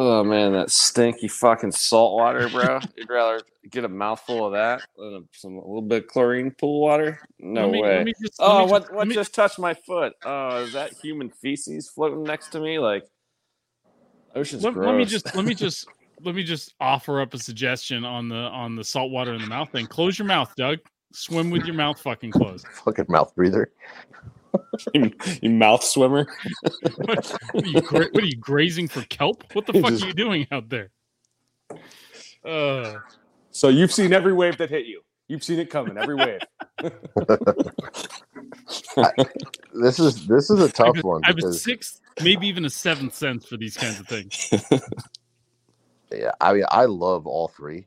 Oh 0.00 0.22
man, 0.22 0.52
that 0.52 0.70
stinky 0.70 1.26
fucking 1.26 1.72
salt 1.72 2.14
water, 2.14 2.48
bro. 2.48 2.78
You'd 2.96 3.10
rather 3.10 3.40
get 3.68 3.84
a 3.84 3.88
mouthful 3.88 4.46
of 4.46 4.52
that 4.52 4.82
than 4.96 5.14
a, 5.16 5.20
some 5.36 5.54
a 5.54 5.58
little 5.58 5.82
bit 5.82 6.04
of 6.04 6.08
chlorine 6.08 6.52
pool 6.52 6.80
water? 6.80 7.18
No 7.40 7.68
me- 7.68 7.82
way. 7.82 8.04
just- 8.22 8.36
oh, 8.38 8.64
what 8.66 8.82
just- 8.82 8.94
what 8.94 9.08
me- 9.08 9.14
just 9.16 9.34
touched 9.34 9.58
my 9.58 9.74
foot? 9.74 10.12
Oh, 10.24 10.58
is 10.62 10.72
that 10.74 10.92
human 11.02 11.28
feces 11.30 11.88
floating 11.88 12.22
next 12.22 12.50
to 12.52 12.60
me? 12.60 12.78
Like 12.78 13.04
ocean's 14.36 14.62
Let, 14.62 14.74
gross. 14.74 14.86
let 14.86 14.96
me 14.96 15.04
just 15.04 15.34
let 15.34 15.44
me 15.44 15.54
just 15.54 15.88
let 16.22 16.34
me 16.36 16.44
just 16.44 16.74
offer 16.80 17.20
up 17.20 17.34
a 17.34 17.38
suggestion 17.38 18.04
on 18.04 18.28
the 18.28 18.36
on 18.36 18.76
the 18.76 18.84
salt 18.84 19.10
water 19.10 19.34
in 19.34 19.40
the 19.40 19.48
mouth 19.48 19.72
thing. 19.72 19.86
Close 19.86 20.16
your 20.16 20.26
mouth, 20.28 20.54
Doug. 20.56 20.78
Swim 21.12 21.50
with 21.50 21.64
your 21.64 21.74
mouth 21.74 22.00
fucking 22.00 22.30
closed. 22.30 22.68
Fucking 22.84 23.06
mouth 23.08 23.34
breather. 23.34 23.72
you, 24.94 25.12
you 25.42 25.50
mouth 25.50 25.82
swimmer. 25.84 26.26
What, 26.96 27.36
what 27.52 27.64
are 27.64 27.68
you 27.68 27.80
gra- 27.80 28.08
what 28.12 28.22
are 28.22 28.26
you 28.26 28.36
grazing 28.36 28.88
for 28.88 29.02
kelp? 29.02 29.44
What 29.54 29.66
the 29.66 29.74
fuck 29.74 29.90
just- 29.90 30.04
are 30.04 30.06
you 30.08 30.12
doing 30.14 30.46
out 30.50 30.68
there? 30.68 30.90
Uh, 32.44 32.96
So 33.50 33.68
you've 33.68 33.92
seen 33.92 34.12
every 34.12 34.32
wave 34.32 34.56
that 34.58 34.70
hit 34.70 34.86
you. 34.86 35.02
You've 35.26 35.44
seen 35.44 35.58
it 35.58 35.68
coming, 35.68 35.98
every 35.98 36.14
wave. 36.14 36.40
This 39.74 39.98
is 39.98 40.26
this 40.26 40.50
is 40.50 40.60
a 40.60 40.70
tough 40.70 40.96
have, 40.96 41.04
one 41.04 41.20
I 41.24 41.28
have 41.28 41.36
a 41.36 41.36
because 41.36 41.62
sixth, 41.62 42.00
maybe 42.22 42.46
even 42.48 42.64
a 42.64 42.70
seventh 42.70 43.14
sense 43.14 43.46
for 43.46 43.56
these 43.56 43.76
kinds 43.76 44.00
of 44.00 44.08
things. 44.08 44.50
yeah, 46.12 46.32
I 46.40 46.52
mean 46.54 46.64
I 46.70 46.86
love 46.86 47.26
all 47.26 47.48
three. 47.48 47.86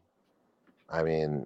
I 0.89 1.03
mean 1.03 1.45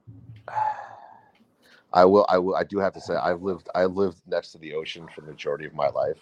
I 1.96 2.06
will 2.06 2.28
I 2.30 2.40
will 2.40 2.56
I 2.56 2.66
do 2.66 2.80
have 2.80 2.94
to 2.96 3.02
say 3.02 3.16
I've 3.16 3.44
lived 3.44 3.70
I 3.76 3.86
lived 3.86 4.22
next 4.28 4.54
to 4.54 4.60
the 4.60 4.76
ocean 4.76 5.08
for 5.16 5.22
the 5.22 5.30
majority 5.30 5.66
of 5.66 5.76
my 5.76 5.90
life. 5.90 6.20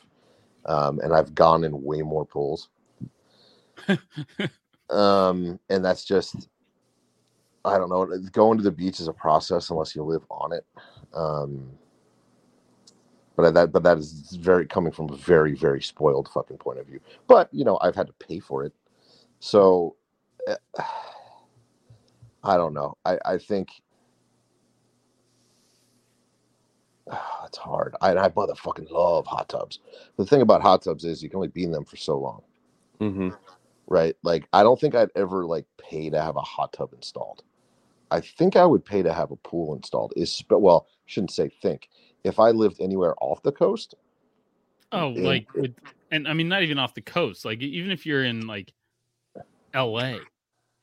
Um, 0.65 0.99
and 1.01 1.13
I've 1.13 1.36
gone 1.36 1.65
in 1.65 1.84
way 1.84 2.03
more 2.03 2.26
pools. 2.26 2.69
um, 4.91 5.59
and 5.69 5.86
that's 5.86 6.05
just 6.05 6.49
I 7.65 7.78
don't 7.78 7.89
know. 7.89 8.05
Going 8.32 8.57
to 8.57 8.63
the 8.63 8.71
beach 8.71 8.99
is 8.99 9.07
a 9.07 9.13
process 9.13 9.69
unless 9.69 9.95
you 9.95 10.03
live 10.03 10.26
on 10.32 10.53
it. 10.53 10.65
Um, 11.13 11.71
but 13.38 13.53
that 13.53 13.71
but 13.71 13.84
that 13.84 13.97
is 13.99 14.38
very 14.39 14.67
coming 14.67 14.91
from 14.93 15.09
a 15.09 15.17
very 15.17 15.55
very 15.55 15.82
spoiled 15.82 16.30
fucking 16.34 16.57
point 16.57 16.80
of 16.80 16.88
view. 16.88 17.01
But 17.28 17.49
you 17.53 17.65
know 17.65 17.80
I've 17.82 17.95
had 17.95 18.07
to 18.07 18.13
pay 18.13 18.39
for 18.39 18.65
it, 18.65 18.74
so 19.39 19.95
eh, 20.47 20.55
I 22.43 22.57
don't 22.57 22.74
know. 22.74 22.97
I 23.05 23.19
I 23.26 23.38
think 23.39 23.69
it's 27.45 27.58
hard. 27.58 27.95
I 28.01 28.12
I 28.16 28.30
motherfucking 28.30 28.89
love 28.91 29.26
hot 29.28 29.49
tubs. 29.49 29.80
The 30.18 30.26
thing 30.26 30.41
about 30.41 30.62
hot 30.62 30.84
tubs 30.84 31.04
is 31.06 31.22
you 31.22 31.30
can 31.30 31.38
only 31.38 31.49
be 31.49 31.64
in 31.64 31.72
them 31.72 31.86
for 31.86 31.97
so 31.97 32.18
long 32.18 32.41
hmm 32.99 33.30
right? 33.88 34.16
Like 34.24 34.47
I 34.54 34.64
don't 34.64 34.80
think 34.80 34.95
I'd 34.95 35.10
ever 35.16 35.45
like 35.45 35.66
pay 35.78 36.10
to 36.10 36.22
have 36.22 36.38
a 36.38 36.41
hot 36.41 36.72
tub 36.72 36.93
installed. 36.93 37.43
I 38.12 38.22
think 38.22 38.56
I 38.56 38.66
would 38.66 38.86
pay 38.86 39.04
to 39.04 39.14
have 39.14 39.32
a 39.32 39.36
pool 39.36 39.76
installed. 39.76 40.14
Is 40.16 40.32
sp- 40.32 40.62
well, 40.62 40.88
shouldn't 41.06 41.32
say 41.32 41.49
think. 41.62 41.89
If 42.24 42.39
I 42.39 42.51
lived 42.51 42.80
anywhere 42.80 43.16
off 43.20 43.43
the 43.43 43.51
coast, 43.51 43.95
Oh, 44.93 45.10
Yeah. 45.10 45.24
like 45.24 45.54
with, 45.56 45.76
and 46.12 46.28
I 46.28 46.34
mean, 46.34 46.47
not 46.47 46.62
even 46.64 46.78
off 46.80 46.93
the 46.93 47.01
coast. 47.01 47.43
Like 47.43 47.62
even 47.62 47.91
if 47.91 48.06
you're 48.06 48.24
in 48.24 48.47
like 48.47 48.72
L.A. 49.74 50.20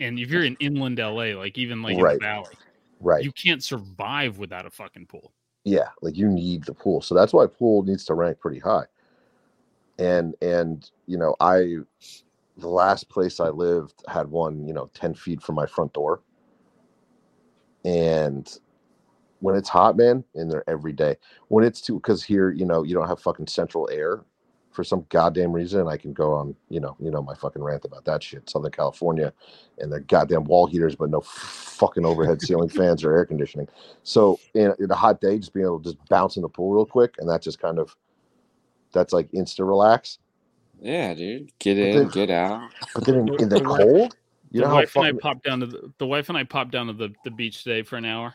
And 0.01 0.19
if 0.19 0.31
you're 0.31 0.45
in 0.45 0.57
inland 0.57 0.99
LA, 0.99 1.37
like 1.39 1.57
even 1.59 1.83
like 1.83 1.97
in 1.97 2.03
the 2.05 2.19
valley, 2.19 2.55
Right. 3.01 3.23
you 3.23 3.33
can't 3.33 3.63
survive 3.63 4.39
without 4.39 4.67
a 4.67 4.71
fucking 4.71 5.07
pool. 5.07 5.33
Yeah 5.65 5.89
like 6.03 6.17
you 6.17 6.29
need 6.29 6.65
the 6.65 6.75
pool 6.75 7.01
so 7.01 7.15
that's 7.15 7.33
why 7.33 7.47
pool 7.47 7.83
needs 7.83 8.05
to 8.05 8.15
rank 8.15 8.39
pretty 8.41 8.59
high. 8.61 8.85
And 9.99 10.35
and 10.41 10.91
you 11.07 11.19
know 11.19 11.37
i 11.41 11.77
the 12.57 12.69
last 12.69 13.09
place 13.09 13.41
i 13.41 13.49
lived 13.49 14.03
had 14.09 14.29
one 14.29 14.67
you 14.67 14.73
know 14.73 14.91
10 14.95 15.15
feet 15.15 15.43
from 15.43 15.55
my 15.55 15.67
front 15.67 15.93
door. 15.93 16.23
And 17.85 18.49
when 19.41 19.57
it's 19.57 19.69
hot 19.69 19.97
man 19.97 20.25
in 20.35 20.49
there 20.49 20.65
every 20.69 20.93
day. 20.93 21.17
When 21.49 21.65
it's 21.65 21.81
too 21.81 21.95
because 21.95 22.23
here 22.23 22.51
you 22.51 22.65
know 22.65 22.83
you 22.83 22.95
don't 22.95 23.09
have 23.09 23.21
fucking 23.21 23.47
central 23.49 23.89
air 23.91 24.25
for 24.71 24.85
some 24.85 25.05
goddamn 25.09 25.53
reason 25.53 25.89
i 25.89 25.97
can 25.97 26.13
go 26.13 26.33
on 26.33 26.55
you 26.69 26.79
know 26.81 26.97
you 27.01 27.11
know 27.11 27.23
my 27.23 27.35
fucking 27.35 27.63
rant 27.63 27.85
about 27.85 28.05
that 28.05 28.23
shit 28.23 28.49
southern 28.49 28.71
california 28.71 29.33
and 29.79 29.91
their 29.93 30.01
goddamn 30.01 30.45
wall 30.45 30.67
heaters 30.67 30.95
but 30.95 31.11
no 31.11 31.21
fucking 31.21 32.05
overhead 32.07 32.41
ceiling 32.41 32.69
fans 32.69 33.03
or 33.05 33.15
air 33.17 33.25
conditioning 33.25 33.67
so 34.03 34.39
in, 34.55 34.73
in 34.79 34.91
a 34.91 34.95
hot 34.95 35.21
day, 35.21 35.39
just 35.39 35.53
being 35.53 35.67
able 35.67 35.79
to 35.81 35.93
just 35.93 36.09
bounce 36.09 36.37
in 36.37 36.43
the 36.43 36.49
pool 36.49 36.73
real 36.75 36.87
quick, 36.87 37.15
and 37.19 37.29
that 37.29 37.43
just 37.43 37.59
kind 37.61 37.79
of 37.79 37.95
that's 38.93 39.13
like 39.13 39.31
insta 39.33 39.67
relax. 39.67 40.19
Yeah, 40.81 41.15
dude. 41.15 41.51
Get 41.59 41.77
But 41.77 41.83
in, 41.83 41.97
then- 41.97 42.09
get 42.09 42.31
out. 42.31 42.71
But 42.95 43.05
then 43.05 43.15
in, 43.17 43.29
in 43.43 43.49
the 43.49 43.59
The 43.59 43.65
cold, 43.65 44.17
you 44.51 44.61
the 44.61 44.67
know 44.67 44.69
how 44.69 44.75
wife 44.77 44.97
and 44.97 45.05
I 45.07 45.13
popped 45.13 45.45
down 45.45 45.61
to 45.61 45.67
the, 45.67 45.93
the 45.99 46.07
wife 46.07 46.29
and 46.29 46.37
I 46.39 46.45
popped 46.45 46.71
down 46.73 46.87
to 46.89 46.93
the, 46.93 47.11
the 47.25 47.31
beach 47.31 47.63
today 47.63 47.83
for 47.83 47.97
an 47.97 48.05
hour, 48.05 48.35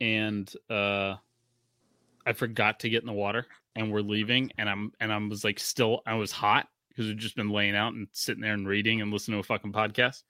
and 0.00 0.52
uh, 0.70 1.16
I 2.24 2.32
forgot 2.34 2.80
to 2.80 2.88
get 2.88 3.02
in 3.02 3.06
the 3.06 3.12
water, 3.12 3.46
and 3.76 3.92
we're 3.92 4.00
leaving, 4.00 4.50
and 4.58 4.68
I'm 4.68 4.92
and 5.00 5.12
I 5.12 5.18
was 5.18 5.44
like 5.44 5.60
still 5.60 6.02
I 6.06 6.14
was 6.14 6.32
hot 6.32 6.66
because 6.88 7.06
we've 7.06 7.16
just 7.16 7.36
been 7.36 7.50
laying 7.50 7.76
out 7.76 7.92
and 7.92 8.08
sitting 8.12 8.40
there 8.40 8.54
and 8.54 8.66
reading 8.66 9.00
and 9.00 9.12
listening 9.12 9.36
to 9.36 9.40
a 9.40 9.44
fucking 9.44 9.72
podcast, 9.72 10.22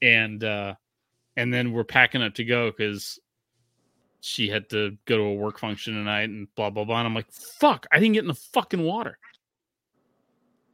and 0.00 0.42
uh, 0.42 0.74
and 1.36 1.52
then 1.52 1.72
we're 1.72 1.84
packing 1.84 2.22
up 2.22 2.34
to 2.34 2.44
go 2.44 2.70
because 2.70 3.18
she 4.20 4.48
had 4.48 4.68
to 4.70 4.96
go 5.04 5.16
to 5.16 5.22
a 5.22 5.34
work 5.34 5.58
function 5.58 5.94
tonight 5.94 6.30
and 6.30 6.48
blah 6.54 6.70
blah 6.70 6.84
blah. 6.84 6.98
And 6.98 7.06
I'm 7.06 7.14
like, 7.14 7.30
fuck, 7.30 7.86
I 7.92 7.98
didn't 7.98 8.14
get 8.14 8.22
in 8.22 8.28
the 8.28 8.34
fucking 8.34 8.82
water. 8.82 9.18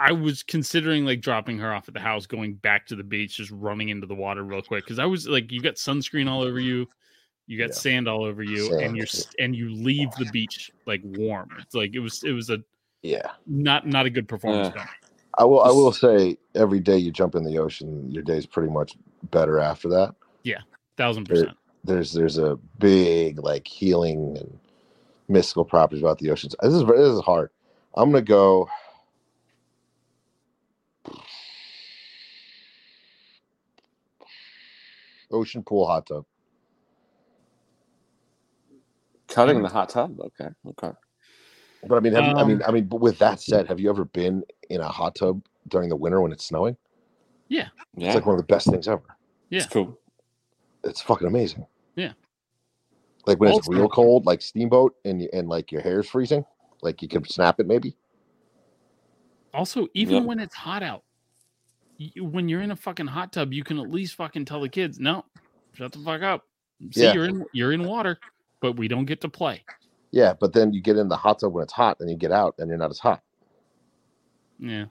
I 0.01 0.13
was 0.13 0.43
considering 0.43 1.05
like 1.05 1.21
dropping 1.21 1.59
her 1.59 1.73
off 1.73 1.89
at 1.89 1.95
the 1.95 2.01
house, 2.01 2.27
going 2.27 2.55
back 2.55 2.87
to 2.87 2.97
the 2.97 3.05
beach, 3.05 3.37
just 3.37 3.51
running 3.51 3.91
into 3.91 4.07
the 4.07 4.15
water 4.15 4.43
real 4.43 4.63
quick 4.63 4.85
because 4.85 4.99
I 4.99 5.07
was 5.07 5.27
like, 5.27 5.53
you 5.53 5.61
got 5.61 5.77
sunscreen 5.77 6.29
all 6.29 6.43
over 6.43 6.59
you, 6.59 6.87
you 7.47 7.59
got 7.59 7.69
Yeah. 7.71 7.75
sand 7.75 8.09
all 8.09 8.25
over 8.25 8.43
you, 8.43 8.79
and 8.79 8.97
you're 8.97 9.07
and 9.39 9.55
you 9.55 9.71
leave 9.75 10.11
the 10.19 10.27
beach 10.33 10.71
like 10.87 11.03
warm. 11.05 11.51
It's 11.61 11.75
like 11.75 11.95
it 11.95 12.01
was 12.01 12.23
it 12.25 12.33
was 12.33 12.51
a 12.51 12.59
yeah. 13.03 13.33
not 13.47 13.87
not 13.87 14.07
a 14.07 14.11
good 14.11 14.29
performance. 14.29 14.73
Yeah. 14.75 14.87
I 15.37 15.45
will 15.45 15.61
I 15.61 15.69
will 15.69 15.93
say 15.93 16.39
every 16.55 16.81
day 16.81 16.97
you 16.97 17.11
jump 17.11 17.35
in 17.35 17.45
the 17.45 17.59
ocean, 17.59 18.11
your 18.11 18.23
day's 18.23 18.47
pretty 18.47 18.71
much 18.73 18.97
better 19.31 19.59
after 19.59 19.89
that. 19.91 20.15
yeah 20.45 20.61
Thousand 20.97 21.27
There- 21.27 21.37
percent. 21.37 21.59
There's 21.87 22.13
there's 22.15 22.39
a 22.39 22.57
big 22.79 23.39
like 23.41 23.67
healing 23.69 24.39
and 24.39 24.59
mystical 25.29 25.67
properties 25.67 26.03
about 26.03 26.19
the 26.19 26.31
oceans. 26.31 26.55
This 26.63 26.73
is 26.73 26.83
this 26.87 26.99
is 26.99 27.21
hard. 27.21 27.51
I'm 27.95 28.11
gonna 28.11 28.23
go. 28.23 28.69
Ocean 35.31 35.63
pool 35.63 35.87
hot 35.87 36.07
tub. 36.07 36.25
Cutting 39.35 39.63
the 39.63 39.69
hot 39.69 39.89
tub. 39.89 40.19
Okay. 40.21 40.49
Okay. 40.69 40.93
But 41.87 41.97
I 41.97 42.01
mean, 42.01 42.13
have 42.15 42.25
you, 42.25 42.31
I 42.33 42.45
mean, 42.45 42.57
Um, 42.63 42.69
I 42.69 42.71
mean. 42.73 42.87
But 42.87 43.01
with 43.01 43.19
that 43.19 43.41
said, 43.41 43.67
have 43.67 43.79
you 43.81 43.91
ever 43.91 44.05
been 44.07 44.43
in 44.71 44.81
a 44.81 44.89
hot 44.89 45.15
tub 45.17 45.45
during 45.69 45.89
the 45.89 45.97
winter 45.97 46.21
when 46.21 46.33
it's 46.33 46.47
snowing? 46.47 46.77
Yeah. 47.49 47.69
It's 47.97 48.15
like 48.15 48.25
one 48.27 48.35
of 48.37 48.41
the 48.41 48.47
best 48.47 48.71
things 48.71 48.89
ever. 48.89 49.03
Yeah. 49.51 49.59
It's 49.59 49.67
cool. 49.73 49.99
It's 50.85 51.01
fucking 51.03 51.27
amazing. 51.27 51.67
Yeah. 51.97 52.13
Like 53.27 53.39
when 53.41 53.51
it's 53.51 53.67
Also- 53.69 53.73
real 53.73 53.89
cold, 53.89 54.25
like 54.27 54.41
steamboat, 54.41 54.95
and 55.05 55.21
you, 55.23 55.29
and 55.33 55.49
like 55.49 55.73
your 55.73 55.81
hair's 55.83 56.09
freezing, 56.09 56.45
like 56.83 57.03
you 57.03 57.09
can 57.09 57.25
snap 57.25 57.61
it 57.61 57.67
maybe. 57.67 57.97
Also, 59.53 59.89
even 59.95 60.17
Yep. 60.17 60.25
when 60.25 60.41
it's 60.41 60.55
hot 60.55 60.83
out, 60.83 61.05
you, 61.97 62.25
when 62.25 62.49
you're 62.49 62.61
in 62.63 62.71
a 62.71 62.77
fucking 62.77 63.07
hot 63.07 63.33
tub, 63.33 63.53
you 63.53 63.63
can 63.63 63.79
at 63.79 63.91
least 63.91 64.15
fucking 64.17 64.45
tell 64.47 64.61
the 64.61 64.69
kids, 64.69 64.99
no, 64.99 65.25
shut 65.75 65.93
the 65.93 65.99
fuck 66.01 66.23
up. 66.23 66.45
See, 66.91 67.03
Yeah. 67.05 67.13
you're 67.15 67.25
in 67.27 67.45
you're 67.53 67.73
in 67.73 67.85
water, 67.85 68.19
but 68.65 68.79
we 68.79 68.89
don't 68.89 69.05
get 69.05 69.21
to 69.21 69.29
play. 69.29 69.63
Yeah, 70.11 70.33
but 70.41 70.55
then 70.55 70.73
you 70.73 70.81
get 70.81 70.97
in 70.97 71.07
the 71.07 71.17
hot 71.19 71.41
tub 71.41 71.53
when 71.53 71.65
it's 71.65 71.73
hot, 71.75 71.99
and 72.01 72.09
you 72.09 72.17
get 72.17 72.33
out, 72.33 72.55
and 72.57 72.67
you're 72.67 72.79
not 72.79 72.91
as 72.91 72.99
hot. 72.99 73.21
Yeah. 74.59 74.87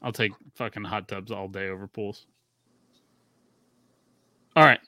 I'll 0.00 0.10
take 0.10 0.32
fucking 0.54 0.84
hot 0.84 1.08
tubs 1.08 1.30
all 1.30 1.46
day 1.46 1.68
over 1.68 1.86
pools. 1.86 2.24
All 4.56 4.64
right. 4.64 4.80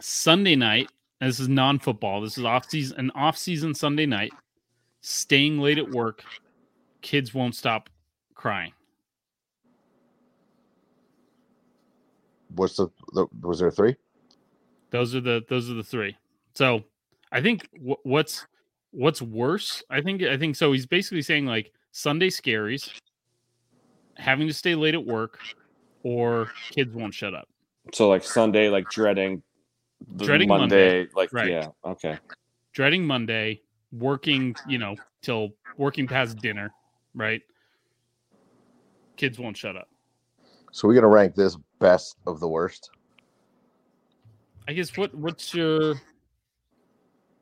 Sunday 0.00 0.54
night. 0.54 0.88
This 1.20 1.40
is 1.40 1.48
non-football. 1.48 2.20
This 2.20 2.38
is 2.38 2.44
off 2.44 2.70
season 2.70 2.96
an 3.00 3.10
off-season 3.16 3.74
Sunday 3.74 4.06
night. 4.06 4.30
Staying 5.00 5.58
late 5.58 5.78
at 5.78 5.90
work. 5.90 6.22
Kids 7.02 7.34
won't 7.34 7.56
stop 7.56 7.90
crying. 8.36 8.72
What's 12.54 12.76
the, 12.76 12.86
the 13.14 13.26
was 13.42 13.58
there 13.58 13.72
three? 13.72 13.96
Those 14.90 15.16
are 15.16 15.20
the 15.20 15.44
those 15.48 15.68
are 15.68 15.74
the 15.74 15.82
three. 15.82 16.16
So 16.54 16.84
I 17.32 17.40
think 17.40 17.68
wh- 17.76 18.04
what's 18.04 18.46
what's 18.90 19.22
worse. 19.22 19.82
I 19.90 20.00
think 20.00 20.22
I 20.22 20.36
think 20.36 20.56
so. 20.56 20.72
He's 20.72 20.86
basically 20.86 21.22
saying 21.22 21.46
like 21.46 21.72
Sunday 21.92 22.28
scaries, 22.28 22.90
having 24.16 24.46
to 24.46 24.54
stay 24.54 24.74
late 24.74 24.94
at 24.94 25.04
work, 25.04 25.38
or 26.02 26.50
kids 26.70 26.94
won't 26.94 27.14
shut 27.14 27.34
up. 27.34 27.48
So 27.92 28.08
like 28.08 28.22
Sunday, 28.24 28.68
like 28.68 28.88
dreading 28.90 29.42
the 30.16 30.24
Dreading 30.24 30.48
Monday, 30.48 30.84
Monday. 30.84 31.08
like 31.14 31.32
Right. 31.32 31.50
yeah, 31.50 31.68
okay. 31.84 32.18
Dreading 32.72 33.04
Monday, 33.04 33.62
working 33.92 34.56
you 34.66 34.78
know 34.78 34.96
till 35.22 35.50
working 35.76 36.06
past 36.06 36.38
dinner, 36.38 36.72
right? 37.14 37.42
Kids 39.16 39.38
won't 39.38 39.56
shut 39.56 39.76
up. 39.76 39.88
So 40.72 40.88
we're 40.88 40.94
gonna 40.94 41.08
rank 41.08 41.34
this 41.34 41.56
best 41.78 42.16
of 42.26 42.40
the 42.40 42.48
worst, 42.48 42.90
I 44.70 44.72
guess 44.72 44.96
what 44.96 45.12
what's 45.14 45.52
your 45.52 46.00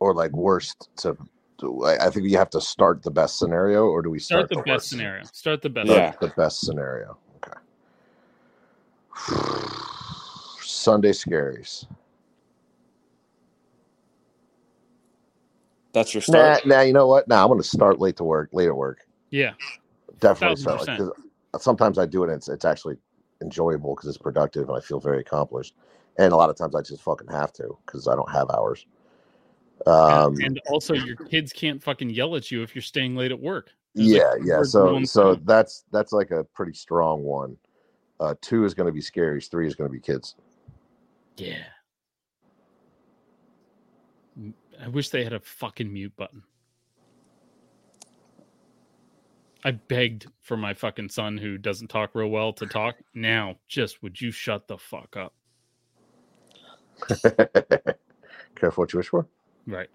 or 0.00 0.14
like 0.14 0.32
worst 0.32 0.88
to. 0.98 1.16
to- 1.58 1.84
I 1.84 2.06
I 2.06 2.10
think 2.10 2.28
you 2.28 2.38
have 2.38 2.50
to 2.50 2.60
start 2.60 3.02
the 3.02 3.10
best 3.10 3.38
scenario, 3.38 3.86
or 3.86 4.02
do 4.02 4.10
we 4.10 4.18
start 4.18 4.46
start, 4.46 4.50
the, 4.50 4.56
best 4.56 4.66
worst? 4.68 4.88
scenario? 4.90 5.24
Start 5.32 5.62
the 5.62 5.70
best. 5.70 5.88
Start 5.88 6.02
Yeah. 6.02 6.14
the 6.20 6.34
best 6.34 6.60
scenario. 6.60 7.18
Okay. 7.36 7.58
Sunday 10.60 11.10
scaries. 11.10 11.86
That's 15.92 16.14
your 16.14 16.20
Nah, 16.28 16.54
start. 16.54 16.66
nah. 16.66 16.80
You 16.82 16.92
know 16.92 17.06
what? 17.08 17.26
Nah, 17.26 17.42
I'm 17.42 17.48
gonna 17.48 17.62
start 17.62 17.98
late 17.98 18.16
to 18.18 18.24
work. 18.24 18.50
Late 18.52 18.68
at 18.68 18.76
work. 18.76 19.00
Yeah. 19.30 19.54
Definitely 20.20 20.56
start. 20.56 20.86
Like, 20.86 21.10
sometimes 21.58 21.98
I 21.98 22.06
do 22.06 22.22
it. 22.22 22.28
And 22.28 22.36
it's 22.36 22.48
it's 22.48 22.64
actually 22.64 22.98
enjoyable 23.40 23.94
because 23.94 24.08
it's 24.08 24.18
productive 24.18 24.68
and 24.68 24.76
I 24.76 24.80
feel 24.80 25.00
very 25.00 25.20
accomplished. 25.20 25.74
And 26.18 26.32
a 26.32 26.36
lot 26.36 26.50
of 26.50 26.56
times 26.56 26.74
I 26.74 26.82
just 26.82 27.02
fucking 27.02 27.28
have 27.28 27.52
to 27.54 27.76
because 27.86 28.06
I 28.06 28.14
don't 28.14 28.30
have 28.30 28.50
hours. 28.50 28.86
Um, 29.86 30.36
and 30.40 30.60
also 30.68 30.94
your 30.94 31.16
kids 31.16 31.52
can't 31.52 31.82
fucking 31.82 32.10
yell 32.10 32.36
at 32.36 32.50
you 32.50 32.62
if 32.62 32.74
you're 32.74 32.82
staying 32.82 33.16
late 33.16 33.30
at 33.30 33.40
work. 33.40 33.70
There's, 33.94 34.08
yeah, 34.08 34.34
two 34.38 34.46
yeah. 34.46 34.62
So 34.62 35.04
so 35.04 35.34
that's 35.36 35.84
that's 35.92 36.12
like 36.12 36.30
a 36.30 36.44
pretty 36.44 36.74
strong 36.74 37.22
one. 37.22 37.56
Uh, 38.20 38.34
two 38.40 38.64
is 38.64 38.74
going 38.74 38.86
to 38.86 38.92
be 38.92 39.00
scaries. 39.00 39.50
Three 39.50 39.66
is 39.66 39.74
going 39.74 39.88
to 39.88 39.92
be 39.92 40.00
kids. 40.00 40.34
Yeah. 41.36 41.62
I 44.80 44.88
wish 44.88 45.10
they 45.10 45.24
had 45.24 45.32
a 45.32 45.40
fucking 45.40 45.92
mute 45.92 46.14
button. 46.16 46.42
I 49.64 49.72
begged 49.72 50.26
for 50.40 50.56
my 50.56 50.72
fucking 50.72 51.08
son 51.08 51.36
who 51.36 51.58
doesn't 51.58 51.88
talk 51.88 52.14
real 52.14 52.28
well 52.28 52.52
to 52.54 52.66
talk. 52.66 52.96
Now, 53.12 53.56
just 53.66 54.02
would 54.02 54.20
you 54.20 54.30
shut 54.30 54.68
the 54.68 54.78
fuck 54.78 55.16
up? 55.16 55.34
Careful 58.54 58.82
what 58.82 58.92
you 58.92 58.98
wish 58.98 59.08
for. 59.08 59.26
Right. 59.68 59.90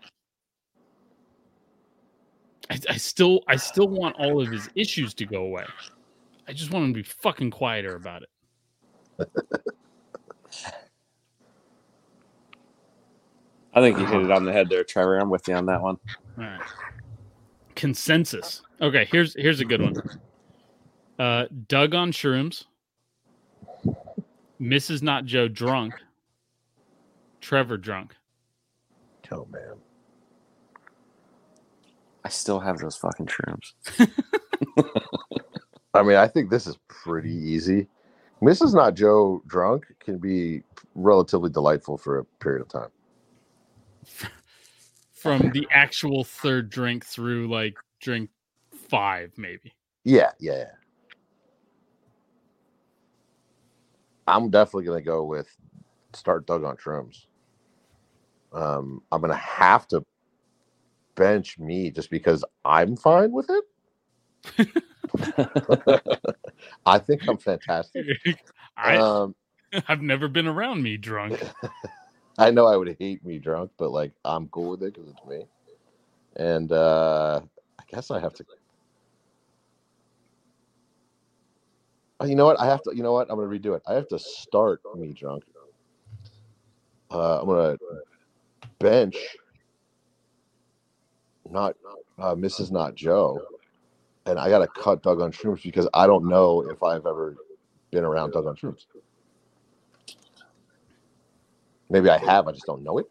I, 2.69 2.79
I 2.91 2.97
still 2.97 3.41
I 3.47 3.55
still 3.55 3.87
want 3.87 4.15
all 4.17 4.39
of 4.39 4.49
his 4.49 4.69
issues 4.75 5.15
to 5.15 5.25
go 5.25 5.41
away. 5.41 5.65
I 6.47 6.53
just 6.53 6.71
want 6.71 6.85
him 6.85 6.93
to 6.93 6.99
be 6.99 7.03
fucking 7.03 7.49
quieter 7.51 7.95
about 7.95 8.21
it. 8.21 8.29
I 13.73 13.81
think 13.81 13.97
you 13.97 14.05
hit 14.05 14.21
it 14.21 14.31
on 14.31 14.45
the 14.45 14.53
head 14.53 14.69
there, 14.69 14.83
Trevor. 14.83 15.17
I'm 15.17 15.31
with 15.31 15.47
you 15.47 15.55
on 15.55 15.65
that 15.65 15.81
one. 15.81 15.97
All 16.37 16.43
right. 16.43 16.61
Consensus. 17.75 18.61
Okay, 18.79 19.07
here's 19.11 19.33
here's 19.33 19.59
a 19.59 19.65
good 19.65 19.81
one. 19.81 19.95
Uh 21.17 21.45
Doug 21.67 21.95
on 21.95 22.11
shrooms. 22.11 22.65
Mrs. 24.61 25.01
Not 25.01 25.25
Joe 25.25 25.47
drunk. 25.47 25.95
Trevor 27.41 27.77
drunk. 27.77 28.15
Oh 29.33 29.47
man. 29.51 29.75
I 32.23 32.29
still 32.29 32.59
have 32.59 32.77
those 32.77 32.95
fucking 32.95 33.25
shrooms. 33.25 33.73
I 35.93 36.03
mean, 36.03 36.15
I 36.15 36.27
think 36.27 36.49
this 36.49 36.67
is 36.67 36.77
pretty 36.87 37.33
easy. 37.33 37.87
Mrs. 38.41 38.73
Not 38.73 38.95
Joe 38.95 39.41
drunk 39.47 39.85
can 39.99 40.17
be 40.17 40.63
relatively 40.95 41.49
delightful 41.49 41.97
for 41.97 42.19
a 42.19 42.23
period 42.39 42.61
of 42.61 42.69
time. 42.69 42.89
From 45.13 45.51
the 45.51 45.67
actual 45.71 46.23
third 46.23 46.69
drink 46.69 47.05
through 47.05 47.49
like 47.49 47.75
drink 47.99 48.29
five, 48.89 49.31
maybe. 49.37 49.73
Yeah, 50.03 50.31
yeah, 50.39 50.57
yeah. 50.57 50.71
I'm 54.27 54.49
definitely 54.49 54.85
gonna 54.85 55.01
go 55.01 55.23
with 55.23 55.47
start 56.13 56.45
Doug 56.45 56.63
on 56.63 56.75
shrooms. 56.77 57.25
Um, 58.53 59.01
I'm 59.11 59.21
gonna 59.21 59.35
have 59.35 59.87
to 59.89 60.03
bench 61.15 61.57
me 61.59 61.91
just 61.91 62.09
because 62.09 62.43
I'm 62.65 62.95
fine 62.95 63.31
with 63.31 63.49
it. 63.49 63.63
I 66.85 66.99
think 66.99 67.27
I'm 67.27 67.37
fantastic. 67.37 68.05
I, 68.77 68.97
Um, 68.97 69.35
I've 69.87 70.01
never 70.01 70.27
been 70.27 70.47
around 70.47 70.83
me 70.83 70.97
drunk. 70.97 71.41
I 72.37 72.51
know 72.51 72.65
I 72.65 72.75
would 72.75 72.95
hate 72.99 73.23
me 73.25 73.39
drunk, 73.39 73.71
but 73.77 73.91
like 73.91 74.11
I'm 74.25 74.47
cool 74.49 74.71
with 74.71 74.83
it 74.83 74.93
because 74.93 75.09
it's 75.09 75.25
me. 75.27 75.45
And 76.35 76.71
uh 76.71 77.41
I 77.79 77.83
guess 77.87 78.11
I 78.11 78.19
have 78.19 78.33
to. 78.35 78.45
Oh, 82.19 82.25
you 82.25 82.35
know 82.35 82.45
what? 82.45 82.59
I 82.59 82.65
have 82.65 82.81
to. 82.83 82.95
You 82.95 83.03
know 83.03 83.13
what? 83.13 83.29
I'm 83.29 83.37
gonna 83.37 83.47
redo 83.49 83.75
it. 83.75 83.83
I 83.87 83.93
have 83.93 84.07
to 84.09 84.19
start 84.19 84.81
me 84.95 85.13
drunk. 85.13 85.43
Uh, 87.11 87.41
I'm 87.41 87.47
gonna 87.47 87.77
bench. 88.79 89.17
Not 91.49 91.75
uh, 92.17 92.35
Mrs. 92.35 92.71
Not 92.71 92.95
Joe, 92.95 93.39
and 94.25 94.39
I 94.39 94.49
gotta 94.49 94.67
cut 94.67 95.03
Doug 95.03 95.21
on 95.21 95.31
shrooms 95.31 95.63
because 95.63 95.87
I 95.93 96.07
don't 96.07 96.27
know 96.27 96.61
if 96.69 96.81
I've 96.81 97.05
ever 97.05 97.35
been 97.91 98.03
around 98.03 98.31
Doug 98.31 98.47
on 98.47 98.55
shrooms. 98.55 98.85
Maybe 101.89 102.09
I 102.09 102.17
have. 102.17 102.47
I 102.47 102.53
just 102.53 102.65
don't 102.65 102.83
know 102.83 102.97
it. 102.97 103.05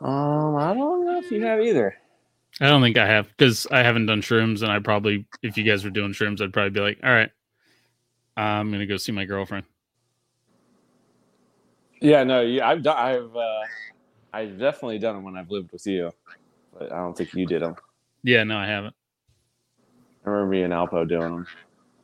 Um, 0.00 0.56
I 0.56 0.74
don't 0.74 1.06
know 1.06 1.18
if 1.18 1.30
you 1.30 1.42
have 1.42 1.60
either. 1.60 1.96
I 2.60 2.68
don't 2.68 2.82
think 2.82 2.96
I 2.96 3.06
have 3.06 3.28
because 3.28 3.66
I 3.70 3.82
haven't 3.82 4.06
done 4.06 4.22
shrooms, 4.22 4.62
and 4.62 4.70
I 4.70 4.78
probably, 4.78 5.26
if 5.42 5.56
you 5.56 5.64
guys 5.64 5.84
were 5.84 5.90
doing 5.90 6.12
shrooms, 6.12 6.40
I'd 6.40 6.52
probably 6.52 6.70
be 6.70 6.80
like, 6.80 6.98
"All 7.02 7.10
right, 7.10 7.30
I'm 8.36 8.70
gonna 8.70 8.86
go 8.86 8.96
see 8.96 9.12
my 9.12 9.24
girlfriend." 9.24 9.64
Yeah, 12.00 12.24
no, 12.24 12.42
you, 12.42 12.62
I've 12.62 12.82
done. 12.82 12.96
I've 12.96 13.36
uh, 13.36 13.60
I've 14.36 14.58
definitely 14.58 14.98
done 14.98 15.14
them 15.14 15.24
when 15.24 15.34
I've 15.34 15.50
lived 15.50 15.72
with 15.72 15.86
you, 15.86 16.12
but 16.78 16.92
I 16.92 16.96
don't 16.96 17.16
think 17.16 17.32
you 17.32 17.46
did 17.46 17.62
them. 17.62 17.74
Yeah, 18.22 18.44
no, 18.44 18.58
I 18.58 18.66
haven't. 18.66 18.94
I 20.26 20.28
remember 20.28 20.50
me 20.50 20.62
and 20.62 20.74
Alpo 20.74 21.08
doing 21.08 21.22
them 21.22 21.46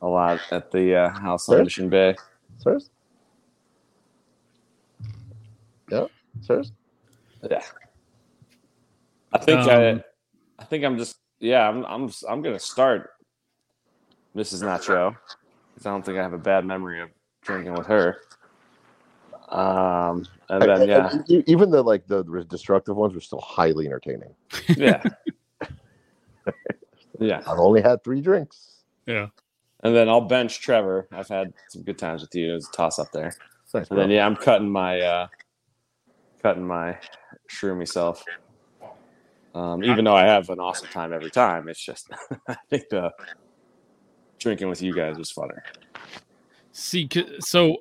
a 0.01 0.07
lot 0.07 0.39
at 0.49 0.71
the 0.71 0.95
uh, 0.95 1.09
house 1.09 1.47
on 1.47 1.63
Mission 1.63 1.89
Bay. 1.89 2.15
Sirs? 2.57 2.89
Yeah, 5.91 6.07
sirs? 6.41 6.71
Yeah, 7.47 7.61
I 9.31 9.37
think 9.37 9.59
I, 9.59 9.89
Um, 9.91 10.03
I 10.57 10.63
think 10.63 10.85
I'm 10.85 10.97
just 10.97 11.17
yeah. 11.39 11.69
I'm 11.69 11.85
I'm 11.85 12.11
I'm 12.27 12.41
gonna 12.41 12.57
start 12.57 13.11
Mrs. 14.35 14.63
Nacho 14.63 15.15
because 15.75 15.85
I 15.85 15.91
don't 15.91 16.03
think 16.03 16.17
I 16.17 16.23
have 16.23 16.33
a 16.33 16.39
bad 16.39 16.65
memory 16.65 16.99
of 16.99 17.09
drinking 17.43 17.73
with 17.75 17.85
her. 17.85 18.17
Um, 19.49 20.25
and 20.61 20.63
then 20.63 20.87
yeah, 20.87 21.09
And 21.11 21.29
e- 21.31 21.43
even 21.47 21.69
the 21.71 21.81
like 21.81 22.05
the 22.07 22.23
destructive 22.49 22.95
ones 22.95 23.13
were 23.13 23.21
still 23.21 23.41
highly 23.41 23.85
entertaining. 23.87 24.35
yeah, 24.77 25.01
yeah. 27.19 27.41
I've 27.47 27.59
only 27.59 27.81
had 27.81 28.03
three 28.03 28.21
drinks. 28.21 28.83
Yeah, 29.05 29.27
And 29.83 29.95
then 29.95 30.07
I'll 30.09 30.21
bench 30.21 30.61
Trevor. 30.61 31.07
I've 31.11 31.27
had 31.27 31.53
some 31.69 31.83
good 31.83 31.97
times 31.97 32.21
with 32.21 32.33
you. 32.35 32.51
It 32.51 32.55
was 32.55 32.69
a 32.69 32.71
toss 32.71 32.99
up 32.99 33.11
there. 33.11 33.33
Thanks, 33.67 33.89
And 33.89 33.99
then 33.99 34.09
yeah, 34.09 34.25
I'm 34.25 34.35
cutting 34.35 34.69
my 34.69 34.99
uh 35.01 35.27
cutting 36.41 36.65
my 36.65 36.97
shroomy 37.49 37.87
self. 37.87 38.23
Um, 39.55 39.83
even 39.83 40.05
though 40.05 40.15
I 40.15 40.25
have 40.25 40.49
an 40.49 40.59
awesome 40.59 40.87
time 40.89 41.13
every 41.13 41.29
time, 41.31 41.67
it's 41.69 41.83
just 41.83 42.09
I 42.47 42.55
think 42.69 42.89
the 42.89 43.11
drinking 44.39 44.67
with 44.69 44.81
you 44.81 44.93
guys 44.93 45.17
was 45.17 45.31
funner. 45.31 45.59
see, 46.71 47.07
'cause- 47.07 47.47
so 47.47 47.77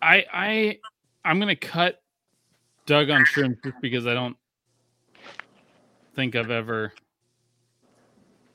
I, 0.00 0.24
I, 0.32 0.78
I'm 1.24 1.38
gonna 1.38 1.56
cut 1.56 2.02
Doug 2.86 3.10
on 3.10 3.24
shrooms 3.24 3.62
just 3.62 3.80
because 3.80 4.06
I 4.06 4.14
don't 4.14 4.36
think 6.14 6.36
I've 6.36 6.50
ever. 6.50 6.92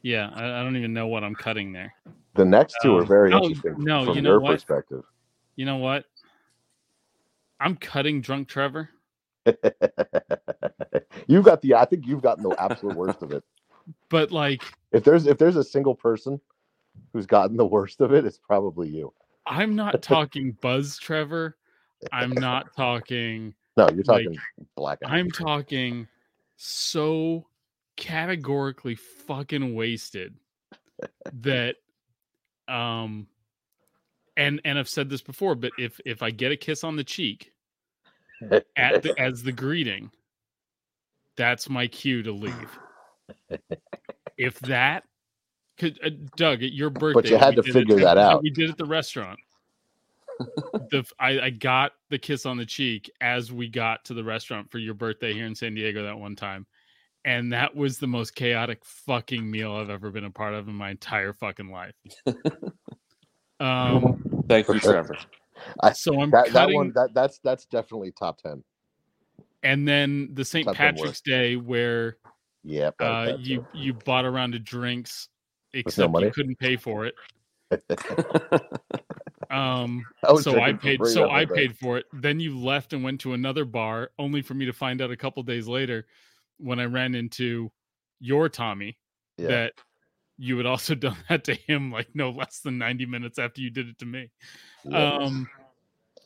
Yeah, 0.02 0.30
I, 0.34 0.60
I 0.60 0.64
don't 0.64 0.78
even 0.78 0.94
know 0.94 1.08
what 1.08 1.24
I'm 1.24 1.36
cutting 1.36 1.74
there. 1.74 1.94
The 2.36 2.46
next 2.46 2.78
two 2.82 2.96
are 2.98 3.02
Um, 3.02 3.08
very 3.08 3.32
no, 3.32 3.44
interesting 3.44 3.76
no, 3.80 4.06
from 4.06 4.16
you 4.16 4.22
know 4.22 4.30
your 4.32 4.40
what? 4.40 4.54
perspective. 4.54 5.04
You 5.56 5.66
know 5.66 5.78
what? 5.78 6.06
I'm 7.60 7.76
cutting 7.76 8.22
drunk 8.22 8.48
Trevor. 8.48 8.90
you've 11.28 11.44
got 11.44 11.62
the 11.62 11.74
I 11.76 11.86
think 11.86 12.06
you've 12.08 12.22
gotten 12.22 12.44
the 12.44 12.56
absolute 12.62 12.96
worst 12.96 13.22
of 13.22 13.32
it. 13.32 13.44
But 14.10 14.32
like, 14.32 14.62
If 14.92 15.04
there's 15.04 15.26
if 15.26 15.40
there's 15.40 15.56
a 15.56 15.64
single 15.64 15.96
person 15.96 16.40
who's 17.12 17.26
gotten 17.26 17.58
the 17.58 17.66
worst 17.66 18.02
of 18.02 18.14
it, 18.14 18.24
it's 18.24 18.38
probably 18.38 18.88
you. 18.88 19.12
I'm 19.48 19.76
not 19.76 20.04
talking 20.04 20.56
Buzz 20.62 21.00
Trevor. 21.00 21.58
I'm 22.12 22.32
not 22.32 22.76
talking. 22.76 23.54
No, 23.78 23.88
you're 23.92 24.04
Like, 24.04 24.26
talking 24.26 24.38
black. 24.76 24.98
I'm 25.06 25.32
talking 25.32 26.06
so 26.58 27.48
categorically 27.96 28.96
fucking 28.96 29.74
wasted 29.74 30.36
that 31.32 31.76
um 32.68 33.26
and 34.36 34.60
and 34.66 34.78
I've 34.78 34.90
said 34.90 35.10
this 35.10 35.22
before, 35.22 35.56
but 35.56 35.72
if 35.78 36.00
if 36.06 36.22
I 36.22 36.32
get 36.32 36.52
a 36.52 36.58
kiss 36.58 36.84
on 36.84 36.98
the 36.98 37.06
cheek 37.06 37.54
at 38.76 39.04
the, 39.04 39.14
as 39.20 39.44
the 39.44 39.52
greeting, 39.54 40.12
that's 41.38 41.70
my 41.70 41.88
cue 41.88 42.22
to 42.24 42.32
leave. 42.34 42.80
If 44.38 44.60
that 44.62 45.04
could 45.78 46.00
uh, 46.04 46.10
Doug 46.36 46.64
at 46.64 46.74
your 46.74 46.90
birthday, 46.90 47.22
but 47.22 47.30
you 47.30 47.38
had 47.38 47.56
to 47.56 47.62
did 47.62 47.70
it 47.70 47.74
figure 47.74 48.00
that 48.00 48.18
out. 48.18 48.44
We 48.44 48.50
did 48.50 48.70
at 48.70 48.78
the 48.78 48.86
restaurant. 48.86 49.40
The 50.92 51.06
I, 51.20 51.40
I 51.42 51.50
got 51.52 51.94
the 52.10 52.20
kiss 52.20 52.46
on 52.46 52.58
the 52.58 52.66
cheek 52.66 53.12
as 53.22 53.52
we 53.52 53.70
got 53.70 54.06
to 54.06 54.14
the 54.14 54.24
restaurant 54.24 54.72
for 54.72 54.80
your 54.80 54.94
birthday 54.96 55.34
here 55.34 55.46
in 55.46 55.56
San 55.56 55.76
Diego 55.76 56.04
that 56.04 56.20
one 56.20 56.36
time. 56.36 56.66
And 57.26 57.54
that 57.54 57.76
was 57.76 58.00
the 58.00 58.08
most 58.08 58.36
chaotic 58.36 58.80
fucking 58.86 59.50
meal 59.50 59.74
I've 59.74 59.90
ever 59.90 60.12
been 60.12 60.26
a 60.26 60.32
part 60.32 60.54
of 60.56 60.68
in 60.68 60.76
my 60.76 60.92
entire 60.92 61.34
fucking 61.34 61.72
life. 61.72 61.96
um 63.60 64.18
Thank 64.50 64.72
you, 64.72 64.80
Trevor. 64.82 65.18
so 65.94 66.22
I'm 66.22 66.34
that, 66.34 66.54
that 66.54 66.72
cutting 66.72 66.74
one 66.74 66.94
that 66.96 67.14
that's 67.14 67.40
that's 67.44 67.66
definitely 67.66 68.14
top 68.18 68.40
ten. 68.40 68.64
and 69.64 69.88
then 69.88 70.30
the 70.34 70.46
St. 70.46 70.66
Top 70.66 70.78
10 70.80 70.98
worst. 70.98 70.98
Patrick's 70.98 71.22
Day 71.22 71.56
where 71.58 72.18
Yep. 72.66 72.96
uh 73.00 73.30
you 73.36 73.62
too. 73.62 73.68
you 73.74 73.94
bought 73.94 74.26
a 74.26 74.32
round 74.32 74.56
of 74.56 74.64
drinks 74.64 75.30
no 75.98 76.08
except 76.08 76.10
money? 76.10 76.28
you 76.28 76.32
couldn't 76.32 76.60
pay 76.60 76.78
for 76.78 77.06
it. 77.08 77.16
Um 79.50 80.06
I 80.24 80.36
so 80.42 80.60
I 80.60 80.74
paid 80.74 81.06
so 81.08 81.30
I 81.30 81.46
paid 81.46 81.78
for 81.78 81.98
it. 81.98 82.06
Then 82.14 82.40
you 82.40 82.58
left 82.58 82.94
and 82.94 83.04
went 83.04 83.22
to 83.22 83.34
another 83.34 83.66
bar 83.66 84.12
only 84.20 84.42
for 84.42 84.54
me 84.54 84.66
to 84.66 84.74
find 84.74 85.02
out 85.02 85.12
a 85.12 85.18
couple 85.18 85.42
days 85.44 85.68
later 85.68 86.06
when 86.58 86.80
I 86.80 86.86
ran 86.86 87.16
into 87.16 87.72
your 88.20 88.50
Tommy 88.50 88.98
Yeah. 89.38 89.48
that 89.48 89.74
you 90.38 90.58
had 90.58 90.66
also 90.66 90.94
done 90.96 91.18
that 91.30 91.44
to 91.46 91.54
him 91.56 91.92
like 91.92 92.10
no 92.14 92.30
less 92.30 92.60
than 92.60 92.78
90 92.78 93.06
minutes 93.06 93.40
after 93.40 93.62
you 93.62 93.70
did 93.70 93.88
it 93.90 93.98
to 94.00 94.06
me. 94.06 94.30
Yeah. 94.84 95.16
Um 95.16 95.50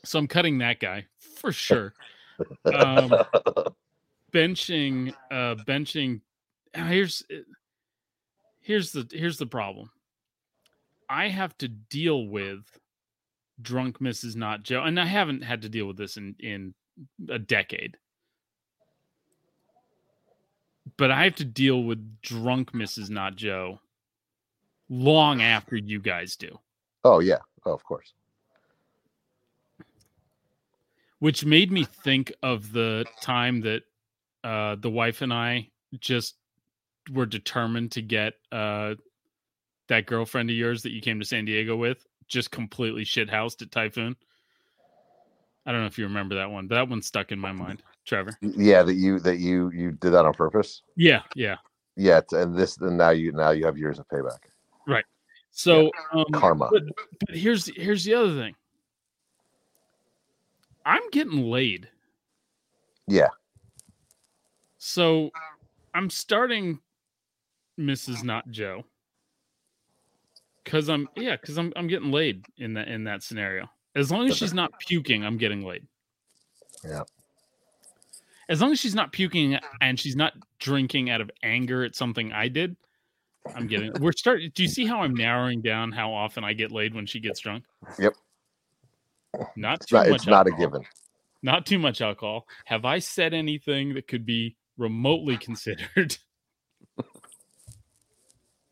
so 0.05 0.19
I'm 0.19 0.27
cutting 0.27 0.57
that 0.57 0.79
guy 0.79 1.05
for 1.39 1.51
sure. 1.51 1.93
Um 2.65 3.13
benching 4.33 5.13
uh 5.31 5.55
benching 5.67 6.21
here's 6.73 7.23
here's 8.61 8.91
the 8.91 9.07
here's 9.11 9.37
the 9.37 9.45
problem. 9.45 9.89
I 11.09 11.27
have 11.27 11.55
to 11.59 11.67
deal 11.67 12.27
with 12.27 12.63
drunk 13.63 13.99
Mrs. 13.99 14.35
Not 14.35 14.63
Joe, 14.63 14.83
and 14.83 14.99
I 14.99 15.05
haven't 15.05 15.43
had 15.43 15.61
to 15.63 15.69
deal 15.69 15.87
with 15.87 15.97
this 15.97 16.17
in 16.17 16.35
in 16.39 16.73
a 17.29 17.39
decade. 17.39 17.97
But 20.97 21.09
I 21.09 21.23
have 21.23 21.35
to 21.37 21.45
deal 21.45 21.83
with 21.83 22.21
drunk 22.21 22.73
Mrs. 22.73 23.09
Not 23.09 23.35
Joe 23.35 23.79
long 24.89 25.41
after 25.41 25.75
you 25.75 25.99
guys 25.99 26.35
do, 26.35 26.59
oh 27.03 27.19
yeah. 27.19 27.39
Oh, 27.65 27.73
of 27.73 27.83
course. 27.83 28.13
which 31.23 31.45
made 31.45 31.71
me 31.71 31.85
think 31.85 32.33
of 32.43 32.73
the 32.73 33.05
time 33.21 33.61
that 33.61 33.81
uh, 34.43 34.75
the 34.81 34.89
wife 34.89 35.21
and 35.21 35.33
I 35.33 35.69
just 35.97 36.35
were 37.13 37.25
determined 37.25 37.93
to 37.93 38.01
get 38.01 38.33
uh, 38.51 38.95
that 39.87 40.05
girlfriend 40.05 40.49
of 40.49 40.55
yours 40.57 40.83
that 40.83 40.91
you 40.91 40.99
came 40.99 41.21
to 41.21 41.25
San 41.25 41.45
Diego 41.45 41.77
with 41.77 42.05
just 42.33 42.51
completely 42.51 43.05
shithoused 43.05 43.61
at 43.61 43.71
Typhoon. 43.71 44.15
I 45.65 45.71
don't 45.71 45.81
know 45.81 45.87
if 45.87 45.97
you 45.97 46.03
remember 46.03 46.35
that 46.35 46.51
one, 46.51 46.67
but 46.67 46.75
that 46.75 46.89
one 46.89 47.01
stuck 47.01 47.31
in 47.31 47.39
my 47.39 47.53
mind, 47.53 47.81
Trevor. 48.05 48.31
Yeah, 48.41 48.83
that 48.83 48.95
you 48.95 49.19
that 49.19 49.37
you 49.37 49.71
you 49.71 49.93
did 49.93 50.11
that 50.11 50.25
on 50.25 50.33
purpose. 50.33 50.81
Yeah, 50.97 51.21
yeah. 51.35 51.55
Yeah, 51.95 52.19
and 52.31 52.57
this 52.57 52.77
and 52.77 52.97
now 52.97 53.11
you 53.11 53.31
now 53.31 53.51
you 53.51 53.65
have 53.65 53.77
years 53.77 53.99
of 53.99 54.07
payback. 54.09 54.39
Right. 54.87 55.05
So, 55.51 55.91
um, 56.11 56.25
Karma. 56.33 56.69
But, 56.71 56.83
but 57.25 57.35
here's 57.35 57.67
here's 57.77 58.03
the 58.03 58.15
other 58.15 58.35
thing. 58.35 58.55
I'm 60.85 61.09
getting 61.11 61.49
laid. 61.49 61.87
Yeah. 63.07 63.29
So 64.79 65.31
I'm 65.93 66.09
starting 66.09 66.79
Mrs. 67.79 68.23
Not 68.23 68.49
Joe. 68.51 68.83
Cause 70.65 70.89
I'm 70.89 71.09
yeah, 71.15 71.35
because 71.35 71.57
I'm 71.57 71.73
I'm 71.75 71.87
getting 71.87 72.11
laid 72.11 72.45
in 72.57 72.73
that 72.75 72.87
in 72.87 73.03
that 73.03 73.21
scenario. 73.23 73.69
As 73.95 74.11
long 74.11 74.27
as 74.29 74.37
she's 74.37 74.53
not 74.53 74.71
puking, 74.79 75.25
I'm 75.25 75.37
getting 75.37 75.65
laid. 75.65 75.85
Yeah. 76.83 77.03
As 78.49 78.61
long 78.61 78.71
as 78.71 78.79
she's 78.79 78.95
not 78.95 79.11
puking 79.11 79.57
and 79.81 79.99
she's 79.99 80.15
not 80.15 80.33
drinking 80.59 81.09
out 81.09 81.21
of 81.21 81.29
anger 81.43 81.83
at 81.83 81.95
something 81.95 82.31
I 82.31 82.47
did, 82.47 82.75
I'm 83.55 83.67
getting. 83.67 83.91
We're 83.99 84.13
starting. 84.13 84.51
Do 84.55 84.63
you 84.63 84.69
see 84.69 84.85
how 84.85 85.01
I'm 85.01 85.13
narrowing 85.13 85.61
down 85.61 85.91
how 85.91 86.13
often 86.13 86.43
I 86.43 86.53
get 86.53 86.71
laid 86.71 86.93
when 86.93 87.05
she 87.05 87.19
gets 87.19 87.39
drunk? 87.39 87.65
Yep. 87.99 88.13
Not 89.55 89.77
It's 89.77 89.85
too 89.87 89.95
not, 89.95 90.07
much. 90.09 90.15
it's 90.15 90.27
not 90.27 90.47
a 90.47 90.51
given. 90.51 90.83
Not 91.41 91.65
too 91.65 91.79
much 91.79 92.01
alcohol. 92.01 92.47
Have 92.65 92.85
I 92.85 92.99
said 92.99 93.33
anything 93.33 93.95
that 93.95 94.07
could 94.07 94.25
be 94.25 94.55
remotely 94.77 95.37
considered 95.37 96.17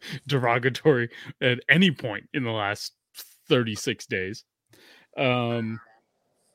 derogatory 0.28 1.10
at 1.42 1.60
any 1.70 1.92
point 1.92 2.28
in 2.34 2.44
the 2.44 2.52
last 2.52 2.94
36 3.48 4.06
days? 4.08 4.44
Um. 5.18 5.80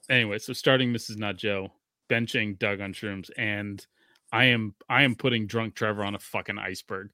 Anyway, 0.08 0.38
so 0.38 0.52
starting 0.52 0.92
Mrs. 0.92 1.18
Not 1.18 1.36
Joe, 1.36 1.72
benching 2.08 2.58
Doug 2.58 2.80
on 2.80 2.92
shrooms, 2.92 3.28
and 3.36 3.84
I 4.32 4.44
am 4.46 4.74
I 4.88 5.02
am 5.02 5.14
putting 5.14 5.46
drunk 5.46 5.74
Trevor 5.74 6.04
on 6.04 6.14
a 6.14 6.18
fucking 6.18 6.58
iceberg, 6.58 7.10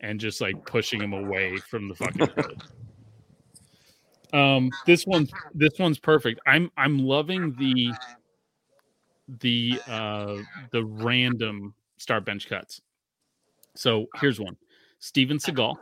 and 0.00 0.20
just 0.20 0.40
like 0.40 0.64
pushing 0.66 1.00
him 1.00 1.12
away 1.12 1.56
from 1.56 1.88
the 1.88 1.94
fucking 1.94 2.28
road. 2.36 2.62
Um, 4.32 4.70
this 4.86 5.06
one's 5.06 5.30
this 5.54 5.78
one's 5.78 5.98
perfect. 5.98 6.40
I'm 6.46 6.70
I'm 6.76 6.98
loving 6.98 7.54
the 7.58 7.92
the 9.40 9.80
uh 9.88 10.36
the 10.72 10.84
random 10.84 11.74
start 11.96 12.24
bench 12.24 12.48
cuts. 12.48 12.80
So 13.74 14.06
here's 14.16 14.40
one: 14.40 14.56
Steven 15.06 15.38
Seagal, 15.38 15.76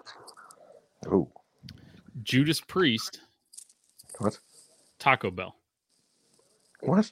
Ooh. 1.06 1.26
Judas 2.24 2.60
Priest, 2.60 3.22
What? 4.18 4.38
Taco 4.98 5.30
Bell. 5.30 5.56
What? 6.82 7.10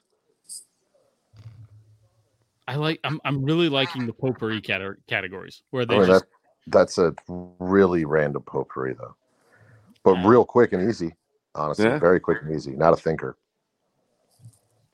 I 2.68 2.76
like. 2.76 3.00
I'm 3.02 3.18
I'm 3.24 3.42
really 3.42 3.70
liking 3.70 4.06
the 4.06 4.12
potpourri 4.12 4.60
cate- 4.60 5.06
categories 5.08 5.62
where 5.70 5.86
they 5.86 5.94
I 5.96 5.98
mean, 6.00 6.06
just 6.08 6.26
that, 6.66 6.70
that's 6.70 6.98
a 6.98 7.14
really 7.58 8.04
random 8.04 8.42
potpourri, 8.42 8.92
though. 8.92 9.16
But 10.04 10.16
Yeah. 10.16 10.28
real 10.28 10.44
quick 10.44 10.74
and 10.74 10.86
easy, 10.90 11.16
honestly, 11.54 11.86
Yeah. 11.86 11.98
very 11.98 12.20
quick 12.20 12.42
and 12.42 12.54
easy. 12.54 12.72
Not 12.72 12.92
a 12.92 12.96
thinker. 12.96 13.38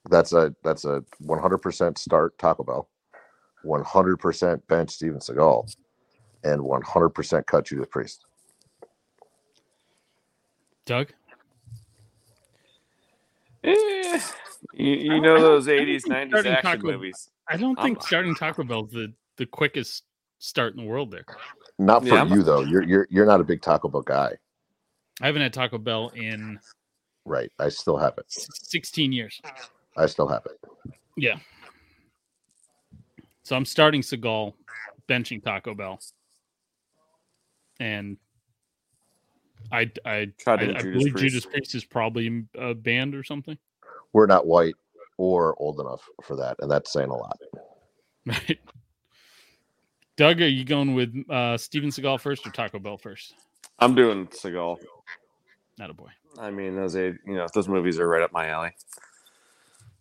That's 0.08 0.32
a 0.32 0.54
that's 0.62 0.84
a 0.84 1.02
100% 1.20 1.98
start 1.98 2.38
Taco 2.38 2.62
Bell, 2.62 2.88
100% 3.64 4.64
bench 4.68 4.90
Steven 4.90 5.18
Seagal, 5.18 5.74
and 6.45 6.61
100% 6.61 7.47
cut 7.47 7.66
Judas 7.66 7.89
Priest. 7.91 8.24
Doug. 10.86 11.09
Eh, 13.64 14.20
you, 14.74 14.91
you 14.93 15.20
know 15.20 15.41
those 15.41 15.66
80s, 15.66 16.05
90s 16.07 16.34
action 16.47 16.62
Taco- 16.62 16.86
movies. 16.93 17.30
I 17.49 17.57
don't 17.57 17.78
I'm- 17.78 17.86
think 17.89 18.03
starting 18.03 18.34
Taco 18.34 18.64
Bell's 18.64 18.91
the 18.91 19.12
the 19.36 19.47
quickest 19.47 20.05
start 20.39 20.74
in 20.74 20.80
the 20.82 20.89
world. 20.89 21.11
There, 21.11 21.24
Not 21.78 22.03
for 22.03 22.09
Yeah, 22.09 22.24
you 22.24 22.43
though. 22.43 22.61
You're 22.61 22.82
you're 22.82 23.07
you're 23.11 23.26
not 23.26 23.41
a 23.41 23.45
big 23.45 23.61
Taco 23.62 23.89
Bell 23.89 24.03
guy, 24.03 24.36
I 25.20 25.26
haven't 25.26 25.43
had 25.43 25.53
Taco 25.53 25.78
Bell 25.78 26.11
in 26.14 26.59
right? 27.24 27.51
I 27.59 27.68
still 27.68 27.97
have 27.99 28.14
it. 28.18 28.24
16 28.28 29.12
years. 29.12 29.41
I 29.97 30.07
still 30.07 30.28
have 30.28 30.47
it. 30.47 30.93
Yeah. 31.16 31.39
So 33.43 33.57
I'm 33.57 33.64
starting 33.64 34.01
Seagal, 34.03 34.55
benching 35.09 35.43
Taco 35.43 35.74
Bell, 35.74 36.01
and 37.80 38.16
I 39.72 39.90
I 40.04 40.32
Tried 40.38 40.60
I, 40.60 40.66
to 40.66 40.76
I 40.76 40.80
Judas 40.80 40.98
believe 40.98 41.12
Priest. 41.12 41.34
Judas 41.34 41.46
Priest 41.46 41.74
is 41.74 41.84
probably 41.84 42.44
a 42.56 42.74
band 42.74 43.14
or 43.14 43.22
something. 43.22 43.58
We're 44.12 44.26
not 44.26 44.46
white 44.46 44.74
or 45.16 45.54
old 45.58 45.80
enough 45.80 46.08
for 46.22 46.36
that, 46.36 46.56
and 46.60 46.70
that's 46.70 46.92
saying 46.92 47.10
a 47.10 47.16
lot. 47.16 47.38
Right. 48.26 48.58
Doug, 50.16 50.40
are 50.40 50.48
you 50.48 50.64
going 50.64 50.94
with 50.94 51.14
uh, 51.30 51.56
Steven 51.56 51.90
Seagal 51.90 52.20
first 52.20 52.46
or 52.46 52.50
Taco 52.50 52.78
Bell 52.78 52.98
first? 52.98 53.34
I'm 53.78 53.94
doing 53.94 54.26
Seagal. 54.26 54.78
Not 55.78 55.90
a 55.90 55.94
boy. 55.94 56.10
I 56.38 56.50
mean, 56.50 56.74
those 56.74 56.96
eight, 56.96 57.14
you 57.26 57.34
know, 57.34 57.46
those 57.54 57.68
movies 57.68 57.98
are 57.98 58.08
right 58.08 58.22
up 58.22 58.32
my 58.32 58.48
alley. 58.48 58.70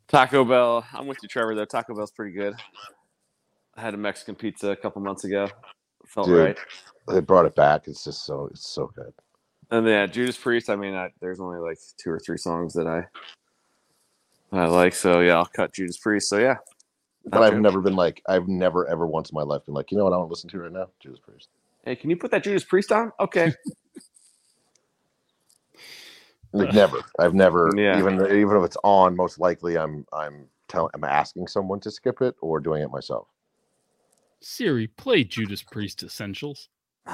Taco 0.08 0.44
Bell. 0.44 0.86
I'm 0.94 1.06
with 1.06 1.18
you, 1.22 1.30
Trevor. 1.30 1.54
Though 1.54 1.66
Taco 1.66 1.94
Bell's 1.96 2.12
pretty 2.12 2.32
good. 2.32 2.56
I 3.76 3.82
had 3.82 3.94
a 3.94 3.98
Mexican 3.98 4.36
pizza 4.36 4.70
a 4.70 4.76
couple 4.76 5.02
months 5.02 5.24
ago. 5.24 5.48
Felt 6.08 6.28
Dude. 6.28 6.40
right. 6.40 6.58
They 7.08 7.20
brought 7.22 7.46
it 7.46 7.56
back. 7.56 7.88
It's 7.88 8.04
just 8.04 8.26
so 8.26 8.48
it's 8.52 8.68
so 8.68 8.92
good. 8.96 9.14
And 9.70 9.88
yeah, 9.88 10.06
Judas 10.06 10.38
Priest. 10.38 10.70
I 10.70 10.76
mean, 10.76 10.94
I, 10.94 11.10
there's 11.22 11.40
only 11.40 11.60
like 11.60 11.78
two 12.02 12.10
or 12.10 12.20
three 12.20 12.38
songs 12.38 12.74
that 12.74 12.88
I 12.88 13.06
I 14.52 14.66
like. 14.66 14.94
So 14.94 15.20
yeah, 15.20 15.36
I'll 15.38 15.46
cut 15.46 15.74
Judas 15.74 15.98
Priest. 15.98 16.30
So 16.30 16.38
yeah, 16.38 16.56
But 17.26 17.44
I've 17.44 17.60
never 17.60 17.82
been 17.82 17.96
like 17.96 18.22
I've 18.28 18.48
never 18.48 18.88
ever 18.88 19.06
once 19.06 19.30
in 19.30 19.36
my 19.36 19.44
life 19.44 19.66
been 19.66 19.74
like, 19.74 19.92
you 19.92 19.98
know 19.98 20.06
what 20.06 20.14
I 20.14 20.18
want 20.18 20.30
to 20.30 20.34
listen 20.34 20.50
to 20.52 20.60
right 20.60 20.72
now? 20.72 20.88
Judas 21.00 21.20
Priest. 21.20 21.50
Hey, 21.84 21.96
can 21.96 22.10
you 22.10 22.18
put 22.18 22.32
that 22.32 22.44
Judas 22.44 22.64
Priest 22.64 22.92
on? 22.92 23.12
Okay. 23.20 23.54
Like 26.54 26.74
never. 26.74 27.02
I've 27.20 27.34
never 27.34 27.74
Yeah. 27.78 28.00
even 28.00 28.16
even 28.16 28.58
if 28.58 28.64
it's 28.64 28.78
on, 28.84 29.16
most 29.16 29.38
likely 29.38 29.78
I'm 29.78 30.06
I'm 30.14 30.48
telling 30.68 30.92
I'm 30.94 31.04
asking 31.04 31.48
someone 31.48 31.80
to 31.82 31.92
skip 31.92 32.22
it 32.22 32.36
or 32.42 32.60
doing 32.60 32.82
it 32.82 32.90
myself. 32.90 33.28
Siri, 34.42 34.88
play 34.88 35.24
Judas 35.24 35.64
Priest 35.64 36.04
Essentials. 36.04 36.70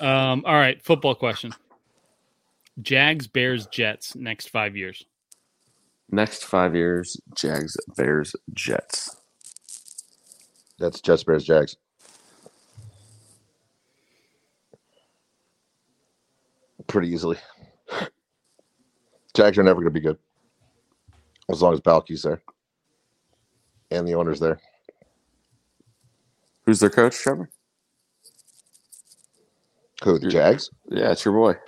um, 0.00 0.44
all 0.46 0.54
right, 0.54 0.82
football 0.82 1.14
question. 1.14 1.52
Jags, 2.80 3.26
Bears, 3.26 3.66
Jets, 3.66 4.16
next 4.16 4.50
five 4.50 4.76
years. 4.76 5.04
Next 6.10 6.44
five 6.44 6.74
years, 6.74 7.20
Jags, 7.34 7.76
Bears, 7.96 8.34
Jets. 8.52 9.16
That's 10.78 11.00
Jets, 11.00 11.24
Bears, 11.24 11.44
Jags. 11.44 11.76
Pretty 16.86 17.08
easily. 17.08 17.38
Jags 19.34 19.58
are 19.58 19.62
never 19.62 19.80
going 19.80 19.92
to 19.92 20.00
be 20.00 20.00
good 20.00 20.18
as 21.50 21.62
long 21.62 21.72
as 21.72 21.80
Baalke's 21.80 22.22
there 22.22 22.42
and 23.90 24.06
the 24.06 24.14
owner's 24.14 24.40
there. 24.40 24.60
Who's 26.66 26.80
their 26.80 26.90
coach, 26.90 27.16
Trevor? 27.16 27.50
Who 30.02 30.18
the 30.18 30.28
Jags? 30.28 30.70
Yeah, 30.88 31.12
it's 31.12 31.24
your 31.24 31.34
boy. 31.34 31.58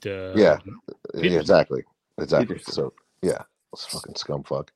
Duh. 0.00 0.32
Yeah. 0.34 0.58
Pederson. 1.14 1.32
Yeah, 1.32 1.38
exactly. 1.40 1.84
Exactly. 2.18 2.56
Pederson. 2.56 2.72
So 2.72 2.92
yeah, 3.22 3.42
this 3.72 3.86
fucking 3.86 4.14
scumfuck. 4.14 4.68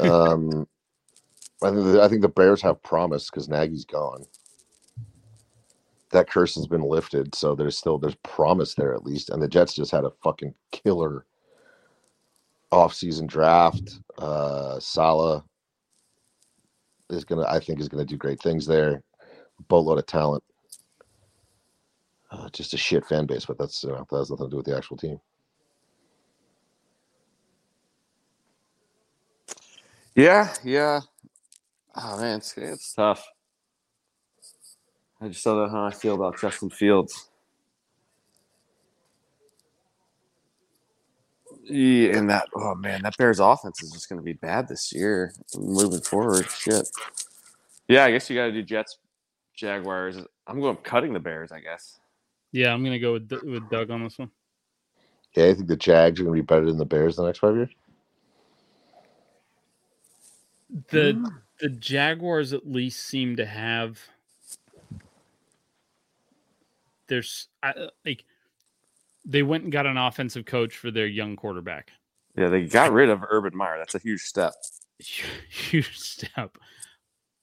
um, 0.00 0.66
I 1.62 1.70
think 1.70 1.84
the, 1.84 2.02
I 2.02 2.08
think 2.08 2.22
the 2.22 2.28
Bears 2.28 2.62
have 2.62 2.82
promise 2.82 3.30
because 3.30 3.48
Nagy's 3.48 3.84
gone. 3.84 4.24
That 6.10 6.30
curse 6.30 6.54
has 6.54 6.66
been 6.66 6.82
lifted, 6.82 7.34
so 7.34 7.54
there's 7.54 7.76
still 7.76 7.98
there's 7.98 8.14
promise 8.16 8.74
there 8.74 8.94
at 8.94 9.04
least. 9.04 9.30
And 9.30 9.42
the 9.42 9.48
Jets 9.48 9.74
just 9.74 9.90
had 9.90 10.04
a 10.04 10.12
fucking 10.22 10.54
killer 10.72 11.26
off-season 12.70 13.26
draft. 13.26 13.98
Uh, 14.18 14.78
Salah 14.80 15.44
is 17.10 17.24
gonna, 17.24 17.46
I 17.48 17.60
think, 17.60 17.80
is 17.80 17.88
gonna 17.88 18.04
do 18.04 18.16
great 18.16 18.40
things 18.42 18.66
there. 18.66 19.02
Boatload 19.68 19.98
of 19.98 20.06
talent. 20.06 20.44
Uh, 22.30 22.48
just 22.50 22.74
a 22.74 22.78
shit 22.78 23.06
fan 23.06 23.26
base, 23.26 23.46
but 23.46 23.58
that's 23.58 23.82
you 23.84 23.90
know, 23.90 24.06
that 24.10 24.16
has 24.18 24.30
nothing 24.30 24.46
to 24.46 24.50
do 24.50 24.56
with 24.58 24.66
the 24.66 24.76
actual 24.76 24.96
team. 24.96 25.20
Yeah, 30.14 30.52
yeah. 30.64 31.00
Oh 31.96 32.20
man, 32.20 32.38
it's 32.38 32.56
it's 32.58 32.94
tough. 32.94 33.26
I 35.20 35.28
just 35.28 35.44
don't 35.44 35.56
know 35.56 35.68
how 35.68 35.84
I 35.86 35.92
feel 35.92 36.14
about 36.14 36.40
Justin 36.40 36.70
Fields. 36.70 37.27
Yeah, 41.68 42.16
and 42.16 42.30
that 42.30 42.46
oh 42.54 42.74
man, 42.74 43.02
that 43.02 43.16
Bears 43.16 43.40
offense 43.40 43.82
is 43.82 43.92
just 43.92 44.08
going 44.08 44.18
to 44.18 44.24
be 44.24 44.32
bad 44.32 44.68
this 44.68 44.92
year 44.92 45.32
moving 45.56 46.00
forward. 46.00 46.48
Shit. 46.50 46.88
Yeah, 47.88 48.04
I 48.04 48.10
guess 48.10 48.28
you 48.28 48.36
got 48.36 48.46
to 48.46 48.52
do 48.52 48.62
Jets, 48.62 48.98
Jaguars. 49.54 50.16
I'm 50.46 50.60
going 50.60 50.76
cutting 50.76 51.12
the 51.12 51.20
Bears. 51.20 51.52
I 51.52 51.60
guess. 51.60 52.00
Yeah, 52.52 52.72
I'm 52.72 52.82
gonna 52.82 52.98
go 52.98 53.14
with 53.14 53.28
D- 53.28 53.38
with 53.44 53.68
Doug 53.70 53.90
on 53.90 54.04
this 54.04 54.18
one. 54.18 54.30
Yeah, 55.34 55.46
I 55.46 55.54
think 55.54 55.68
the 55.68 55.76
Jags 55.76 56.20
are 56.20 56.24
going 56.24 56.36
to 56.36 56.42
be 56.42 56.46
better 56.46 56.66
than 56.66 56.78
the 56.78 56.86
Bears 56.86 57.16
the 57.16 57.24
next 57.24 57.40
five 57.40 57.54
years. 57.54 57.70
The 60.90 61.14
mm. 61.14 61.26
the 61.60 61.68
Jaguars 61.68 62.52
at 62.52 62.66
least 62.66 63.06
seem 63.06 63.36
to 63.36 63.44
have 63.44 64.00
there's 67.08 67.48
I- 67.62 67.88
like 68.04 68.24
they 69.28 69.42
went 69.42 69.62
and 69.62 69.72
got 69.72 69.86
an 69.86 69.98
offensive 69.98 70.46
coach 70.46 70.76
for 70.76 70.90
their 70.90 71.06
young 71.06 71.36
quarterback. 71.36 71.92
Yeah, 72.36 72.48
they 72.48 72.64
got 72.66 72.92
rid 72.92 73.10
of 73.10 73.22
Urban 73.28 73.56
Meyer. 73.56 73.76
That's 73.78 73.94
a 73.94 73.98
huge 73.98 74.22
step. 74.22 74.54
Huge 75.48 75.96
step. 75.96 76.58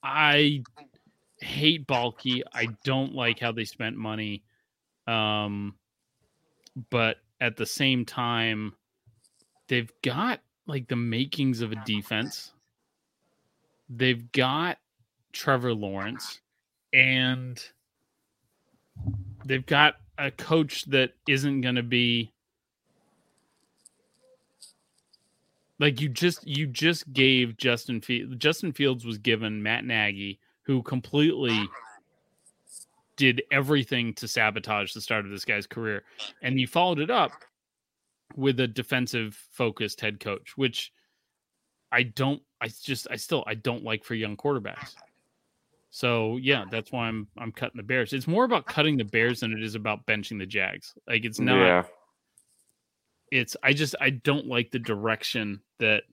I 0.03 0.61
hate 1.39 1.87
Baalke. 1.87 2.41
I 2.53 2.67
don't 2.83 3.15
like 3.15 3.39
how 3.39 3.53
they 3.53 3.63
spent 3.63 3.95
money. 3.95 4.43
Um, 5.07 5.75
but 6.89 7.17
at 7.39 7.55
the 7.55 7.65
same 7.65 8.03
time, 8.03 8.73
they've 9.69 9.91
got 10.01 10.41
like 10.67 10.89
the 10.89 10.97
makings 10.97 11.61
of 11.61 11.71
a 11.71 11.77
defense. 11.85 12.51
They've 13.89 14.31
got 14.33 14.79
Trevor 15.31 15.73
Lawrence 15.73 16.41
and 16.91 17.61
they've 19.45 19.65
got 19.65 19.95
a 20.17 20.31
coach 20.31 20.85
that 20.85 21.11
isn't 21.27 21.61
going 21.61 21.75
to 21.75 21.83
be 21.83 22.31
like 25.79 26.01
you 26.01 26.09
just 26.09 26.45
you 26.47 26.67
just 26.67 27.11
gave 27.13 27.57
Justin 27.57 28.01
Fields 28.01 28.35
Justin 28.37 28.71
Fields 28.71 29.05
was 29.05 29.17
given 29.17 29.61
Matt 29.61 29.85
Nagy 29.85 30.39
who 30.63 30.81
completely 30.81 31.69
did 33.17 33.43
everything 33.51 34.13
to 34.15 34.27
sabotage 34.27 34.93
the 34.93 35.01
start 35.01 35.25
of 35.25 35.31
this 35.31 35.45
guy's 35.45 35.67
career 35.67 36.03
and 36.41 36.59
you 36.59 36.67
followed 36.67 36.99
it 36.99 37.11
up 37.11 37.31
with 38.35 38.59
a 38.59 38.67
defensive 38.67 39.37
focused 39.51 40.01
head 40.01 40.19
coach 40.19 40.57
which 40.57 40.91
I 41.91 42.03
don't 42.03 42.41
I 42.59 42.67
just 42.67 43.07
I 43.11 43.15
still 43.15 43.43
I 43.47 43.53
don't 43.53 43.83
like 43.83 44.03
for 44.03 44.15
young 44.15 44.35
quarterbacks. 44.35 44.95
So 45.95 46.35
yeah, 46.41 46.65
that's 46.69 46.91
why 46.91 47.07
I'm 47.07 47.25
I'm 47.37 47.53
cutting 47.53 47.77
the 47.77 47.83
Bears. 47.83 48.11
It's 48.11 48.27
more 48.27 48.43
about 48.43 48.65
cutting 48.65 48.97
the 48.97 49.05
Bears 49.05 49.39
than 49.39 49.53
it 49.53 49.63
is 49.63 49.75
about 49.75 50.05
benching 50.05 50.37
the 50.37 50.45
Jags. 50.45 50.93
Like 51.07 51.23
it's 51.23 51.39
not 51.39 51.55
Yeah. 51.57 51.83
it's 53.31 53.55
I 53.63 53.71
just 53.71 53.95
I 54.01 54.09
don't 54.09 54.45
like 54.45 54.71
the 54.71 54.79
direction 54.79 55.61
that 55.79 56.03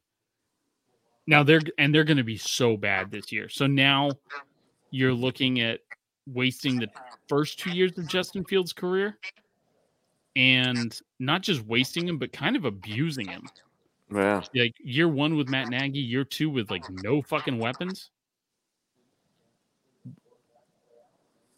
now 1.27 1.43
they're 1.43 1.63
and 1.79 1.93
they're 1.93 2.05
going 2.05 2.17
to 2.17 2.23
be 2.23 2.37
so 2.37 2.77
bad 2.77 3.11
this 3.11 3.33
year. 3.33 3.49
So 3.49 3.67
now 3.67 4.13
you're 4.93 5.13
looking 5.13 5.59
at 5.59 5.81
wasting 6.29 6.79
the 6.79 6.89
first 7.27 7.59
2 7.59 7.71
years 7.71 7.99
of 7.99 8.07
Justin 8.07 8.45
Fields' 8.45 8.73
career 8.73 9.19
and 10.37 10.97
not 11.19 11.43
just 11.43 11.67
wasting 11.67 12.07
him 12.07 12.19
but 12.19 12.33
kind 12.33 12.55
of 12.55 12.67
abusing 12.67 13.27
him. 13.27 13.49
Yeah. 14.15 14.43
Like 14.55 14.77
year 14.79 15.09
1 15.09 15.37
with 15.37 15.49
Matt 15.49 15.71
Nagy, 15.71 15.99
year 15.99 16.23
2 16.23 16.51
with 16.51 16.71
like 16.71 16.89
no 16.89 17.21
fucking 17.21 17.59
weapons. 17.59 18.11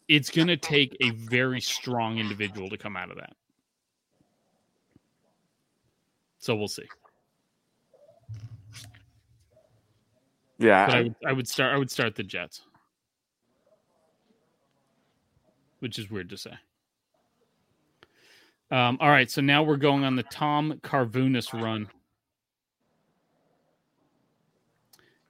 It's 0.07 0.29
going 0.29 0.47
to 0.47 0.57
take 0.57 0.95
a 1.01 1.09
very 1.11 1.59
strong 1.59 2.19
individual 2.19 2.69
to 2.69 2.77
come 2.77 2.95
out 2.95 3.09
of 3.09 3.17
that. 3.17 3.33
So 6.37 6.55
we'll 6.55 6.67
see. 6.67 6.83
Yeah. 10.59 10.85
I 10.89 10.97
I- 10.97 11.01
would, 11.03 11.15
I 11.27 11.31
would 11.33 11.47
start. 11.47 11.73
I 11.73 11.77
would 11.77 11.89
start 11.89 12.15
the 12.15 12.23
Jets, 12.23 12.61
which 15.79 15.97
is 15.97 16.09
weird 16.11 16.29
to 16.29 16.37
say. 16.37 16.53
Um, 18.71 18.97
all 18.99 19.09
right, 19.09 19.29
so 19.29 19.41
now 19.41 19.61
we're 19.61 19.77
going 19.77 20.03
on 20.03 20.15
the 20.15 20.23
Tom 20.23 20.79
Carvunas 20.83 21.53
run. 21.53 21.87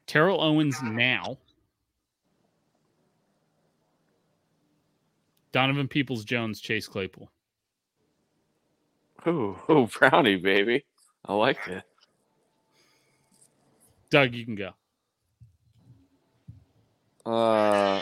Terrell 0.07 0.41
Owens 0.41 0.81
now. 0.81 1.37
Donovan 5.55 5.87
Peoples 5.87 6.25
Jones, 6.25 6.59
Chase 6.59 6.85
Claypool. 6.85 7.31
Ooh, 9.25 9.57
ooh, 9.69 9.87
brownie, 9.87 10.35
baby. 10.35 10.83
I 11.23 11.33
like 11.33 11.65
it. 11.69 11.81
Doug, 14.09 14.33
you 14.33 14.43
can 14.43 14.55
go. 14.55 14.71
Uh, 17.25 18.01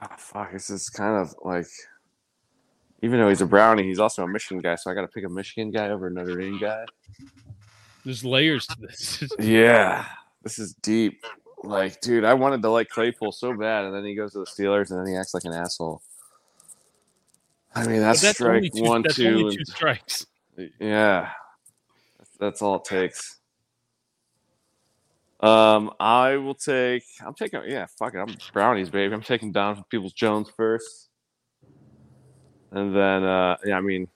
ah, 0.00 0.16
fuck. 0.16 0.52
This 0.52 0.70
is 0.70 0.88
kind 0.88 1.20
of 1.20 1.34
like, 1.42 1.66
even 3.02 3.18
though 3.18 3.28
he's 3.28 3.40
a 3.40 3.46
brownie, 3.46 3.82
he's 3.82 3.98
also 3.98 4.22
a 4.22 4.28
Michigan 4.28 4.62
guy. 4.62 4.76
So 4.76 4.92
I 4.92 4.94
got 4.94 5.00
to 5.00 5.08
pick 5.08 5.24
a 5.24 5.28
Michigan 5.28 5.72
guy 5.72 5.88
over 5.88 6.06
a 6.06 6.10
Notre 6.12 6.36
Dame 6.36 6.60
guy. 6.60 6.84
There's 8.04 8.24
layers 8.24 8.68
to 8.68 8.76
this. 8.80 9.24
Yeah, 9.40 10.06
this 10.44 10.60
is 10.60 10.74
deep. 10.82 11.24
Like, 11.64 12.00
dude, 12.00 12.24
I 12.24 12.34
wanted 12.34 12.62
to 12.62 12.70
like 12.70 12.90
Claypool 12.90 13.32
so 13.32 13.54
bad, 13.54 13.86
and 13.86 13.92
then 13.92 14.04
he 14.04 14.14
goes 14.14 14.34
to 14.34 14.38
the 14.38 14.46
Steelers, 14.46 14.92
and 14.92 15.00
then 15.00 15.12
he 15.12 15.18
acts 15.18 15.34
like 15.34 15.44
an 15.44 15.52
asshole. 15.52 16.00
I 17.74 17.86
mean, 17.86 18.00
that's, 18.00 18.22
only 18.22 18.68
strike 18.68 18.72
two- 18.74 18.82
one, 18.82 19.02
that's 19.02 19.14
two, 19.14 19.50
two 19.50 19.64
strikes. 19.64 20.26
yeah, 20.78 21.30
that's, 22.18 22.30
that's 22.38 22.62
all 22.62 22.76
it 22.76 22.84
takes. 22.84 23.38
Um, 25.40 25.92
I 25.98 26.36
will 26.36 26.54
take. 26.54 27.02
I'm 27.24 27.34
taking. 27.34 27.62
Yeah, 27.66 27.86
fuck 27.98 28.14
it. 28.14 28.18
I'm 28.18 28.36
brownies, 28.52 28.90
baby. 28.90 29.12
I'm 29.12 29.22
taking 29.22 29.50
down 29.50 29.74
from 29.74 29.84
Peoples 29.90 30.12
Jones 30.12 30.48
first, 30.56 31.08
and 32.70 32.94
then. 32.94 33.24
uh 33.24 33.56
Yeah, 33.64 33.76
I 33.76 33.80
mean, 33.80 34.06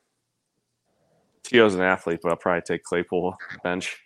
T.O.'s 1.42 1.74
an 1.74 1.80
athlete, 1.80 2.20
but 2.22 2.28
I'll 2.28 2.36
probably 2.36 2.62
take 2.62 2.84
Claypool 2.84 3.36
bench 3.64 3.96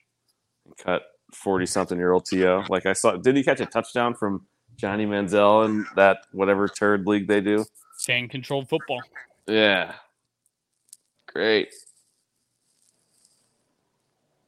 and 0.65 0.77
cut 0.79 1.03
forty 1.35 1.67
something 1.67 1.99
year 1.99 2.13
old 2.13 2.25
To. 2.27 2.65
Like 2.71 2.87
I 2.87 2.95
saw, 2.95 3.17
did 3.17 3.37
he 3.37 3.43
catch 3.43 3.61
a 3.61 3.67
touchdown 3.67 4.15
from 4.15 4.47
Johnny 4.77 5.05
Manziel 5.05 5.67
in 5.67 5.85
that 5.97 6.21
whatever 6.33 6.69
turd 6.69 7.07
league 7.07 7.29
they 7.29 7.43
do? 7.43 7.67
Fan 8.07 8.29
controlled 8.29 8.67
football. 8.71 9.03
Yeah, 9.51 9.95
great. 11.27 11.75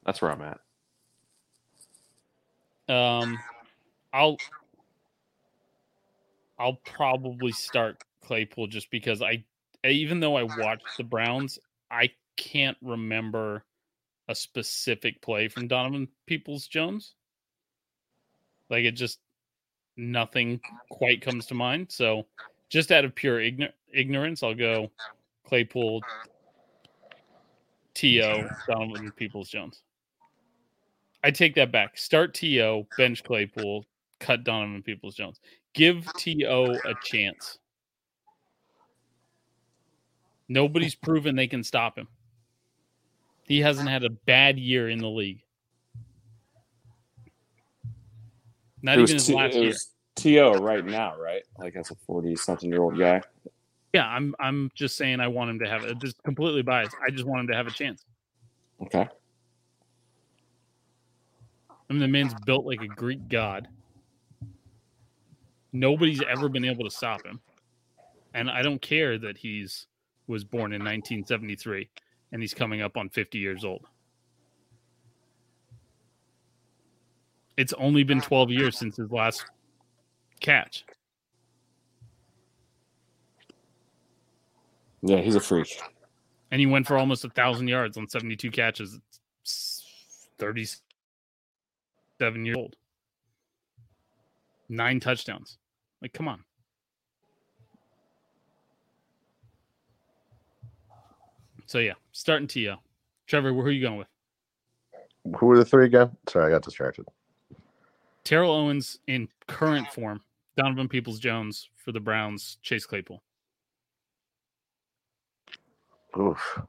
That's 0.06 0.22
where 0.22 0.30
I'm 0.30 0.42
at. 0.42 0.60
Um, 2.94 3.36
I'll 4.12 4.36
I'll 6.56 6.78
probably 6.84 7.50
start 7.50 8.04
Claypool 8.24 8.68
just 8.68 8.92
because 8.92 9.22
I, 9.22 9.42
even 9.84 10.20
though 10.20 10.36
I 10.36 10.44
watched 10.44 10.96
the 10.96 11.02
Browns, 11.02 11.58
I 11.90 12.10
can't 12.36 12.76
remember 12.80 13.64
a 14.28 14.36
specific 14.36 15.20
play 15.20 15.48
from 15.48 15.66
Donovan 15.66 16.06
Peoples 16.26 16.68
Jones. 16.68 17.14
Like 18.70 18.84
it 18.84 18.92
just 18.92 19.18
nothing 19.96 20.60
quite 20.90 21.22
comes 21.22 21.46
to 21.46 21.54
mind. 21.54 21.90
So 21.90 22.26
just 22.72 22.90
out 22.90 23.04
of 23.04 23.14
pure 23.14 23.38
igno- 23.38 23.70
ignorance, 23.92 24.42
I'll 24.42 24.54
go 24.54 24.90
Claypool, 25.44 26.00
mm-hmm. 26.00 26.28
T.O., 27.92 28.48
Donovan 28.66 29.12
Peoples 29.12 29.50
Jones. 29.50 29.82
I 31.22 31.30
take 31.30 31.54
that 31.56 31.70
back. 31.70 31.98
Start 31.98 32.32
T.O., 32.32 32.86
bench 32.96 33.22
Claypool, 33.24 33.84
cut 34.20 34.42
Donovan 34.42 34.82
Peoples 34.82 35.14
Jones. 35.14 35.38
Give 35.74 36.10
T.O. 36.16 36.72
a 36.72 36.94
chance. 37.04 37.58
Nobody's 40.48 40.94
proven 40.94 41.36
they 41.36 41.46
can 41.46 41.62
stop 41.62 41.98
him. 41.98 42.08
He 43.44 43.60
hasn't 43.60 43.88
had 43.88 44.02
a 44.02 44.10
bad 44.10 44.58
year 44.58 44.88
in 44.88 44.98
the 44.98 45.08
league. 45.08 45.42
Not 48.80 48.98
It 48.98 49.02
even 49.02 49.14
his 49.16 49.26
T- 49.26 49.34
last 49.34 49.54
year. 49.54 49.74
T.O. 50.14 50.58
right 50.58 50.84
now, 50.84 51.18
right? 51.18 51.42
Like 51.58 51.76
as 51.76 51.90
a 51.90 51.94
forty 52.06 52.36
something 52.36 52.70
year 52.70 52.82
old 52.82 52.98
guy. 52.98 53.22
Yeah, 53.92 54.06
I'm 54.06 54.34
I'm 54.40 54.70
just 54.74 54.96
saying 54.96 55.20
I 55.20 55.28
want 55.28 55.50
him 55.50 55.58
to 55.60 55.68
have 55.68 55.84
it. 55.84 55.98
Just 55.98 56.22
completely 56.22 56.62
biased. 56.62 56.96
I 57.06 57.10
just 57.10 57.24
want 57.24 57.40
him 57.40 57.48
to 57.48 57.54
have 57.54 57.66
a 57.66 57.70
chance. 57.70 58.04
Okay. 58.82 59.08
I 61.70 61.92
mean, 61.92 62.00
the 62.00 62.08
man's 62.08 62.34
built 62.46 62.64
like 62.64 62.80
a 62.80 62.86
Greek 62.86 63.28
god. 63.28 63.68
Nobody's 65.74 66.22
ever 66.22 66.48
been 66.48 66.64
able 66.64 66.84
to 66.84 66.90
stop 66.90 67.24
him. 67.24 67.40
And 68.34 68.50
I 68.50 68.62
don't 68.62 68.80
care 68.80 69.18
that 69.18 69.36
he's 69.36 69.86
was 70.26 70.44
born 70.44 70.72
in 70.72 70.80
1973 70.80 71.88
and 72.32 72.40
he's 72.40 72.54
coming 72.54 72.80
up 72.80 72.96
on 72.96 73.10
50 73.10 73.38
years 73.38 73.64
old. 73.64 73.84
It's 77.58 77.74
only 77.74 78.04
been 78.04 78.20
12 78.20 78.50
years 78.50 78.78
since 78.78 78.96
his 78.96 79.10
last 79.10 79.44
catch. 80.42 80.84
Yeah, 85.02 85.18
he's 85.18 85.34
a 85.34 85.40
freak. 85.40 85.80
And 86.50 86.60
he 86.60 86.66
went 86.66 86.86
for 86.86 86.98
almost 86.98 87.24
a 87.24 87.30
thousand 87.30 87.68
yards 87.68 87.96
on 87.96 88.08
72 88.08 88.50
catches. 88.50 89.00
It's 89.42 90.28
37 90.38 92.44
years 92.44 92.56
old. 92.56 92.76
Nine 94.68 95.00
touchdowns. 95.00 95.58
Like, 96.00 96.12
come 96.12 96.28
on. 96.28 96.44
So 101.66 101.78
yeah, 101.78 101.94
starting 102.12 102.46
To. 102.48 102.76
Trevor, 103.26 103.54
who 103.54 103.60
are 103.60 103.70
you 103.70 103.80
going 103.80 103.96
with? 103.96 104.08
Who 105.38 105.50
are 105.50 105.56
the 105.56 105.64
three 105.64 105.86
again? 105.86 106.10
Sorry, 106.28 106.46
I 106.46 106.50
got 106.50 106.62
distracted. 106.62 107.06
Terrell 108.24 108.52
Owens 108.52 108.98
in 109.06 109.28
current 109.46 109.88
form, 109.88 110.20
Donovan 110.56 110.88
Peoples 110.88 111.18
Jones 111.18 111.68
for 111.76 111.92
the 111.92 112.00
Browns, 112.00 112.58
Chase 112.62 112.86
Claypool. 112.86 113.22
Oof. 116.18 116.60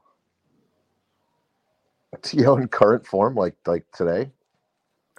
T.O. 2.22 2.56
in 2.56 2.68
current 2.68 3.06
form, 3.06 3.34
like 3.34 3.54
like 3.66 3.84
today. 3.92 4.30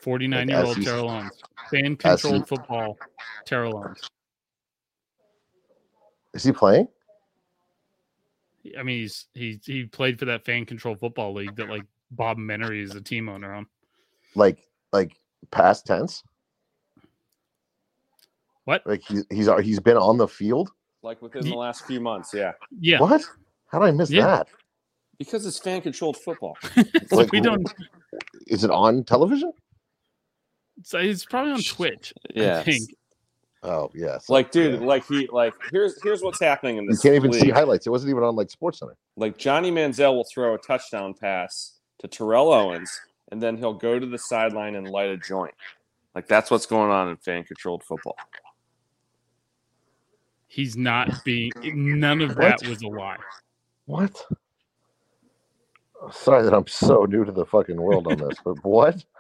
49 0.02 0.40
Like, 0.40 0.50
year 0.50 0.66
old 0.66 0.82
Terrell 0.82 1.10
Owens. 1.10 1.32
Fan 1.70 1.96
controlled 1.96 2.48
football, 2.48 2.98
Terrell 3.46 3.78
Owens. 3.78 4.10
Is 6.34 6.44
he 6.44 6.52
playing? 6.52 6.88
I 8.78 8.84
mean, 8.84 9.02
he's 9.02 9.28
he 9.34 9.60
he 9.64 9.86
played 9.86 10.18
for 10.18 10.26
that 10.26 10.44
fan 10.44 10.66
controlled 10.66 11.00
football 11.00 11.34
league 11.34 11.56
that 11.58 11.70
like 11.70 11.84
Bob 12.12 12.38
Menery 12.38 12.82
is 12.82 12.96
a 12.96 13.02
team 13.02 13.30
owner 13.30 13.54
on. 13.54 13.68
Like 14.34 14.68
like 14.92 15.16
past 15.52 15.86
tense? 15.86 16.24
What? 18.66 18.86
Like 18.86 19.02
he's 19.04 19.26
he's 19.30 19.50
he's 19.64 19.80
been 19.80 19.98
on 19.98 20.18
the 20.18 20.28
field? 20.28 20.72
Like 21.04 21.22
within 21.22 21.48
the 21.48 21.56
last 21.56 21.86
few 21.86 22.00
months, 22.00 22.34
yeah. 22.34 22.54
Yeah, 22.80 23.00
What? 23.00 23.24
How 23.68 23.80
did 23.80 23.86
I 23.88 23.92
miss 23.92 24.10
Yeah. 24.10 24.26
that? 24.26 24.48
Because 25.18 25.46
it's 25.46 25.58
fan 25.60 25.82
controlled 25.82 26.18
football. 26.18 26.58
Like, 27.12 27.32
we 27.32 27.40
don't. 27.40 27.72
Is 28.48 28.64
it 28.64 28.72
on 28.72 29.04
television? 29.04 29.54
So 30.84 30.98
uh, 31.00 31.04
it's 31.04 31.26
probably 31.26 31.54
on 31.54 31.62
Twitch. 31.62 32.14
Yeah. 32.34 32.64
Oh 33.64 33.90
yes. 33.96 34.30
Like, 34.30 34.52
dude, 34.52 34.82
like 34.82 35.06
he 35.08 35.28
like 35.32 35.54
here's 35.72 36.02
here's 36.04 36.22
what's 36.22 36.40
happening 36.40 36.78
in 36.78 36.86
this. 36.86 37.04
you 37.04 37.10
can't 37.12 37.16
even 37.24 37.34
see 37.34 37.50
highlights. 37.50 37.88
It 37.88 37.90
wasn't 37.92 38.10
even 38.12 38.24
on 38.24 38.36
like 38.36 38.50
Sports 38.50 38.80
Center. 38.80 38.96
Like 39.16 39.38
Johnny 39.38 39.72
Manziel 39.72 40.14
will 40.14 40.26
throw 40.32 40.54
a 40.54 40.58
touchdown 40.58 41.14
pass 41.14 41.80
to 42.00 42.08
Terrell 42.08 42.52
Owens, 42.52 42.92
and 43.32 43.42
then 43.42 43.58
he'll 43.58 43.74
go 43.74 43.98
to 44.00 44.06
the 44.06 44.20
sideline 44.20 44.76
and 44.76 44.90
light 44.90 45.10
a 45.10 45.18
joint. 45.18 45.54
Like 46.14 46.28
that's 46.28 46.52
what's 46.52 46.66
going 46.66 46.92
on 46.92 47.10
in 47.10 47.18
fan 47.18 47.44
controlled 47.44 47.84
football. 47.84 48.18
He's 50.56 50.78
not 50.78 51.22
being. 51.26 51.52
None 51.66 52.22
of 52.22 52.30
What? 52.38 52.62
that 52.62 52.68
was 52.70 52.82
a 52.82 52.88
lie. 52.88 53.18
What? 53.88 54.26
Sorry 56.12 56.44
that 56.44 56.54
I'm 56.54 56.66
so 56.68 57.04
new 57.04 57.26
to 57.26 57.32
the 57.34 57.46
fucking 57.46 57.76
world 57.76 58.08
on 58.08 58.18
this, 58.18 58.38
but 58.44 58.64
what? 58.64 59.04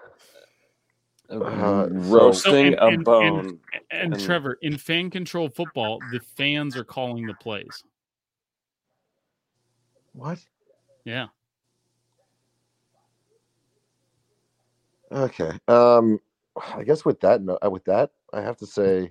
Uh, 1.28 1.88
Roasting 1.90 2.52
So- 2.52 2.60
and- 2.60 2.76
a 2.76 2.86
and- 2.86 3.04
bone. 3.04 3.60
And, 3.90 4.14
And- 4.14 4.24
Trevor, 4.24 4.60
in 4.62 4.78
fan 4.78 5.10
controlled 5.10 5.56
football, 5.56 5.98
the 6.12 6.20
fans 6.20 6.78
are 6.78 6.84
calling 6.84 7.26
the 7.26 7.34
plays. 7.34 7.84
What? 10.14 10.38
Yeah. 11.04 11.30
Okay. 15.12 15.52
Um, 15.68 16.20
I 16.76 16.84
guess 16.84 17.04
with 17.04 17.20
that, 17.22 17.42
no, 17.42 17.58
uh, 17.66 17.72
with 17.72 17.86
that, 17.86 18.12
I 18.32 18.42
have 18.42 18.58
to 18.58 18.68
say, 18.68 19.10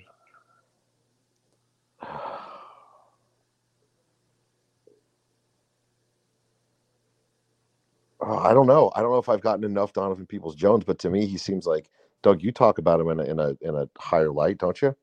Oh, 8.20 8.38
I 8.38 8.54
don't 8.54 8.66
know. 8.66 8.90
I 8.94 9.02
don't 9.02 9.10
know 9.10 9.18
if 9.18 9.28
I've 9.28 9.42
gotten 9.42 9.64
enough 9.64 9.92
Donovan 9.92 10.26
Peoples 10.26 10.54
Jones, 10.54 10.84
but 10.84 10.98
to 11.00 11.10
me, 11.10 11.26
he 11.26 11.36
seems 11.36 11.66
like 11.66 11.90
Doug. 12.22 12.42
You 12.42 12.52
talk 12.52 12.78
about 12.78 13.00
him 13.00 13.08
in 13.10 13.20
a 13.20 13.24
in 13.24 13.38
a 13.38 13.56
in 13.60 13.74
a 13.74 13.88
higher 13.98 14.30
light, 14.30 14.58
don't 14.58 14.80
you? 14.80 14.96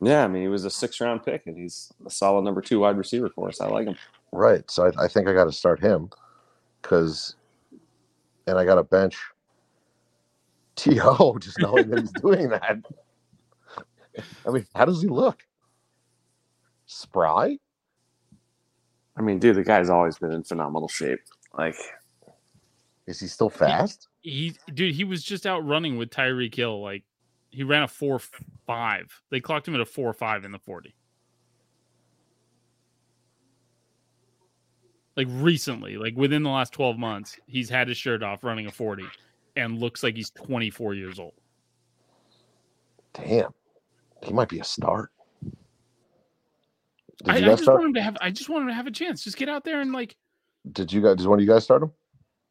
yeah, 0.00 0.24
I 0.24 0.28
mean 0.28 0.42
he 0.42 0.48
was 0.48 0.64
a 0.64 0.70
six 0.70 1.00
round 1.00 1.24
pick, 1.24 1.46
and 1.46 1.56
he's 1.56 1.92
a 2.06 2.10
solid 2.10 2.42
number 2.42 2.60
two 2.60 2.80
wide 2.80 2.96
receiver 2.96 3.30
for 3.30 3.48
us. 3.48 3.60
I 3.60 3.66
like 3.66 3.86
him. 3.86 3.96
Right. 4.32 4.68
So 4.70 4.86
I, 4.86 5.04
I 5.04 5.08
think 5.08 5.28
I 5.28 5.32
got 5.32 5.44
to 5.44 5.52
start 5.52 5.80
him 5.80 6.10
because, 6.80 7.36
and 8.46 8.58
I 8.58 8.64
got 8.64 8.76
to 8.76 8.84
bench 8.84 9.18
T.O. 10.76 11.38
just 11.40 11.58
knowing 11.58 11.88
that 11.90 12.00
he's 12.00 12.12
doing 12.12 12.48
that. 12.48 12.78
I 14.46 14.50
mean, 14.50 14.66
how 14.74 14.84
does 14.84 15.02
he 15.02 15.08
look? 15.08 15.44
Spry? 16.92 17.58
I 19.16 19.22
mean, 19.22 19.38
dude, 19.38 19.56
the 19.56 19.64
guy's 19.64 19.90
always 19.90 20.18
been 20.18 20.32
in 20.32 20.42
phenomenal 20.42 20.88
shape. 20.88 21.20
Like, 21.56 21.76
Is 23.06 23.20
he 23.20 23.26
still 23.26 23.50
fast? 23.50 24.08
He, 24.22 24.54
dude, 24.72 24.94
he 24.94 25.04
was 25.04 25.22
just 25.22 25.46
out 25.46 25.66
running 25.66 25.98
with 25.98 26.10
Tyreek 26.10 26.54
Hill. 26.54 26.80
Like, 26.80 27.04
he 27.50 27.62
ran 27.62 27.82
a 27.82 27.88
four 27.88 28.20
five. 28.66 29.22
They 29.30 29.40
clocked 29.40 29.68
him 29.68 29.74
at 29.74 29.80
a 29.80 29.86
four 29.86 30.12
five 30.12 30.44
in 30.44 30.52
the 30.52 30.58
forty. 30.58 30.94
Like 35.16 35.26
recently, 35.30 35.98
like 35.98 36.16
within 36.16 36.42
the 36.42 36.48
last 36.48 36.72
twelve 36.72 36.96
months, 36.96 37.38
he's 37.46 37.68
had 37.68 37.88
his 37.88 37.98
shirt 37.98 38.22
off 38.22 38.42
running 38.42 38.66
a 38.66 38.70
forty, 38.70 39.04
and 39.56 39.78
looks 39.78 40.02
like 40.02 40.16
he's 40.16 40.30
twenty 40.30 40.70
four 40.70 40.94
years 40.94 41.18
old. 41.18 41.34
Damn, 43.12 43.52
he 44.22 44.32
might 44.32 44.48
be 44.48 44.60
a 44.60 44.64
start. 44.64 45.10
Did 47.22 47.34
I, 47.34 47.38
you 47.38 47.46
I 47.46 47.48
just 47.50 47.62
start? 47.62 47.78
want 47.78 47.88
him 47.88 47.94
to 47.94 48.02
have. 48.02 48.16
I 48.20 48.30
just 48.30 48.48
want 48.48 48.62
him 48.62 48.68
to 48.68 48.74
have 48.74 48.86
a 48.86 48.90
chance. 48.90 49.22
Just 49.22 49.36
get 49.36 49.48
out 49.48 49.64
there 49.64 49.80
and 49.80 49.92
like 49.92 50.16
Did 50.72 50.92
you 50.92 51.00
guys? 51.00 51.16
Did 51.16 51.26
one 51.26 51.38
of 51.38 51.44
you 51.44 51.50
guys 51.50 51.64
start 51.64 51.82
him? 51.82 51.92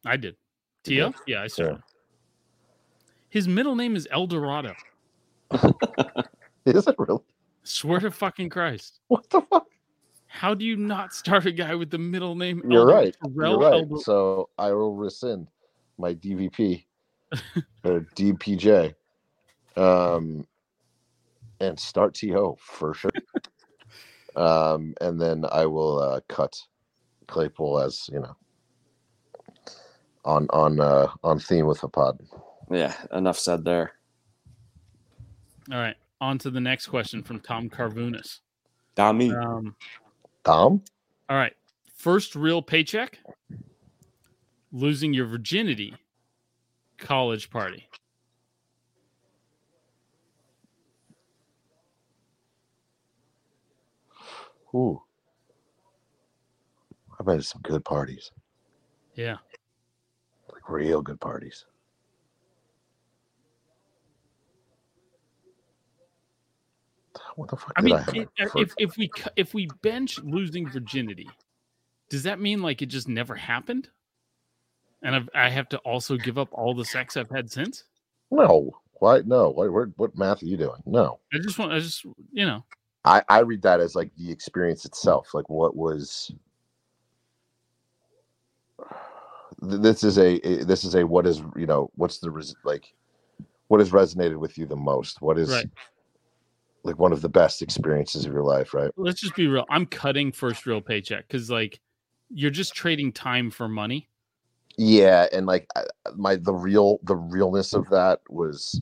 I 0.05 0.17
did. 0.17 0.35
T.O., 0.83 1.13
yeah, 1.27 1.43
I 1.43 1.47
started. 1.47 1.83
His 3.29 3.47
middle 3.47 3.75
name 3.75 3.95
is 3.95 4.07
El 4.11 4.27
Dorado. 4.27 4.73
Is 6.65 6.87
it 6.87 6.95
really? 6.97 7.19
Swear 7.63 7.99
to 7.99 8.11
fucking 8.11 8.49
Christ. 8.49 8.99
What 9.07 9.29
the 9.29 9.41
fuck? 9.41 9.67
How 10.27 10.53
do 10.53 10.65
you 10.65 10.75
not 10.75 11.13
start 11.13 11.45
a 11.45 11.51
guy 11.51 11.75
with 11.75 11.91
the 11.91 11.97
middle 11.97 12.35
name? 12.35 12.63
You're 12.67 12.85
right. 12.85 13.15
Terrell 13.23 13.61
You're 13.61 13.85
right. 13.85 13.99
So 13.99 14.49
I 14.57 14.71
will 14.71 14.95
rescind 14.95 15.47
my 15.97 16.13
DVP 16.15 16.85
or 17.83 18.07
DPJ, 18.15 18.95
um, 19.77 20.47
and 21.59 21.79
start 21.79 22.15
T.O. 22.15 22.57
for 22.59 22.93
sure. 22.93 23.11
Um, 24.35 24.93
and 25.01 25.19
then 25.19 25.45
I 25.51 25.65
will 25.65 25.99
uh, 25.99 26.19
cut 26.27 26.59
Claypool 27.27 27.79
as 27.79 28.09
you 28.11 28.19
know 28.19 28.35
on 30.25 30.47
on 30.51 30.79
uh, 30.79 31.07
on 31.23 31.39
theme 31.39 31.65
with 31.65 31.81
the 31.81 31.89
pod. 31.89 32.19
yeah, 32.69 32.95
enough 33.11 33.39
said 33.39 33.63
there. 33.63 33.93
All 35.71 35.77
right. 35.77 35.95
On 36.19 36.37
to 36.39 36.51
the 36.51 36.61
next 36.61 36.87
question 36.87 37.23
from 37.23 37.39
Tom 37.39 37.69
Carvunas. 37.69 38.41
Dami. 38.95 39.33
Um, 39.33 39.75
Tom, 40.43 40.83
all 41.29 41.37
right. 41.37 41.53
First 41.95 42.35
real 42.35 42.61
paycheck, 42.61 43.19
losing 44.71 45.13
your 45.13 45.25
virginity, 45.27 45.95
college 46.97 47.49
party. 47.49 47.87
Ooh, 54.73 55.01
I 57.19 57.23
bet 57.23 57.37
it's 57.39 57.49
some 57.49 57.61
good 57.61 57.83
parties, 57.85 58.31
Yeah. 59.15 59.37
like 60.51 60.69
real 60.69 61.01
good 61.01 61.19
parties. 61.19 61.65
What 67.35 67.49
the 67.49 67.57
fuck 67.57 67.73
I 67.77 67.81
did 67.81 67.85
mean, 67.85 67.95
I 67.95 68.11
it- 68.21 68.29
if, 68.55 68.73
if 68.77 68.97
we 68.97 69.11
if 69.35 69.53
we 69.53 69.67
bench 69.81 70.19
losing 70.19 70.69
virginity, 70.69 71.29
does 72.09 72.23
that 72.23 72.39
mean 72.39 72.61
like 72.61 72.81
it 72.81 72.87
just 72.87 73.07
never 73.07 73.35
happened? 73.35 73.89
And 75.03 75.15
I've, 75.15 75.29
I 75.33 75.49
have 75.49 75.67
to 75.69 75.77
also 75.79 76.15
give 76.15 76.37
up 76.37 76.49
all 76.51 76.75
the 76.75 76.85
sex 76.85 77.17
I've 77.17 77.29
had 77.31 77.51
since. 77.51 77.85
No, 78.29 78.71
why? 78.93 79.21
No, 79.25 79.49
what, 79.49 79.71
what, 79.73 79.89
what 79.97 80.17
math 80.17 80.43
are 80.43 80.45
you 80.45 80.57
doing? 80.57 80.79
No, 80.85 81.19
I 81.33 81.39
just 81.39 81.57
want, 81.57 81.73
I 81.73 81.79
just, 81.79 82.03
you 82.31 82.45
know, 82.45 82.63
I, 83.03 83.23
I 83.29 83.39
read 83.39 83.63
that 83.63 83.79
as 83.79 83.95
like 83.95 84.11
the 84.15 84.31
experience 84.31 84.85
itself. 84.85 85.33
Like 85.33 85.49
what 85.49 85.75
was. 85.75 86.31
This 89.61 90.03
is 90.03 90.17
a 90.17 90.35
a- 90.47 90.63
this 90.65 90.83
is 90.83 90.95
a 90.95 91.05
what 91.05 91.27
is 91.27 91.41
you 91.55 91.67
know 91.67 91.91
what's 91.95 92.19
the 92.19 92.31
res, 92.31 92.55
like 92.63 92.93
what 93.67 93.79
has 93.79 93.91
resonated 93.91 94.37
with 94.37 94.57
you 94.57 94.65
the 94.65 94.75
most? 94.75 95.21
What 95.21 95.37
is 95.37 95.49
Right. 95.49 95.69
like 96.83 96.97
one 96.99 97.13
of 97.13 97.21
the 97.21 97.29
best 97.29 97.61
experiences 97.61 98.25
of 98.25 98.33
your 98.33 98.43
life, 98.43 98.73
right? 98.73 98.91
let's 98.97 99.21
just 99.21 99.35
be 99.35 99.47
real. 99.47 99.65
I'm 99.69 99.85
cutting 99.85 100.31
first 100.31 100.65
real 100.65 100.81
paycheck 100.81 101.27
because 101.27 101.49
like 101.49 101.79
you're 102.29 102.51
just 102.51 102.73
trading 102.73 103.11
time 103.11 103.51
for 103.51 103.67
money. 103.67 104.09
Yeah, 104.77 105.27
and 105.31 105.45
like 105.45 105.67
my 106.15 106.37
the 106.37 106.53
real 106.53 106.99
the 107.03 107.15
realness 107.15 107.73
of 107.73 107.89
that 107.89 108.19
was 108.29 108.81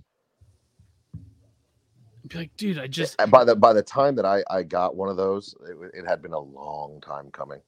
Be 2.29 2.37
like, 2.37 2.55
dude, 2.57 2.77
I 2.77 2.87
just 2.87 3.19
and 3.19 3.31
by 3.31 3.43
the 3.43 3.55
by 3.55 3.73
the 3.73 3.81
time 3.81 4.15
that 4.15 4.25
I 4.25 4.43
I 4.49 4.63
got 4.63 4.95
one 4.95 5.09
of 5.09 5.17
those, 5.17 5.55
it, 5.67 5.91
it 5.95 6.07
had 6.07 6.21
been 6.21 6.33
a 6.33 6.39
long 6.39 7.01
time 7.01 7.31
coming. 7.31 7.59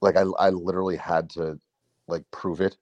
Like 0.00 0.16
I 0.16 0.22
I 0.38 0.50
literally 0.50 0.96
had 0.96 1.28
to 1.30 1.58
like 2.06 2.24
prove 2.30 2.60
it. 2.60 2.76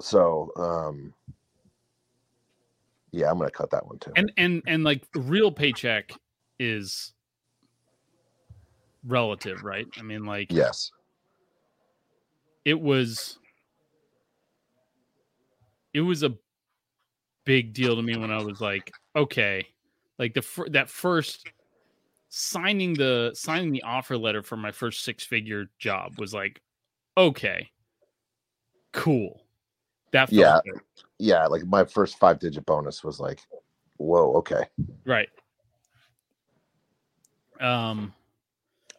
So 0.00 0.52
um 0.56 1.12
yeah, 3.10 3.30
I'm 3.30 3.38
gonna 3.38 3.50
cut 3.50 3.70
that 3.70 3.86
one 3.86 3.98
too. 3.98 4.12
and 4.14 4.30
and 4.36 4.62
and 4.66 4.84
like 4.84 5.02
real 5.14 5.50
paycheck 5.50 6.12
is 6.60 7.12
relative, 9.04 9.64
right? 9.64 9.86
I 9.98 10.02
mean, 10.02 10.24
like 10.24 10.52
yes. 10.52 10.92
it 12.64 12.78
was 12.80 13.38
it 15.96 16.02
was 16.02 16.22
a 16.22 16.34
big 17.46 17.72
deal 17.72 17.96
to 17.96 18.02
me 18.02 18.18
when 18.18 18.30
I 18.30 18.42
was 18.42 18.60
like, 18.60 18.92
okay, 19.16 19.66
like 20.18 20.34
the 20.34 20.42
fir- 20.42 20.68
that 20.68 20.90
first 20.90 21.48
signing 22.28 22.92
the 22.92 23.30
signing 23.34 23.72
the 23.72 23.82
offer 23.82 24.18
letter 24.18 24.42
for 24.42 24.58
my 24.58 24.72
first 24.72 25.04
six 25.04 25.24
figure 25.24 25.70
job 25.78 26.18
was 26.18 26.34
like, 26.34 26.60
okay, 27.16 27.70
cool. 28.92 29.40
That 30.12 30.30
Yeah. 30.30 30.60
good. 30.66 30.80
Yeah, 31.18 31.46
like 31.46 31.64
my 31.64 31.86
first 31.86 32.18
five 32.18 32.40
digit 32.40 32.66
bonus 32.66 33.02
was 33.02 33.18
like, 33.18 33.40
whoa, 33.96 34.34
okay. 34.34 34.66
right. 35.06 35.30
Um, 37.58 38.12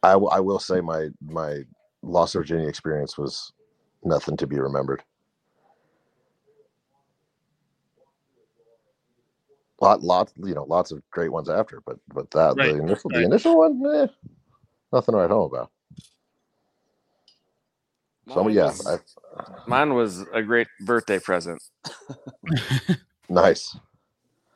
I, 0.01 0.13
w- 0.13 0.31
I 0.31 0.39
will 0.39 0.57
say 0.57 0.81
my 0.81 1.09
my 1.21 1.61
Lost 2.01 2.33
Virginia 2.33 2.67
experience 2.67 3.19
was 3.19 3.53
nothing 4.03 4.35
to 4.37 4.47
be 4.47 4.59
remembered. 4.59 5.03
Lot, 9.79 10.01
lot, 10.03 10.31
you 10.37 10.55
know, 10.55 10.63
lots 10.63 10.91
of 10.91 11.01
great 11.11 11.31
ones 11.31 11.49
after, 11.49 11.81
but 11.85 11.97
but 12.13 12.29
that 12.31 12.55
Right, 12.57 12.73
the 12.73 12.81
initial 12.81 13.09
right. 13.11 13.19
the 13.19 13.25
initial 13.25 13.57
one, 13.59 13.83
eh, 13.95 14.07
nothing 14.91 15.13
to 15.13 15.17
write 15.19 15.29
home 15.29 15.51
about. 15.53 15.71
So 18.33 18.43
Mine 18.43 18.53
yeah, 18.53 18.65
was- 18.65 18.87
I, 18.87 18.97
mine 19.67 19.93
was 19.93 20.25
a 20.33 20.41
great 20.41 20.67
birthday 20.81 21.19
present. 21.19 21.61
nice. 23.29 23.77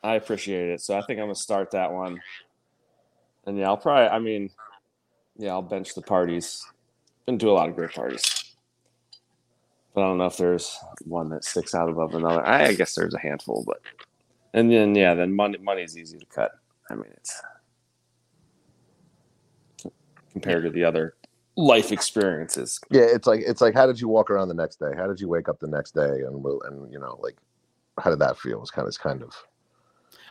I 0.04 0.16
appreciate 0.16 0.70
it. 0.70 0.82
So 0.82 0.98
I 0.98 1.02
think 1.06 1.20
I'm 1.20 1.26
gonna 1.26 1.36
start 1.36 1.72
that 1.72 1.92
one. 1.92 2.20
And 3.46 3.58
yeah, 3.58 3.68
I'll 3.68 3.78
probably. 3.78 4.08
I 4.10 4.20
mean, 4.20 4.50
yeah, 5.38 5.52
I'll 5.52 5.62
bench 5.62 5.94
the 5.94 6.02
parties. 6.02 6.66
and 7.28 7.40
do 7.40 7.50
a 7.50 7.54
lot 7.54 7.70
of 7.70 7.76
great 7.76 7.92
parties, 7.94 8.56
but 9.94 10.02
I 10.02 10.06
don't 10.06 10.18
know 10.18 10.26
if 10.26 10.38
there's 10.38 10.76
one 11.06 11.30
that 11.30 11.44
sticks 11.46 11.76
out 11.76 11.90
above 11.90 12.16
another. 12.16 12.46
I, 12.46 12.66
I 12.70 12.74
guess 12.74 12.96
there's 12.96 13.14
a 13.14 13.20
handful, 13.20 13.64
but 13.66 13.80
and 14.54 14.72
then 14.72 14.96
yeah, 14.96 15.14
then 15.14 15.34
money 15.36 15.58
money 15.58 15.82
is 15.84 15.98
easy 15.98 16.18
to 16.18 16.26
cut. 16.26 16.52
I 16.90 16.96
mean, 16.96 17.06
it's 17.18 17.42
compared 20.32 20.64
to 20.64 20.70
the 20.70 20.84
other 20.84 21.16
life 21.56 21.92
experiences. 21.92 22.80
Yeah, 22.90 23.04
it's 23.04 23.28
like 23.28 23.42
it's 23.46 23.62
like 23.62 23.74
how 23.74 23.86
did 23.88 24.00
you 24.00 24.08
walk 24.08 24.30
around 24.30 24.48
the 24.48 24.54
next 24.54 24.80
day? 24.80 24.92
How 24.96 25.08
did 25.08 25.20
you 25.20 25.28
wake 25.28 25.50
up 25.50 25.60
the 25.60 25.68
next 25.68 25.94
day? 25.96 26.22
And 26.26 26.44
will 26.44 26.62
and 26.64 26.92
you 26.92 27.00
know 27.00 27.20
like 27.22 27.38
how 28.00 28.10
did 28.10 28.20
that 28.20 28.38
feel? 28.38 28.62
It's 28.62 28.72
kind 28.72 28.86
of 28.86 28.90
it's 28.90 28.98
kind 28.98 29.22
of 29.24 29.34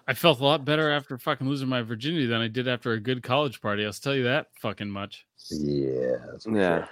I 0.09 0.15
felt 0.15 0.41
a 0.41 0.45
lot 0.45 0.65
better 0.65 0.91
after 0.91 1.19
fucking 1.19 1.47
losing 1.49 1.69
my 1.69 1.83
virginity 1.83 2.27
than 2.27 2.41
I 2.41 2.49
did 2.49 2.67
after 2.67 2.93
a 2.93 3.01
good 3.01 3.23
college 3.23 3.61
party. 3.61 3.85
I'll 3.85 3.93
tell 3.93 4.15
you 4.15 4.25
that 4.25 4.47
fucking 4.61 4.91
much. 4.91 5.27
yeah, 5.51 6.17
that's 6.31 6.47
Yeah. 6.47 6.79
sure. 6.79 6.89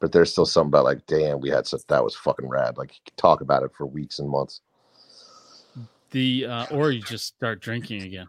But 0.00 0.12
there's 0.12 0.30
still 0.30 0.46
something 0.46 0.68
about 0.68 0.84
like, 0.84 1.06
damn, 1.06 1.40
we 1.40 1.48
had 1.48 1.66
such 1.66 1.84
that 1.88 2.04
was 2.04 2.14
fucking 2.16 2.48
rad. 2.48 2.76
Like 2.76 2.92
you 2.92 2.98
could 3.04 3.16
talk 3.16 3.40
about 3.40 3.62
it 3.62 3.70
for 3.76 3.86
weeks 3.86 4.18
and 4.18 4.28
months. 4.28 4.60
The 6.10 6.46
uh, 6.46 6.66
or 6.70 6.90
you 6.90 7.02
just 7.02 7.26
start 7.26 7.60
drinking 7.60 8.02
again. 8.02 8.28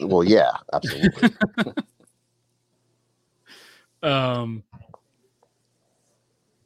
Well, 0.00 0.24
yeah, 0.24 0.52
absolutely. 0.72 1.30
Um. 4.02 4.62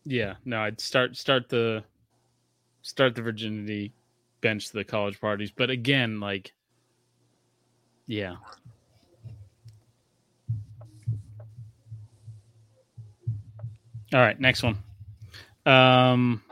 Yeah, 0.04 0.34
no, 0.44 0.60
I'd 0.60 0.80
start 0.80 1.16
start 1.16 1.48
the 1.48 1.84
start 2.82 3.14
the 3.14 3.22
virginity, 3.22 3.92
bench 4.40 4.70
the 4.70 4.84
college 4.84 5.20
parties, 5.20 5.52
but 5.54 5.70
again, 5.70 6.20
like, 6.20 6.52
yeah. 8.06 8.36
All 14.12 14.20
right, 14.20 14.38
next 14.40 14.62
one. 14.64 14.76
Um, 15.66 16.42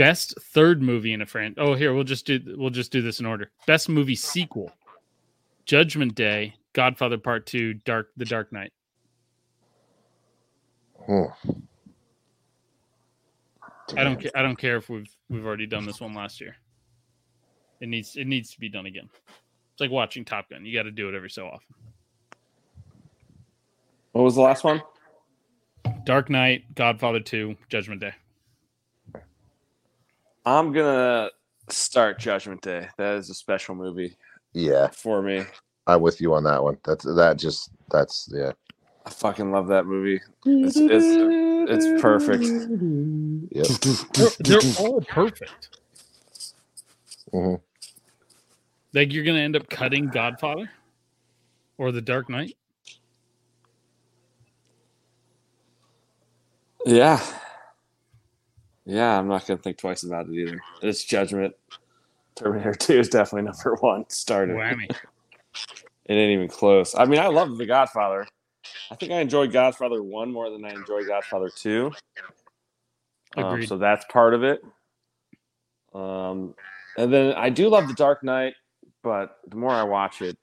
best 0.00 0.34
third 0.40 0.80
movie 0.80 1.12
in 1.12 1.20
a 1.20 1.26
franchise. 1.26 1.62
Oh, 1.62 1.74
here 1.74 1.92
we'll 1.92 2.04
just 2.04 2.24
do 2.24 2.40
we'll 2.56 2.70
just 2.70 2.90
do 2.90 3.02
this 3.02 3.20
in 3.20 3.26
order. 3.26 3.50
Best 3.66 3.86
movie 3.86 4.14
sequel: 4.14 4.72
Judgment 5.66 6.14
Day, 6.14 6.54
Godfather 6.72 7.18
Part 7.18 7.44
Two, 7.44 7.74
Dark 7.74 8.08
The 8.16 8.24
Dark 8.24 8.50
Knight. 8.50 8.72
Hmm. 11.04 11.24
I 13.94 14.04
don't 14.04 14.18
care. 14.18 14.30
I 14.34 14.40
don't 14.40 14.56
care 14.56 14.78
if 14.78 14.88
we've 14.88 15.14
we've 15.28 15.44
already 15.44 15.66
done 15.66 15.84
this 15.84 16.00
one 16.00 16.14
last 16.14 16.40
year. 16.40 16.56
It 17.82 17.90
needs 17.90 18.16
it 18.16 18.26
needs 18.26 18.52
to 18.54 18.60
be 18.60 18.70
done 18.70 18.86
again. 18.86 19.10
It's 19.72 19.80
like 19.80 19.90
watching 19.90 20.24
Top 20.24 20.48
Gun. 20.48 20.64
You 20.64 20.74
got 20.74 20.84
to 20.84 20.90
do 20.90 21.10
it 21.10 21.14
every 21.14 21.30
so 21.30 21.46
often. 21.46 21.74
What 24.12 24.22
was 24.22 24.34
the 24.34 24.40
last 24.40 24.64
one? 24.64 24.80
Dark 26.04 26.30
Knight, 26.30 26.74
Godfather 26.74 27.20
Two, 27.20 27.56
Judgment 27.68 28.00
Day. 28.00 28.14
I'm 30.44 30.72
gonna 30.72 31.30
start 31.68 32.18
Judgment 32.18 32.62
Day. 32.62 32.88
That 32.98 33.16
is 33.16 33.30
a 33.30 33.34
special 33.34 33.74
movie 33.74 34.16
Yeah, 34.54 34.88
for 34.88 35.22
me. 35.22 35.44
I'm 35.86 36.00
with 36.00 36.20
you 36.20 36.34
on 36.34 36.44
that 36.44 36.62
one. 36.62 36.78
That's 36.84 37.04
that 37.04 37.38
just 37.38 37.70
that's 37.90 38.28
yeah. 38.32 38.52
I 39.06 39.10
fucking 39.10 39.52
love 39.52 39.68
that 39.68 39.86
movie. 39.86 40.20
It's 40.62 40.76
it's, 40.76 41.18
it's 41.66 41.88
perfect. 42.00 42.44
Yep. 43.52 43.66
They're, 44.16 44.30
they're 44.40 44.62
all 44.78 45.02
perfect. 45.02 45.70
Mhm. 47.34 47.60
Like 48.94 49.12
you're 49.12 49.24
gonna 49.24 49.40
end 49.40 49.56
up 49.56 49.68
cutting 49.70 50.10
Godfather 50.10 50.70
or 51.78 51.92
The 51.92 52.02
Dark 52.02 52.28
Knight. 52.30 52.56
Yeah. 56.86 57.20
Yeah, 58.90 59.16
I'm 59.16 59.28
not 59.28 59.46
gonna 59.46 59.60
think 59.60 59.78
twice 59.78 60.02
about 60.02 60.26
it 60.28 60.34
either. 60.34 60.60
It's 60.82 61.04
Judgment. 61.04 61.54
Terminator 62.34 62.74
2 62.74 62.98
is 62.98 63.08
definitely 63.08 63.42
number 63.42 63.76
one. 63.80 64.04
Started. 64.08 64.56
Whammy. 64.56 64.90
It 66.06 66.14
ain't 66.14 66.32
even 66.32 66.48
close. 66.48 66.96
I 66.96 67.04
mean, 67.04 67.20
I 67.20 67.28
love 67.28 67.56
The 67.56 67.66
Godfather. 67.66 68.26
I 68.90 68.96
think 68.96 69.12
I 69.12 69.20
enjoyed 69.20 69.52
Godfather 69.52 70.02
1 70.02 70.32
more 70.32 70.50
than 70.50 70.64
I 70.64 70.70
enjoyed 70.70 71.06
Godfather 71.06 71.50
2. 71.54 71.92
Um, 73.36 73.44
Agreed. 73.44 73.68
so 73.68 73.78
that's 73.78 74.04
part 74.10 74.34
of 74.34 74.42
it. 74.42 74.60
Um, 75.94 76.56
and 76.98 77.12
then 77.12 77.34
I 77.34 77.48
do 77.48 77.68
love 77.68 77.86
The 77.86 77.94
Dark 77.94 78.24
Knight, 78.24 78.54
but 79.04 79.38
the 79.46 79.54
more 79.54 79.70
I 79.70 79.84
watch 79.84 80.20
it, 80.20 80.36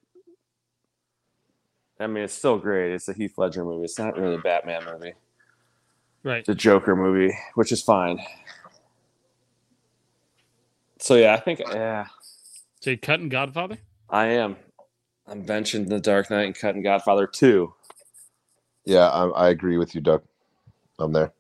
I 2.00 2.08
mean, 2.08 2.24
it's 2.24 2.34
still 2.34 2.58
great. 2.58 2.94
It's 2.94 3.10
a 3.10 3.14
Heath 3.14 3.38
Ledger 3.38 3.66
movie. 3.66 3.84
It's 3.84 4.00
not 4.00 4.18
really 4.18 4.36
a 4.36 4.40
Batman 4.40 4.86
movie. 4.86 5.16
Right. 6.28 6.40
It's 6.40 6.50
a 6.50 6.56
Joker 6.56 6.94
movie, 6.94 7.34
which 7.56 7.72
is 7.72 7.82
fine. 7.82 8.20
So 11.00 11.16
yeah, 11.16 11.34
I 11.34 11.40
think 11.40 11.60
yeah, 11.60 12.08
So 12.82 12.90
you 12.90 12.98
cutting 12.98 13.30
Godfather? 13.30 13.78
I 14.10 14.26
am. 14.26 14.58
I'm 15.26 15.46
benching 15.46 15.88
The 15.88 16.02
Dark 16.02 16.30
Knight 16.30 16.44
and 16.44 16.54
cutting 16.54 16.84
Godfather 16.84 17.28
2. 17.28 17.74
Yeah, 18.84 19.08
I, 19.08 19.28
I 19.28 19.50
agree 19.52 19.78
with 19.78 19.96
you, 19.96 20.02
Doug. 20.02 20.22
I'm 21.00 21.14
there. 21.14 21.32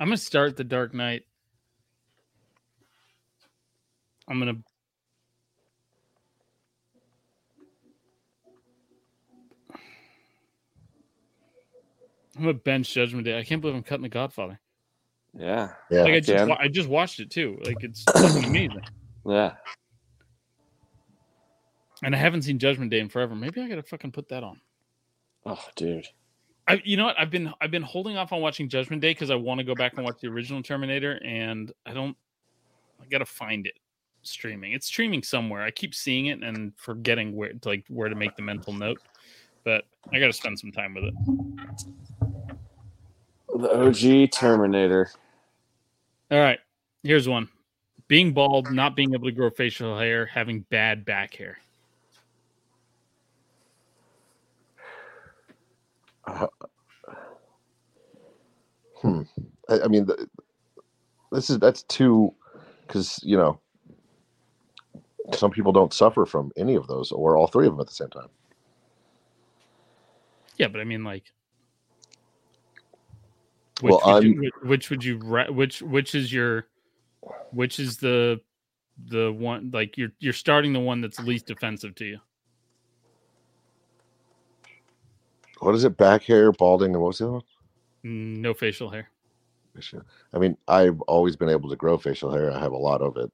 I'm 0.00 0.08
gonna 0.08 0.16
start 0.16 0.56
The 0.56 0.64
Dark 0.64 0.92
Knight. 0.92 1.22
I'm 4.26 4.40
gonna. 4.40 4.56
I'm 12.36 12.42
gonna 12.42 12.54
bench 12.54 12.92
Judgment 12.92 13.24
Day. 13.24 13.38
I 13.38 13.44
can't 13.44 13.60
believe 13.60 13.76
I'm 13.76 13.82
cutting 13.82 14.02
The 14.02 14.08
Godfather. 14.08 14.60
Yeah. 15.38 15.70
Yeah, 15.90 16.02
Like 16.02 16.14
I 16.14 16.20
just, 16.20 16.48
wa- 16.48 16.56
I 16.60 16.68
just 16.68 16.88
watched 16.88 17.20
it 17.20 17.30
too. 17.30 17.58
Like 17.64 17.82
it's 17.82 18.02
fucking 18.12 18.44
amazing. 18.44 18.82
Yeah. 19.26 19.54
And 22.02 22.14
I 22.14 22.18
haven't 22.18 22.42
seen 22.42 22.58
Judgment 22.58 22.90
Day 22.90 23.00
in 23.00 23.08
forever. 23.08 23.34
Maybe 23.34 23.60
I 23.60 23.68
gotta 23.68 23.82
fucking 23.82 24.12
put 24.12 24.28
that 24.28 24.42
on. 24.42 24.60
Oh, 25.46 25.62
dude. 25.76 26.06
I, 26.68 26.82
you 26.84 26.96
know 26.96 27.04
what? 27.04 27.18
I've 27.18 27.30
been 27.30 27.52
I've 27.60 27.70
been 27.70 27.82
holding 27.82 28.16
off 28.16 28.32
on 28.32 28.40
watching 28.40 28.68
Judgment 28.68 29.00
Day 29.00 29.12
because 29.12 29.30
I 29.30 29.36
want 29.36 29.58
to 29.58 29.64
go 29.64 29.74
back 29.74 29.94
and 29.96 30.04
watch 30.04 30.20
the 30.20 30.28
original 30.28 30.62
Terminator, 30.62 31.20
and 31.24 31.72
I 31.86 31.94
don't. 31.94 32.16
I 33.00 33.04
gotta 33.10 33.24
find 33.24 33.66
it 33.66 33.74
streaming. 34.22 34.72
It's 34.72 34.86
streaming 34.86 35.22
somewhere. 35.22 35.62
I 35.62 35.70
keep 35.70 35.94
seeing 35.94 36.26
it 36.26 36.42
and 36.42 36.72
forgetting 36.76 37.36
where 37.36 37.52
to 37.52 37.68
like 37.68 37.84
where 37.88 38.08
to 38.08 38.16
make 38.16 38.34
the 38.36 38.42
mental 38.42 38.72
note, 38.72 39.00
but 39.64 39.84
I 40.12 40.18
gotta 40.18 40.32
spend 40.32 40.58
some 40.58 40.72
time 40.72 40.94
with 40.94 41.04
it. 41.04 41.14
The 43.58 43.70
OG 43.70 44.30
Terminator. 44.32 45.10
All 46.30 46.38
right, 46.38 46.58
here's 47.02 47.28
one: 47.28 47.48
being 48.08 48.32
bald, 48.32 48.70
not 48.70 48.96
being 48.96 49.14
able 49.14 49.26
to 49.26 49.32
grow 49.32 49.50
facial 49.50 49.98
hair, 49.98 50.26
having 50.26 50.60
bad 50.70 51.04
back 51.04 51.34
hair. 51.34 51.58
Hmm. 59.00 59.22
I, 59.68 59.80
I 59.80 59.88
mean, 59.88 60.06
the, 60.06 60.28
this 61.32 61.50
is 61.50 61.58
that's 61.58 61.82
too 61.84 62.34
because 62.86 63.20
you 63.22 63.36
know 63.36 63.60
some 65.34 65.50
people 65.50 65.72
don't 65.72 65.92
suffer 65.92 66.26
from 66.26 66.52
any 66.56 66.74
of 66.74 66.86
those 66.86 67.12
or 67.12 67.36
all 67.36 67.46
three 67.46 67.66
of 67.66 67.72
them 67.72 67.80
at 67.80 67.86
the 67.86 67.94
same 67.94 68.10
time. 68.10 68.28
Yeah, 70.56 70.68
but 70.68 70.80
I 70.80 70.84
mean, 70.84 71.04
like, 71.04 71.24
which 73.80 73.94
Well, 74.04 74.14
would 74.14 74.24
you, 74.24 74.40
which, 74.40 74.54
which 74.62 74.90
would 74.90 75.04
you 75.04 75.18
which 75.50 75.82
which 75.82 76.14
is 76.14 76.32
your 76.32 76.66
which 77.50 77.78
is 77.78 77.98
the 77.98 78.40
the 79.08 79.32
one 79.32 79.70
like 79.72 79.96
you're 79.96 80.12
you're 80.18 80.32
starting 80.32 80.72
the 80.72 80.80
one 80.80 81.00
that's 81.00 81.20
least 81.20 81.50
offensive 81.50 81.94
to 81.96 82.04
you. 82.04 82.18
What 85.60 85.74
is 85.74 85.84
it? 85.84 85.96
Back 85.96 86.22
hair, 86.22 86.52
balding, 86.52 86.94
and 86.94 87.02
what's 87.02 87.18
the 87.18 87.24
other 87.24 87.32
one? 87.34 87.42
Mm, 88.04 88.38
No 88.38 88.54
facial 88.54 88.90
hair. 88.90 89.10
I 90.32 90.38
mean, 90.38 90.56
I've 90.68 91.00
always 91.02 91.36
been 91.36 91.50
able 91.50 91.68
to 91.68 91.76
grow 91.76 91.98
facial 91.98 92.30
hair. 92.30 92.50
I 92.50 92.58
have 92.58 92.72
a 92.72 92.78
lot 92.78 93.02
of 93.02 93.18
it. 93.18 93.30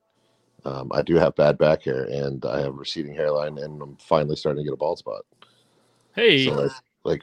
Um, 0.64 0.90
I 0.92 1.02
do 1.02 1.14
have 1.16 1.36
bad 1.36 1.56
back 1.58 1.82
hair, 1.82 2.04
and 2.04 2.44
I 2.44 2.60
have 2.60 2.74
receding 2.74 3.14
hairline, 3.14 3.58
and 3.58 3.80
I'm 3.80 3.96
finally 3.96 4.36
starting 4.36 4.62
to 4.62 4.64
get 4.64 4.74
a 4.74 4.76
bald 4.76 4.98
spot. 4.98 5.22
Hey, 6.14 6.44
So 6.44 6.70
like, 7.04 7.22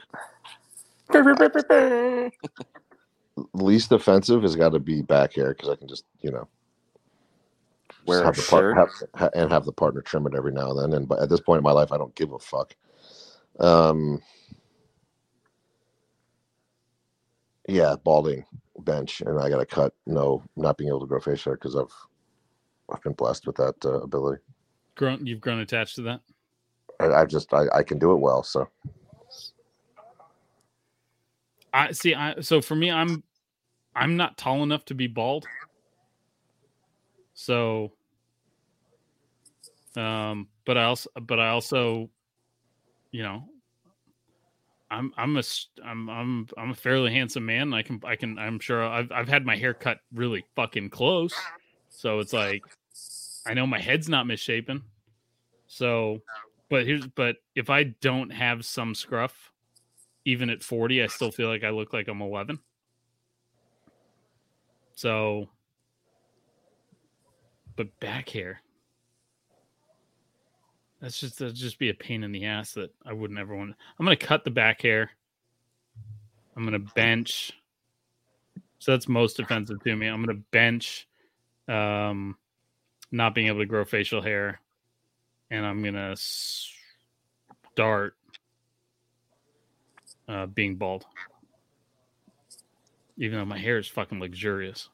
least 3.54 3.92
offensive 3.92 4.42
has 4.42 4.56
got 4.56 4.70
to 4.70 4.78
be 4.80 5.02
back 5.02 5.34
hair 5.34 5.50
because 5.54 5.68
I 5.68 5.76
can 5.76 5.88
just 5.88 6.04
you 6.20 6.30
know 6.30 6.48
just 7.88 8.06
Wear 8.06 8.22
a 8.22 8.24
have 8.24 8.36
the 8.36 8.42
part- 8.42 8.62
shirt. 8.62 8.76
have, 8.76 8.90
ha- 9.14 9.30
and 9.34 9.50
have 9.52 9.64
the 9.64 9.72
partner 9.72 10.00
trim 10.00 10.26
it 10.26 10.34
every 10.34 10.52
now 10.52 10.70
and 10.70 10.78
then. 10.80 10.92
And 10.94 11.08
but 11.08 11.20
at 11.20 11.28
this 11.28 11.40
point 11.40 11.58
in 11.58 11.64
my 11.64 11.72
life, 11.72 11.92
I 11.92 11.98
don't 11.98 12.14
give 12.14 12.32
a 12.32 12.38
fuck. 12.38 12.74
Um, 13.58 14.22
yeah, 17.68 17.94
balding 18.02 18.44
bench, 18.80 19.20
and 19.20 19.38
I 19.38 19.48
got 19.50 19.58
to 19.58 19.66
cut. 19.66 19.94
No, 20.06 20.42
not 20.56 20.78
being 20.78 20.88
able 20.88 21.00
to 21.00 21.06
grow 21.06 21.20
facial 21.20 21.50
hair 21.50 21.56
because 21.56 21.76
I've 21.76 21.92
I've 22.92 23.02
been 23.02 23.12
blessed 23.12 23.46
with 23.46 23.56
that 23.56 23.74
uh, 23.84 24.00
ability. 24.00 24.42
grown 24.96 25.24
you've 25.26 25.40
grown 25.40 25.60
attached 25.60 25.96
to 25.96 26.02
that. 26.02 26.20
I, 26.98 27.06
I 27.12 27.24
just 27.26 27.52
I, 27.52 27.64
I 27.74 27.82
can 27.82 27.98
do 27.98 28.12
it 28.12 28.18
well. 28.18 28.42
So 28.42 28.68
I 31.72 31.92
see. 31.92 32.14
I 32.14 32.40
so 32.40 32.60
for 32.60 32.74
me, 32.74 32.90
I'm 32.90 33.22
I'm 33.94 34.16
not 34.16 34.36
tall 34.38 34.62
enough 34.62 34.84
to 34.86 34.94
be 34.94 35.06
bald. 35.06 35.46
So, 37.34 37.92
um, 39.96 40.48
but 40.66 40.76
I 40.76 40.84
also, 40.84 41.10
but 41.22 41.40
I 41.40 41.48
also, 41.48 42.10
you 43.12 43.22
know, 43.22 43.44
I'm 44.90 45.12
I'm 45.16 45.36
a 45.36 45.42
I'm 45.84 46.10
I'm 46.10 46.48
I'm 46.58 46.70
a 46.70 46.74
fairly 46.74 47.12
handsome 47.12 47.46
man. 47.46 47.72
I 47.72 47.82
can 47.82 48.00
I 48.04 48.16
can 48.16 48.38
I'm 48.38 48.58
sure 48.58 48.84
I've 48.84 49.10
I've 49.12 49.28
had 49.28 49.46
my 49.46 49.56
hair 49.56 49.72
cut 49.72 49.98
really 50.12 50.44
fucking 50.56 50.90
close, 50.90 51.34
so 51.88 52.18
it's 52.18 52.32
like 52.32 52.62
I 53.46 53.54
know 53.54 53.66
my 53.66 53.80
head's 53.80 54.08
not 54.08 54.26
misshapen. 54.26 54.82
So, 55.66 56.18
but 56.68 56.86
here's 56.86 57.06
but 57.06 57.36
if 57.54 57.70
I 57.70 57.84
don't 57.84 58.30
have 58.30 58.64
some 58.64 58.94
scruff, 58.94 59.49
even 60.24 60.50
at 60.50 60.62
40, 60.62 61.02
I 61.02 61.06
still 61.06 61.30
feel 61.30 61.48
like 61.48 61.64
I 61.64 61.70
look 61.70 61.92
like 61.92 62.08
I'm 62.08 62.22
11. 62.22 62.58
So, 64.94 65.48
but 67.76 67.98
back 68.00 68.28
hair. 68.28 68.60
That's 71.00 71.18
just 71.18 71.38
that'd 71.38 71.54
just 71.54 71.78
be 71.78 71.88
a 71.88 71.94
pain 71.94 72.24
in 72.24 72.32
the 72.32 72.44
ass 72.44 72.74
that 72.74 72.94
I 73.06 73.14
wouldn't 73.14 73.38
ever 73.38 73.56
want. 73.56 73.74
I'm 73.98 74.04
gonna 74.04 74.16
cut 74.16 74.44
the 74.44 74.50
back 74.50 74.82
hair. 74.82 75.10
I'm 76.54 76.64
gonna 76.64 76.78
bench. 76.78 77.52
So 78.78 78.92
that's 78.92 79.08
most 79.08 79.40
offensive 79.40 79.82
to 79.82 79.96
me. 79.96 80.06
I'm 80.06 80.22
gonna 80.22 80.40
bench, 80.50 81.08
um, 81.68 82.36
not 83.10 83.34
being 83.34 83.46
able 83.46 83.60
to 83.60 83.66
grow 83.66 83.86
facial 83.86 84.20
hair, 84.20 84.60
and 85.50 85.64
I'm 85.64 85.82
gonna 85.82 86.14
start 86.16 88.16
uh, 90.30 90.46
being 90.46 90.76
bald. 90.76 91.04
Even 93.16 93.38
though 93.38 93.44
my 93.44 93.58
hair 93.58 93.78
is 93.78 93.88
fucking 93.88 94.20
luxurious. 94.20 94.88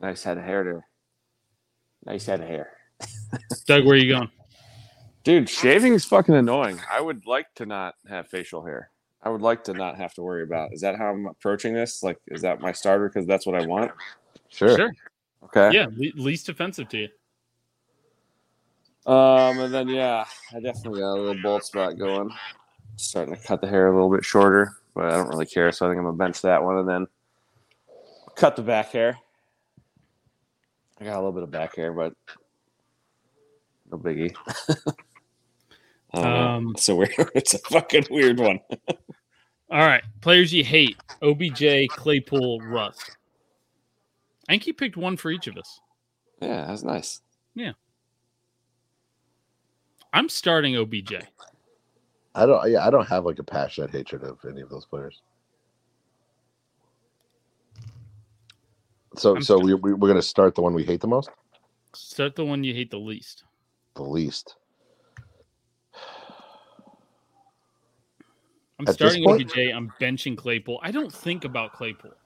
Nice 0.00 0.22
head 0.22 0.38
of 0.38 0.44
hair 0.44 0.64
there. 0.64 0.86
Nice 2.04 2.26
head 2.26 2.40
of 2.40 2.48
hair. 2.48 2.70
Doug, 3.66 3.84
where 3.84 3.94
are 3.94 3.98
you 3.98 4.12
going? 4.12 4.30
Dude, 5.24 5.48
shaving 5.48 5.94
is 5.94 6.04
fucking 6.04 6.34
annoying. 6.34 6.80
I 6.90 7.00
would 7.00 7.26
like 7.26 7.46
to 7.56 7.66
not 7.66 7.94
have 8.08 8.28
facial 8.28 8.64
hair. 8.64 8.90
I 9.22 9.28
would 9.28 9.42
like 9.42 9.64
to 9.64 9.74
not 9.74 9.96
have 9.96 10.14
to 10.14 10.22
worry 10.22 10.42
about. 10.42 10.72
Is 10.72 10.80
that 10.80 10.96
how 10.96 11.08
I'm 11.08 11.26
approaching 11.26 11.74
this? 11.74 12.02
Like, 12.02 12.18
is 12.28 12.42
that 12.42 12.60
my 12.60 12.72
starter 12.72 13.08
because 13.08 13.26
that's 13.26 13.44
what 13.44 13.60
I 13.60 13.66
want? 13.66 13.92
sure. 14.48 14.76
Sure. 14.76 14.92
Okay. 15.44 15.70
Yeah, 15.72 15.86
le- 15.86 16.22
least 16.22 16.48
offensive 16.48 16.88
to 16.88 16.98
you. 16.98 17.08
Um, 19.12 19.58
and 19.60 19.72
then 19.72 19.88
yeah, 19.88 20.24
I 20.54 20.60
definitely 20.60 21.00
got 21.00 21.14
a 21.14 21.20
little 21.20 21.42
bald 21.42 21.64
spot 21.64 21.98
going. 21.98 22.30
Starting 22.98 23.34
to 23.34 23.40
cut 23.40 23.60
the 23.60 23.68
hair 23.68 23.86
a 23.86 23.92
little 23.92 24.10
bit 24.10 24.24
shorter, 24.24 24.76
but 24.92 25.04
I 25.04 25.10
don't 25.12 25.28
really 25.28 25.46
care. 25.46 25.70
So 25.70 25.86
I 25.86 25.88
think 25.88 25.98
I'm 25.98 26.04
gonna 26.04 26.16
bench 26.16 26.42
that 26.42 26.62
one 26.62 26.78
and 26.78 26.88
then 26.88 27.06
cut 28.34 28.56
the 28.56 28.62
back 28.62 28.90
hair. 28.90 29.16
I 31.00 31.04
got 31.04 31.14
a 31.14 31.18
little 31.18 31.32
bit 31.32 31.44
of 31.44 31.50
back 31.52 31.76
hair, 31.76 31.92
but 31.92 32.12
no 33.88 33.98
biggie. 33.98 34.34
I 36.12 36.22
don't 36.22 36.24
know. 36.24 36.48
Um, 36.48 36.72
it's 36.74 36.88
a 36.88 36.96
weird. 36.96 37.12
It's 37.36 37.54
a 37.54 37.58
fucking 37.58 38.06
weird 38.10 38.40
one. 38.40 38.58
All 39.70 39.86
right, 39.86 40.02
players 40.20 40.52
you 40.52 40.64
hate: 40.64 40.96
OBJ, 41.22 41.88
Claypool, 41.90 42.60
Russ. 42.62 42.98
I 44.48 44.52
think 44.52 44.64
he 44.64 44.72
picked 44.72 44.96
one 44.96 45.16
for 45.16 45.30
each 45.30 45.46
of 45.46 45.56
us. 45.56 45.80
Yeah, 46.42 46.64
that's 46.66 46.82
nice. 46.82 47.20
Yeah, 47.54 47.72
I'm 50.12 50.28
starting 50.28 50.76
OBJ. 50.76 51.14
I 52.34 52.46
don't. 52.46 52.70
Yeah, 52.70 52.86
I 52.86 52.90
don't 52.90 53.08
have 53.08 53.24
like 53.24 53.38
a 53.38 53.44
passionate 53.44 53.90
hatred 53.90 54.22
of 54.22 54.38
any 54.48 54.60
of 54.60 54.68
those 54.68 54.86
players. 54.86 55.20
So, 59.16 59.36
I'm 59.36 59.42
so 59.42 59.58
we, 59.58 59.74
we 59.74 59.94
we're 59.94 60.08
gonna 60.08 60.22
start 60.22 60.54
the 60.54 60.62
one 60.62 60.74
we 60.74 60.84
hate 60.84 61.00
the 61.00 61.06
most, 61.08 61.30
Start 61.94 62.36
the 62.36 62.44
one 62.44 62.62
you 62.62 62.74
hate 62.74 62.90
the 62.90 62.98
least. 62.98 63.44
the 63.96 64.02
least. 64.02 64.56
I'm 68.78 68.86
At 68.86 68.94
starting 68.94 69.26
OBJ. 69.26 69.56
I'm 69.74 69.92
benching 70.00 70.36
Claypool. 70.36 70.78
I 70.82 70.92
don't 70.92 71.12
think 71.12 71.44
about 71.44 71.72
Claypool 71.72 72.16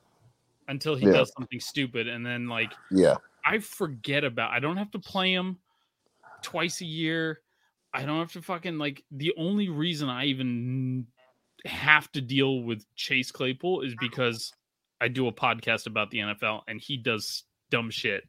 until 0.69 0.95
he 0.95 1.07
Yeah. 1.07 1.13
does 1.13 1.33
something 1.37 1.61
stupid, 1.61 2.09
and 2.09 2.27
then 2.27 2.47
like 2.49 2.75
Yeah, 2.91 3.17
I 3.45 3.61
forget 3.61 4.25
about. 4.25 4.51
I 4.51 4.59
don't 4.59 4.77
have 4.77 4.91
to 4.91 4.99
play 4.99 5.33
him 5.33 5.59
twice 6.43 6.81
a 6.83 6.87
year. 6.87 7.41
I 7.95 8.05
don't 8.05 8.19
have 8.19 8.33
to 8.33 8.43
fucking 8.43 8.79
like. 8.79 9.05
The 9.11 9.35
only 9.37 9.69
reason 9.69 10.09
I 10.09 10.25
even 10.27 11.07
have 11.65 12.11
to 12.13 12.21
deal 12.21 12.63
with 12.63 12.85
Chase 12.97 13.31
Claypool 13.31 13.83
is 13.83 13.95
because 14.01 14.53
I 15.01 15.09
do 15.09 15.29
a 15.29 15.33
podcast 15.33 15.87
about 15.87 16.11
the 16.11 16.19
NFL 16.19 16.63
and 16.69 16.81
he 16.81 16.97
does 16.97 17.45
dumb 17.71 17.91
shit 17.91 18.25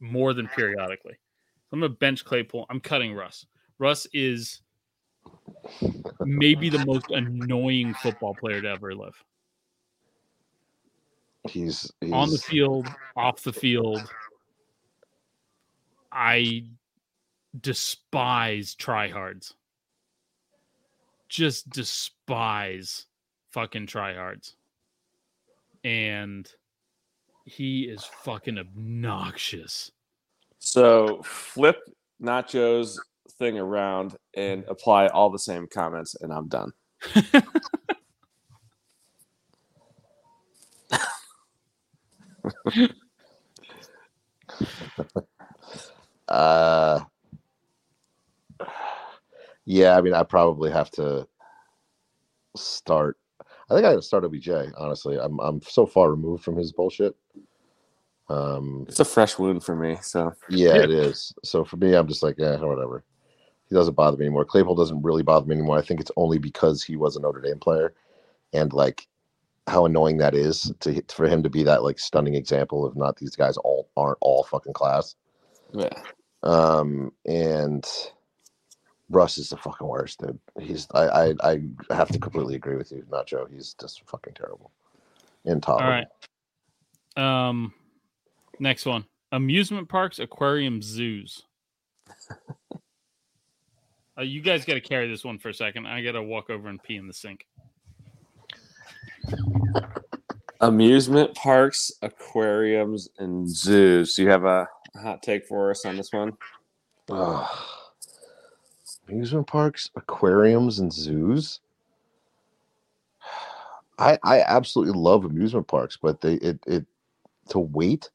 more 0.00 0.34
than 0.34 0.48
periodically. 0.48 1.12
So 1.12 1.74
I'm 1.74 1.80
gonna 1.80 1.92
bench 1.94 2.24
Claypool. 2.24 2.66
I'm 2.70 2.80
cutting 2.80 3.14
Russ. 3.14 3.46
Russ 3.78 4.06
is 4.12 4.62
maybe 6.20 6.68
the 6.68 6.84
most 6.86 7.10
annoying 7.10 7.94
football 7.94 8.34
player 8.34 8.60
to 8.62 8.68
ever 8.68 8.94
live. 8.94 9.14
he's, 11.48 11.90
he's 12.00 12.12
on 12.12 12.30
the 12.30 12.38
field, 12.38 12.88
off 13.16 13.42
the 13.42 13.52
field. 13.52 14.02
I 16.12 16.64
despise 17.60 18.74
tryhards. 18.74 19.54
Just 21.28 21.70
despise 21.70 23.06
fucking 23.50 23.86
tryhards. 23.86 24.54
And 25.84 26.48
he 27.44 27.82
is 27.82 28.04
fucking 28.04 28.58
obnoxious. 28.58 29.90
So 30.58 31.22
flip 31.24 31.78
Nacho's 32.20 33.00
thing 33.38 33.58
around 33.58 34.16
and 34.34 34.64
apply 34.68 35.08
all 35.08 35.30
the 35.30 35.38
same 35.38 35.66
comments, 35.66 36.16
and 36.20 36.32
I'm 36.32 36.48
done. 36.48 36.72
Uh, 46.28 47.00
yeah, 49.66 49.96
I 49.98 50.02
mean, 50.02 50.14
I 50.14 50.24
probably 50.24 50.72
have 50.72 50.90
to 50.92 51.28
start. 52.56 53.18
I 53.70 53.74
think 53.74 53.86
I 53.86 53.90
gotta 53.92 54.02
start 54.02 54.24
OBJ. 54.24 54.48
Honestly, 54.78 55.18
I'm 55.18 55.40
I'm 55.40 55.62
so 55.62 55.86
far 55.86 56.10
removed 56.10 56.44
from 56.44 56.56
his 56.56 56.72
bullshit. 56.72 57.16
Um, 58.28 58.88
It's 58.88 59.00
a 59.00 59.04
fresh 59.04 59.38
wound 59.38 59.64
for 59.64 59.76
me. 59.76 59.98
So 60.02 60.34
yeah, 60.48 60.76
Yeah. 60.76 60.84
it 60.84 60.90
is. 60.90 61.34
So 61.44 61.64
for 61.64 61.76
me, 61.78 61.94
I'm 61.94 62.08
just 62.08 62.22
like, 62.22 62.36
yeah, 62.38 62.56
whatever. 62.58 63.04
He 63.68 63.74
doesn't 63.76 63.94
bother 63.96 64.16
me 64.18 64.26
anymore. 64.26 64.44
Claypool 64.44 64.76
doesn't 64.76 65.02
really 65.02 65.22
bother 65.24 65.46
me 65.46 65.56
anymore. 65.56 65.78
I 65.78 65.82
think 65.82 66.00
it's 66.00 66.12
only 66.16 66.38
because 66.38 66.84
he 66.84 66.96
was 66.96 67.16
a 67.16 67.20
Notre 67.20 67.40
Dame 67.42 67.58
player, 67.60 67.94
and 68.52 68.72
like 68.72 69.08
how 69.68 69.86
annoying 69.86 70.18
that 70.18 70.34
is 70.34 70.72
to 70.80 71.02
for 71.10 71.28
him 71.28 71.42
to 71.44 71.50
be 71.50 71.64
that 71.64 71.84
like 71.84 71.98
stunning 72.00 72.36
example 72.36 72.86
of 72.86 72.96
not 72.96 73.16
these 73.16 73.36
guys 73.36 73.56
all 73.58 73.90
aren't 73.96 74.18
all 74.22 74.44
fucking 74.44 74.74
class. 74.74 75.16
yeah, 75.74 76.02
Um, 76.42 77.12
and 77.26 77.84
Russ 79.10 79.38
is 79.38 79.50
the 79.50 79.56
fucking 79.56 79.86
worst, 79.86 80.20
dude. 80.20 80.38
He's 80.60 80.86
I 80.94 81.32
I, 81.42 81.60
I 81.90 81.94
have 81.94 82.08
to 82.10 82.18
completely 82.18 82.56
agree 82.56 82.76
with 82.76 82.90
you, 82.90 83.04
Nacho. 83.10 83.50
He's 83.50 83.74
just 83.74 84.02
fucking 84.08 84.34
terrible. 84.34 84.72
All 85.46 85.52
Intolerable. 85.52 86.08
right. 87.16 87.48
Um 87.48 87.72
next 88.58 88.86
one. 88.86 89.04
Amusement 89.32 89.88
parks, 89.88 90.18
aquariums, 90.18 90.84
zoos. 90.86 91.42
uh, 94.18 94.22
you 94.22 94.40
guys 94.40 94.64
got 94.64 94.74
to 94.74 94.80
carry 94.80 95.08
this 95.08 95.24
one 95.24 95.38
for 95.38 95.48
a 95.48 95.54
second. 95.54 95.86
I 95.86 96.02
got 96.02 96.12
to 96.12 96.22
walk 96.22 96.48
over 96.48 96.68
and 96.68 96.82
pee 96.82 96.96
in 96.96 97.08
the 97.08 97.12
sink. 97.12 97.44
Amusement 100.60 101.34
parks, 101.34 101.92
aquariums, 102.02 103.08
and 103.18 103.48
zoos. 103.48 104.14
Do 104.14 104.22
you 104.22 104.30
have 104.30 104.44
a 104.44 104.68
hot 104.94 105.22
take 105.22 105.46
for 105.46 105.70
us 105.70 105.84
on 105.84 105.96
this 105.96 106.12
one? 106.12 106.32
Ugh. 107.10 107.48
Amusement 109.08 109.46
parks, 109.46 109.90
aquariums, 109.96 110.78
and 110.78 110.92
zoos. 110.92 111.60
I 113.98 114.18
I 114.22 114.40
absolutely 114.40 114.98
love 114.98 115.24
amusement 115.24 115.68
parks, 115.68 115.96
but 115.96 116.20
they 116.20 116.34
it 116.34 116.58
it 116.66 116.86
to 117.48 117.58
wait. 117.58 118.10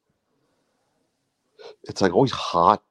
It's 1.84 2.02
like 2.02 2.14
always 2.14 2.32
hot, 2.32 2.84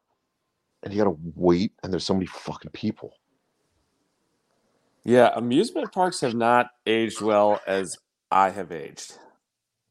and 0.82 0.92
you 0.92 0.98
gotta 0.98 1.16
wait, 1.36 1.72
and 1.82 1.92
there's 1.92 2.04
so 2.04 2.14
many 2.14 2.26
fucking 2.26 2.72
people. 2.72 3.14
Yeah, 5.04 5.30
amusement 5.34 5.92
parks 5.92 6.20
have 6.20 6.34
not 6.34 6.70
aged 6.86 7.20
well 7.20 7.60
as 7.66 7.96
I 8.30 8.50
have 8.50 8.70
aged. 8.70 9.16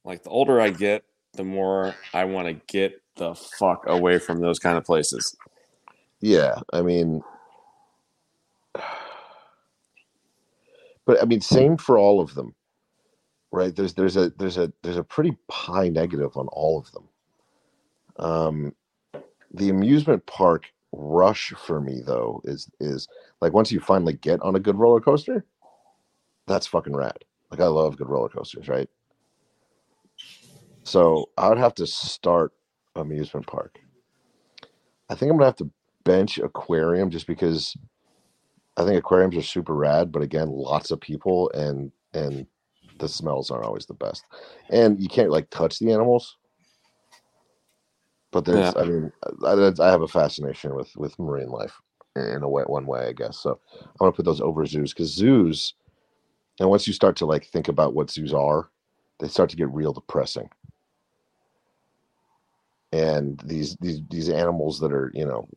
Like 0.04 0.24
the 0.24 0.30
older 0.30 0.62
I 0.62 0.70
get, 0.70 1.04
the 1.34 1.44
more 1.44 1.96
I 2.14 2.26
want 2.26 2.48
to 2.48 2.54
get 2.68 3.02
the 3.16 3.36
fuck 3.36 3.84
away 3.88 4.20
from 4.20 4.40
those 4.40 4.60
kind 4.60 4.78
of 4.78 4.86
places. 4.86 5.36
Yeah, 6.22 6.56
I 6.74 6.82
mean, 6.82 7.22
but 11.10 11.20
I 11.24 11.26
mean, 11.26 11.42
same 11.42 11.76
for 11.76 11.98
all 11.98 12.22
of 12.22 12.36
them, 12.36 12.54
right? 13.52 13.76
There's 13.76 13.96
there's 13.96 14.16
a 14.16 14.30
there's 14.38 14.60
a 14.60 14.72
there's 14.84 14.96
a 14.96 15.04
pretty 15.04 15.36
high 15.50 15.90
negative 15.90 16.38
on 16.38 16.48
all 16.50 16.78
of 16.78 16.92
them. 16.92 17.10
Um, 18.20 18.76
the 19.52 19.70
amusement 19.70 20.24
park 20.28 20.66
rush 20.92 21.52
for 21.66 21.82
me 21.82 22.02
though 22.06 22.44
is 22.44 22.70
is 22.80 23.08
like 23.42 23.54
once 23.54 23.72
you 23.72 23.80
finally 23.80 24.14
get 24.14 24.40
on 24.44 24.56
a 24.56 24.60
good 24.60 24.76
roller 24.76 25.02
coaster, 25.02 25.44
that's 26.46 26.68
fucking 26.68 26.96
rad. 26.96 27.18
Like 27.50 27.60
I 27.60 27.66
love 27.66 27.98
good 27.98 28.08
roller 28.08 28.30
coasters, 28.30 28.68
right? 28.68 28.88
So 30.84 31.32
I 31.40 31.50
would 31.50 31.58
have 31.58 31.74
to 31.76 31.88
start 31.88 32.54
amusement 32.96 33.48
park. 33.48 33.80
I 35.10 35.16
think 35.16 35.32
I'm 35.32 35.40
gonna 35.40 35.48
have 35.48 35.56
to 35.56 35.72
bench 36.04 36.38
aquarium 36.38 37.10
just 37.10 37.26
because 37.26 37.76
I 38.80 38.86
think 38.86 38.98
aquariums 38.98 39.36
are 39.36 39.42
super 39.42 39.76
rad, 39.76 40.12
but 40.12 40.22
again, 40.22 40.50
lots 40.50 40.92
of 40.92 41.02
people 41.02 41.52
and 41.52 41.92
and 42.14 42.48
the 42.98 43.08
smells 43.08 43.52
aren't 43.52 43.66
always 43.66 43.86
the 43.86 43.94
best, 43.94 44.24
and 44.70 45.00
you 45.02 45.10
can't 45.10 45.32
like 45.32 45.50
touch 45.50 45.80
the 45.80 45.92
animals. 45.92 46.38
But 48.32 48.46
there's, 48.46 48.74
Yeah. 48.76 48.82
I 48.82 48.86
mean, 48.86 49.12
I, 49.46 49.74
I 49.80 49.92
have 49.92 50.02
a 50.02 50.08
fascination 50.08 50.76
with 50.76 50.96
with 50.96 51.18
marine 51.20 51.50
life 51.50 51.74
in 52.16 52.42
a 52.44 52.50
way, 52.50 52.64
one 52.64 52.86
way, 52.86 53.08
I 53.08 53.14
guess. 53.14 53.40
So 53.40 53.60
I'm 53.82 53.88
gonna 54.00 54.12
put 54.12 54.26
those 54.26 54.42
over 54.42 54.66
zoos 54.66 54.94
because 54.94 55.14
zoos, 55.14 55.74
and 56.60 56.70
once 56.70 56.88
you 56.88 56.94
start 56.94 57.16
to 57.18 57.26
like 57.26 57.46
think 57.46 57.68
about 57.68 57.94
what 57.94 58.10
zoos 58.10 58.34
are, 58.34 58.70
they 59.20 59.28
start 59.28 59.50
to 59.50 59.58
get 59.58 59.70
real 59.74 59.94
depressing. 59.94 60.50
And 62.92 63.40
these 63.44 63.76
these 63.78 64.02
these 64.10 64.30
animals 64.30 64.80
that 64.80 64.94
are 64.94 65.12
you 65.14 65.26
know 65.26 65.48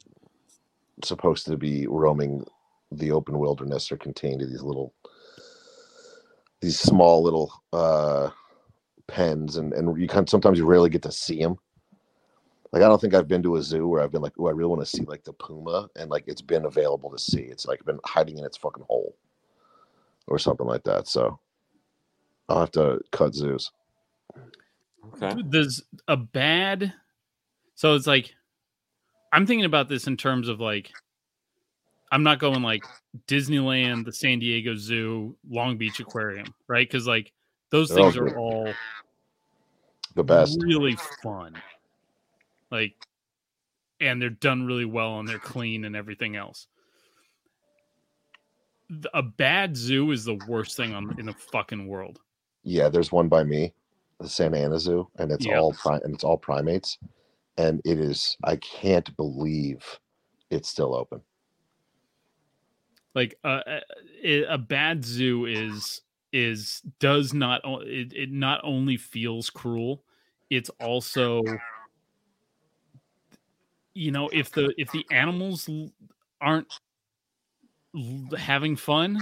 supposed 1.05 1.47
to 1.47 1.57
be 1.57 1.86
roaming 1.86 2.44
the 2.98 3.10
open 3.10 3.39
wilderness 3.39 3.90
are 3.93 3.97
contained 3.97 4.43
in 4.43 4.51
these 4.51 4.62
little 4.62 4.94
these 6.60 6.78
small 6.78 7.23
little 7.23 7.52
uh 7.73 8.31
pens 9.06 9.56
and 9.56 9.73
and 9.73 10.01
you 10.01 10.06
can 10.06 10.27
sometimes 10.27 10.59
you 10.59 10.66
rarely 10.66 10.90
get 10.90 11.02
to 11.02 11.12
see 11.12 11.40
them 11.40 11.56
like 12.73 12.82
i 12.82 12.89
don't 12.89 13.01
think 13.01 13.14
i've 13.14 13.28
been 13.28 13.43
to 13.43 13.56
a 13.56 13.62
zoo 13.62 13.89
where 13.89 14.02
i've 14.02 14.12
been 14.12 14.23
like 14.23 14.32
oh 14.39 14.47
i 14.47 14.51
really 14.51 14.70
want 14.70 14.81
to 14.81 14.86
see 14.86 15.02
like 15.05 15.24
the 15.24 15.32
puma 15.32 15.89
and 15.97 16.10
like 16.10 16.24
it's 16.27 16.43
been 16.43 16.66
available 16.66 17.10
to 17.10 17.19
see 17.19 17.43
it's 17.43 17.66
like 17.66 17.85
been 17.85 17.98
hiding 18.05 18.39
in 18.39 18.44
its 18.44 18.56
fucking 18.56 18.85
hole 18.89 19.16
or 20.28 20.39
something 20.39 20.66
like 20.66 20.85
that 20.85 21.09
so 21.09 21.39
i'll 22.48 22.60
have 22.60 22.70
to 22.70 23.01
cut 23.10 23.35
zoos 23.35 23.73
Okay. 25.14 25.43
There's 25.47 25.82
a 26.09 26.16
bad. 26.16 26.93
So 27.74 27.94
it's 27.94 28.06
like, 28.06 28.35
I'm 29.32 29.47
thinking 29.47 29.64
about 29.64 29.89
this 29.89 30.06
in 30.06 30.16
terms 30.16 30.48
of 30.48 30.60
like, 30.60 30.90
I'm 32.12 32.22
not 32.22 32.39
going 32.39 32.62
like 32.62 32.84
Disneyland, 33.26 34.05
the 34.05 34.12
San 34.12 34.39
Diego 34.39 34.76
Zoo, 34.76 35.34
Long 35.51 35.76
Beach 35.78 35.98
Aquarium, 35.98 36.55
right? 36.68 36.86
Because 36.89 37.06
like 37.06 37.32
those 37.70 37.89
They're 37.89 37.98
all 38.01 38.10
things 38.12 38.16
are 38.18 38.39
all 38.39 38.72
the 40.14 40.22
best 40.22 40.59
really 40.62 40.97
fun. 41.22 41.55
Like, 42.70 42.94
and 44.01 44.20
they're 44.20 44.28
done 44.30 44.66
really 44.66 44.84
well 44.84 45.18
and 45.20 45.26
they're 45.28 45.39
clean 45.39 45.84
and 45.86 45.97
everything 45.97 46.36
else. 46.36 46.66
A 49.14 49.22
bad 49.22 49.74
zoo 49.76 50.10
is 50.10 50.24
the 50.24 50.39
worst 50.47 50.76
thing 50.76 50.93
on 50.94 51.18
in 51.18 51.24
the 51.26 51.32
fucking 51.32 51.86
world. 51.86 52.20
yeah 52.64 52.89
there's 52.90 53.10
one 53.10 53.26
by 53.28 53.43
me 53.43 53.72
the 54.20 54.28
santa 54.28 54.59
ana 54.59 54.78
zoo 54.78 55.09
and 55.18 55.32
it's 55.32 55.47
Yeah. 55.47 55.59
all 55.59 55.72
pri- 55.72 55.98
and 56.05 56.14
it's 56.14 56.22
all 56.24 56.36
primates 56.36 56.98
and 57.59 57.80
it 57.84 57.98
is 57.98 58.36
i 58.44 58.55
can't 58.56 59.16
believe 59.16 59.98
it's 60.51 60.68
still 60.68 60.94
open 60.94 61.20
like 63.14 63.39
uh, 63.44 63.60
uh, 63.66 63.80
it, 64.22 64.47
a 64.48 64.59
bad 64.59 65.05
zoo 65.05 65.47
is 65.47 66.01
is 66.32 66.82
does 66.98 67.34
not 67.34 67.60
it, 67.82 68.12
it 68.14 68.30
not 68.30 68.60
only 68.64 68.97
feels 68.97 69.51
cruel 69.51 70.02
it's 70.51 70.70
also 70.80 71.43
you 73.94 74.10
know 74.10 74.28
if 74.32 74.51
the 74.52 74.72
if 74.78 74.90
the 74.93 75.05
animals 75.10 75.68
aren't 76.40 76.72
having 78.39 78.76
fun 78.76 79.18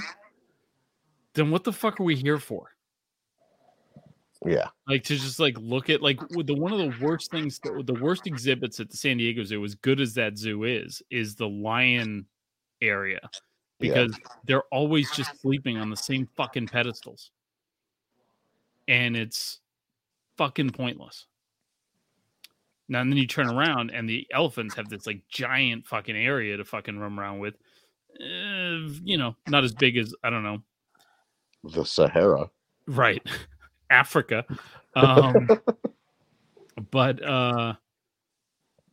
then 1.34 1.50
what 1.50 1.64
the 1.64 1.72
fuck 1.72 2.00
are 2.00 2.04
we 2.04 2.16
here 2.16 2.38
for? 2.38 2.70
Yeah. 4.44 4.68
Like 4.88 5.04
to 5.04 5.16
just 5.16 5.38
like 5.38 5.56
look 5.58 5.90
at 5.90 6.02
like 6.02 6.18
the 6.28 6.54
one 6.54 6.72
of 6.72 6.78
the 6.78 6.94
worst 7.04 7.30
things 7.30 7.58
the, 7.58 7.82
the 7.84 8.00
worst 8.00 8.26
exhibits 8.26 8.80
at 8.80 8.90
the 8.90 8.96
san 8.96 9.18
diego 9.18 9.44
zoo 9.44 9.62
as 9.64 9.74
good 9.74 10.00
as 10.00 10.14
that 10.14 10.38
zoo 10.38 10.64
is 10.64 11.02
is 11.10 11.34
the 11.34 11.46
lion 11.46 12.24
area 12.80 13.20
Yeah. 13.80 13.94
because 13.94 14.18
they're 14.46 14.64
always 14.70 15.10
just 15.10 15.40
sleeping 15.40 15.78
on 15.78 15.90
the 15.90 15.96
same 15.96 16.28
fucking 16.36 16.68
pedestals. 16.68 17.30
And 18.88 19.16
it's 19.16 19.60
fucking 20.36 20.70
pointless. 20.70 21.26
Now 22.88 23.00
and 23.00 23.10
then 23.12 23.18
you 23.18 23.26
turn 23.26 23.48
around 23.48 23.90
and 23.90 24.08
the 24.08 24.26
elephants 24.32 24.74
have 24.74 24.88
this 24.88 25.06
like 25.06 25.22
giant 25.28 25.86
fucking 25.86 26.16
area 26.16 26.56
to 26.56 26.64
fucking 26.64 26.98
roam 26.98 27.18
around 27.18 27.38
with. 27.38 27.54
Uh, 28.20 28.90
you 29.04 29.16
know 29.16 29.36
not 29.46 29.62
as 29.62 29.72
big 29.72 29.96
as 29.96 30.12
i 30.24 30.30
don't 30.30 30.42
know. 30.42 30.58
The 31.64 31.84
sahara. 31.84 32.50
Right. 32.86 33.22
Africa. 33.90 34.44
Um 34.96 35.48
but 36.90 37.22
uh 37.22 37.74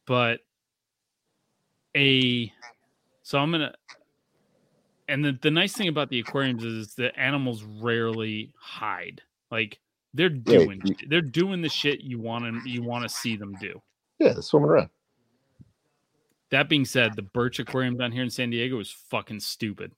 but 0.05 0.41
a 1.95 2.53
so 3.23 3.39
i'm 3.39 3.49
gonna 3.49 3.73
and 5.07 5.23
the, 5.23 5.37
the 5.41 5.51
nice 5.51 5.73
thing 5.73 5.87
about 5.87 6.09
the 6.09 6.19
aquariums 6.19 6.63
is 6.63 6.93
the 6.95 7.17
animals 7.19 7.63
rarely 7.63 8.53
hide 8.59 9.21
like 9.51 9.79
they're 10.13 10.29
Yeah, 10.31 10.59
doing 10.59 10.81
you- 10.85 10.95
they're 11.07 11.21
doing 11.21 11.61
the 11.61 11.69
shit 11.69 12.01
you 12.01 12.19
want 12.19 12.43
to 12.63 12.69
you 12.69 12.81
want 12.83 13.03
to 13.03 13.09
see 13.09 13.35
them 13.35 13.53
do. 13.59 13.81
Yeah 14.19 14.33
they're 14.33 14.41
swimming 14.41 14.69
around. 14.69 14.89
That 16.51 16.69
being 16.69 16.85
said 16.85 17.15
the 17.15 17.21
birch 17.23 17.59
aquarium 17.59 17.97
down 17.97 18.11
here 18.11 18.23
in 18.23 18.29
san 18.29 18.49
diego 18.49 18.79
is 18.79 18.91
fucking 19.09 19.39
stupid. 19.41 19.91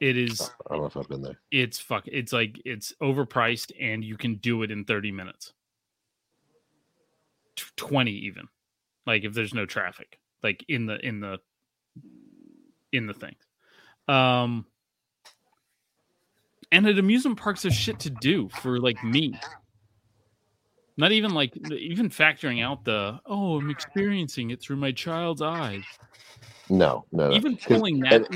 It 0.00 0.16
is 0.16 0.40
i 0.40 0.70
don't 0.74 0.80
know 0.80 0.86
if 0.86 0.96
i've 0.96 1.08
been 1.08 1.22
there. 1.22 1.38
It's 1.50 1.78
fuck 1.78 2.04
it's 2.06 2.32
like 2.32 2.60
it's 2.64 2.92
overpriced 3.02 3.72
and 3.80 4.02
you 4.04 4.16
can 4.16 4.36
do 4.36 4.62
it 4.62 4.70
in 4.70 4.84
30 4.84 5.12
minutes. 5.12 5.52
T- 7.56 7.64
20 7.76 8.10
even. 8.10 8.48
Like 9.06 9.24
if 9.24 9.34
there's 9.34 9.54
no 9.54 9.66
traffic 9.66 10.18
like 10.42 10.64
in 10.68 10.86
the 10.86 11.04
in 11.06 11.20
the 11.20 11.38
in 12.92 13.06
the 13.06 13.14
thing 13.14 13.34
um 14.12 14.66
and 16.70 16.86
at 16.86 16.98
amusement 16.98 17.38
parks 17.38 17.62
there's 17.62 17.74
shit 17.74 17.98
to 18.00 18.10
do 18.10 18.48
for 18.60 18.78
like 18.78 19.02
me 19.04 19.38
not 20.96 21.12
even 21.12 21.32
like 21.32 21.56
even 21.72 22.08
factoring 22.10 22.62
out 22.62 22.84
the 22.84 23.18
oh 23.26 23.58
i'm 23.58 23.70
experiencing 23.70 24.50
it 24.50 24.60
through 24.60 24.76
my 24.76 24.92
child's 24.92 25.40
eyes 25.42 25.84
no 26.68 27.04
no, 27.12 27.28
no. 27.28 27.34
even 27.34 27.56
pulling 27.56 28.00
that 28.00 28.26
and- 28.32 28.34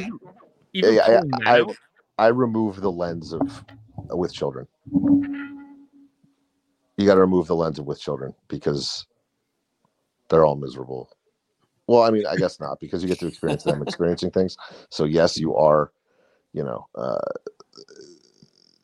even, 0.73 0.95
yeah, 0.95 1.03
I- 1.03 1.07
pulling 1.07 1.31
that 1.31 1.47
I- 1.47 1.61
out, 1.61 1.77
I 2.19 2.27
remove 2.29 2.81
the 2.81 2.91
lens 2.91 3.35
of 3.35 3.65
with 4.11 4.33
children. 4.33 4.67
You 6.97 7.05
got 7.05 7.15
to 7.17 7.21
remove 7.21 7.47
the 7.47 7.55
lens 7.55 7.79
of 7.79 7.85
with 7.85 8.01
children 8.01 8.33
because 8.49 9.07
they're 10.31 10.47
all 10.47 10.57
miserable. 10.57 11.11
Well, 11.89 12.03
I 12.03 12.11
mean, 12.11 12.27
I 12.27 12.37
guess 12.37 12.59
not 12.61 12.81
because 12.81 13.03
you 13.03 13.09
get 13.09 13.21
to 13.21 13.27
experience 13.27 13.65
them 13.65 13.83
experiencing 13.87 14.31
things. 14.31 14.57
So 14.91 15.05
yes, 15.05 15.39
you 15.39 15.55
are, 15.55 15.93
you 16.53 16.65
know, 16.65 16.87
uh, 16.95 17.19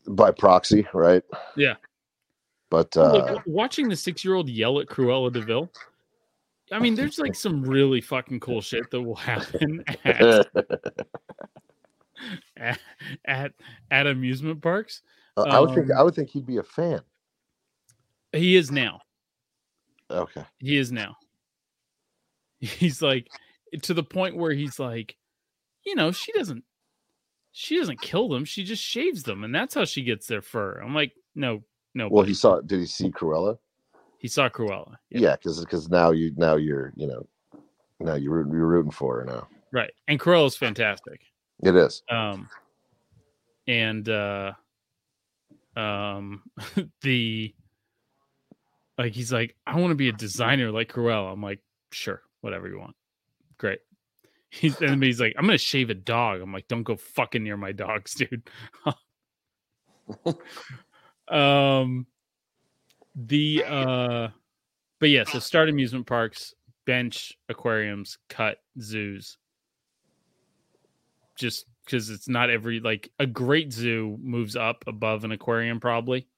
by 0.09 0.31
proxy, 0.31 0.87
right? 0.95 1.23
Yeah. 1.57 1.75
But 2.71 2.97
uh, 2.97 3.25
wa- 3.33 3.43
watching 3.47 3.89
the 3.89 3.97
six 3.97 4.25
year 4.25 4.35
old 4.35 4.49
yell 4.49 4.81
at 4.81 4.87
Cruella 4.87 5.33
de 5.33 5.41
Vil, 5.43 5.71
I 6.71 6.79
mean, 6.79 6.95
there's 6.95 7.19
like 7.19 7.35
some 7.35 7.63
really 7.63 8.01
fucking 8.01 8.41
cool 8.41 8.63
shit 8.63 8.91
that 8.91 9.01
will 9.01 9.17
happen 9.17 9.85
at 10.05 10.47
at 12.57 12.79
at, 13.27 13.53
at 13.91 14.07
amusement 14.07 14.63
parks. 14.63 15.03
Uh, 15.37 15.43
I 15.43 15.61
would 15.61 15.75
think 15.75 15.91
Um, 15.91 15.99
I 15.99 16.03
would 16.03 16.15
think 16.15 16.31
he'd 16.31 16.47
be 16.47 16.59
a 16.59 16.63
fan. 16.63 17.01
He 18.33 18.57
is 18.57 18.71
now. 18.71 19.01
Okay. 20.11 20.45
He 20.59 20.79
is 20.79 20.93
now. 20.93 21.17
He's 22.63 23.03
like 23.03 23.29
to 23.83 23.95
the 23.95 24.03
point 24.03 24.37
where 24.37 24.53
he's 24.53 24.79
like, 24.79 25.17
you 25.85 25.95
know, 25.95 26.13
she 26.13 26.33
doesn't 26.33 26.65
she 27.53 27.77
doesn't 27.79 28.01
kill 28.01 28.29
them, 28.29 28.45
she 28.45 28.65
just 28.65 28.83
shaves 28.83 29.25
them, 29.25 29.45
and 29.45 29.55
that's 29.55 29.75
how 29.75 29.85
she 29.85 30.03
gets 30.03 30.27
their 30.27 30.41
fur. 30.41 30.81
I'm 30.83 30.95
like, 30.95 31.13
no, 31.35 31.63
no. 31.95 32.09
Well, 32.09 32.25
he 32.25 32.35
saw. 32.35 32.61
Did 32.61 32.81
he 32.81 32.87
see 32.87 33.11
Cruella? 33.11 33.59
he 34.23 34.29
saw 34.29 34.49
Cruella. 34.49 34.95
Yeah, 35.11 35.35
because 35.35 35.61
because 35.61 35.89
now 35.89 36.13
you 36.13 36.33
now 36.37 36.55
you're 36.55 36.93
you 36.95 37.09
know 37.09 37.27
now 37.99 38.15
you're 38.15 38.33
root- 38.45 38.53
you're 38.53 38.69
rooting 38.69 38.93
for 38.93 39.19
her 39.19 39.25
now. 39.25 39.49
Right. 39.73 39.91
And 40.07 40.21
Cruella's 40.21 40.57
fantastic. 40.57 41.23
It 41.61 41.75
is. 41.75 42.05
Um 42.09 42.49
and 43.67 44.09
uh 44.09 44.53
um 45.77 46.45
the 47.03 47.53
like 48.97 49.13
he's 49.13 49.33
like, 49.33 49.57
I 49.67 49.81
want 49.81 49.91
to 49.91 49.97
be 49.97 50.09
a 50.09 50.13
designer 50.13 50.71
like 50.71 50.93
Cruella. 50.93 51.33
I'm 51.33 51.43
like, 51.43 51.59
sure, 51.91 52.23
whatever 52.43 52.69
you 52.69 52.79
want. 52.79 52.95
Great. 53.57 53.81
He's 54.51 54.79
and 54.83 55.03
he's 55.03 55.19
like, 55.19 55.35
I'm 55.39 55.47
gonna 55.47 55.57
shave 55.57 55.89
a 55.89 55.95
dog. 55.95 56.43
I'm 56.43 56.53
like, 56.53 56.69
don't 56.69 56.83
go 56.83 56.97
fucking 56.97 57.43
near 57.43 57.57
my 57.57 57.73
dogs, 57.73 58.15
dude. 58.15 58.43
um 61.29 62.07
the 63.15 63.65
uh 63.67 64.29
but 65.01 65.09
yeah, 65.09 65.25
so 65.25 65.39
start 65.39 65.69
amusement 65.69 66.07
parks, 66.07 66.55
bench, 66.85 67.37
aquariums, 67.49 68.19
cut, 68.29 68.59
zoos. 68.81 69.39
Just 71.37 71.67
because 71.85 72.11
it's 72.11 72.29
not 72.29 72.51
every 72.51 72.79
like 72.81 73.11
a 73.19 73.27
great 73.27 73.73
zoo 73.73 74.19
moves 74.21 74.55
up 74.55 74.85
above 74.87 75.25
an 75.25 75.33
aquarium 75.33 75.81
probably, 75.81 76.29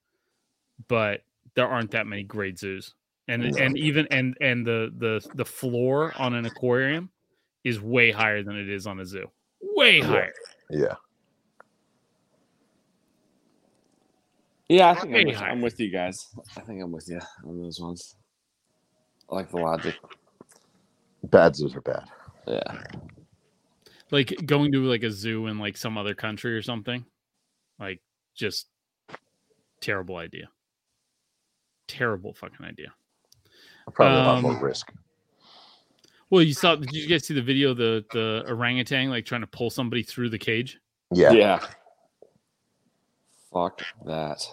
but 0.89 1.23
there 1.55 1.69
aren't 1.69 1.91
that 1.91 2.07
many 2.07 2.23
great 2.23 2.59
zoos. 2.59 2.95
And 3.29 3.43
and 3.59 3.79
even 3.79 4.07
and 4.11 4.37
and 4.41 4.67
the 4.67 4.93
the 4.99 5.27
the 5.35 5.45
floor 5.45 6.13
on 6.19 6.35
an 6.35 6.45
aquarium 6.45 7.09
is 7.65 7.81
way 7.81 8.11
higher 8.11 8.43
than 8.43 8.57
it 8.57 8.69
is 8.69 8.87
on 8.87 9.01
a 9.01 9.07
zoo. 9.07 9.31
Way 9.63 9.99
Yeah. 9.99 10.07
higher. 10.07 10.33
Yeah. 10.71 10.95
Yeah, 14.69 14.91
I 14.91 14.95
think 14.95 15.15
I'm 15.15 15.27
with. 15.27 15.37
I'm 15.43 15.61
with 15.61 15.81
you 15.81 15.91
guys. 15.91 16.35
I 16.57 16.61
think 16.61 16.83
I'm 16.83 16.91
with 16.93 17.09
you 17.09 17.21
on 17.47 17.61
those 17.61 17.81
ones. 17.81 18.17
I 19.31 19.35
like 19.37 19.51
the 19.51 19.59
logic. 19.59 19.95
Bad 21.25 21.57
zoos 21.57 21.75
are 21.75 21.81
bad. 21.81 22.05
Yeah. 22.47 22.83
Like 24.11 24.35
going 24.47 24.73
to 24.73 24.85
like 24.85 25.03
a 25.03 25.11
zoo 25.11 25.47
in 25.47 25.59
like 25.59 25.77
some 25.77 25.97
other 25.99 26.15
country 26.15 26.55
or 26.55 26.63
something. 26.63 27.05
Like 27.79 28.01
just 28.35 28.69
terrible 29.81 30.17
idea. 30.17 30.49
Terrible 31.89 32.33
fucking 32.35 32.65
idea. 32.65 32.93
Probably 33.93 34.15
a 34.19 34.23
lot 34.23 34.37
Um, 34.37 34.43
more 34.43 34.57
risk. 34.59 34.93
Well, 36.31 36.43
you 36.43 36.55
saw. 36.55 36.75
Did 36.77 36.93
you 36.93 37.07
guys 37.07 37.27
see 37.27 37.35
the 37.35 37.43
video? 37.43 37.71
of 37.73 37.77
The 37.77 38.05
the 38.13 38.45
orangutan 38.49 39.11
like 39.11 39.25
trying 39.27 39.43
to 39.43 39.47
pull 39.47 39.71
somebody 39.71 40.03
through 40.03 40.31
the 40.31 40.39
cage. 40.39 40.79
Yeah. 41.13 41.33
Yeah. 41.33 41.61
Fuck 43.53 43.83
that. 44.07 44.47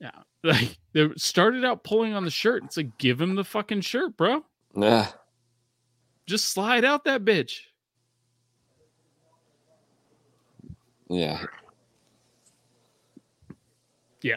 Yeah. 0.00 0.10
Like 0.42 0.78
they 0.94 1.06
started 1.16 1.66
out 1.66 1.84
pulling 1.84 2.14
on 2.14 2.24
the 2.24 2.30
shirt. 2.30 2.64
It's 2.64 2.78
like 2.78 2.96
give 2.96 3.20
him 3.20 3.34
the 3.34 3.44
fucking 3.44 3.82
shirt, 3.82 4.16
bro. 4.16 4.42
Nah. 4.74 5.06
Just 6.26 6.48
slide 6.48 6.82
out 6.82 7.04
that 7.04 7.26
bitch. 7.26 7.60
Yeah. 11.10 11.44
Yeah. 14.22 14.36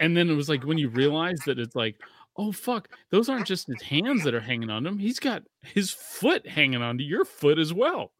And 0.00 0.16
then 0.16 0.28
it 0.28 0.34
was 0.34 0.48
like 0.48 0.64
when 0.64 0.78
you 0.78 0.88
realize 0.88 1.38
that 1.46 1.58
it's 1.60 1.76
like, 1.76 1.96
oh 2.38 2.52
fuck, 2.52 2.88
those 3.10 3.28
aren't 3.28 3.46
just 3.46 3.66
his 3.66 3.82
hands 3.82 4.24
that 4.24 4.34
are 4.34 4.40
hanging 4.40 4.70
on 4.70 4.86
him. 4.86 4.98
He's 4.98 5.18
got 5.18 5.42
his 5.62 5.90
foot 5.90 6.46
hanging 6.46 6.82
onto 6.82 7.04
your 7.04 7.24
foot 7.24 7.58
as 7.58 7.72
well. 7.72 8.12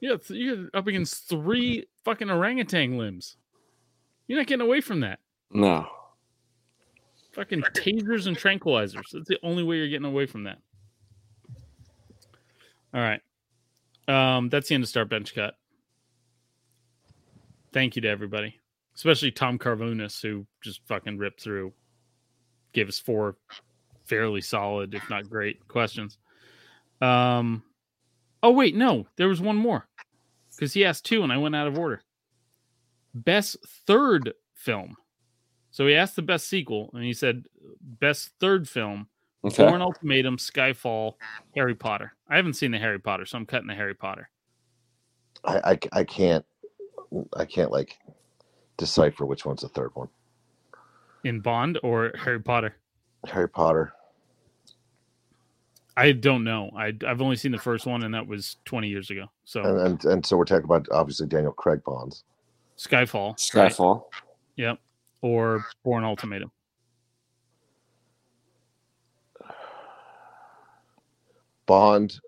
Yeah, 0.00 0.16
you're 0.28 0.68
up 0.74 0.86
against 0.86 1.28
three 1.28 1.86
fucking 2.04 2.30
orangutan 2.30 2.98
limbs. 2.98 3.36
You're 4.26 4.38
not 4.38 4.46
getting 4.46 4.66
away 4.66 4.80
from 4.80 5.00
that. 5.00 5.20
No. 5.50 5.86
Fucking 7.32 7.62
tasers 7.62 8.26
and 8.26 8.36
tranquilizers. 8.36 9.10
That's 9.12 9.28
the 9.28 9.38
only 9.42 9.62
way 9.62 9.76
you're 9.76 9.88
getting 9.88 10.06
away 10.06 10.26
from 10.26 10.44
that. 10.44 10.58
All 12.94 13.00
right. 13.00 13.20
Um, 14.08 14.48
that's 14.48 14.68
the 14.68 14.74
end 14.74 14.84
of 14.84 14.88
Start 14.90 15.08
Bench 15.08 15.34
Cut. 15.34 15.54
Thank 17.72 17.96
you 17.96 18.02
to 18.02 18.08
everybody, 18.08 18.58
especially 18.94 19.30
Tom 19.30 19.58
Carvunas, 19.58 20.20
who 20.20 20.46
just 20.62 20.80
fucking 20.88 21.16
ripped 21.16 21.40
through, 21.40 21.72
gave 22.72 22.88
us 22.88 22.98
four 22.98 23.36
fairly 24.04 24.40
solid, 24.40 24.94
if 24.94 25.08
not 25.08 25.28
great, 25.28 25.66
questions. 25.68 26.18
Um, 27.00 27.62
oh 28.42 28.50
wait, 28.50 28.74
no, 28.76 29.06
there 29.16 29.28
was 29.28 29.40
one 29.40 29.56
more 29.56 29.86
because 30.54 30.72
he 30.72 30.84
asked 30.84 31.06
two, 31.06 31.22
and 31.22 31.32
I 31.32 31.38
went 31.38 31.56
out 31.56 31.66
of 31.66 31.78
order. 31.78 32.02
Best 33.14 33.56
third 33.86 34.34
film. 34.54 34.96
So 35.70 35.86
he 35.86 35.94
asked 35.94 36.16
the 36.16 36.22
best 36.22 36.48
sequel, 36.48 36.90
and 36.92 37.02
he 37.02 37.12
said 37.12 37.44
best 37.80 38.30
third 38.40 38.68
film: 38.68 39.08
Okay. 39.44 39.66
Bourne 39.66 39.82
Ultimatum, 39.82 40.36
Skyfall, 40.36 41.14
Harry 41.56 41.74
Potter. 41.74 42.12
I 42.28 42.36
haven't 42.36 42.54
seen 42.54 42.70
the 42.70 42.78
Harry 42.78 43.00
Potter, 43.00 43.26
so 43.26 43.38
I'm 43.38 43.46
cutting 43.46 43.68
the 43.68 43.74
Harry 43.74 43.94
Potter. 43.94 44.30
I, 45.44 45.72
I 45.72 45.78
I 46.00 46.04
can't 46.04 46.44
I 47.34 47.44
can't 47.44 47.70
like 47.70 47.98
decipher 48.76 49.26
which 49.26 49.44
one's 49.44 49.62
the 49.62 49.68
third 49.68 49.90
one. 49.94 50.08
In 51.24 51.40
Bond 51.40 51.78
or 51.82 52.12
Harry 52.18 52.40
Potter? 52.40 52.76
Harry 53.26 53.48
Potter. 53.48 53.92
I 55.96 56.12
don't 56.12 56.42
know. 56.44 56.70
I 56.76 56.94
I've 57.06 57.20
only 57.20 57.36
seen 57.36 57.52
the 57.52 57.58
first 57.58 57.86
one, 57.86 58.02
and 58.02 58.14
that 58.14 58.26
was 58.26 58.56
20 58.64 58.88
years 58.88 59.10
ago. 59.10 59.26
So 59.44 59.62
And, 59.62 59.78
and 59.80 60.04
and 60.06 60.26
so 60.26 60.36
we're 60.36 60.44
talking 60.44 60.64
about 60.64 60.86
obviously 60.90 61.26
Daniel 61.26 61.52
Craig 61.52 61.82
Bonds. 61.84 62.24
Skyfall, 62.78 63.30
right? 63.54 63.70
Skyfall. 63.70 64.04
Yep. 64.56 64.78
Or 65.20 65.64
Bourne 65.84 66.04
Ultimatum. 66.04 66.50
Bond, 71.66 72.18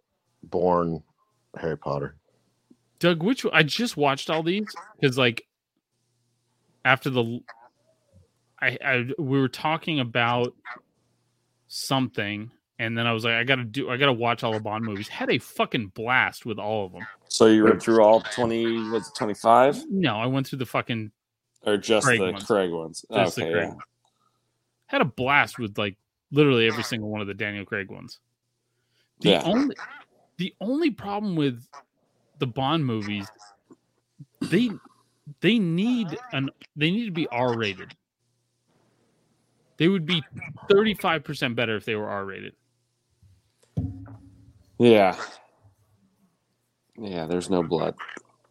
Bourne, 0.44 1.02
Harry 1.58 1.76
Potter. 1.76 2.16
Doug, 2.98 3.22
which 3.22 3.44
I 3.52 3.62
just 3.62 3.96
watched 3.96 4.30
all 4.30 4.42
these 4.42 4.66
because 5.00 5.18
like 5.18 5.46
after 6.84 7.10
the 7.10 7.40
I, 8.64 8.78
I 8.84 9.06
we 9.18 9.38
were 9.38 9.48
talking 9.48 10.00
about 10.00 10.54
something 11.68 12.50
and 12.78 12.96
then 12.96 13.06
I 13.06 13.12
was 13.12 13.24
like 13.24 13.34
I 13.34 13.44
got 13.44 13.56
to 13.56 13.64
do 13.64 13.90
I 13.90 13.96
got 13.96 14.06
to 14.06 14.12
watch 14.12 14.42
all 14.42 14.52
the 14.52 14.60
Bond 14.60 14.84
movies. 14.84 15.08
Had 15.08 15.30
a 15.30 15.38
fucking 15.38 15.88
blast 15.94 16.46
with 16.46 16.58
all 16.58 16.86
of 16.86 16.92
them. 16.92 17.06
So 17.28 17.46
you 17.46 17.64
went 17.64 17.82
through 17.82 18.02
all 18.02 18.20
20, 18.20 18.90
was 18.90 19.08
it 19.08 19.14
25? 19.16 19.84
No, 19.90 20.16
I 20.16 20.26
went 20.26 20.46
through 20.46 20.58
the 20.60 20.66
fucking 20.66 21.10
Or 21.66 21.76
just 21.76 22.06
Craig 22.06 22.20
the 22.20 22.32
ones. 22.32 22.44
Craig 22.44 22.70
ones? 22.70 23.04
Just 23.12 23.36
the 23.36 23.42
okay. 23.42 23.52
Craig 23.52 23.68
yeah. 23.70 23.78
had 24.86 25.00
a 25.00 25.06
blast 25.06 25.58
with 25.58 25.76
like 25.78 25.96
literally 26.30 26.66
every 26.66 26.82
single 26.82 27.08
one 27.08 27.20
of 27.20 27.26
the 27.26 27.34
Daniel 27.34 27.64
Craig 27.64 27.90
ones. 27.90 28.18
The 29.20 29.30
Yeah. 29.30 29.42
only 29.44 29.76
the 30.36 30.54
only 30.60 30.90
problem 30.90 31.36
with 31.36 31.66
the 32.38 32.46
Bond 32.46 32.84
movies, 32.84 33.26
they 34.40 34.70
they 35.40 35.58
need 35.58 36.16
an 36.32 36.50
they 36.76 36.90
need 36.90 37.06
to 37.06 37.12
be 37.12 37.26
R 37.28 37.56
rated. 37.56 37.94
They 39.76 39.88
would 39.88 40.06
be 40.06 40.22
thirty 40.70 40.94
five 40.94 41.24
percent 41.24 41.56
better 41.56 41.76
if 41.76 41.84
they 41.84 41.94
were 41.96 42.08
R 42.08 42.24
rated. 42.24 42.54
Yeah. 44.78 45.16
Yeah, 46.96 47.26
there's 47.26 47.50
no 47.50 47.62
blood. 47.62 47.94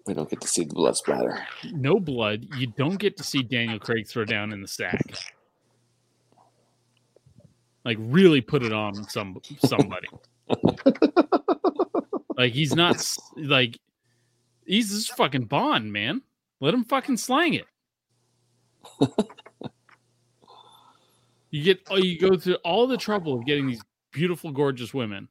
We 0.05 0.13
don't 0.13 0.29
get 0.29 0.41
to 0.41 0.47
see 0.47 0.65
the 0.65 0.73
blood 0.73 0.97
splatter. 0.97 1.45
No 1.71 1.99
blood. 1.99 2.47
You 2.57 2.67
don't 2.67 2.97
get 2.97 3.15
to 3.17 3.23
see 3.23 3.41
Daniel 3.41 3.79
Craig 3.79 4.07
throw 4.07 4.25
down 4.25 4.51
in 4.51 4.61
the 4.61 4.67
sack. 4.67 5.01
Like 7.85 7.97
really 7.99 8.41
put 8.41 8.63
it 8.63 8.73
on 8.73 9.07
some 9.09 9.39
somebody. 9.65 10.07
like 12.37 12.51
he's 12.51 12.75
not 12.75 13.05
like 13.37 13.79
he's 14.65 14.91
this 14.91 15.07
fucking 15.07 15.45
Bond, 15.45 15.91
man. 15.93 16.21
Let 16.59 16.73
him 16.73 16.83
fucking 16.83 17.17
slang 17.17 17.53
it. 17.53 17.65
you 21.53 21.63
get 21.63 21.79
oh, 21.91 21.97
you 21.97 22.17
go 22.17 22.35
through 22.35 22.55
all 22.65 22.87
the 22.87 22.97
trouble 22.97 23.35
of 23.35 23.45
getting 23.45 23.67
these 23.67 23.81
beautiful, 24.11 24.51
gorgeous 24.51 24.91
women, 24.91 25.27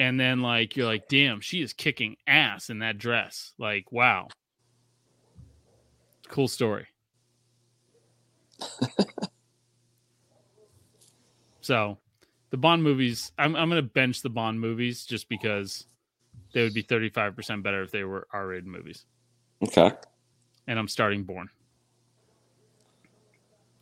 and 0.00 0.18
then 0.18 0.42
like 0.42 0.76
you're 0.76 0.86
like, 0.86 1.06
damn, 1.08 1.40
she 1.40 1.62
is 1.62 1.72
kicking 1.72 2.16
ass 2.26 2.70
in 2.70 2.80
that 2.80 2.98
dress. 2.98 3.52
Like, 3.56 3.92
wow, 3.92 4.26
cool 6.26 6.48
story. 6.48 6.88
so, 11.60 11.98
The 12.50 12.56
Bond 12.56 12.82
movies, 12.82 13.30
I'm 13.38 13.54
I'm 13.54 13.68
gonna 13.68 13.82
bench 13.82 14.22
the 14.22 14.30
Bond 14.30 14.60
movies 14.60 15.06
just 15.06 15.28
because 15.28 15.86
they 16.52 16.64
would 16.64 16.74
be 16.74 16.82
35% 16.82 17.62
better 17.62 17.84
if 17.84 17.92
they 17.92 18.02
were 18.02 18.26
R-rated 18.32 18.66
movies. 18.66 19.04
Okay. 19.62 19.92
And 20.66 20.80
I'm 20.80 20.88
starting 20.88 21.22
Bourne. 21.22 21.48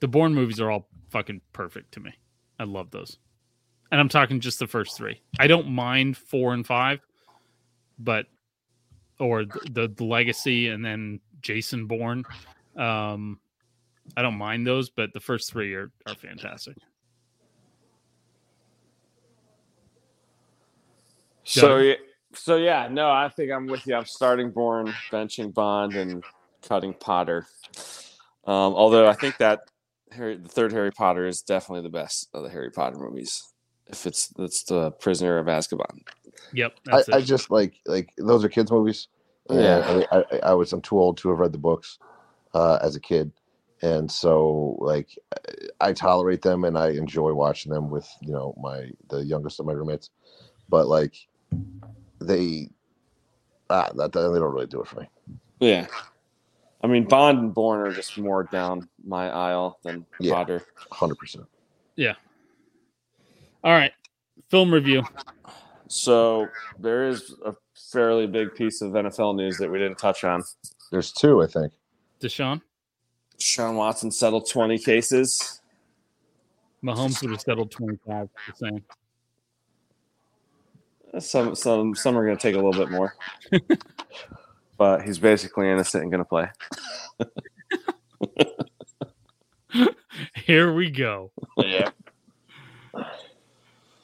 The 0.00 0.08
Bourne 0.08 0.34
movies 0.34 0.60
are 0.60 0.70
all 0.70 0.88
fucking 1.10 1.40
perfect 1.52 1.92
to 1.92 2.00
me. 2.00 2.12
I 2.58 2.64
love 2.64 2.90
those. 2.90 3.18
And 3.90 4.00
I'm 4.00 4.08
talking 4.08 4.40
just 4.40 4.58
the 4.58 4.66
first 4.66 4.96
three. 4.96 5.20
I 5.38 5.46
don't 5.46 5.68
mind 5.68 6.16
four 6.16 6.52
and 6.54 6.66
five, 6.66 7.00
but 7.98 8.26
or 9.20 9.44
the, 9.44 9.60
the, 9.70 9.94
the 9.96 10.04
legacy 10.04 10.68
and 10.68 10.84
then 10.84 11.20
Jason 11.42 11.86
Bourne. 11.86 12.24
Um, 12.76 13.38
I 14.16 14.22
don't 14.22 14.36
mind 14.36 14.66
those, 14.66 14.90
but 14.90 15.12
the 15.12 15.20
first 15.20 15.50
three 15.50 15.74
are, 15.74 15.90
are 16.06 16.14
fantastic. 16.14 16.76
So 21.44 21.76
yeah, 21.76 21.94
so 22.32 22.56
yeah, 22.56 22.88
no, 22.90 23.10
I 23.10 23.28
think 23.28 23.52
I'm 23.52 23.66
with 23.66 23.86
you. 23.86 23.94
I'm 23.94 24.06
starting 24.06 24.50
Bourne, 24.50 24.92
benching 25.12 25.52
Bond, 25.52 25.94
and 25.94 26.24
cutting 26.62 26.94
Potter. 26.94 27.46
Um, 28.46 28.74
although 28.74 29.06
I 29.06 29.12
think 29.12 29.36
that 29.38 29.70
Harry, 30.14 30.36
the 30.36 30.48
third 30.48 30.72
Harry 30.72 30.90
Potter 30.90 31.26
is 31.26 31.42
definitely 31.42 31.82
the 31.82 31.90
best 31.90 32.28
of 32.34 32.42
the 32.42 32.48
Harry 32.48 32.70
Potter 32.70 32.96
movies. 32.96 33.52
If 33.86 34.06
it's 34.06 34.28
that's 34.28 34.64
the 34.64 34.92
Prisoner 34.92 35.38
of 35.38 35.46
Azkaban. 35.46 36.02
Yep. 36.52 36.74
I, 36.88 36.90
that's 36.96 37.08
I 37.10 37.18
it. 37.18 37.22
just 37.22 37.50
like 37.50 37.74
like 37.86 38.12
those 38.16 38.44
are 38.44 38.48
kids 38.48 38.70
movies. 38.70 39.08
Yeah. 39.50 40.04
I, 40.10 40.18
I, 40.18 40.38
I 40.44 40.54
was 40.54 40.72
I'm 40.72 40.80
too 40.80 40.98
old 40.98 41.18
to 41.18 41.28
have 41.28 41.38
read 41.38 41.52
the 41.52 41.58
books 41.58 41.98
uh, 42.54 42.78
as 42.82 42.96
a 42.96 43.00
kid, 43.00 43.30
and 43.82 44.10
so 44.10 44.76
like 44.80 45.18
I 45.80 45.92
tolerate 45.92 46.40
them 46.40 46.64
and 46.64 46.78
I 46.78 46.90
enjoy 46.90 47.34
watching 47.34 47.72
them 47.72 47.90
with 47.90 48.08
you 48.20 48.32
know 48.32 48.54
my 48.60 48.90
the 49.10 49.18
youngest 49.18 49.60
of 49.60 49.66
my 49.66 49.72
roommates, 49.72 50.10
but 50.68 50.88
like 50.88 51.14
they 52.20 52.70
ah 53.68 53.90
that 53.96 54.12
they 54.12 54.20
don't 54.20 54.52
really 54.52 54.66
do 54.66 54.80
it 54.80 54.88
for 54.88 55.00
me. 55.00 55.08
Yeah. 55.60 55.86
I 56.84 56.86
mean, 56.86 57.04
Bond 57.04 57.38
and 57.38 57.54
Bourne 57.54 57.80
are 57.80 57.92
just 57.94 58.18
more 58.18 58.44
down 58.44 58.86
my 59.06 59.30
aisle 59.30 59.78
than 59.84 60.04
Yeah. 60.20 60.34
Potter. 60.34 60.62
Hundred 60.92 61.14
percent. 61.16 61.46
Yeah. 61.96 62.12
All 63.64 63.72
right. 63.72 63.92
Film 64.50 64.70
review. 64.72 65.02
So 65.88 66.46
there 66.78 67.08
is 67.08 67.34
a 67.46 67.54
fairly 67.90 68.26
big 68.26 68.54
piece 68.54 68.82
of 68.82 68.92
NFL 68.92 69.34
news 69.34 69.56
that 69.56 69.70
we 69.70 69.78
didn't 69.78 69.96
touch 69.96 70.24
on. 70.24 70.42
There's 70.90 71.10
two, 71.10 71.42
I 71.42 71.46
think. 71.46 71.72
Deshaun. 72.20 72.60
Sean 73.38 73.76
Watson 73.76 74.10
settled 74.10 74.46
20 74.50 74.78
cases. 74.78 75.62
Mahomes 76.84 77.22
would 77.22 77.30
have 77.30 77.40
settled 77.40 77.70
25 77.70 78.28
the 78.46 78.54
same. 78.56 78.84
Some 81.18 81.54
some 81.54 81.94
some 81.94 82.18
are 82.18 82.24
going 82.26 82.36
to 82.36 82.42
take 82.42 82.56
a 82.56 82.58
little 82.58 82.72
bit 82.72 82.90
more, 82.90 83.14
but 84.76 85.02
he's 85.02 85.18
basically 85.18 85.68
innocent 85.68 86.02
and 86.02 86.12
going 86.12 86.24
to 86.24 86.28
play. 86.28 86.48
Here 90.34 90.72
we 90.72 90.90
go. 90.90 91.32
Yeah. 91.58 91.90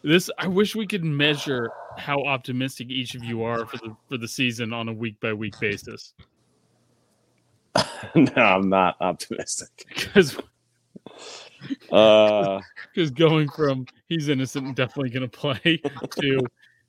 This 0.03 0.31
I 0.39 0.47
wish 0.47 0.75
we 0.75 0.87
could 0.87 1.05
measure 1.05 1.71
how 1.99 2.23
optimistic 2.23 2.91
each 2.91 3.15
of 3.15 3.23
you 3.23 3.43
are 3.43 3.67
for 3.67 3.77
the 3.77 3.95
for 4.09 4.17
the 4.17 4.29
season 4.29 4.73
on 4.73 4.89
a 4.89 4.93
week 4.93 5.21
by 5.21 5.33
week 5.33 5.59
basis. 5.61 6.15
no, 8.15 8.33
I'm 8.37 8.69
not 8.69 8.97
optimistic. 9.01 9.87
Because 9.95 10.39
Uh, 11.93 12.61
because 12.93 13.11
going 13.11 13.49
from 13.51 13.85
he's 14.09 14.29
innocent 14.29 14.67
and 14.67 14.75
definitely 14.75 15.11
going 15.11 15.29
to 15.29 15.39
play 15.39 15.77
to 16.21 16.41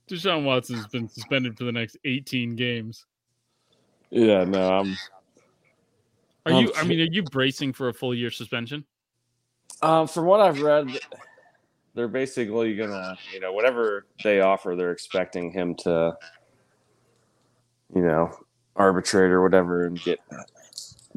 Deshaun 0.10 0.46
Watson's 0.46 0.88
been 0.88 1.10
suspended 1.10 1.58
for 1.58 1.66
the 1.66 1.72
next 1.72 1.98
18 2.06 2.56
games. 2.56 3.06
Yeah, 4.12 4.44
no, 4.44 4.80
I'm. 4.80 4.98
Are 6.46 6.62
you? 6.62 6.72
I 6.76 6.84
mean, 6.84 7.00
are 7.00 7.12
you 7.12 7.24
bracing 7.24 7.74
for 7.74 7.90
a 7.90 7.94
full 7.94 8.14
year 8.14 8.32
suspension? 8.32 8.86
Um, 9.82 10.08
from 10.08 10.26
what 10.26 10.42
I've 10.42 10.62
read, 10.62 11.00
they're 11.94 12.08
basically 12.08 12.76
gonna, 12.76 13.18
you 13.34 13.40
know, 13.40 13.54
whatever 13.54 14.06
they 14.24 14.42
offer, 14.42 14.76
they're 14.76 14.92
expecting 14.92 15.52
him 15.52 15.76
to, 15.76 16.16
you 17.96 18.02
know, 18.02 18.32
arbitrate 18.76 19.32
or 19.32 19.42
whatever 19.42 19.86
and 19.86 20.02
get 20.02 20.20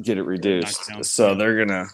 get 0.01 0.17
it 0.17 0.23
reduced. 0.23 1.03
So 1.03 1.35
they're 1.35 1.65
gonna. 1.65 1.85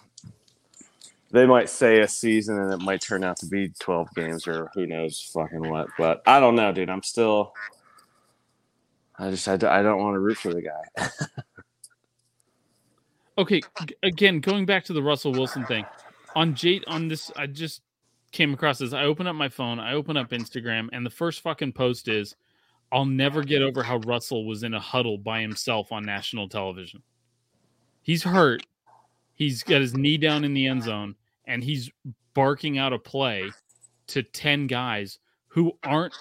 They 1.32 1.46
might 1.46 1.70
say 1.70 2.02
a 2.02 2.08
season, 2.10 2.60
and 2.60 2.74
it 2.74 2.82
might 2.82 3.02
turn 3.02 3.24
out 3.24 3.38
to 3.38 3.46
be 3.46 3.72
twelve 3.80 4.14
games, 4.16 4.48
or 4.48 4.70
who 4.74 4.86
knows, 4.86 5.22
fucking 5.34 5.70
what. 5.70 5.88
But 5.98 6.22
I 6.26 6.40
don't 6.40 6.56
know, 6.56 6.72
dude. 6.72 6.90
I'm 6.90 7.04
still. 7.04 7.54
I 9.22 9.30
just 9.30 9.48
I 9.48 9.56
don't 9.56 10.02
want 10.02 10.16
to 10.16 10.20
root 10.20 10.38
for 10.38 10.54
the 10.54 10.64
guy. 10.64 11.10
Okay, 13.38 13.62
again, 14.04 14.40
going 14.40 14.66
back 14.66 14.84
to 14.84 14.94
the 14.94 15.02
Russell 15.02 15.32
Wilson 15.32 15.66
thing, 15.66 15.86
on 16.36 16.54
Jade 16.54 16.84
on 16.86 17.08
this, 17.08 17.32
I 17.36 17.48
just 17.48 17.82
came 18.32 18.54
across 18.54 18.78
this. 18.78 18.94
I 18.94 19.06
open 19.06 19.26
up 19.26 19.36
my 19.36 19.50
phone, 19.50 19.80
I 19.80 19.94
open 19.94 20.18
up 20.18 20.30
Instagram, 20.30 20.90
and 20.92 21.04
the 21.04 21.10
first 21.10 21.42
fucking 21.42 21.72
post 21.72 22.08
is, 22.08 22.36
"I'll 22.92 23.06
never 23.06 23.42
get 23.42 23.64
over 23.64 23.82
how 23.82 23.98
Russell 24.00 24.46
was 24.46 24.64
in 24.64 24.74
a 24.74 24.80
huddle 24.80 25.18
by 25.18 25.42
himself 25.42 25.92
on 25.92 26.04
national 26.04 26.50
television. 26.50 27.02
He's 28.02 28.22
hurt. 28.22 28.64
He's 29.34 29.64
got 29.64 29.82
his 29.82 29.96
knee 29.96 30.18
down 30.18 30.44
in 30.44 30.54
the 30.54 30.68
end 30.68 30.84
zone, 30.84 31.16
and 31.46 31.64
he's 31.64 31.90
barking 32.34 32.78
out 32.78 32.94
a 32.94 33.00
play 33.00 33.50
to 34.08 34.24
ten 34.24 34.68
guys 34.68 35.20
who 35.48 35.78
aren't 35.84 36.14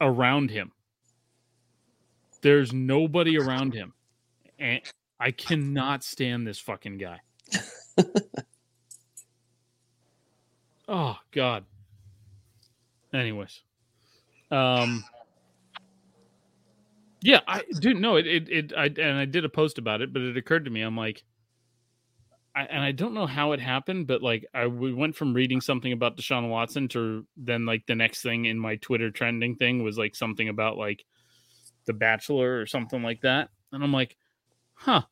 around 0.00 0.50
him. 0.50 0.70
There's 2.44 2.72
nobody 2.72 3.36
around 3.36 3.74
him, 3.74 3.94
and." 4.60 4.80
I 5.24 5.30
cannot 5.30 6.04
stand 6.04 6.46
this 6.46 6.58
fucking 6.58 6.98
guy. 6.98 7.20
oh 10.88 11.16
God. 11.32 11.64
Anyways, 13.12 13.62
um, 14.50 15.04
yeah, 17.22 17.40
I 17.46 17.62
dude, 17.78 17.96
no, 17.96 18.16
it, 18.16 18.26
it, 18.26 18.48
it, 18.50 18.72
I, 18.76 18.86
and 18.86 19.16
I 19.16 19.24
did 19.24 19.44
a 19.44 19.48
post 19.48 19.78
about 19.78 20.02
it, 20.02 20.12
but 20.12 20.20
it 20.20 20.36
occurred 20.36 20.64
to 20.64 20.70
me, 20.70 20.82
I'm 20.82 20.96
like, 20.96 21.22
I, 22.56 22.64
and 22.64 22.82
I 22.82 22.90
don't 22.90 23.14
know 23.14 23.26
how 23.26 23.52
it 23.52 23.60
happened, 23.60 24.08
but 24.08 24.20
like, 24.20 24.44
I 24.52 24.66
we 24.66 24.92
went 24.92 25.16
from 25.16 25.32
reading 25.32 25.60
something 25.60 25.92
about 25.92 26.16
Deshaun 26.16 26.50
Watson 26.50 26.88
to 26.88 27.24
then 27.36 27.66
like 27.66 27.86
the 27.86 27.94
next 27.94 28.22
thing 28.22 28.46
in 28.46 28.58
my 28.58 28.76
Twitter 28.76 29.10
trending 29.12 29.54
thing 29.54 29.84
was 29.84 29.96
like 29.96 30.16
something 30.16 30.48
about 30.48 30.76
like 30.76 31.04
The 31.86 31.92
Bachelor 31.92 32.60
or 32.60 32.66
something 32.66 33.02
like 33.02 33.20
that, 33.22 33.50
and 33.72 33.82
I'm 33.82 33.92
like, 33.92 34.16
huh. 34.74 35.02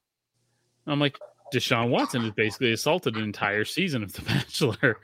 I'm 0.87 0.99
like, 0.99 1.19
Deshaun 1.55 1.91
Watson 1.91 2.23
has 2.23 2.33
basically 2.33 2.73
assaulted 2.73 3.17
an 3.17 3.23
entire 3.23 3.65
season 3.65 4.03
of 4.03 4.13
The 4.13 4.23
Bachelor. 4.27 4.99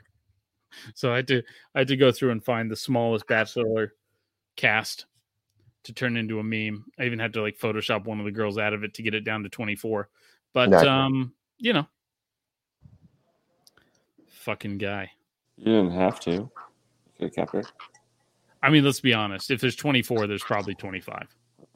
So 0.93 1.11
I 1.11 1.17
had 1.17 1.27
to 1.29 1.43
I 1.75 1.79
had 1.79 1.87
to 1.87 1.97
go 1.97 2.11
through 2.11 2.31
and 2.31 2.43
find 2.43 2.69
the 2.69 2.75
smallest 2.75 3.27
Bachelor 3.27 3.93
cast 4.55 5.05
to 5.83 5.93
turn 5.93 6.17
into 6.17 6.39
a 6.39 6.43
meme. 6.43 6.85
I 6.99 7.05
even 7.05 7.19
had 7.19 7.33
to 7.33 7.41
like 7.41 7.57
Photoshop 7.57 8.05
one 8.05 8.19
of 8.19 8.25
the 8.25 8.31
girls 8.31 8.57
out 8.57 8.73
of 8.73 8.83
it 8.83 8.93
to 8.95 9.01
get 9.01 9.13
it 9.13 9.21
down 9.21 9.43
to 9.43 9.49
24. 9.49 10.09
But 10.53 10.69
Nice. 10.69 10.85
um, 10.85 11.33
you 11.57 11.73
know, 11.73 11.87
fucking 14.27 14.77
guy. 14.77 15.11
You 15.57 15.65
didn't 15.65 15.91
have 15.91 16.19
to. 16.21 16.31
You 16.31 16.51
could 17.17 17.25
have 17.25 17.35
kept 17.35 17.55
it, 17.55 17.71
I 18.61 18.69
mean, 18.69 18.83
let's 18.83 18.99
be 18.99 19.13
honest. 19.13 19.51
If 19.51 19.61
there's 19.61 19.75
24, 19.75 20.27
there's 20.27 20.43
probably 20.43 20.75
25. 20.75 21.27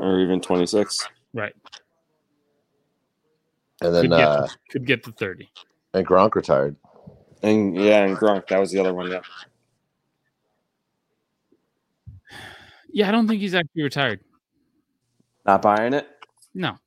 Or 0.03 0.19
even 0.19 0.41
twenty 0.41 0.65
six. 0.65 1.07
Right. 1.33 1.53
And 3.81 3.91
Could 3.91 3.93
then 3.93 4.09
get 4.09 4.19
uh, 4.27 4.47
to, 4.47 4.57
could 4.69 4.85
get 4.85 5.03
to 5.03 5.11
30. 5.11 5.49
and 5.93 6.07
Gronk 6.07 6.35
retired. 6.35 6.75
And 7.41 7.75
yeah, 7.75 8.03
and 8.05 8.15
Gronk, 8.15 8.47
that 8.47 8.59
was 8.59 8.71
the 8.71 8.79
other 8.79 8.93
one. 8.93 9.11
Yeah. 9.11 9.19
Yeah, 12.91 13.09
I 13.09 13.11
don't 13.11 13.27
think 13.27 13.41
he's 13.41 13.55
actually 13.55 13.81
retired. 13.83 14.19
Not 15.45 15.61
buying 15.63 15.93
it. 15.93 16.07
No. 16.53 16.77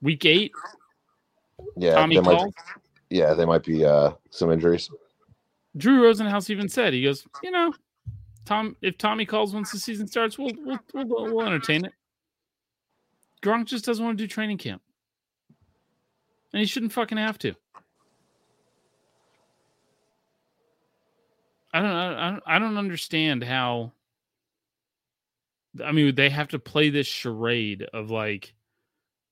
Week 0.00 0.24
eight, 0.24 0.52
Yeah, 1.76 1.94
Tommy 1.94 2.16
there 2.16 2.22
might, 2.22 2.52
yeah, 3.10 3.34
there 3.34 3.46
might 3.46 3.62
be 3.62 3.84
uh, 3.84 4.12
some 4.30 4.50
injuries. 4.50 4.90
Drew 5.76 6.02
Rosenhaus 6.02 6.50
even 6.50 6.68
said, 6.68 6.92
he 6.92 7.02
goes, 7.02 7.26
you 7.42 7.50
know, 7.50 7.72
Tom, 8.44 8.76
if 8.82 8.98
Tommy 8.98 9.24
calls 9.24 9.54
once 9.54 9.72
the 9.72 9.78
season 9.78 10.06
starts, 10.06 10.38
we'll 10.38 10.52
we'll 10.58 10.78
we'll, 10.92 11.34
we'll 11.34 11.46
entertain 11.46 11.84
it. 11.84 11.92
Gronk 13.42 13.66
just 13.66 13.84
doesn't 13.84 14.04
want 14.04 14.18
to 14.18 14.24
do 14.24 14.28
training 14.28 14.58
camp, 14.58 14.82
and 16.52 16.60
he 16.60 16.66
shouldn't 16.66 16.92
fucking 16.92 17.18
have 17.18 17.38
to. 17.38 17.54
I 21.72 21.80
don't, 21.80 21.90
I 21.90 22.30
don't, 22.30 22.42
I 22.46 22.58
don't 22.58 22.78
understand 22.78 23.42
how. 23.42 23.92
I 25.84 25.92
mean, 25.92 26.14
they 26.14 26.30
have 26.30 26.48
to 26.48 26.58
play 26.58 26.90
this 26.90 27.06
charade 27.06 27.82
of 27.92 28.10
like, 28.10 28.54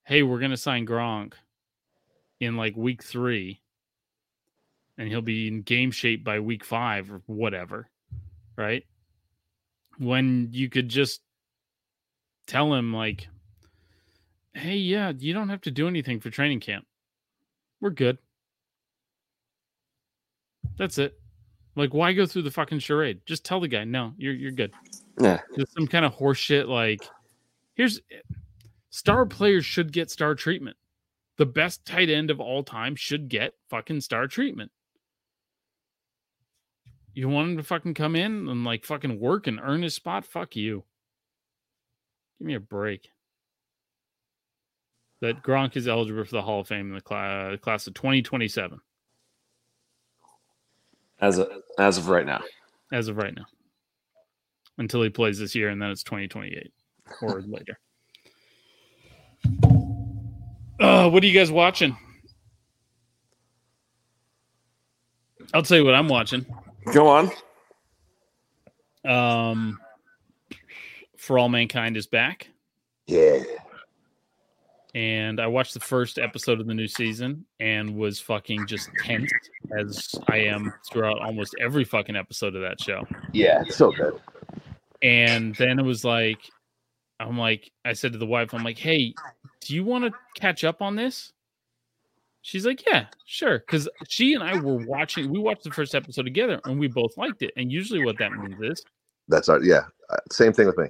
"Hey, 0.03 0.23
we're 0.23 0.39
gonna 0.39 0.57
sign 0.57 0.85
Gronk 0.85 1.33
in 2.39 2.57
like 2.57 2.75
week 2.75 3.03
three, 3.03 3.61
and 4.97 5.07
he'll 5.07 5.21
be 5.21 5.47
in 5.47 5.61
game 5.61 5.91
shape 5.91 6.23
by 6.23 6.39
week 6.39 6.65
five 6.65 7.11
or 7.11 7.21
whatever, 7.27 7.89
right? 8.57 8.83
When 9.99 10.49
you 10.51 10.69
could 10.69 10.89
just 10.89 11.21
tell 12.47 12.73
him, 12.73 12.93
like, 12.93 13.27
hey, 14.53 14.75
yeah, 14.75 15.11
you 15.17 15.33
don't 15.33 15.49
have 15.49 15.61
to 15.61 15.71
do 15.71 15.87
anything 15.87 16.19
for 16.19 16.29
training 16.29 16.59
camp. 16.59 16.85
We're 17.79 17.91
good. 17.91 18.17
That's 20.77 20.97
it. 20.97 21.19
Like, 21.75 21.93
why 21.93 22.13
go 22.13 22.25
through 22.25 22.43
the 22.43 22.51
fucking 22.51 22.79
charade? 22.79 23.21
Just 23.25 23.45
tell 23.45 23.59
the 23.59 23.67
guy, 23.67 23.83
no, 23.83 24.13
you're 24.17 24.33
you're 24.33 24.51
good. 24.51 24.73
Yeah. 25.19 25.41
Just 25.57 25.73
some 25.73 25.87
kind 25.87 26.05
of 26.05 26.15
horseshit. 26.15 26.67
Like, 26.67 27.01
here's 27.75 27.99
star 28.89 29.25
players 29.25 29.65
should 29.65 29.91
get 29.91 30.11
star 30.11 30.35
treatment. 30.35 30.77
The 31.37 31.45
best 31.45 31.85
tight 31.85 32.09
end 32.09 32.29
of 32.29 32.39
all 32.39 32.63
time 32.63 32.95
should 32.95 33.27
get 33.27 33.53
fucking 33.69 34.01
star 34.01 34.27
treatment. 34.27 34.71
You 37.13 37.29
want 37.29 37.51
him 37.51 37.57
to 37.57 37.63
fucking 37.63 37.93
come 37.93 38.15
in 38.15 38.47
and 38.47 38.63
like 38.63 38.85
fucking 38.85 39.19
work 39.19 39.45
and 39.47 39.59
earn 39.61 39.83
his 39.83 39.93
spot? 39.95 40.25
Fuck 40.25 40.55
you. 40.55 40.83
Give 42.39 42.47
me 42.47 42.55
a 42.55 42.59
break. 42.59 43.09
That 45.21 45.43
Gronk 45.43 45.77
is 45.77 45.87
eligible 45.87 46.25
for 46.25 46.31
the 46.31 46.41
Hall 46.41 46.61
of 46.61 46.67
Fame 46.67 46.89
in 46.89 46.95
the 46.95 47.01
cla- 47.01 47.57
class 47.61 47.87
of 47.87 47.93
2027 47.93 48.77
As 51.21 51.37
of 51.37 51.49
as 51.77 51.97
of 51.97 52.09
right 52.09 52.25
now. 52.25 52.41
as 52.91 53.07
of 53.07 53.17
right 53.17 53.33
now. 53.33 53.45
Until 54.77 55.01
he 55.03 55.09
plays 55.09 55.37
this 55.39 55.53
year 55.55 55.69
and 55.69 55.81
then 55.81 55.91
it's 55.91 56.03
2028 56.03 56.73
or 57.21 57.41
later. 57.47 57.79
Uh, 60.79 61.09
what 61.09 61.23
are 61.23 61.27
you 61.27 61.33
guys 61.39 61.51
watching? 61.51 61.95
I'll 65.53 65.61
tell 65.63 65.77
you 65.77 65.85
what 65.85 65.93
I'm 65.93 66.09
watching. 66.09 66.45
Go 66.91 67.07
on. 67.07 67.31
Um, 69.05 69.79
For 71.17 71.37
All 71.37 71.49
Mankind 71.49 71.97
is 71.97 72.07
back. 72.07 72.49
Yeah. 73.07 73.43
and 74.95 75.41
I 75.41 75.47
watched 75.47 75.73
the 75.73 75.79
first 75.81 76.17
episode 76.19 76.61
of 76.61 76.67
the 76.67 76.73
new 76.73 76.87
season 76.87 77.45
and 77.59 77.95
was 77.95 78.19
fucking 78.19 78.65
just 78.67 78.89
tense 79.03 79.31
as 79.77 80.15
I 80.29 80.37
am 80.37 80.71
throughout 80.91 81.19
almost 81.19 81.53
every 81.59 81.83
fucking 81.83 82.15
episode 82.15 82.55
of 82.55 82.61
that 82.61 82.79
show. 82.79 83.05
Yeah. 83.33 83.63
It's 83.65 83.75
so 83.75 83.91
good. 83.91 84.19
And 85.01 85.53
then 85.55 85.79
it 85.79 85.83
was 85.83 86.05
like, 86.05 86.39
I'm 87.19 87.37
like, 87.37 87.71
I 87.83 87.91
said 87.93 88.13
to 88.13 88.17
the 88.17 88.25
wife, 88.25 88.53
I'm 88.53 88.63
like, 88.63 88.77
hey, 88.77 89.13
do 89.59 89.75
you 89.75 89.83
want 89.83 90.05
to 90.05 90.11
catch 90.39 90.63
up 90.63 90.81
on 90.81 90.95
this? 90.95 91.32
She's 92.43 92.65
like, 92.65 92.85
yeah, 92.85 93.05
sure. 93.25 93.59
Because 93.59 93.87
she 94.09 94.33
and 94.33 94.43
I 94.43 94.59
were 94.59 94.85
watching, 94.85 95.31
we 95.31 95.39
watched 95.39 95.63
the 95.63 95.71
first 95.71 95.95
episode 95.95 96.23
together 96.23 96.59
and 96.65 96.77
we 96.77 96.87
both 96.87 97.17
liked 97.17 97.41
it. 97.41 97.53
And 97.55 97.71
usually 97.71 98.03
what 98.03 98.17
that 98.19 98.33
means 98.33 98.61
is 98.61 98.83
That's 99.29 99.47
our 99.47 99.63
yeah. 99.63 99.85
Uh, 100.09 100.17
Same 100.29 100.51
thing 100.51 100.67
with 100.67 100.77
me. 100.77 100.87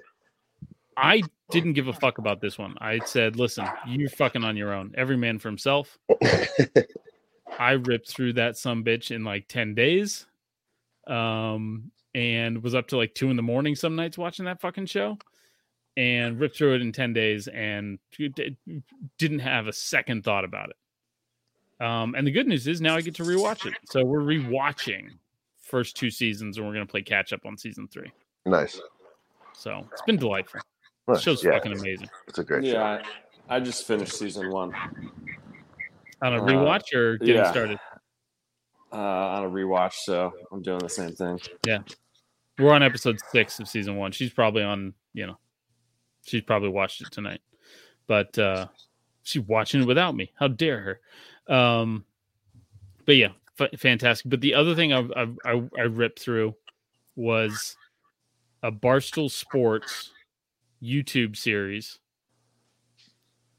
I 0.97 1.21
didn't 1.51 1.73
give 1.73 1.87
a 1.87 1.93
fuck 1.93 2.17
about 2.17 2.41
this 2.41 2.57
one. 2.57 2.75
I 2.81 2.99
said, 3.05 3.35
listen, 3.35 3.67
you're 3.87 4.09
fucking 4.09 4.43
on 4.43 4.57
your 4.57 4.73
own. 4.73 4.93
Every 4.97 5.15
man 5.15 5.37
for 5.37 5.47
himself. 5.47 5.97
I 7.59 7.73
ripped 7.73 8.09
through 8.09 8.33
that 8.33 8.57
some 8.57 8.83
bitch 8.83 9.11
in 9.11 9.23
like 9.23 9.47
10 9.47 9.75
days. 9.75 10.25
Um, 11.05 11.91
and 12.15 12.63
was 12.63 12.73
up 12.73 12.87
to 12.87 12.97
like 12.97 13.13
two 13.13 13.29
in 13.29 13.35
the 13.35 13.43
morning 13.43 13.75
some 13.75 13.95
nights 13.95 14.17
watching 14.17 14.45
that 14.45 14.61
fucking 14.61 14.85
show 14.85 15.17
and 15.97 16.39
ripped 16.39 16.57
through 16.57 16.75
it 16.75 16.81
in 16.81 16.91
10 16.91 17.13
days 17.13 17.47
and 17.47 17.99
didn't 19.17 19.39
have 19.39 19.67
a 19.67 19.73
second 19.73 20.23
thought 20.23 20.45
about 20.45 20.69
it. 20.69 20.75
Um, 21.79 22.15
and 22.15 22.25
the 22.25 22.31
good 22.31 22.47
news 22.47 22.67
is 22.67 22.81
now 22.81 22.95
I 22.95 23.01
get 23.01 23.15
to 23.15 23.23
rewatch 23.23 23.65
it. 23.65 23.73
So 23.89 24.03
we're 24.05 24.21
rewatching 24.21 25.09
first 25.61 25.95
two 25.97 26.09
seasons 26.09 26.57
and 26.57 26.65
we're 26.65 26.73
going 26.73 26.85
to 26.85 26.91
play 26.91 27.01
catch 27.01 27.33
up 27.33 27.45
on 27.45 27.57
season 27.57 27.87
three. 27.87 28.11
nice. 28.45 28.79
So 29.55 29.87
it's 29.91 30.01
been 30.03 30.17
delightful. 30.17 30.61
The 31.07 31.19
show's 31.19 31.43
yeah, 31.43 31.51
fucking 31.51 31.73
amazing. 31.73 32.09
It's 32.27 32.39
a 32.39 32.43
great 32.43 32.65
show. 32.65 32.71
Yeah, 32.71 33.01
I, 33.49 33.57
I 33.57 33.59
just 33.59 33.85
finished 33.85 34.13
season 34.17 34.49
one 34.51 34.73
On 36.21 36.33
a 36.33 36.43
Uh, 36.43 36.47
rewatch 36.47 36.93
or 36.93 37.17
getting 37.17 37.35
yeah. 37.35 37.51
started? 37.51 37.79
uh, 38.91 38.95
on 38.95 39.43
a 39.45 39.49
rewatch, 39.49 39.93
so 39.93 40.31
I'm 40.51 40.61
doing 40.61 40.79
the 40.79 40.89
same 40.89 41.11
thing. 41.11 41.39
Yeah, 41.67 41.79
we're 42.59 42.73
on 42.73 42.83
episode 42.83 43.19
six 43.31 43.59
of 43.59 43.67
season 43.67 43.95
one. 43.95 44.11
She's 44.11 44.31
probably 44.31 44.63
on, 44.63 44.93
you 45.13 45.27
know, 45.27 45.37
she's 46.25 46.41
probably 46.43 46.69
watched 46.69 47.01
it 47.01 47.11
tonight, 47.11 47.41
but 48.07 48.37
uh 48.37 48.67
she's 49.23 49.41
watching 49.43 49.81
it 49.81 49.87
without 49.87 50.15
me. 50.15 50.31
How 50.39 50.47
dare 50.47 50.79
her? 50.81 50.99
Um, 51.47 52.05
but 53.05 53.15
yeah, 53.15 53.29
f- 53.59 53.79
fantastic. 53.79 54.29
But 54.29 54.41
the 54.41 54.53
other 54.55 54.75
thing 54.75 54.93
I've, 54.93 55.11
I've, 55.15 55.37
I 55.45 55.63
I 55.77 55.81
ripped 55.83 56.19
through 56.19 56.55
was 57.15 57.75
a 58.61 58.71
Barstool 58.71 59.29
Sports 59.29 60.11
YouTube 60.81 61.35
series. 61.35 61.99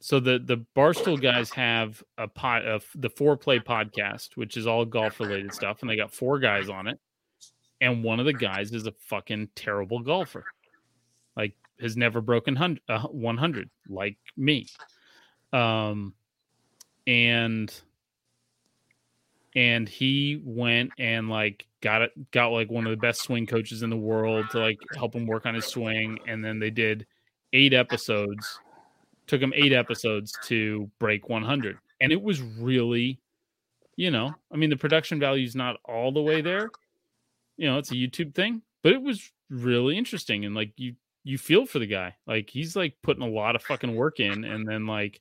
So 0.01 0.21
the 0.21 0.39
the 0.39 0.65
Barstool 0.77 1.21
guys 1.21 1.51
have 1.51 2.03
a 2.19 2.29
pot 2.29 2.65
of 2.67 2.85
the 2.95 3.11
Fore 3.11 3.37
Play 3.37 3.59
podcast, 3.59 4.37
which 4.37 4.57
is 4.57 4.67
all 4.67 4.85
golf 4.85 5.21
related 5.21 5.53
stuff, 5.55 5.81
and 5.81 5.91
they 5.91 5.97
got 5.97 6.13
four 6.13 6.39
guys 6.39 6.69
on 6.69 6.87
it 6.87 6.99
and 7.81 8.03
one 8.03 8.19
of 8.19 8.27
the 8.27 8.33
guys 8.33 8.73
is 8.73 8.87
a 8.87 8.93
fucking 8.93 9.49
terrible 9.55 10.01
golfer 10.01 10.45
like 11.37 11.55
has 11.81 11.97
never 11.97 12.21
broken 12.21 12.57
hun- 12.57 12.81
uh, 12.89 13.03
100 13.03 13.69
like 13.89 14.17
me 14.37 14.67
um 15.53 16.15
and 17.07 17.73
and 19.57 19.89
he 19.89 20.41
went 20.45 20.91
and 20.99 21.29
like 21.29 21.67
got 21.81 22.03
it 22.03 22.31
got 22.31 22.49
like 22.49 22.71
one 22.71 22.87
of 22.87 22.91
the 22.91 22.97
best 22.97 23.23
swing 23.23 23.47
coaches 23.47 23.83
in 23.83 23.91
the 23.91 23.97
world 23.97 24.47
to 24.51 24.59
like 24.59 24.79
help 24.97 25.15
him 25.15 25.27
work 25.27 25.47
on 25.47 25.55
his 25.55 25.67
swing 25.67 26.19
and 26.27 26.45
then 26.45 26.59
they 26.59 26.71
did 26.71 27.07
eight 27.53 27.73
episodes 27.73 28.59
took 29.27 29.41
him 29.41 29.53
eight 29.55 29.73
episodes 29.73 30.33
to 30.43 30.91
break 30.99 31.29
100 31.29 31.79
and 32.01 32.11
it 32.11 32.21
was 32.21 32.41
really 32.41 33.21
you 33.97 34.11
know 34.11 34.35
i 34.53 34.57
mean 34.57 34.71
the 34.71 34.77
production 34.77 35.21
value 35.21 35.45
is 35.45 35.55
not 35.55 35.77
all 35.85 36.11
the 36.11 36.23
way 36.23 36.41
there 36.41 36.69
you 37.57 37.69
know, 37.69 37.79
it's 37.79 37.91
a 37.91 37.95
YouTube 37.95 38.35
thing, 38.35 38.63
but 38.83 38.93
it 38.93 39.03
was 39.03 39.31
really 39.51 39.97
interesting 39.97 40.45
and 40.45 40.55
like 40.55 40.73
you 40.77 40.95
you 41.23 41.39
feel 41.39 41.67
for 41.67 41.79
the 41.79 41.87
guy. 41.87 42.15
Like 42.27 42.51
he's 42.51 42.77
like 42.77 42.97
putting 43.03 43.23
a 43.23 43.29
lot 43.29 43.57
of 43.57 43.63
fucking 43.63 43.95
work 43.95 44.21
in 44.21 44.45
and 44.45 44.67
then 44.69 44.87
like 44.87 45.21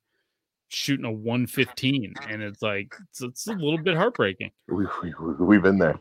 shooting 0.74 1.06
a 1.06 1.12
115 1.12 2.14
and 2.30 2.42
it's 2.42 2.62
like 2.62 2.94
it's, 3.10 3.22
it's 3.22 3.48
a 3.48 3.54
little 3.54 3.78
bit 3.78 3.96
heartbreaking. 3.96 4.52
We, 4.68 4.86
we, 5.04 5.14
we've 5.40 5.62
been 5.62 5.78
there. 5.78 6.00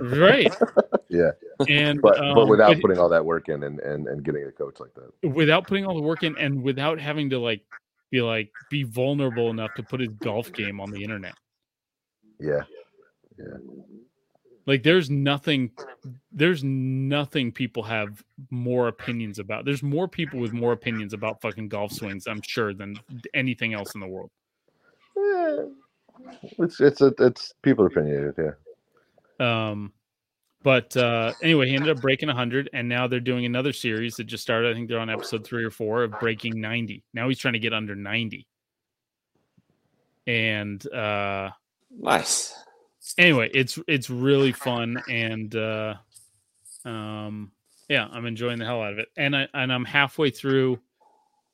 Right. 0.00 0.54
Yeah. 1.08 1.32
And 1.68 2.00
But 2.00 2.16
but 2.16 2.38
um, 2.38 2.48
without 2.48 2.68
but 2.72 2.80
putting 2.80 2.98
all 2.98 3.10
that 3.10 3.22
work 3.22 3.50
in 3.50 3.64
and, 3.64 3.80
and, 3.80 4.08
and 4.08 4.24
getting 4.24 4.44
a 4.44 4.50
coach 4.50 4.80
like 4.80 4.92
that. 4.94 5.28
without 5.28 5.66
putting 5.66 5.84
all 5.84 5.94
the 5.94 6.00
work 6.00 6.22
in 6.22 6.34
and 6.38 6.62
without 6.62 6.98
having 6.98 7.28
to 7.28 7.38
like 7.38 7.60
be 8.10 8.22
like 8.22 8.50
be 8.70 8.82
vulnerable 8.84 9.50
enough 9.50 9.74
to 9.74 9.82
put 9.82 10.00
his 10.00 10.08
golf 10.20 10.50
game 10.54 10.80
on 10.80 10.90
the 10.90 11.02
internet. 11.02 11.34
Yeah. 12.40 12.62
Yeah. 13.38 13.58
Like 14.66 14.82
there's 14.82 15.10
nothing 15.10 15.70
there's 16.30 16.62
nothing 16.62 17.50
people 17.52 17.82
have 17.82 18.22
more 18.50 18.88
opinions 18.88 19.38
about. 19.38 19.64
There's 19.64 19.82
more 19.82 20.06
people 20.06 20.38
with 20.38 20.52
more 20.52 20.72
opinions 20.72 21.12
about 21.12 21.40
fucking 21.40 21.68
golf 21.68 21.92
swings, 21.92 22.26
I'm 22.26 22.42
sure, 22.42 22.72
than 22.72 22.96
anything 23.34 23.74
else 23.74 23.94
in 23.94 24.00
the 24.00 24.06
world. 24.06 24.30
Eh, 25.18 25.64
It's 26.58 26.80
it's 26.80 27.00
a, 27.00 27.12
it's 27.18 27.52
people 27.62 27.86
opinionated, 27.86 28.34
yeah. 28.38 29.70
Um 29.70 29.92
but 30.62 30.96
uh 30.96 31.32
anyway, 31.42 31.68
he 31.68 31.74
ended 31.74 31.90
up 31.90 32.00
breaking 32.00 32.28
100 32.28 32.70
and 32.72 32.88
now 32.88 33.08
they're 33.08 33.18
doing 33.18 33.44
another 33.44 33.72
series 33.72 34.14
that 34.16 34.24
just 34.24 34.44
started. 34.44 34.70
I 34.70 34.74
think 34.74 34.88
they're 34.88 35.00
on 35.00 35.10
episode 35.10 35.44
3 35.44 35.64
or 35.64 35.70
4 35.70 36.04
of 36.04 36.20
breaking 36.20 36.60
90. 36.60 37.02
Now 37.14 37.28
he's 37.28 37.38
trying 37.38 37.54
to 37.54 37.58
get 37.58 37.72
under 37.74 37.96
90. 37.96 38.46
And 40.28 40.86
uh 40.94 41.50
Nice. 41.90 42.54
Anyway, 43.18 43.50
it's 43.54 43.78
it's 43.88 44.10
really 44.10 44.52
fun 44.68 45.02
and 45.08 45.54
uh 45.56 45.94
um 46.84 47.52
yeah, 47.88 48.08
I'm 48.10 48.26
enjoying 48.26 48.58
the 48.58 48.64
hell 48.64 48.82
out 48.82 48.92
of 48.92 48.98
it. 48.98 49.08
And 49.16 49.36
I 49.36 49.48
and 49.54 49.72
I'm 49.72 49.84
halfway 49.84 50.30
through 50.30 50.78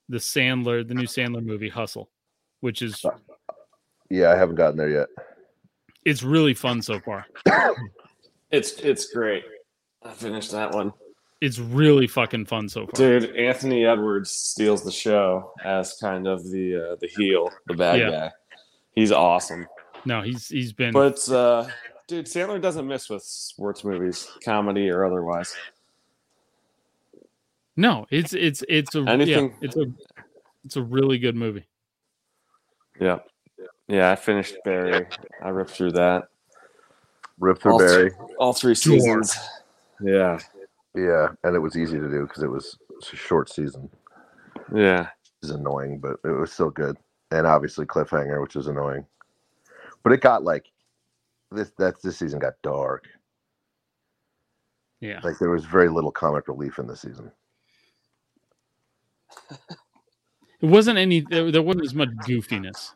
the 0.07 0.17
Sandler, 0.17 0.87
the 0.87 0.93
new 0.95 1.03
Sandler 1.05 1.43
movie 1.43 1.69
Hustle, 1.69 2.09
which 2.61 2.81
is 2.81 3.05
Yeah, 4.09 4.31
I 4.31 4.35
haven't 4.35 4.55
gotten 4.55 4.77
there 4.77 4.89
yet. 4.89 5.07
it's 6.05 6.23
really 6.23 6.53
fun 6.53 6.81
so 6.81 6.99
far. 6.99 7.25
It's 8.51 8.71
it's 8.79 9.13
great. 9.13 9.43
I 10.03 10.11
finished 10.11 10.51
that 10.53 10.71
one. 10.73 10.91
It's 11.39 11.59
really 11.59 12.07
fucking 12.07 12.47
fun 12.47 12.67
so 12.67 12.87
far. 12.87 12.93
Dude, 12.95 13.35
Anthony 13.35 13.85
Edwards 13.85 14.31
steals 14.31 14.83
the 14.83 14.91
show 14.91 15.51
as 15.63 15.93
kind 16.01 16.25
of 16.27 16.43
the 16.49 16.75
uh, 16.93 16.95
the 16.99 17.05
heel, 17.15 17.51
the 17.67 17.75
bad 17.75 17.99
Yeah. 17.99 18.09
guy. 18.09 18.31
He's 18.95 19.11
awesome. 19.11 19.67
No, 20.05 20.21
he's 20.21 20.47
he's 20.47 20.73
been 20.73 20.93
But 20.93 21.27
uh, 21.29 21.67
dude, 22.07 22.25
Sandler 22.25 22.61
doesn't 22.61 22.87
miss 22.87 23.09
with 23.09 23.23
sports 23.23 23.83
movies, 23.83 24.27
comedy 24.43 24.89
or 24.89 25.05
otherwise. 25.05 25.55
no, 27.75 28.05
it's 28.09 28.33
it's 28.33 28.63
it's 28.67 28.95
a 28.95 28.99
Anything- 29.01 29.49
yeah, 29.51 29.57
it's 29.61 29.75
a 29.77 29.85
it's 30.65 30.75
a 30.75 30.81
really 30.83 31.17
good 31.17 31.35
movie. 31.35 31.65
Yeah. 32.99 33.19
Yeah, 33.87 34.11
I 34.11 34.15
finished 34.15 34.55
Barry. 34.65 35.07
I 35.41 35.49
ripped 35.49 35.71
through 35.71 35.93
that. 35.93 36.25
Rip 37.39 37.59
through 37.61 37.71
All 37.73 37.79
Barry. 37.79 38.11
all 38.37 38.53
three 38.53 38.75
seasons. 38.75 39.35
Yeah, 40.01 40.37
Yeah, 40.93 41.29
and 41.43 41.55
it 41.55 41.59
was 41.59 41.75
easy 41.75 41.97
to 41.99 42.07
do 42.09 42.21
because 42.27 42.43
it 42.43 42.49
was 42.51 42.77
a 43.11 43.15
short 43.15 43.49
season. 43.49 43.89
yeah. 44.73 45.01
It 45.41 45.47
was 45.47 45.51
annoying, 45.51 45.99
but 45.99 46.17
it 46.25 46.37
was 46.37 46.51
still 46.51 46.69
good. 46.69 46.97
And 47.31 47.47
obviously 47.47 47.85
cliffhanger, 47.85 48.41
which 48.41 48.55
is 48.57 48.67
annoying. 48.67 49.05
But 50.03 50.13
it 50.13 50.21
got 50.21 50.43
like 50.43 50.65
this. 51.51 51.71
That 51.77 52.01
this 52.01 52.17
season 52.17 52.39
got 52.39 52.53
dark. 52.63 53.07
Yeah. 54.99 55.21
Like 55.23 55.39
there 55.39 55.49
was 55.49 55.65
very 55.65 55.89
little 55.89 56.11
comic 56.11 56.47
relief 56.47 56.79
in 56.79 56.87
the 56.87 56.95
season. 56.95 57.31
It 60.61 60.65
wasn't 60.65 60.97
any. 60.97 61.21
There, 61.21 61.51
there 61.51 61.61
wasn't 61.61 61.85
as 61.85 61.95
much 61.95 62.09
goofiness. 62.27 62.91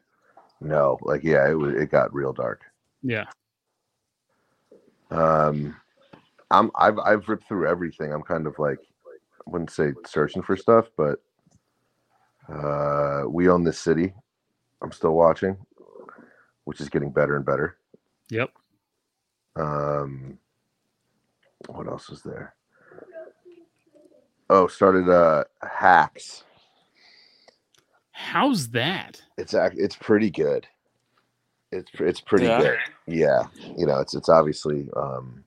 No, 0.60 0.98
like 1.02 1.24
yeah, 1.24 1.50
it 1.50 1.54
was. 1.54 1.74
It 1.76 1.90
got 1.92 2.14
real 2.14 2.34
dark. 2.34 2.62
Yeah. 3.02 3.26
Um, 5.12 5.76
I'm 6.52 6.72
I've 6.76 7.00
I've 7.00 7.30
ripped 7.30 7.48
through 7.48 7.68
everything. 7.68 8.12
I'm 8.12 8.22
kind 8.22 8.48
of 8.48 8.60
like 8.60 8.80
I 9.48 9.50
wouldn't 9.50 9.72
say 9.72 9.94
searching 10.06 10.42
for 10.42 10.58
stuff, 10.58 10.90
but 10.98 11.20
uh, 12.50 13.24
we 13.30 13.48
own 13.48 13.64
this 13.64 13.80
city. 13.80 14.14
I'm 14.82 14.92
still 14.92 15.14
watching, 15.14 15.58
which 16.66 16.82
is 16.82 16.90
getting 16.90 17.12
better 17.12 17.36
and 17.36 17.46
better. 17.46 17.78
Yep. 18.30 18.52
Um, 19.56 20.38
what 21.68 21.88
else 21.88 22.10
is 22.10 22.22
there? 22.24 22.56
Oh, 24.50 24.68
started 24.68 25.10
uh 25.10 25.44
hacks. 25.62 26.44
How's 28.12 28.70
that? 28.70 29.22
It's 29.38 29.54
act 29.54 29.76
it's 29.78 29.96
pretty 29.96 30.30
good. 30.30 30.68
It's 31.72 31.90
it's 32.00 32.22
pretty 32.22 32.46
Yeah. 32.46 32.58
good. 32.62 32.78
Yeah, 33.08 33.44
you 33.78 33.86
know, 33.86 34.00
it's 34.00 34.14
it's 34.16 34.30
obviously 34.30 34.88
um 34.96 35.44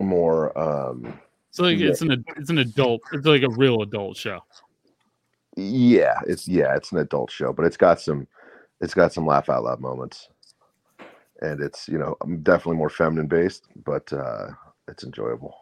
more 0.00 0.56
um 0.58 1.18
So 1.50 1.62
like 1.64 1.78
Yeah. 1.78 1.88
it's 1.90 2.02
an 2.02 2.24
it's 2.36 2.50
an 2.50 2.58
adult. 2.58 3.02
It's 3.12 3.26
like 3.26 3.42
a 3.42 3.50
real 3.50 3.82
adult 3.82 4.16
show. 4.16 4.40
yeah, 5.56 6.18
it's 6.26 6.48
yeah, 6.48 6.74
it's 6.74 6.90
an 6.92 6.98
adult 6.98 7.30
show, 7.30 7.52
but 7.52 7.64
it's 7.64 7.76
got 7.76 8.00
some 8.00 8.26
it's 8.80 8.94
got 8.94 9.12
some 9.12 9.26
laugh 9.26 9.48
out 9.48 9.64
loud 9.64 9.80
moments. 9.80 10.28
And 11.40 11.60
it's, 11.60 11.88
you 11.88 11.98
know, 11.98 12.16
um, 12.22 12.40
definitely 12.42 12.76
more 12.76 12.90
feminine 12.90 13.26
based, 13.26 13.64
but 13.84 14.12
uh 14.12 14.48
it's 14.88 15.04
enjoyable. 15.04 15.56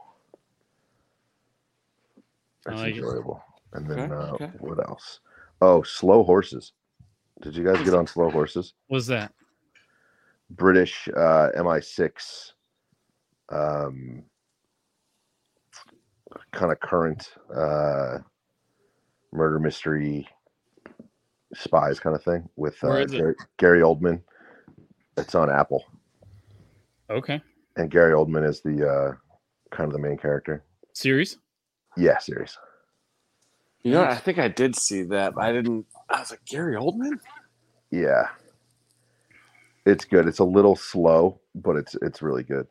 It's 2.66 2.80
enjoyable. 2.82 3.42
And 3.72 3.88
then 3.90 3.98
Okay, 4.00 4.14
uh 4.14 4.32
okay. 4.32 4.50
what 4.58 4.78
else? 4.88 5.20
Oh, 5.60 5.82
slow 5.82 6.22
horses. 6.24 6.72
Did 7.40 7.56
you 7.56 7.64
guys 7.64 7.82
get 7.84 7.94
on 7.94 8.06
slow 8.06 8.30
horses? 8.30 8.74
What's 8.88 9.06
that? 9.06 9.32
British 10.50 11.08
uh, 11.16 11.48
MI6 11.56 12.52
um, 13.50 14.22
kind 16.52 16.72
of 16.72 16.80
current 16.80 17.30
uh, 17.54 18.18
murder 19.32 19.58
mystery 19.58 20.28
spies 21.54 22.00
kind 22.00 22.16
of 22.16 22.22
thing 22.22 22.48
with 22.56 22.82
uh. 22.84 23.04
Gary, 23.06 23.34
Gary 23.58 23.80
Oldman. 23.80 24.20
It's 25.16 25.34
on 25.34 25.50
Apple, 25.50 25.84
Okay. 27.10 27.42
and 27.76 27.90
Gary 27.90 28.12
Oldman 28.14 28.48
is 28.48 28.62
the 28.62 28.88
uh, 28.88 29.14
kind 29.70 29.86
of 29.88 29.92
the 29.92 29.98
main 29.98 30.16
character. 30.16 30.64
Series. 30.94 31.38
Yeah, 31.96 32.18
series. 32.18 32.56
You 33.82 33.92
know, 33.92 34.04
I 34.04 34.14
think 34.14 34.38
I 34.38 34.48
did 34.48 34.74
see 34.76 35.02
that. 35.04 35.34
But 35.34 35.44
I 35.44 35.52
didn't. 35.52 35.86
I 36.08 36.20
was 36.20 36.30
like 36.30 36.44
Gary 36.46 36.76
Oldman. 36.76 37.18
Yeah, 37.90 38.28
it's 39.84 40.04
good. 40.06 40.26
It's 40.26 40.38
a 40.38 40.44
little 40.44 40.76
slow, 40.76 41.40
but 41.54 41.76
it's 41.76 41.94
it's 42.00 42.22
really 42.22 42.42
good. 42.44 42.66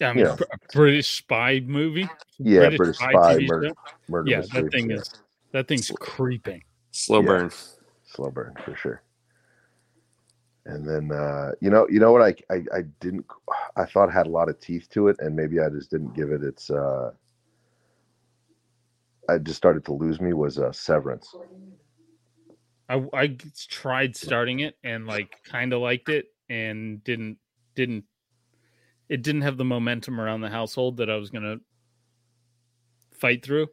Yeah, 0.00 0.10
I 0.10 0.12
mean, 0.14 0.24
Yeah. 0.24 0.34
Br- 0.36 0.44
a 0.44 0.58
British 0.72 1.18
spy 1.18 1.60
movie. 1.60 2.08
Yeah, 2.38 2.70
British, 2.74 2.96
spy, 2.96 3.12
TV 3.12 3.48
murder, 3.48 3.72
murder 4.08 4.30
Yeah, 4.30 4.38
mystery. 4.38 4.62
that 4.62 4.72
thing 4.72 4.90
yeah. 4.90 4.96
is 4.96 5.10
that 5.52 5.68
thing's 5.68 5.90
creeping. 6.00 6.62
Slow 6.92 7.22
Yeah. 7.22 7.28
burn. 7.28 7.50
slow 8.04 8.30
burn 8.30 8.54
for 8.64 8.74
sure. 8.74 9.02
And 10.66 10.86
then 10.86 11.10
uh, 11.10 11.52
you 11.60 11.70
know, 11.70 11.88
you 11.88 12.00
know 12.00 12.12
what 12.12 12.22
I, 12.22 12.54
I 12.54 12.64
I 12.78 12.82
didn't 13.00 13.26
I 13.76 13.84
thought 13.86 14.12
had 14.12 14.26
a 14.26 14.30
lot 14.30 14.48
of 14.48 14.60
teeth 14.60 14.88
to 14.90 15.08
it, 15.08 15.16
and 15.20 15.34
maybe 15.34 15.60
I 15.60 15.68
just 15.68 15.90
didn't 15.90 16.14
give 16.14 16.32
it 16.32 16.42
its. 16.42 16.70
Uh, 16.70 17.12
I 19.28 19.38
just 19.38 19.56
started 19.56 19.84
to 19.86 19.92
lose 19.92 20.20
me 20.20 20.32
was 20.32 20.58
uh, 20.58 20.72
Severance. 20.72 21.34
I, 22.88 23.06
I 23.14 23.36
tried 23.68 24.16
starting 24.16 24.60
it 24.60 24.76
and 24.82 25.06
like 25.06 25.32
kind 25.44 25.72
of 25.72 25.80
liked 25.80 26.08
it 26.08 26.26
and 26.48 27.02
didn't 27.04 27.38
didn't 27.76 28.04
it 29.08 29.22
didn't 29.22 29.42
have 29.42 29.56
the 29.56 29.64
momentum 29.64 30.20
around 30.20 30.40
the 30.40 30.50
household 30.50 30.96
that 30.96 31.08
I 31.08 31.16
was 31.16 31.30
gonna 31.30 31.58
fight 33.14 33.44
through. 33.44 33.68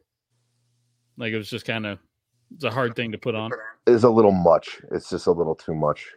Like 1.16 1.32
it 1.32 1.36
was 1.38 1.50
just 1.50 1.66
kind 1.66 1.84
of 1.84 1.98
it's 2.54 2.64
a 2.64 2.70
hard 2.70 2.96
thing 2.96 3.12
to 3.12 3.18
put 3.18 3.34
on. 3.34 3.50
It's 3.86 4.04
a 4.04 4.10
little 4.10 4.32
much. 4.32 4.80
It's 4.90 5.10
just 5.10 5.26
a 5.26 5.32
little 5.32 5.54
too 5.54 5.74
much. 5.74 6.14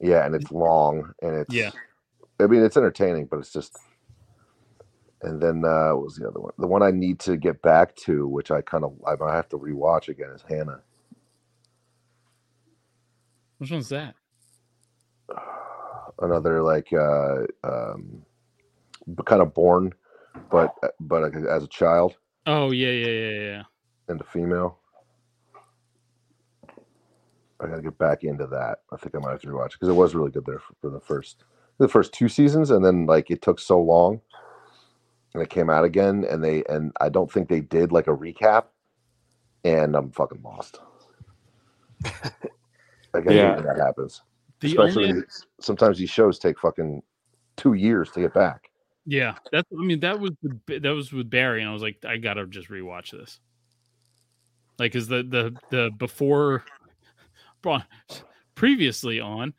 Yeah, 0.00 0.24
and 0.24 0.34
it's 0.34 0.50
long, 0.52 1.12
and 1.22 1.36
it's 1.36 1.54
Yeah. 1.54 1.70
I 2.40 2.46
mean, 2.46 2.62
it's 2.62 2.76
entertaining, 2.76 3.26
but 3.26 3.38
it's 3.38 3.52
just. 3.52 3.76
And 5.22 5.42
then 5.42 5.64
uh, 5.64 5.90
what 5.94 6.04
was 6.04 6.16
the 6.16 6.28
other 6.28 6.38
one? 6.38 6.52
The 6.58 6.68
one 6.68 6.82
I 6.82 6.92
need 6.92 7.18
to 7.20 7.36
get 7.36 7.60
back 7.60 7.96
to, 8.04 8.28
which 8.28 8.52
I 8.52 8.60
kind 8.60 8.84
of 8.84 8.94
I 9.06 9.16
might 9.16 9.34
have 9.34 9.48
to 9.48 9.58
rewatch 9.58 10.08
again, 10.08 10.30
is 10.30 10.44
Hanna. 10.48 10.80
Which 13.58 13.72
one's 13.72 13.88
that? 13.88 14.14
another 16.20 16.62
like 16.62 16.92
uh 16.92 17.42
um 17.64 18.22
kind 19.24 19.40
of 19.42 19.54
Bourne 19.54 19.92
but 20.50 20.74
but 21.00 21.34
as 21.46 21.62
a 21.62 21.68
child 21.68 22.16
Oh 22.46 22.70
yeah 22.70 22.90
yeah 22.90 23.06
yeah 23.06 23.40
yeah. 23.40 23.62
and 24.08 24.20
a 24.20 24.24
female 24.24 24.78
i 27.60 27.66
gotta 27.66 27.82
get 27.82 27.98
back 27.98 28.24
into 28.24 28.46
that 28.46 28.78
i 28.92 28.96
think 28.96 29.14
i 29.14 29.18
might 29.18 29.30
have 29.32 29.40
to 29.40 29.48
rewatch 29.48 29.72
because 29.72 29.88
it 29.88 29.94
was 29.94 30.14
really 30.14 30.30
good 30.30 30.44
there 30.46 30.58
for, 30.58 30.74
for 30.80 30.90
the 30.90 31.00
first 31.00 31.44
the 31.78 31.88
first 31.88 32.12
two 32.12 32.28
seasons 32.28 32.70
and 32.70 32.84
then 32.84 33.06
like 33.06 33.30
it 33.30 33.42
took 33.42 33.58
so 33.60 33.80
long 33.80 34.20
and 35.34 35.42
it 35.42 35.50
came 35.50 35.70
out 35.70 35.84
again 35.84 36.24
and 36.28 36.42
they 36.42 36.64
and 36.68 36.92
i 37.00 37.08
don't 37.08 37.30
think 37.30 37.48
they 37.48 37.60
did 37.60 37.92
like 37.92 38.06
a 38.06 38.16
recap 38.16 38.64
and 39.64 39.94
i'm 39.96 40.10
fucking 40.10 40.42
lost 40.42 40.80
like 42.04 42.14
I 43.28 43.32
Yeah. 43.32 43.56
hate 43.56 43.56
when 43.56 43.64
that 43.64 43.84
happens 43.84 44.22
The 44.60 44.68
especially 44.68 45.08
only 45.08 45.22
sometimes 45.60 45.98
these 45.98 46.10
shows 46.10 46.38
take 46.38 46.58
fucking 46.58 47.02
two 47.56 47.74
years 47.74 48.10
to 48.12 48.20
get 48.20 48.34
back 48.34 48.70
yeah 49.06 49.34
that's 49.50 49.68
I 49.72 49.82
mean 49.82 50.00
that 50.00 50.20
was 50.20 50.32
with, 50.42 50.82
that 50.82 50.90
was 50.90 51.12
with 51.12 51.30
Barry 51.30 51.60
and 51.60 51.70
I 51.70 51.72
was 51.72 51.82
like 51.82 52.04
I 52.04 52.18
gotta 52.18 52.46
just 52.46 52.68
rewatch 52.68 53.10
this. 53.10 53.40
Like 54.78 54.94
is 54.94 55.08
the 55.08 55.22
the 55.22 55.56
the 55.70 55.90
before 55.98 56.64
previously 58.54 59.20
on 59.20 59.54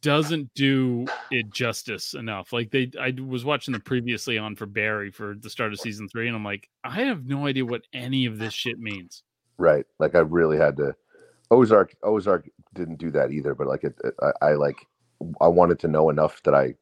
doesn't 0.00 0.52
do 0.54 1.04
it 1.30 1.50
justice 1.50 2.14
enough. 2.14 2.52
Like 2.52 2.70
they 2.70 2.90
I 3.00 3.14
was 3.20 3.44
watching 3.44 3.72
the 3.72 3.80
previously 3.80 4.38
on 4.38 4.54
for 4.54 4.66
Barry 4.66 5.10
for 5.10 5.34
the 5.34 5.50
start 5.50 5.72
of 5.72 5.80
season 5.80 6.08
three 6.08 6.28
and 6.28 6.36
I'm 6.36 6.44
like 6.44 6.68
I 6.84 7.02
have 7.04 7.26
no 7.26 7.46
idea 7.46 7.64
what 7.64 7.82
any 7.92 8.26
of 8.26 8.38
this 8.38 8.54
shit 8.54 8.78
means. 8.78 9.22
Right. 9.58 9.84
Like 9.98 10.14
I 10.14 10.20
really 10.20 10.56
had 10.58 10.76
to. 10.76 10.94
Ozark. 11.50 11.94
Ozark 12.02 12.48
didn't 12.74 12.96
do 12.98 13.10
that 13.10 13.30
either. 13.32 13.54
But 13.54 13.66
like 13.66 13.84
it, 13.84 13.94
it- 14.04 14.14
I, 14.22 14.48
I 14.48 14.52
like, 14.54 14.76
I 15.40 15.48
wanted 15.48 15.78
to 15.80 15.88
know 15.88 16.08
enough 16.10 16.42
that 16.44 16.54
I, 16.54 16.74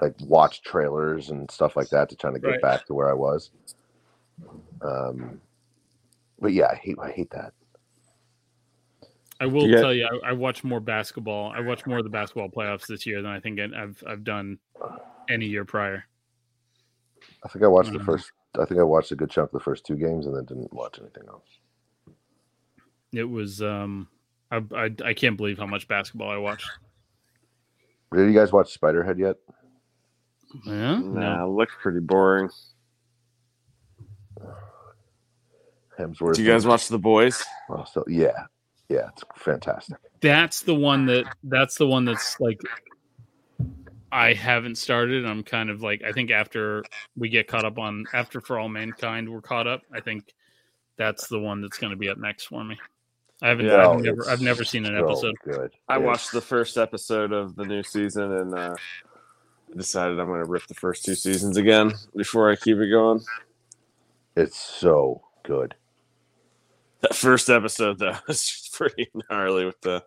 like, 0.00 0.14
watch 0.20 0.62
trailers 0.62 1.30
and 1.30 1.50
stuff 1.50 1.74
like 1.76 1.88
that 1.88 2.08
to 2.10 2.16
try 2.16 2.30
to 2.30 2.38
get 2.38 2.48
Right. 2.48 2.62
back 2.62 2.86
to 2.86 2.94
where 2.94 3.10
I 3.10 3.14
was. 3.14 3.50
Um, 4.82 5.40
but 6.38 6.52
yeah, 6.52 6.68
I 6.70 6.74
hate. 6.76 6.96
I 7.02 7.10
hate 7.10 7.30
that. 7.30 7.52
I 9.40 9.46
will 9.46 9.66
You 9.66 9.74
got- 9.74 9.80
tell 9.82 9.94
you, 9.94 10.08
I, 10.24 10.30
I 10.30 10.32
watched 10.32 10.64
more 10.64 10.80
basketball. 10.80 11.52
I 11.54 11.60
watched 11.60 11.86
more 11.86 11.98
of 11.98 12.04
the 12.04 12.10
basketball 12.10 12.48
playoffs 12.48 12.86
this 12.86 13.06
year 13.06 13.22
than 13.22 13.30
I 13.30 13.38
think 13.40 13.60
I- 13.60 13.82
I've 13.82 14.02
I've 14.06 14.24
done 14.24 14.58
any 15.28 15.46
year 15.46 15.64
prior. 15.64 16.04
I 17.44 17.48
think 17.48 17.64
I 17.64 17.68
watched 17.68 17.92
the 17.92 17.98
Mhm. 17.98 18.04
first. 18.06 18.32
I 18.58 18.64
think 18.64 18.80
I 18.80 18.82
watched 18.84 19.12
a 19.12 19.16
good 19.16 19.30
chunk 19.30 19.48
of 19.50 19.52
the 19.52 19.60
first 19.60 19.84
two 19.86 19.94
games 19.96 20.26
and 20.26 20.34
then 20.34 20.44
didn't 20.44 20.72
watch 20.72 20.98
anything 20.98 21.24
else. 21.28 21.46
It 23.12 23.24
was 23.24 23.62
um, 23.62 24.08
I, 24.50 24.62
I 24.74 24.90
I 25.04 25.14
can't 25.14 25.36
believe 25.36 25.58
how 25.58 25.66
much 25.66 25.86
basketball 25.86 26.30
I 26.30 26.36
watched. 26.38 26.68
Did 28.12 28.26
you 28.26 28.32
guys 28.38 28.52
watch 28.52 28.76
Spiderhead 28.78 29.18
yet? 29.18 29.36
Yeah, 30.66 30.98
Nah, 30.98 31.44
looks 31.46 31.74
pretty 31.80 32.00
boring. 32.00 32.48
Hemsworth. 35.98 36.34
Do 36.34 36.42
you 36.42 36.50
guys 36.50 36.66
watch 36.66 36.88
The 36.88 36.98
Boys? 36.98 37.44
Oh, 37.70 37.84
so 37.92 38.04
yeah, 38.08 38.46
yeah, 38.88 39.08
it's 39.12 39.24
fantastic. 39.36 39.96
that's 40.20 40.62
the 40.62 40.74
one 40.74 41.06
that 41.06 41.24
that's 41.44 41.76
the 41.76 41.86
one 41.86 42.04
that's 42.04 42.38
like 42.40 42.60
I 44.10 44.32
haven't 44.32 44.76
started. 44.78 45.26
I'm 45.26 45.42
kind 45.42 45.68
of 45.70 45.82
like 45.82 46.02
I 46.02 46.12
think 46.12 46.30
after 46.30 46.84
we 47.16 47.28
get 47.28 47.46
caught 47.48 47.64
up 47.64 47.78
on 47.78 48.04
after 48.14 48.40
For 48.40 48.58
All 48.58 48.68
Mankind, 48.68 49.28
we're 49.30 49.42
caught 49.42 49.66
up. 49.66 49.82
I 49.92 50.00
think 50.00 50.34
that's 50.96 51.28
the 51.28 51.38
one 51.38 51.60
that's 51.60 51.78
going 51.78 51.90
to 51.90 51.96
be 51.96 52.08
up 52.08 52.18
next 52.18 52.46
for 52.46 52.64
me. 52.64 52.78
I 53.42 53.48
haven't. 53.48 53.66
Yeah, 53.66 53.88
I've 53.88 54.00
never. 54.00 54.28
I've 54.28 54.40
never 54.40 54.64
seen 54.64 54.84
an 54.86 54.96
so 54.98 55.04
episode. 55.06 55.34
Good. 55.44 55.70
I 55.88 55.96
It's- 55.96 56.06
watched 56.06 56.32
the 56.32 56.40
first 56.40 56.76
episode 56.78 57.32
of 57.32 57.54
the 57.54 57.64
new 57.64 57.82
season 57.82 58.32
and 58.32 58.54
uh, 58.54 58.74
decided 59.76 60.18
I'm 60.18 60.26
going 60.26 60.42
to 60.42 60.50
rip 60.50 60.66
the 60.66 60.74
first 60.74 61.04
two 61.04 61.14
seasons 61.14 61.56
again 61.56 61.92
before 62.16 62.50
I 62.50 62.56
keep 62.56 62.78
it 62.78 62.90
going. 62.90 63.20
It's 64.36 64.56
so 64.58 65.22
good. 65.44 65.74
That 67.00 67.14
first 67.14 67.48
episode 67.48 67.98
though 67.98 68.16
was 68.28 68.44
just 68.44 68.72
pretty 68.72 69.10
gnarly 69.30 69.64
with 69.64 69.80
the. 69.80 70.02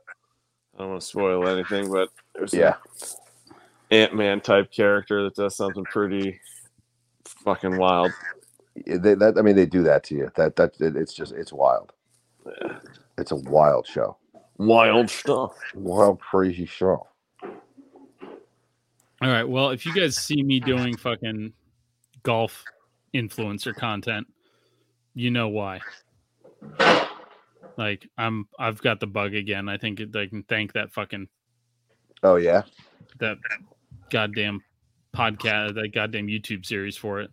I 0.76 0.80
don't 0.80 0.90
want 0.90 1.02
to 1.02 1.08
spoil 1.08 1.48
anything, 1.48 1.92
but 1.92 2.10
there's 2.34 2.54
Yeah. 2.54 2.76
Ant 3.92 4.16
Man 4.16 4.40
type 4.40 4.72
character 4.72 5.24
that 5.24 5.36
does 5.36 5.56
something 5.56 5.84
pretty 5.84 6.40
fucking 7.26 7.78
wild. 7.78 8.12
They, 8.86 9.16
that, 9.16 9.36
I 9.38 9.42
mean, 9.42 9.58
they 9.58 9.66
do 9.66 9.84
that 9.84 10.04
to 10.06 10.16
you. 10.16 10.32
That 10.36 10.56
that 10.56 10.80
it, 10.80 10.96
it's 10.96 11.14
just 11.14 11.34
it's 11.34 11.52
wild. 11.52 11.92
It's 13.18 13.32
a 13.32 13.36
wild 13.36 13.86
show. 13.86 14.18
Wild 14.58 15.10
stuff. 15.10 15.54
Wild, 15.76 16.20
crazy 16.20 16.66
show. 16.66 17.08
All 17.44 19.30
right. 19.30 19.48
Well, 19.48 19.70
if 19.70 19.86
you 19.86 19.94
guys 19.94 20.18
see 20.18 20.42
me 20.42 20.60
doing 20.60 20.96
fucking 20.98 21.54
golf 22.24 22.64
influencer 23.14 23.76
content, 23.76 24.26
you 25.14 25.32
know 25.32 25.50
why. 25.50 25.80
Like 27.78 28.08
I'm, 28.18 28.48
I've 28.60 28.82
got 28.82 29.00
the 29.00 29.08
bug 29.08 29.34
again. 29.34 29.70
I 29.70 29.78
think 29.78 30.02
I 30.16 30.28
can 30.28 30.44
thank 30.44 30.74
that 30.74 30.92
fucking 30.92 31.28
Oh 32.24 32.36
yeah. 32.36 32.62
that 33.20 33.38
goddamn 34.10 34.62
podcast, 35.16 35.76
that 35.76 35.92
goddamn 35.94 36.28
YouTube 36.28 36.66
series 36.66 36.96
for 36.98 37.22
it. 37.22 37.32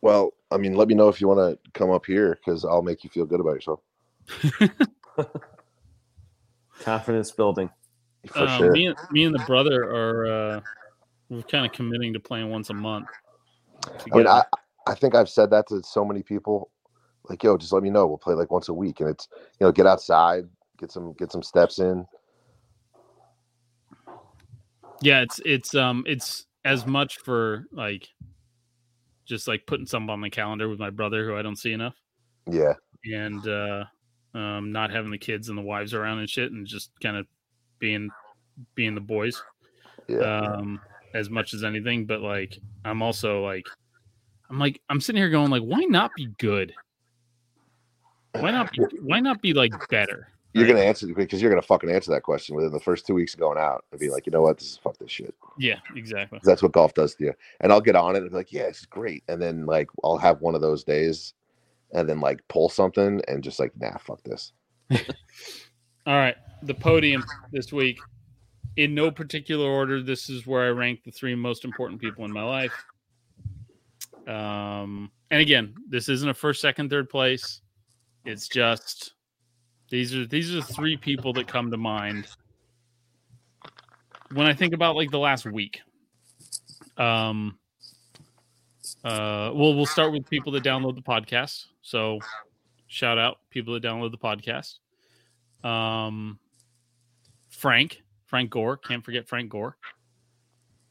Well, 0.00 0.30
I 0.50 0.56
mean, 0.58 0.74
let 0.74 0.86
me 0.88 0.94
know 0.94 1.08
if 1.08 1.20
you 1.20 1.26
want 1.28 1.40
to 1.40 1.70
come 1.72 1.90
up 1.90 2.06
here 2.06 2.38
because 2.44 2.64
I'll 2.64 2.82
make 2.82 3.02
you 3.04 3.10
feel 3.10 3.26
good 3.26 3.40
about 3.40 3.54
yourself. 3.54 3.80
Confidence 6.80 7.30
building. 7.32 7.70
For 8.26 8.40
Um, 8.40 8.58
sure. 8.58 8.72
Me 8.72 8.86
and 8.86 8.96
me 9.10 9.24
and 9.24 9.34
the 9.34 9.42
brother 9.46 9.82
are 9.84 10.26
uh, 10.26 10.60
we're 11.28 11.42
kind 11.42 11.66
of 11.66 11.72
committing 11.72 12.12
to 12.12 12.20
playing 12.20 12.50
once 12.50 12.70
a 12.70 12.74
month. 12.74 13.06
I 14.12 14.16
mean. 14.16 14.26
I, 14.26 14.42
I 14.86 14.94
think 14.94 15.14
I've 15.14 15.28
said 15.28 15.50
that 15.50 15.66
to 15.68 15.82
so 15.82 16.04
many 16.04 16.22
people. 16.22 16.70
Like, 17.28 17.42
yo, 17.42 17.56
just 17.56 17.72
let 17.72 17.82
me 17.82 17.90
know. 17.90 18.06
We'll 18.06 18.18
play 18.18 18.34
like 18.34 18.50
once 18.50 18.68
a 18.68 18.74
week, 18.74 19.00
and 19.00 19.08
it's 19.08 19.28
you 19.60 19.66
know, 19.66 19.72
get 19.72 19.86
outside, 19.86 20.48
get 20.78 20.90
some 20.90 21.12
get 21.14 21.32
some 21.32 21.42
steps 21.42 21.78
in. 21.78 22.06
yeah, 25.00 25.20
it's 25.20 25.40
it's 25.44 25.74
um 25.74 26.04
it's 26.06 26.46
as 26.64 26.86
much 26.86 27.18
for 27.18 27.66
like 27.72 28.08
just 29.24 29.46
like 29.46 29.66
putting 29.66 29.86
something 29.86 30.10
on 30.10 30.20
the 30.20 30.30
calendar 30.30 30.68
with 30.68 30.78
my 30.78 30.90
brother 30.90 31.26
who 31.26 31.36
I 31.36 31.42
don't 31.42 31.56
see 31.56 31.72
enough. 31.72 31.96
Yeah, 32.50 32.74
and 33.04 33.46
uh 33.46 33.84
um 34.34 34.72
not 34.72 34.90
having 34.90 35.10
the 35.10 35.18
kids 35.18 35.48
and 35.48 35.56
the 35.56 35.62
wives 35.62 35.94
around 35.94 36.18
and 36.18 36.28
shit 36.28 36.52
and 36.52 36.66
just 36.66 36.90
kind 37.02 37.16
of 37.16 37.26
being 37.78 38.10
being 38.74 38.94
the 38.94 39.00
boys 39.00 39.42
yeah. 40.08 40.18
um 40.18 40.80
as 41.14 41.30
much 41.30 41.54
as 41.54 41.64
anything 41.64 42.04
but 42.04 42.20
like 42.20 42.58
i'm 42.84 43.00
also 43.00 43.42
like 43.42 43.64
i'm 44.50 44.58
like 44.58 44.80
i'm 44.90 45.00
sitting 45.00 45.20
here 45.20 45.30
going 45.30 45.50
like 45.50 45.62
why 45.62 45.80
not 45.84 46.10
be 46.14 46.26
good 46.38 46.74
why 48.40 48.50
not 48.50 48.70
be 48.72 48.78
why 49.00 49.20
not 49.20 49.40
be 49.42 49.52
like 49.52 49.72
better 49.88 50.28
you're 50.54 50.66
gonna 50.66 50.80
answer 50.80 51.06
because 51.14 51.40
you're 51.40 51.50
gonna 51.50 51.62
fucking 51.62 51.90
answer 51.90 52.10
that 52.10 52.22
question 52.22 52.56
within 52.56 52.72
the 52.72 52.80
first 52.80 53.06
two 53.06 53.14
weeks 53.14 53.34
of 53.34 53.40
going 53.40 53.58
out 53.58 53.84
and 53.92 54.00
be 54.00 54.10
like, 54.10 54.26
you 54.26 54.32
know 54.32 54.42
what, 54.42 54.58
this 54.58 54.72
is 54.72 54.76
fuck 54.78 54.96
this 54.98 55.10
shit. 55.10 55.34
yeah 55.58 55.78
exactly. 55.94 56.40
that's 56.42 56.62
what 56.62 56.72
golf 56.72 56.94
does 56.94 57.14
to 57.14 57.24
you. 57.24 57.34
And 57.60 57.72
I'll 57.72 57.80
get 57.80 57.96
on 57.96 58.16
it 58.16 58.22
and 58.22 58.30
be 58.30 58.36
like, 58.36 58.52
yeah, 58.52 58.64
is 58.64 58.86
great. 58.86 59.24
And 59.28 59.40
then 59.40 59.66
like 59.66 59.88
I'll 60.02 60.18
have 60.18 60.40
one 60.40 60.54
of 60.54 60.60
those 60.60 60.84
days, 60.84 61.34
and 61.92 62.08
then 62.08 62.20
like 62.20 62.40
pull 62.48 62.68
something 62.68 63.20
and 63.28 63.44
just 63.44 63.60
like, 63.60 63.72
nah, 63.78 63.96
fuck 63.98 64.22
this. 64.22 64.52
all 64.90 66.14
right 66.14 66.36
the 66.62 66.74
podium 66.74 67.22
this 67.52 67.72
week 67.72 68.00
in 68.76 68.94
no 68.94 69.10
particular 69.10 69.68
order 69.68 70.02
this 70.02 70.30
is 70.30 70.46
where 70.46 70.64
i 70.64 70.70
rank 70.70 71.04
the 71.04 71.10
three 71.10 71.34
most 71.34 71.64
important 71.66 72.00
people 72.00 72.24
in 72.24 72.32
my 72.32 72.42
life 72.42 72.72
um 74.26 75.10
and 75.30 75.42
again 75.42 75.74
this 75.90 76.08
isn't 76.08 76.30
a 76.30 76.34
first 76.34 76.62
second 76.62 76.88
third 76.88 77.10
place 77.10 77.60
it's 78.24 78.48
just 78.48 79.14
these 79.90 80.14
are 80.14 80.26
these 80.26 80.52
are 80.52 80.56
the 80.56 80.62
three 80.62 80.96
people 80.96 81.32
that 81.34 81.46
come 81.48 81.70
to 81.70 81.76
mind. 81.76 82.26
When 84.32 84.46
i 84.46 84.52
think 84.52 84.74
about 84.74 84.94
like 84.96 85.10
the 85.10 85.18
last 85.18 85.46
week 85.46 85.80
um 86.98 87.58
uh 89.04 89.50
well 89.54 89.74
we'll 89.74 89.86
start 89.86 90.12
with 90.12 90.28
people 90.28 90.52
that 90.52 90.62
download 90.62 90.94
the 90.94 91.02
podcast. 91.02 91.64
So 91.80 92.18
shout 92.88 93.18
out 93.18 93.38
people 93.50 93.74
that 93.74 93.82
download 93.82 94.10
the 94.10 94.18
podcast. 94.18 94.78
Um 95.66 96.38
frank 97.48 98.02
frank 98.26 98.50
gore 98.50 98.76
can't 98.76 99.04
forget 99.04 99.26
frank 99.26 99.50
gore. 99.50 99.76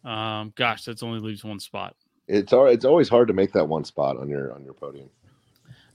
Um 0.04 0.54
gosh 0.56 0.86
that's 0.86 1.04
only 1.04 1.20
leaves 1.20 1.44
one 1.44 1.60
spot. 1.60 1.96
It's 2.28 2.52
all, 2.52 2.68
it's 2.68 2.84
always 2.84 3.08
hard 3.08 3.30
to 3.30 3.34
make 3.34 3.54
that 3.54 3.68
one 3.68 3.86
spot 3.86 4.18
on 4.18 4.28
your 4.28 4.54
on 4.54 4.64
your 4.64 4.74
podium. 4.74 5.10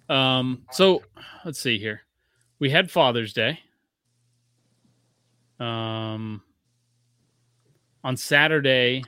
Um, 0.09 0.63
so 0.71 1.03
let's 1.45 1.61
see 1.61 1.79
here. 1.79 2.03
We 2.59 2.71
had 2.71 2.91
Father's 2.91 3.33
Day. 3.33 3.61
Um, 5.59 6.43
on 8.05 8.17
Saturday, 8.17 9.05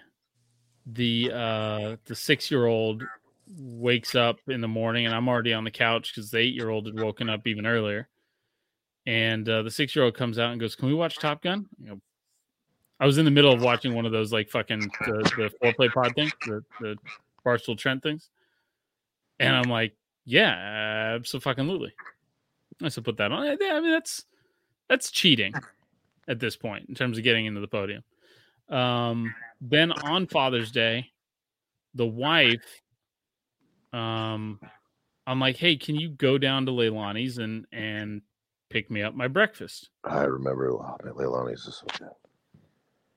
the 0.87 1.31
uh 1.33 1.97
the 2.05 2.15
six 2.15 2.51
year 2.51 2.67
old 2.67 3.03
wakes 3.57 4.15
up 4.15 4.39
in 4.49 4.61
the 4.61 4.69
morning, 4.69 5.07
and 5.07 5.15
I'm 5.15 5.29
already 5.29 5.53
on 5.53 5.65
the 5.65 5.71
couch 5.71 6.13
because 6.15 6.31
the 6.31 6.39
eight 6.39 6.55
year 6.55 6.71
old 6.71 6.87
had 6.87 6.99
woken 6.99 7.29
up 7.29 7.47
even 7.47 7.67
earlier. 7.67 8.09
And 9.07 9.49
uh, 9.49 9.63
the 9.63 9.71
six 9.71 9.95
year 9.95 10.05
old 10.05 10.15
comes 10.15 10.39
out 10.39 10.53
and 10.53 10.61
goes, 10.61 10.77
"Can 10.77 10.89
we 10.89 10.95
watch 10.95 11.19
Top 11.19 11.43
Gun?" 11.43 11.67
You 11.79 11.91
know, 11.91 12.01
I 13.01 13.07
was 13.07 13.19
in 13.19 13.25
the 13.25 13.31
middle 13.31 13.53
of 13.53 13.63
watching 13.63 13.95
one 13.95 14.07
of 14.07 14.13
those 14.13 14.33
like 14.33 14.49
fucking 14.49 14.81
the, 14.81 15.33
the 15.37 15.53
Fore 15.61 15.75
Play 15.75 15.89
pod 15.89 16.15
thing, 16.15 16.31
the 16.47 16.65
the 16.81 16.97
Barstool 17.45 17.77
Trent 17.77 18.03
things, 18.03 18.31
and 19.39 19.55
I'm 19.55 19.69
like, 19.71 19.95
yeah, 20.25 21.15
absolutely. 21.15 21.93
I 22.83 22.89
should 22.89 23.05
put 23.05 23.17
that 23.19 23.33
on. 23.33 23.43
I 23.47 23.53
I 23.53 23.81
mean, 23.81 23.93
that's 23.93 24.25
that's 24.89 25.11
cheating 25.11 25.55
at 26.29 26.41
this 26.41 26.57
point 26.57 26.89
in 26.89 26.95
terms 26.95 27.19
of 27.19 27.25
getting 27.25 27.47
into 27.47 27.61
the 27.61 27.69
podium. 27.69 28.03
Um, 28.69 29.35
then 29.61 29.93
on 29.93 30.27
Father's 30.27 30.73
Day, 30.73 31.13
the 31.95 32.07
wife, 32.07 32.83
um, 33.93 34.59
I'm 35.27 35.41
like, 35.41 35.57
hey, 35.57 35.77
can 35.77 35.95
you 35.97 36.09
go 36.11 36.39
down 36.39 36.67
to 36.67 36.73
Leilani's 36.73 37.39
and 37.39 37.67
and 37.73 38.23
pick 38.71 38.91
me 38.91 39.03
up 39.03 39.15
my 39.15 39.29
breakfast? 39.29 39.91
I 40.05 40.25
remember 40.25 40.71
Leilani's 40.71 41.67
is 41.67 41.77
so 41.77 41.87
good. 41.99 42.11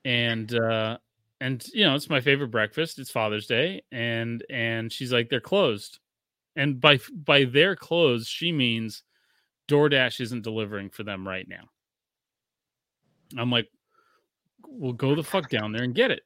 and 0.04 0.54
uh 0.54 0.98
and 1.40 1.64
you 1.72 1.84
know 1.84 1.94
it's 1.94 2.08
my 2.08 2.20
favorite 2.20 2.48
breakfast 2.48 2.98
it's 2.98 3.10
father's 3.10 3.46
day 3.46 3.82
and 3.92 4.44
and 4.50 4.92
she's 4.92 5.12
like 5.12 5.28
they're 5.28 5.40
closed 5.40 5.98
and 6.58 6.80
by 6.80 6.98
by 7.12 7.44
their 7.44 7.74
clothes, 7.74 8.28
she 8.28 8.52
means 8.52 9.02
doordash 9.68 10.20
isn't 10.20 10.42
delivering 10.42 10.90
for 10.90 11.04
them 11.04 11.26
right 11.26 11.48
now. 11.48 11.64
I'm 13.36 13.50
like 13.50 13.68
well 14.66 14.92
go 14.92 15.14
the 15.14 15.22
fuck 15.22 15.48
down 15.48 15.72
there 15.72 15.84
and 15.84 15.94
get 15.94 16.10
it. 16.10 16.22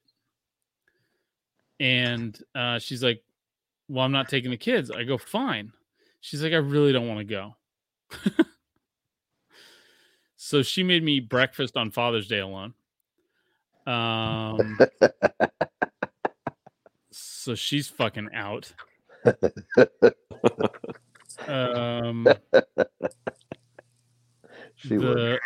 And 1.78 2.36
uh 2.54 2.78
she's 2.80 3.02
like 3.02 3.22
well 3.88 4.04
i'm 4.04 4.12
not 4.12 4.28
taking 4.28 4.50
the 4.50 4.56
kids. 4.56 4.90
I 4.90 5.04
go 5.04 5.18
fine. 5.18 5.72
She's 6.20 6.42
like 6.42 6.52
i 6.52 6.56
really 6.56 6.92
don't 6.92 7.08
want 7.08 7.20
to 7.20 7.24
go. 7.24 7.56
So 10.44 10.60
she 10.60 10.82
made 10.82 11.04
me 11.04 11.20
breakfast 11.20 11.76
on 11.76 11.92
father's 11.92 12.26
day 12.26 12.40
alone. 12.40 12.74
Um, 13.86 14.76
so 17.12 17.54
she's 17.54 17.86
fucking 17.86 18.30
out. 18.34 18.72
Um, 21.46 22.28
she 24.76 24.96
the 24.96 25.38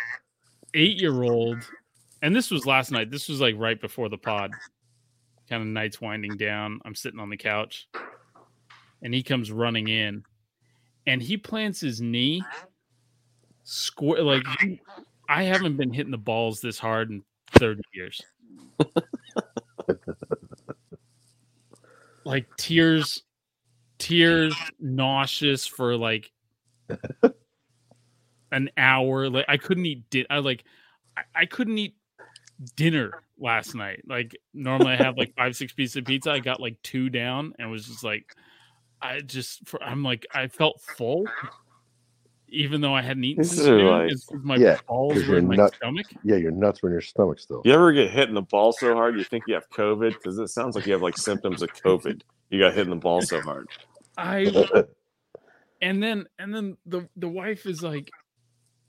eight-year-old, 0.73 1.57
and 2.21 2.35
this 2.35 2.51
was 2.51 2.65
last 2.65 2.91
night. 2.91 3.11
This 3.11 3.29
was 3.29 3.41
like 3.41 3.55
right 3.57 3.79
before 3.79 4.09
the 4.09 4.17
pod. 4.17 4.51
Kind 5.49 5.61
of 5.61 5.67
nights 5.69 6.01
winding 6.01 6.37
down. 6.37 6.79
I'm 6.85 6.95
sitting 6.95 7.19
on 7.19 7.29
the 7.29 7.37
couch, 7.37 7.87
and 9.01 9.13
he 9.13 9.23
comes 9.23 9.51
running 9.51 9.87
in, 9.87 10.23
and 11.05 11.21
he 11.21 11.37
plants 11.37 11.79
his 11.79 12.01
knee 12.01 12.43
square. 13.63 14.23
Like 14.23 14.45
I 15.29 15.43
haven't 15.43 15.77
been 15.77 15.93
hitting 15.93 16.11
the 16.11 16.17
balls 16.17 16.61
this 16.61 16.79
hard 16.79 17.09
in 17.09 17.23
30 17.53 17.81
years. 17.93 18.21
like 22.25 22.45
tears, 22.57 23.23
tears, 23.97 24.55
nauseous 24.79 25.65
for 25.67 25.95
like 25.95 26.31
an 28.51 28.69
hour. 28.77 29.29
Like 29.29 29.45
I 29.47 29.57
couldn't 29.57 29.85
eat. 29.85 30.09
Di- 30.09 30.27
I 30.29 30.39
like 30.39 30.63
I, 31.17 31.21
I 31.35 31.45
couldn't 31.45 31.77
eat 31.77 31.95
dinner 32.75 33.23
last 33.39 33.75
night. 33.75 34.01
Like 34.07 34.35
normally 34.53 34.93
I 34.93 34.95
have 34.97 35.17
like 35.17 35.33
five 35.35 35.55
six 35.55 35.73
pieces 35.73 35.95
of 35.97 36.05
pizza. 36.05 36.31
I 36.31 36.39
got 36.39 36.59
like 36.59 36.81
two 36.83 37.09
down 37.09 37.53
and 37.59 37.69
was 37.69 37.85
just 37.85 38.03
like 38.03 38.33
I 39.01 39.19
just 39.21 39.67
for, 39.67 39.81
I'm 39.83 40.03
like 40.03 40.25
I 40.33 40.47
felt 40.47 40.81
full. 40.81 41.25
even 42.49 42.79
though 42.79 42.93
I 42.95 43.01
hadn't 43.01 43.25
eaten 43.25 43.43
This 43.43 43.57
since 43.57 43.67
like- 44.31 44.41
my 44.43 44.55
Yeah, 44.55 44.77
balls 44.87 45.13
'cause 45.15 45.27
were 45.27 45.37
in 45.37 45.47
my 45.47 45.55
nut- 45.57 45.75
stomach. 45.75 46.05
Yeah, 46.23 46.37
your 46.37 46.51
nuts 46.51 46.81
were 46.81 46.89
in 46.89 46.93
your 46.93 47.01
stomach 47.01 47.39
still. 47.39 47.61
You 47.65 47.73
ever 47.73 47.91
get 47.91 48.09
hit 48.09 48.29
in 48.29 48.35
the 48.35 48.41
ball 48.41 48.71
so 48.71 48.93
hard 48.95 49.17
you 49.17 49.23
think 49.25 49.43
you 49.47 49.53
have 49.53 49.69
COVID? 49.69 50.13
Because 50.13 50.39
it 50.39 50.47
sounds 50.47 50.75
like 50.75 50.85
you 50.85 50.93
have 50.93 51.01
like 51.01 51.17
symptoms 51.17 51.61
of 51.61 51.73
COVID. 51.73 52.21
You 52.49 52.59
got 52.59 52.73
hit 52.73 52.85
in 52.85 52.89
the 52.89 52.95
ball 52.95 53.21
so 53.21 53.41
hard. 53.41 53.67
I 54.17 54.51
and 55.81 56.01
then 56.01 56.25
and 56.39 56.53
then 56.53 56.77
the 56.85 57.07
the 57.15 57.27
wife 57.27 57.65
is 57.65 57.83
like 57.83 58.11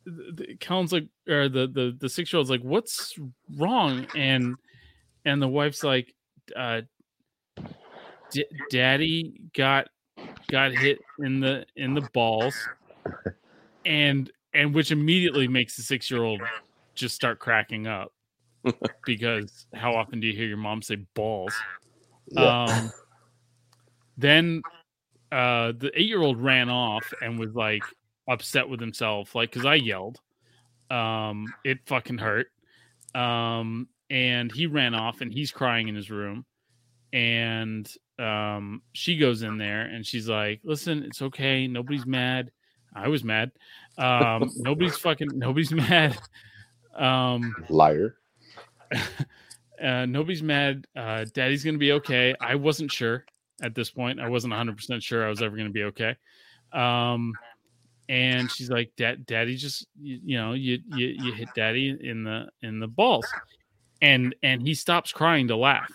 the, 0.05 0.33
the 0.33 0.57
Colin's 0.61 0.93
like 0.93 1.09
or 1.29 1.49
the 1.49 1.67
the 1.67 1.97
the 1.99 2.09
six 2.09 2.33
year 2.33 2.39
old's 2.39 2.51
like 2.51 2.63
what's 2.63 3.17
wrong 3.57 4.07
and 4.15 4.57
and 5.25 5.43
the 5.43 5.49
wife's 5.49 5.83
like 5.83 6.15
uh 6.57 6.83
D- 8.31 8.47
daddy 8.71 9.41
got 9.55 9.89
got 10.51 10.73
hit 10.73 10.99
in 11.19 11.41
the 11.41 11.67
in 11.77 11.95
the 11.95 12.03
balls 12.15 12.69
and 13.85 14.31
and 14.55 14.75
which 14.75 14.91
immediately 14.91 15.49
makes 15.49 15.77
the 15.77 15.83
six 15.83 16.11
year 16.11 16.23
old 16.23 16.41
just 16.95 17.15
start 17.15 17.39
cracking 17.39 17.87
up 17.87 18.13
because 19.07 19.67
how 19.75 19.95
often 19.95 20.21
do 20.21 20.27
you 20.27 20.35
hear 20.35 20.47
your 20.47 20.57
mom 20.57 20.83
say 20.83 20.97
balls 21.15 21.55
Yeah. 22.31 22.65
um, 22.65 22.93
then 24.19 24.63
uh, 25.31 25.73
the 25.79 25.91
eight 25.95 26.09
year 26.09 26.21
old 26.21 26.43
ran 26.43 26.69
off 26.69 27.15
and 27.23 27.39
was 27.39 27.55
like 27.55 27.85
upset 28.29 28.69
with 28.69 28.81
himself, 28.81 29.35
like 29.35 29.53
because 29.53 29.65
I 29.65 29.77
yelled. 29.77 30.21
Um, 30.91 31.47
it 31.65 31.79
fucking 31.87 32.19
hurt. 32.19 32.49
Um, 33.15 33.89
and 34.11 34.51
he 34.51 34.67
ran 34.67 34.95
off 34.95 35.21
and 35.21 35.33
he's 35.33 35.53
crying 35.53 35.89
in 35.89 35.95
his 35.95 36.11
room. 36.11 36.45
And 37.13 37.91
um, 38.19 38.83
she 38.93 39.17
goes 39.17 39.43
in 39.43 39.57
there 39.57 39.83
and 39.83 40.05
she's 40.05 40.29
like, 40.29 40.61
"Listen, 40.65 41.05
it's 41.05 41.23
okay. 41.23 41.67
Nobody's 41.67 42.05
mad. 42.05 42.51
I 42.95 43.09
was 43.09 43.23
mad. 43.23 43.53
Um, 43.97 44.51
nobody's 44.57 44.97
fucking 44.97 45.29
nobody's 45.35 45.73
mad. 45.89 46.19
Um, 46.95 47.55
Liar. 47.69 48.17
uh, 49.83 50.07
nobody's 50.07 50.43
mad. 50.43 50.87
Uh, 50.97 51.25
Daddy's 51.33 51.65
gonna 51.65 51.79
be 51.79 51.93
okay. 51.93 52.35
I 52.41 52.57
wasn't 52.57 52.91
sure 52.91 53.25
at 53.63 53.75
this 53.75 53.91
point. 53.91 54.21
I 54.21 54.29
wasn't 54.29 54.53
100 54.53 54.77
percent 54.77 55.03
sure 55.03 55.27
I 55.27 55.31
was 55.31 55.43
ever 55.43 55.57
gonna 55.57 55.71
be 55.71 55.85
okay. 55.85 56.17
Um, 56.73 57.33
and 58.09 58.51
she's 58.55 58.71
like, 58.71 58.93
"Dad, 58.97 59.27
Daddy, 59.27 59.57
just 59.57 59.87
you, 60.01 60.21
you 60.25 60.39
know, 60.39 60.53
you, 60.53 60.79
you 60.89 61.07
you 61.07 61.33
hit 61.33 61.49
Daddy 61.55 61.97
in 62.01 62.25
the 62.25 62.49
in 62.63 62.81
the 62.81 62.89
balls," 62.89 63.27
and 64.01 64.35
and 64.43 64.63
he 64.63 64.75
stops 64.75 65.13
crying 65.13 65.49
to 65.49 65.57
laugh. 65.57 65.91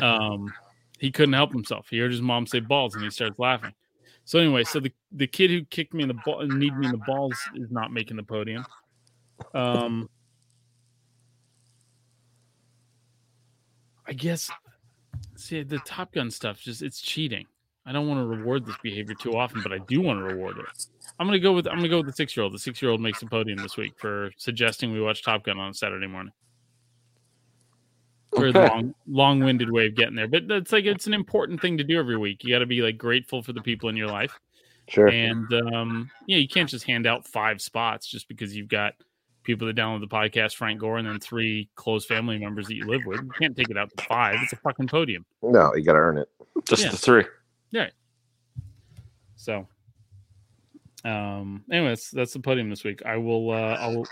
Um, 0.00 0.52
he 0.98 1.10
couldn't 1.10 1.34
help 1.34 1.52
himself. 1.52 1.88
He 1.90 1.98
heard 1.98 2.10
his 2.10 2.22
mom 2.22 2.46
say 2.46 2.60
balls, 2.60 2.94
and 2.94 3.04
he 3.04 3.10
starts 3.10 3.38
laughing. 3.38 3.72
So 4.24 4.38
anyway, 4.38 4.64
so 4.64 4.80
the 4.80 4.92
the 5.12 5.26
kid 5.26 5.50
who 5.50 5.64
kicked 5.64 5.92
me 5.92 6.02
in 6.02 6.08
the 6.08 6.18
ball, 6.24 6.42
kneed 6.42 6.76
me 6.76 6.86
in 6.86 6.92
the 6.92 7.02
balls, 7.06 7.36
is 7.54 7.70
not 7.70 7.92
making 7.92 8.16
the 8.16 8.22
podium. 8.22 8.64
Um, 9.52 10.08
I 14.06 14.12
guess 14.12 14.50
see 15.44 15.62
the 15.62 15.78
Top 15.80 16.12
Gun 16.12 16.30
stuff 16.30 16.60
just 16.60 16.82
it's 16.82 17.00
cheating. 17.00 17.46
I 17.86 17.92
don't 17.92 18.08
want 18.08 18.18
to 18.20 18.26
reward 18.26 18.64
this 18.64 18.76
behavior 18.78 19.14
too 19.14 19.36
often, 19.36 19.62
but 19.62 19.72
I 19.72 19.78
do 19.78 20.00
want 20.00 20.18
to 20.18 20.24
reward 20.24 20.58
it. 20.58 20.66
I'm 21.18 21.26
gonna 21.26 21.38
go 21.38 21.52
with 21.52 21.66
I'm 21.66 21.76
gonna 21.76 21.88
go 21.88 21.98
with 21.98 22.06
the 22.06 22.12
six 22.12 22.36
year 22.36 22.44
old. 22.44 22.54
The 22.54 22.58
six 22.58 22.80
year 22.80 22.90
old 22.90 23.00
makes 23.00 23.20
the 23.20 23.26
podium 23.26 23.60
this 23.60 23.76
week 23.76 23.94
for 24.00 24.30
suggesting 24.38 24.92
we 24.92 25.00
watch 25.00 25.22
Top 25.22 25.44
Gun 25.44 25.58
on 25.58 25.70
a 25.70 25.74
Saturday 25.74 26.06
morning. 26.06 26.32
For 28.30 28.52
the 28.52 28.58
Okay. 28.60 28.68
long 28.68 28.94
long 29.06 29.40
winded 29.42 29.70
way 29.70 29.86
of 29.86 29.94
getting 29.94 30.16
there. 30.16 30.26
But 30.26 30.48
that's 30.48 30.72
like 30.72 30.86
it's 30.86 31.06
an 31.06 31.14
important 31.14 31.60
thing 31.60 31.78
to 31.78 31.84
do 31.84 31.98
every 31.98 32.16
week. 32.16 32.42
You 32.42 32.52
gotta 32.54 32.66
be 32.66 32.80
like 32.82 32.98
grateful 32.98 33.42
for 33.42 33.52
the 33.52 33.60
people 33.60 33.88
in 33.90 33.96
your 33.96 34.08
life. 34.08 34.36
Sure. 34.88 35.08
And 35.08 35.52
um, 35.52 36.10
yeah, 36.26 36.38
you 36.38 36.48
can't 36.48 36.68
just 36.68 36.84
hand 36.84 37.06
out 37.06 37.28
five 37.28 37.60
spots 37.60 38.06
just 38.08 38.28
because 38.28 38.56
you've 38.56 38.68
got 38.68 38.94
people 39.44 39.66
that 39.68 39.76
download 39.76 40.00
the 40.00 40.08
podcast, 40.08 40.56
Frank 40.56 40.80
Gore, 40.80 40.98
and 40.98 41.06
then 41.06 41.20
three 41.20 41.68
close 41.76 42.04
family 42.04 42.38
members 42.38 42.66
that 42.66 42.74
you 42.74 42.86
live 42.86 43.02
with. 43.06 43.20
You 43.22 43.30
can't 43.38 43.56
take 43.56 43.70
it 43.70 43.76
out 43.78 43.96
to 43.96 44.04
five. 44.04 44.36
It's 44.42 44.52
a 44.52 44.56
fucking 44.56 44.88
podium. 44.88 45.24
No, 45.42 45.74
you 45.74 45.84
got 45.84 45.92
to 45.92 45.98
earn 45.98 46.18
it. 46.18 46.28
Just 46.66 46.84
Yeah. 46.84 46.90
the 46.90 46.96
three. 46.96 47.24
Yeah. 47.70 47.90
So, 49.36 49.68
um, 51.04 51.64
anyways, 51.70 52.10
that's 52.10 52.32
the 52.32 52.40
podium 52.40 52.70
this 52.70 52.84
week. 52.84 53.02
I 53.04 53.16
will. 53.18 53.50
Uh, 53.50 53.76
I'll. 53.78 54.06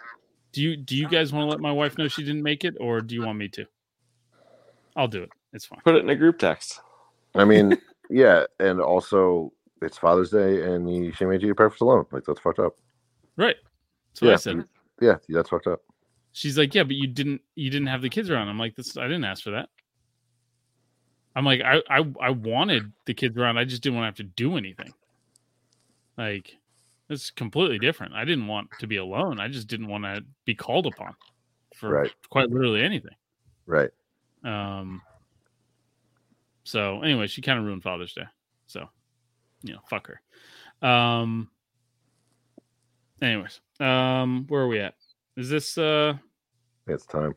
Do 0.52 0.60
you 0.60 0.76
do 0.76 0.94
you 0.94 1.08
guys 1.08 1.32
want 1.32 1.46
to 1.46 1.50
let 1.50 1.60
my 1.60 1.72
wife 1.72 1.96
know 1.96 2.08
she 2.08 2.22
didn't 2.22 2.42
make 2.42 2.64
it, 2.64 2.76
or 2.78 3.00
do 3.00 3.14
you 3.14 3.22
want 3.24 3.38
me 3.38 3.48
to? 3.48 3.64
I'll 4.94 5.08
do 5.08 5.22
it. 5.22 5.30
It's 5.54 5.64
fine. 5.64 5.80
Put 5.84 5.94
it 5.94 6.04
in 6.04 6.10
a 6.10 6.14
group 6.16 6.38
text. 6.38 6.80
I 7.34 7.44
mean, 7.46 7.78
yeah, 8.10 8.44
and 8.60 8.78
also 8.80 9.52
it's 9.80 9.96
Father's 9.96 10.30
Day, 10.30 10.62
and 10.62 10.94
you, 10.94 11.12
she 11.12 11.24
made 11.24 11.40
you 11.40 11.54
breakfast 11.54 11.80
alone. 11.80 12.04
Like 12.12 12.24
that's 12.26 12.40
fucked 12.40 12.58
up. 12.58 12.76
Right. 13.36 13.56
So 14.12 14.26
Yeah. 14.26 14.32
I 14.32 14.36
said. 14.36 14.64
Yeah, 15.02 15.16
that's 15.28 15.48
fucked 15.50 15.66
up. 15.66 15.80
She's 16.32 16.56
like, 16.56 16.74
yeah, 16.74 16.84
but 16.84 16.96
you 16.96 17.06
didn't 17.08 17.42
you 17.54 17.68
didn't 17.70 17.88
have 17.88 18.00
the 18.02 18.08
kids 18.08 18.30
around. 18.30 18.48
I'm 18.48 18.58
like, 18.58 18.74
this 18.76 18.96
I 18.96 19.02
didn't 19.02 19.24
ask 19.24 19.42
for 19.42 19.50
that. 19.50 19.68
I'm 21.36 21.44
like, 21.44 21.60
I 21.62 21.82
I, 21.90 22.04
I 22.20 22.30
wanted 22.30 22.92
the 23.04 23.14
kids 23.14 23.36
around. 23.36 23.58
I 23.58 23.64
just 23.64 23.82
didn't 23.82 23.96
want 23.98 24.04
to 24.04 24.22
have 24.22 24.28
to 24.28 24.34
do 24.36 24.56
anything. 24.56 24.92
Like, 26.16 26.56
it's 27.10 27.30
completely 27.30 27.78
different. 27.78 28.14
I 28.14 28.24
didn't 28.24 28.46
want 28.46 28.68
to 28.78 28.86
be 28.86 28.96
alone. 28.96 29.40
I 29.40 29.48
just 29.48 29.66
didn't 29.66 29.88
want 29.88 30.04
to 30.04 30.24
be 30.44 30.54
called 30.54 30.86
upon 30.86 31.14
for 31.74 31.88
Right. 31.90 32.14
quite 32.30 32.50
literally 32.50 32.82
anything. 32.82 33.14
Right. 33.66 33.90
Um. 34.44 35.02
So 36.64 37.02
anyway, 37.02 37.26
she 37.26 37.42
kind 37.42 37.58
of 37.58 37.64
ruined 37.64 37.82
Father's 37.82 38.12
Day. 38.14 38.24
So, 38.68 38.88
you 39.62 39.74
know, 39.74 39.80
fuck 39.90 40.08
her. 40.08 40.86
Um. 40.88 41.50
Anyways, 43.20 43.60
um, 43.82 44.46
where 44.48 44.62
are 44.62 44.68
we 44.68 44.78
at? 44.78 44.94
Is 45.36 45.48
this 45.48 45.76
uh 45.78 46.14
It's 46.86 47.06
time. 47.06 47.34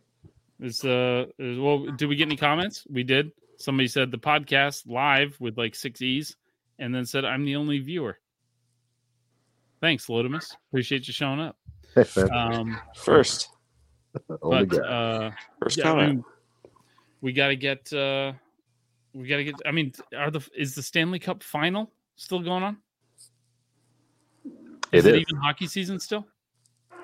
is 0.59 0.83
uh 0.83 1.25
is, 1.39 1.57
well? 1.59 1.79
Did 1.85 2.07
we 2.07 2.15
get 2.15 2.25
any 2.27 2.37
comments? 2.37 2.85
We 2.89 3.03
did. 3.03 3.31
Somebody 3.57 3.87
said 3.87 4.11
the 4.11 4.17
podcast 4.17 4.87
live 4.87 5.35
with 5.39 5.57
like 5.57 5.75
six 5.75 6.01
e's, 6.01 6.35
and 6.79 6.93
then 6.93 7.05
said 7.05 7.23
I'm 7.25 7.45
the 7.45 7.55
only 7.55 7.79
viewer. 7.79 8.19
Thanks, 9.81 10.07
Lotimus. 10.07 10.53
Appreciate 10.69 11.07
you 11.07 11.13
showing 11.13 11.39
up. 11.39 11.57
Um, 12.31 12.77
First. 12.95 13.49
Only 14.41 14.65
but 14.65 14.77
guy. 14.81 14.87
uh, 14.87 15.31
First 15.61 15.77
yeah, 15.77 15.93
I 15.93 16.07
mean, 16.07 16.23
we 17.21 17.31
got 17.33 17.47
to 17.47 17.55
get. 17.55 17.91
uh 17.93 18.33
We 19.13 19.27
got 19.27 19.37
to 19.37 19.43
get. 19.45 19.55
I 19.65 19.71
mean, 19.71 19.93
are 20.17 20.31
the 20.31 20.45
is 20.57 20.75
the 20.75 20.81
Stanley 20.83 21.19
Cup 21.19 21.41
final 21.43 21.91
still 22.17 22.39
going 22.41 22.63
on? 22.63 22.77
Is 24.91 25.05
It 25.05 25.15
it, 25.15 25.15
is. 25.15 25.21
even 25.21 25.41
hockey 25.41 25.67
season 25.67 25.99
still? 25.99 26.27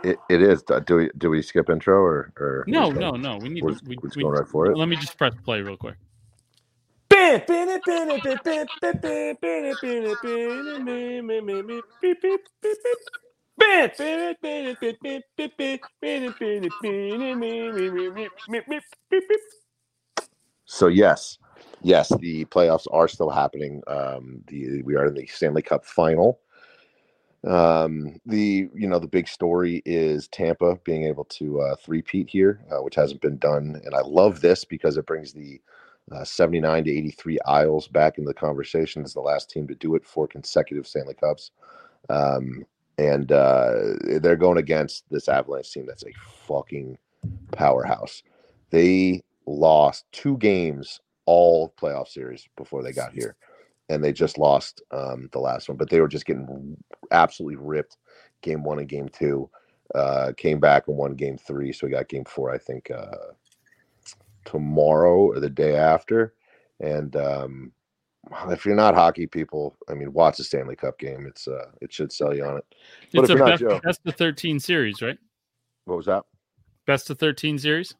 It, 0.03 0.17
it 0.29 0.41
is. 0.41 0.63
Do 0.63 0.95
we 0.95 1.09
do 1.17 1.29
we 1.29 1.41
skip 1.41 1.69
intro 1.69 1.95
or 1.95 2.33
or 2.37 2.63
No, 2.67 2.91
no, 2.91 3.11
no. 3.11 3.37
We 3.37 3.49
need 3.49 3.63
We're, 3.63 3.75
to. 3.75 3.85
We, 3.85 3.97
we're 3.97 4.09
just 4.09 4.17
we- 4.17 4.23
going 4.23 4.35
right 4.35 4.47
for 4.47 4.67
it. 4.67 4.77
Let 4.77 4.87
me 4.87 4.95
just 4.95 5.17
press 5.17 5.33
play 5.43 5.61
real 5.61 5.77
quick. 5.77 5.95
So 20.65 20.87
yes, 20.87 21.37
yes, 21.81 22.11
the 22.19 22.45
playoffs 22.45 22.87
are 22.91 23.07
still 23.07 23.29
happening. 23.29 23.81
Um, 23.87 24.41
the 24.47 24.81
we 24.83 24.95
are 24.95 25.07
in 25.07 25.13
the 25.13 25.27
Stanley 25.27 25.61
Cup 25.61 25.85
final. 25.85 26.39
Um, 27.47 28.19
the 28.25 28.69
you 28.75 28.87
know 28.87 28.99
the 28.99 29.07
big 29.07 29.27
story 29.27 29.81
is 29.85 30.27
Tampa 30.27 30.75
being 30.83 31.05
able 31.05 31.25
to 31.25 31.61
uh, 31.61 31.75
three-peat 31.75 32.29
here, 32.29 32.63
uh, 32.71 32.83
which 32.83 32.95
hasn't 32.95 33.21
been 33.21 33.37
done, 33.37 33.81
and 33.83 33.95
I 33.95 34.01
love 34.01 34.41
this 34.41 34.63
because 34.63 34.97
it 34.97 35.07
brings 35.07 35.33
the 35.33 35.59
uh, 36.11 36.23
79 36.23 36.83
to 36.83 36.91
83 36.91 37.39
Isles 37.45 37.87
back 37.87 38.17
in 38.17 38.25
the 38.25 38.33
conversation 38.33 39.03
as 39.03 39.13
the 39.13 39.21
last 39.21 39.49
team 39.49 39.67
to 39.67 39.75
do 39.75 39.95
it 39.95 40.05
four 40.05 40.27
consecutive 40.27 40.85
Stanley 40.85 41.15
Cups. 41.15 41.51
Um, 42.09 42.65
and 42.97 43.31
uh, 43.31 43.71
they're 44.21 44.35
going 44.35 44.57
against 44.57 45.05
this 45.09 45.27
Avalanche 45.29 45.71
team 45.71 45.85
that's 45.87 46.03
a 46.03 46.13
fucking 46.47 46.97
powerhouse. 47.51 48.21
They 48.69 49.23
lost 49.45 50.05
two 50.11 50.37
games 50.37 50.99
all 51.25 51.73
playoff 51.79 52.07
series 52.07 52.47
before 52.57 52.83
they 52.83 52.91
got 52.91 53.13
here, 53.13 53.35
and 53.91 54.03
they 54.03 54.13
just 54.13 54.37
lost 54.37 54.81
um, 54.91 55.29
the 55.33 55.39
last 55.39 55.67
one. 55.67 55.77
But 55.77 55.89
they 55.89 55.99
were 55.99 56.07
just 56.07 56.25
getting 56.25 56.77
absolutely 57.11 57.57
ripped. 57.57 57.97
Game 58.41 58.63
one 58.63 58.79
and 58.79 58.87
game 58.89 59.09
two 59.09 59.49
uh, 59.93 60.31
came 60.37 60.59
back 60.59 60.87
and 60.87 60.97
won 60.97 61.13
game 61.13 61.37
three, 61.37 61.71
so 61.73 61.85
we 61.85 61.91
got 61.91 62.07
game 62.07 62.25
four. 62.25 62.49
I 62.51 62.57
think 62.57 62.89
uh, 62.89 63.33
tomorrow 64.45 65.17
or 65.27 65.39
the 65.39 65.49
day 65.49 65.75
after. 65.75 66.33
And 66.79 67.15
um, 67.15 67.71
if 68.49 68.65
you're 68.65 68.75
not 68.75 68.95
hockey 68.95 69.27
people, 69.27 69.75
I 69.89 69.93
mean, 69.93 70.13
watch 70.13 70.37
the 70.37 70.43
Stanley 70.43 70.75
Cup 70.75 70.97
game. 70.97 71.25
It's 71.27 71.47
uh, 71.47 71.71
it 71.81 71.93
should 71.93 72.11
sell 72.11 72.35
you 72.35 72.45
on 72.45 72.57
it. 72.57 72.65
But 73.13 73.23
It's 73.23 73.29
if 73.29 73.35
a 73.35 73.37
you're 73.39 73.47
not 73.49 73.59
Joe- 73.59 73.81
best 73.83 74.01
of 74.05 74.15
thirteen 74.15 74.59
series, 74.59 75.01
right? 75.01 75.17
What 75.85 75.97
was 75.97 76.05
that? 76.05 76.23
Best 76.87 77.09
of 77.09 77.19
thirteen 77.19 77.57
series. 77.59 77.93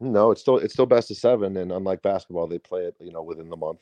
No, 0.00 0.30
it's 0.30 0.40
still 0.40 0.58
it's 0.58 0.72
still 0.74 0.86
best 0.86 1.10
of 1.10 1.16
seven, 1.16 1.56
and 1.56 1.72
unlike 1.72 2.02
basketball, 2.02 2.46
they 2.46 2.58
play 2.58 2.82
it 2.82 2.94
you 3.00 3.12
know 3.12 3.22
within 3.22 3.50
the 3.50 3.56
month. 3.56 3.80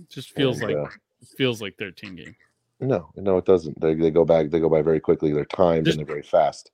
It 0.00 0.08
just 0.10 0.30
feels 0.32 0.60
And, 0.60 0.72
like 0.72 0.90
uh, 0.90 0.90
feels 1.36 1.62
like 1.62 1.76
thirteen 1.78 2.16
games. 2.16 2.36
No, 2.80 3.10
no, 3.16 3.38
it 3.38 3.46
doesn't. 3.46 3.80
They, 3.80 3.94
they 3.94 4.10
go 4.10 4.24
back. 4.24 4.50
They 4.50 4.60
go 4.60 4.68
by 4.68 4.82
very 4.82 5.00
quickly. 5.00 5.32
They're 5.32 5.46
timed 5.46 5.86
Just- 5.86 5.98
and 5.98 6.06
they're 6.06 6.14
very 6.14 6.22
fast. 6.22 6.70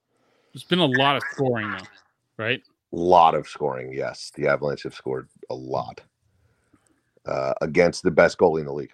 There's 0.53 0.65
been 0.65 0.81
a 0.81 0.85
lot 0.85 1.16
of 1.16 1.23
scoring 1.32 1.70
though, 1.70 1.86
right? 2.36 2.61
A 2.93 2.97
lot 2.97 3.35
of 3.35 3.49
scoring. 3.49 3.90
Yes, 3.93 4.31
the 4.35 4.49
Avalanche 4.49 4.82
have 4.82 4.94
scored 4.94 5.28
a 5.49 5.55
lot 5.55 6.03
uh, 7.24 7.55
against 7.62 8.03
the 8.03 8.11
best 8.11 8.36
goalie 8.36 8.61
in 8.61 8.66
the 8.66 8.73
league. 8.73 8.93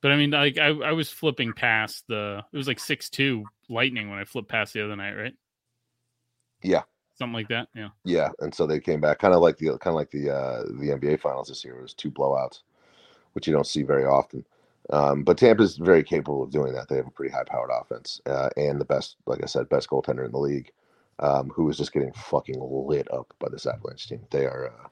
But 0.00 0.12
I 0.12 0.16
mean, 0.16 0.30
like 0.30 0.56
I, 0.56 0.68
I 0.68 0.92
was 0.92 1.10
flipping 1.10 1.52
past 1.52 2.04
the 2.08 2.42
it 2.50 2.56
was 2.56 2.66
like 2.66 2.80
six 2.80 3.10
two 3.10 3.44
Lightning 3.68 4.08
when 4.08 4.18
I 4.18 4.24
flipped 4.24 4.48
past 4.48 4.72
the 4.72 4.84
other 4.84 4.96
night, 4.96 5.12
right? 5.14 5.34
Yeah. 6.62 6.82
something 7.18 7.34
like 7.34 7.48
that. 7.48 7.68
Yeah, 7.74 7.88
Yeah, 8.04 8.30
and 8.40 8.54
so 8.54 8.66
they 8.66 8.80
came 8.80 9.00
back 9.00 9.18
kind 9.18 9.34
of 9.34 9.40
like 9.40 9.58
the 9.58 9.76
kind 9.78 9.88
of 9.88 9.94
like 9.94 10.10
the 10.10 10.30
uh, 10.30 10.62
the 10.62 10.96
NBA 10.98 11.20
finals 11.20 11.48
this 11.48 11.64
year. 11.64 11.78
It 11.78 11.82
was 11.82 11.94
two 11.94 12.10
blowouts, 12.10 12.60
which 13.34 13.46
you 13.46 13.52
don't 13.52 13.66
see 13.66 13.82
very 13.82 14.04
often. 14.04 14.44
Um, 14.90 15.22
but 15.22 15.38
Tampa's 15.38 15.76
very 15.76 16.02
capable 16.02 16.42
of 16.42 16.50
doing 16.50 16.72
that. 16.74 16.88
They 16.88 16.96
have 16.96 17.06
a 17.06 17.10
pretty 17.10 17.32
high 17.32 17.44
powered 17.44 17.70
offense 17.72 18.20
uh, 18.26 18.50
and 18.56 18.80
the 18.80 18.84
best, 18.84 19.16
like 19.26 19.42
I 19.42 19.46
said, 19.46 19.68
best 19.68 19.88
goaltender 19.88 20.24
in 20.24 20.32
the 20.32 20.38
league, 20.38 20.72
um, 21.20 21.50
who 21.50 21.68
is 21.70 21.78
just 21.78 21.92
getting 21.92 22.12
fucking 22.12 22.58
lit 22.60 23.10
up 23.12 23.32
by 23.38 23.48
this 23.50 23.66
Avalanche 23.66 24.08
team. 24.08 24.20
They 24.30 24.44
are 24.46 24.68
uh, 24.68 24.88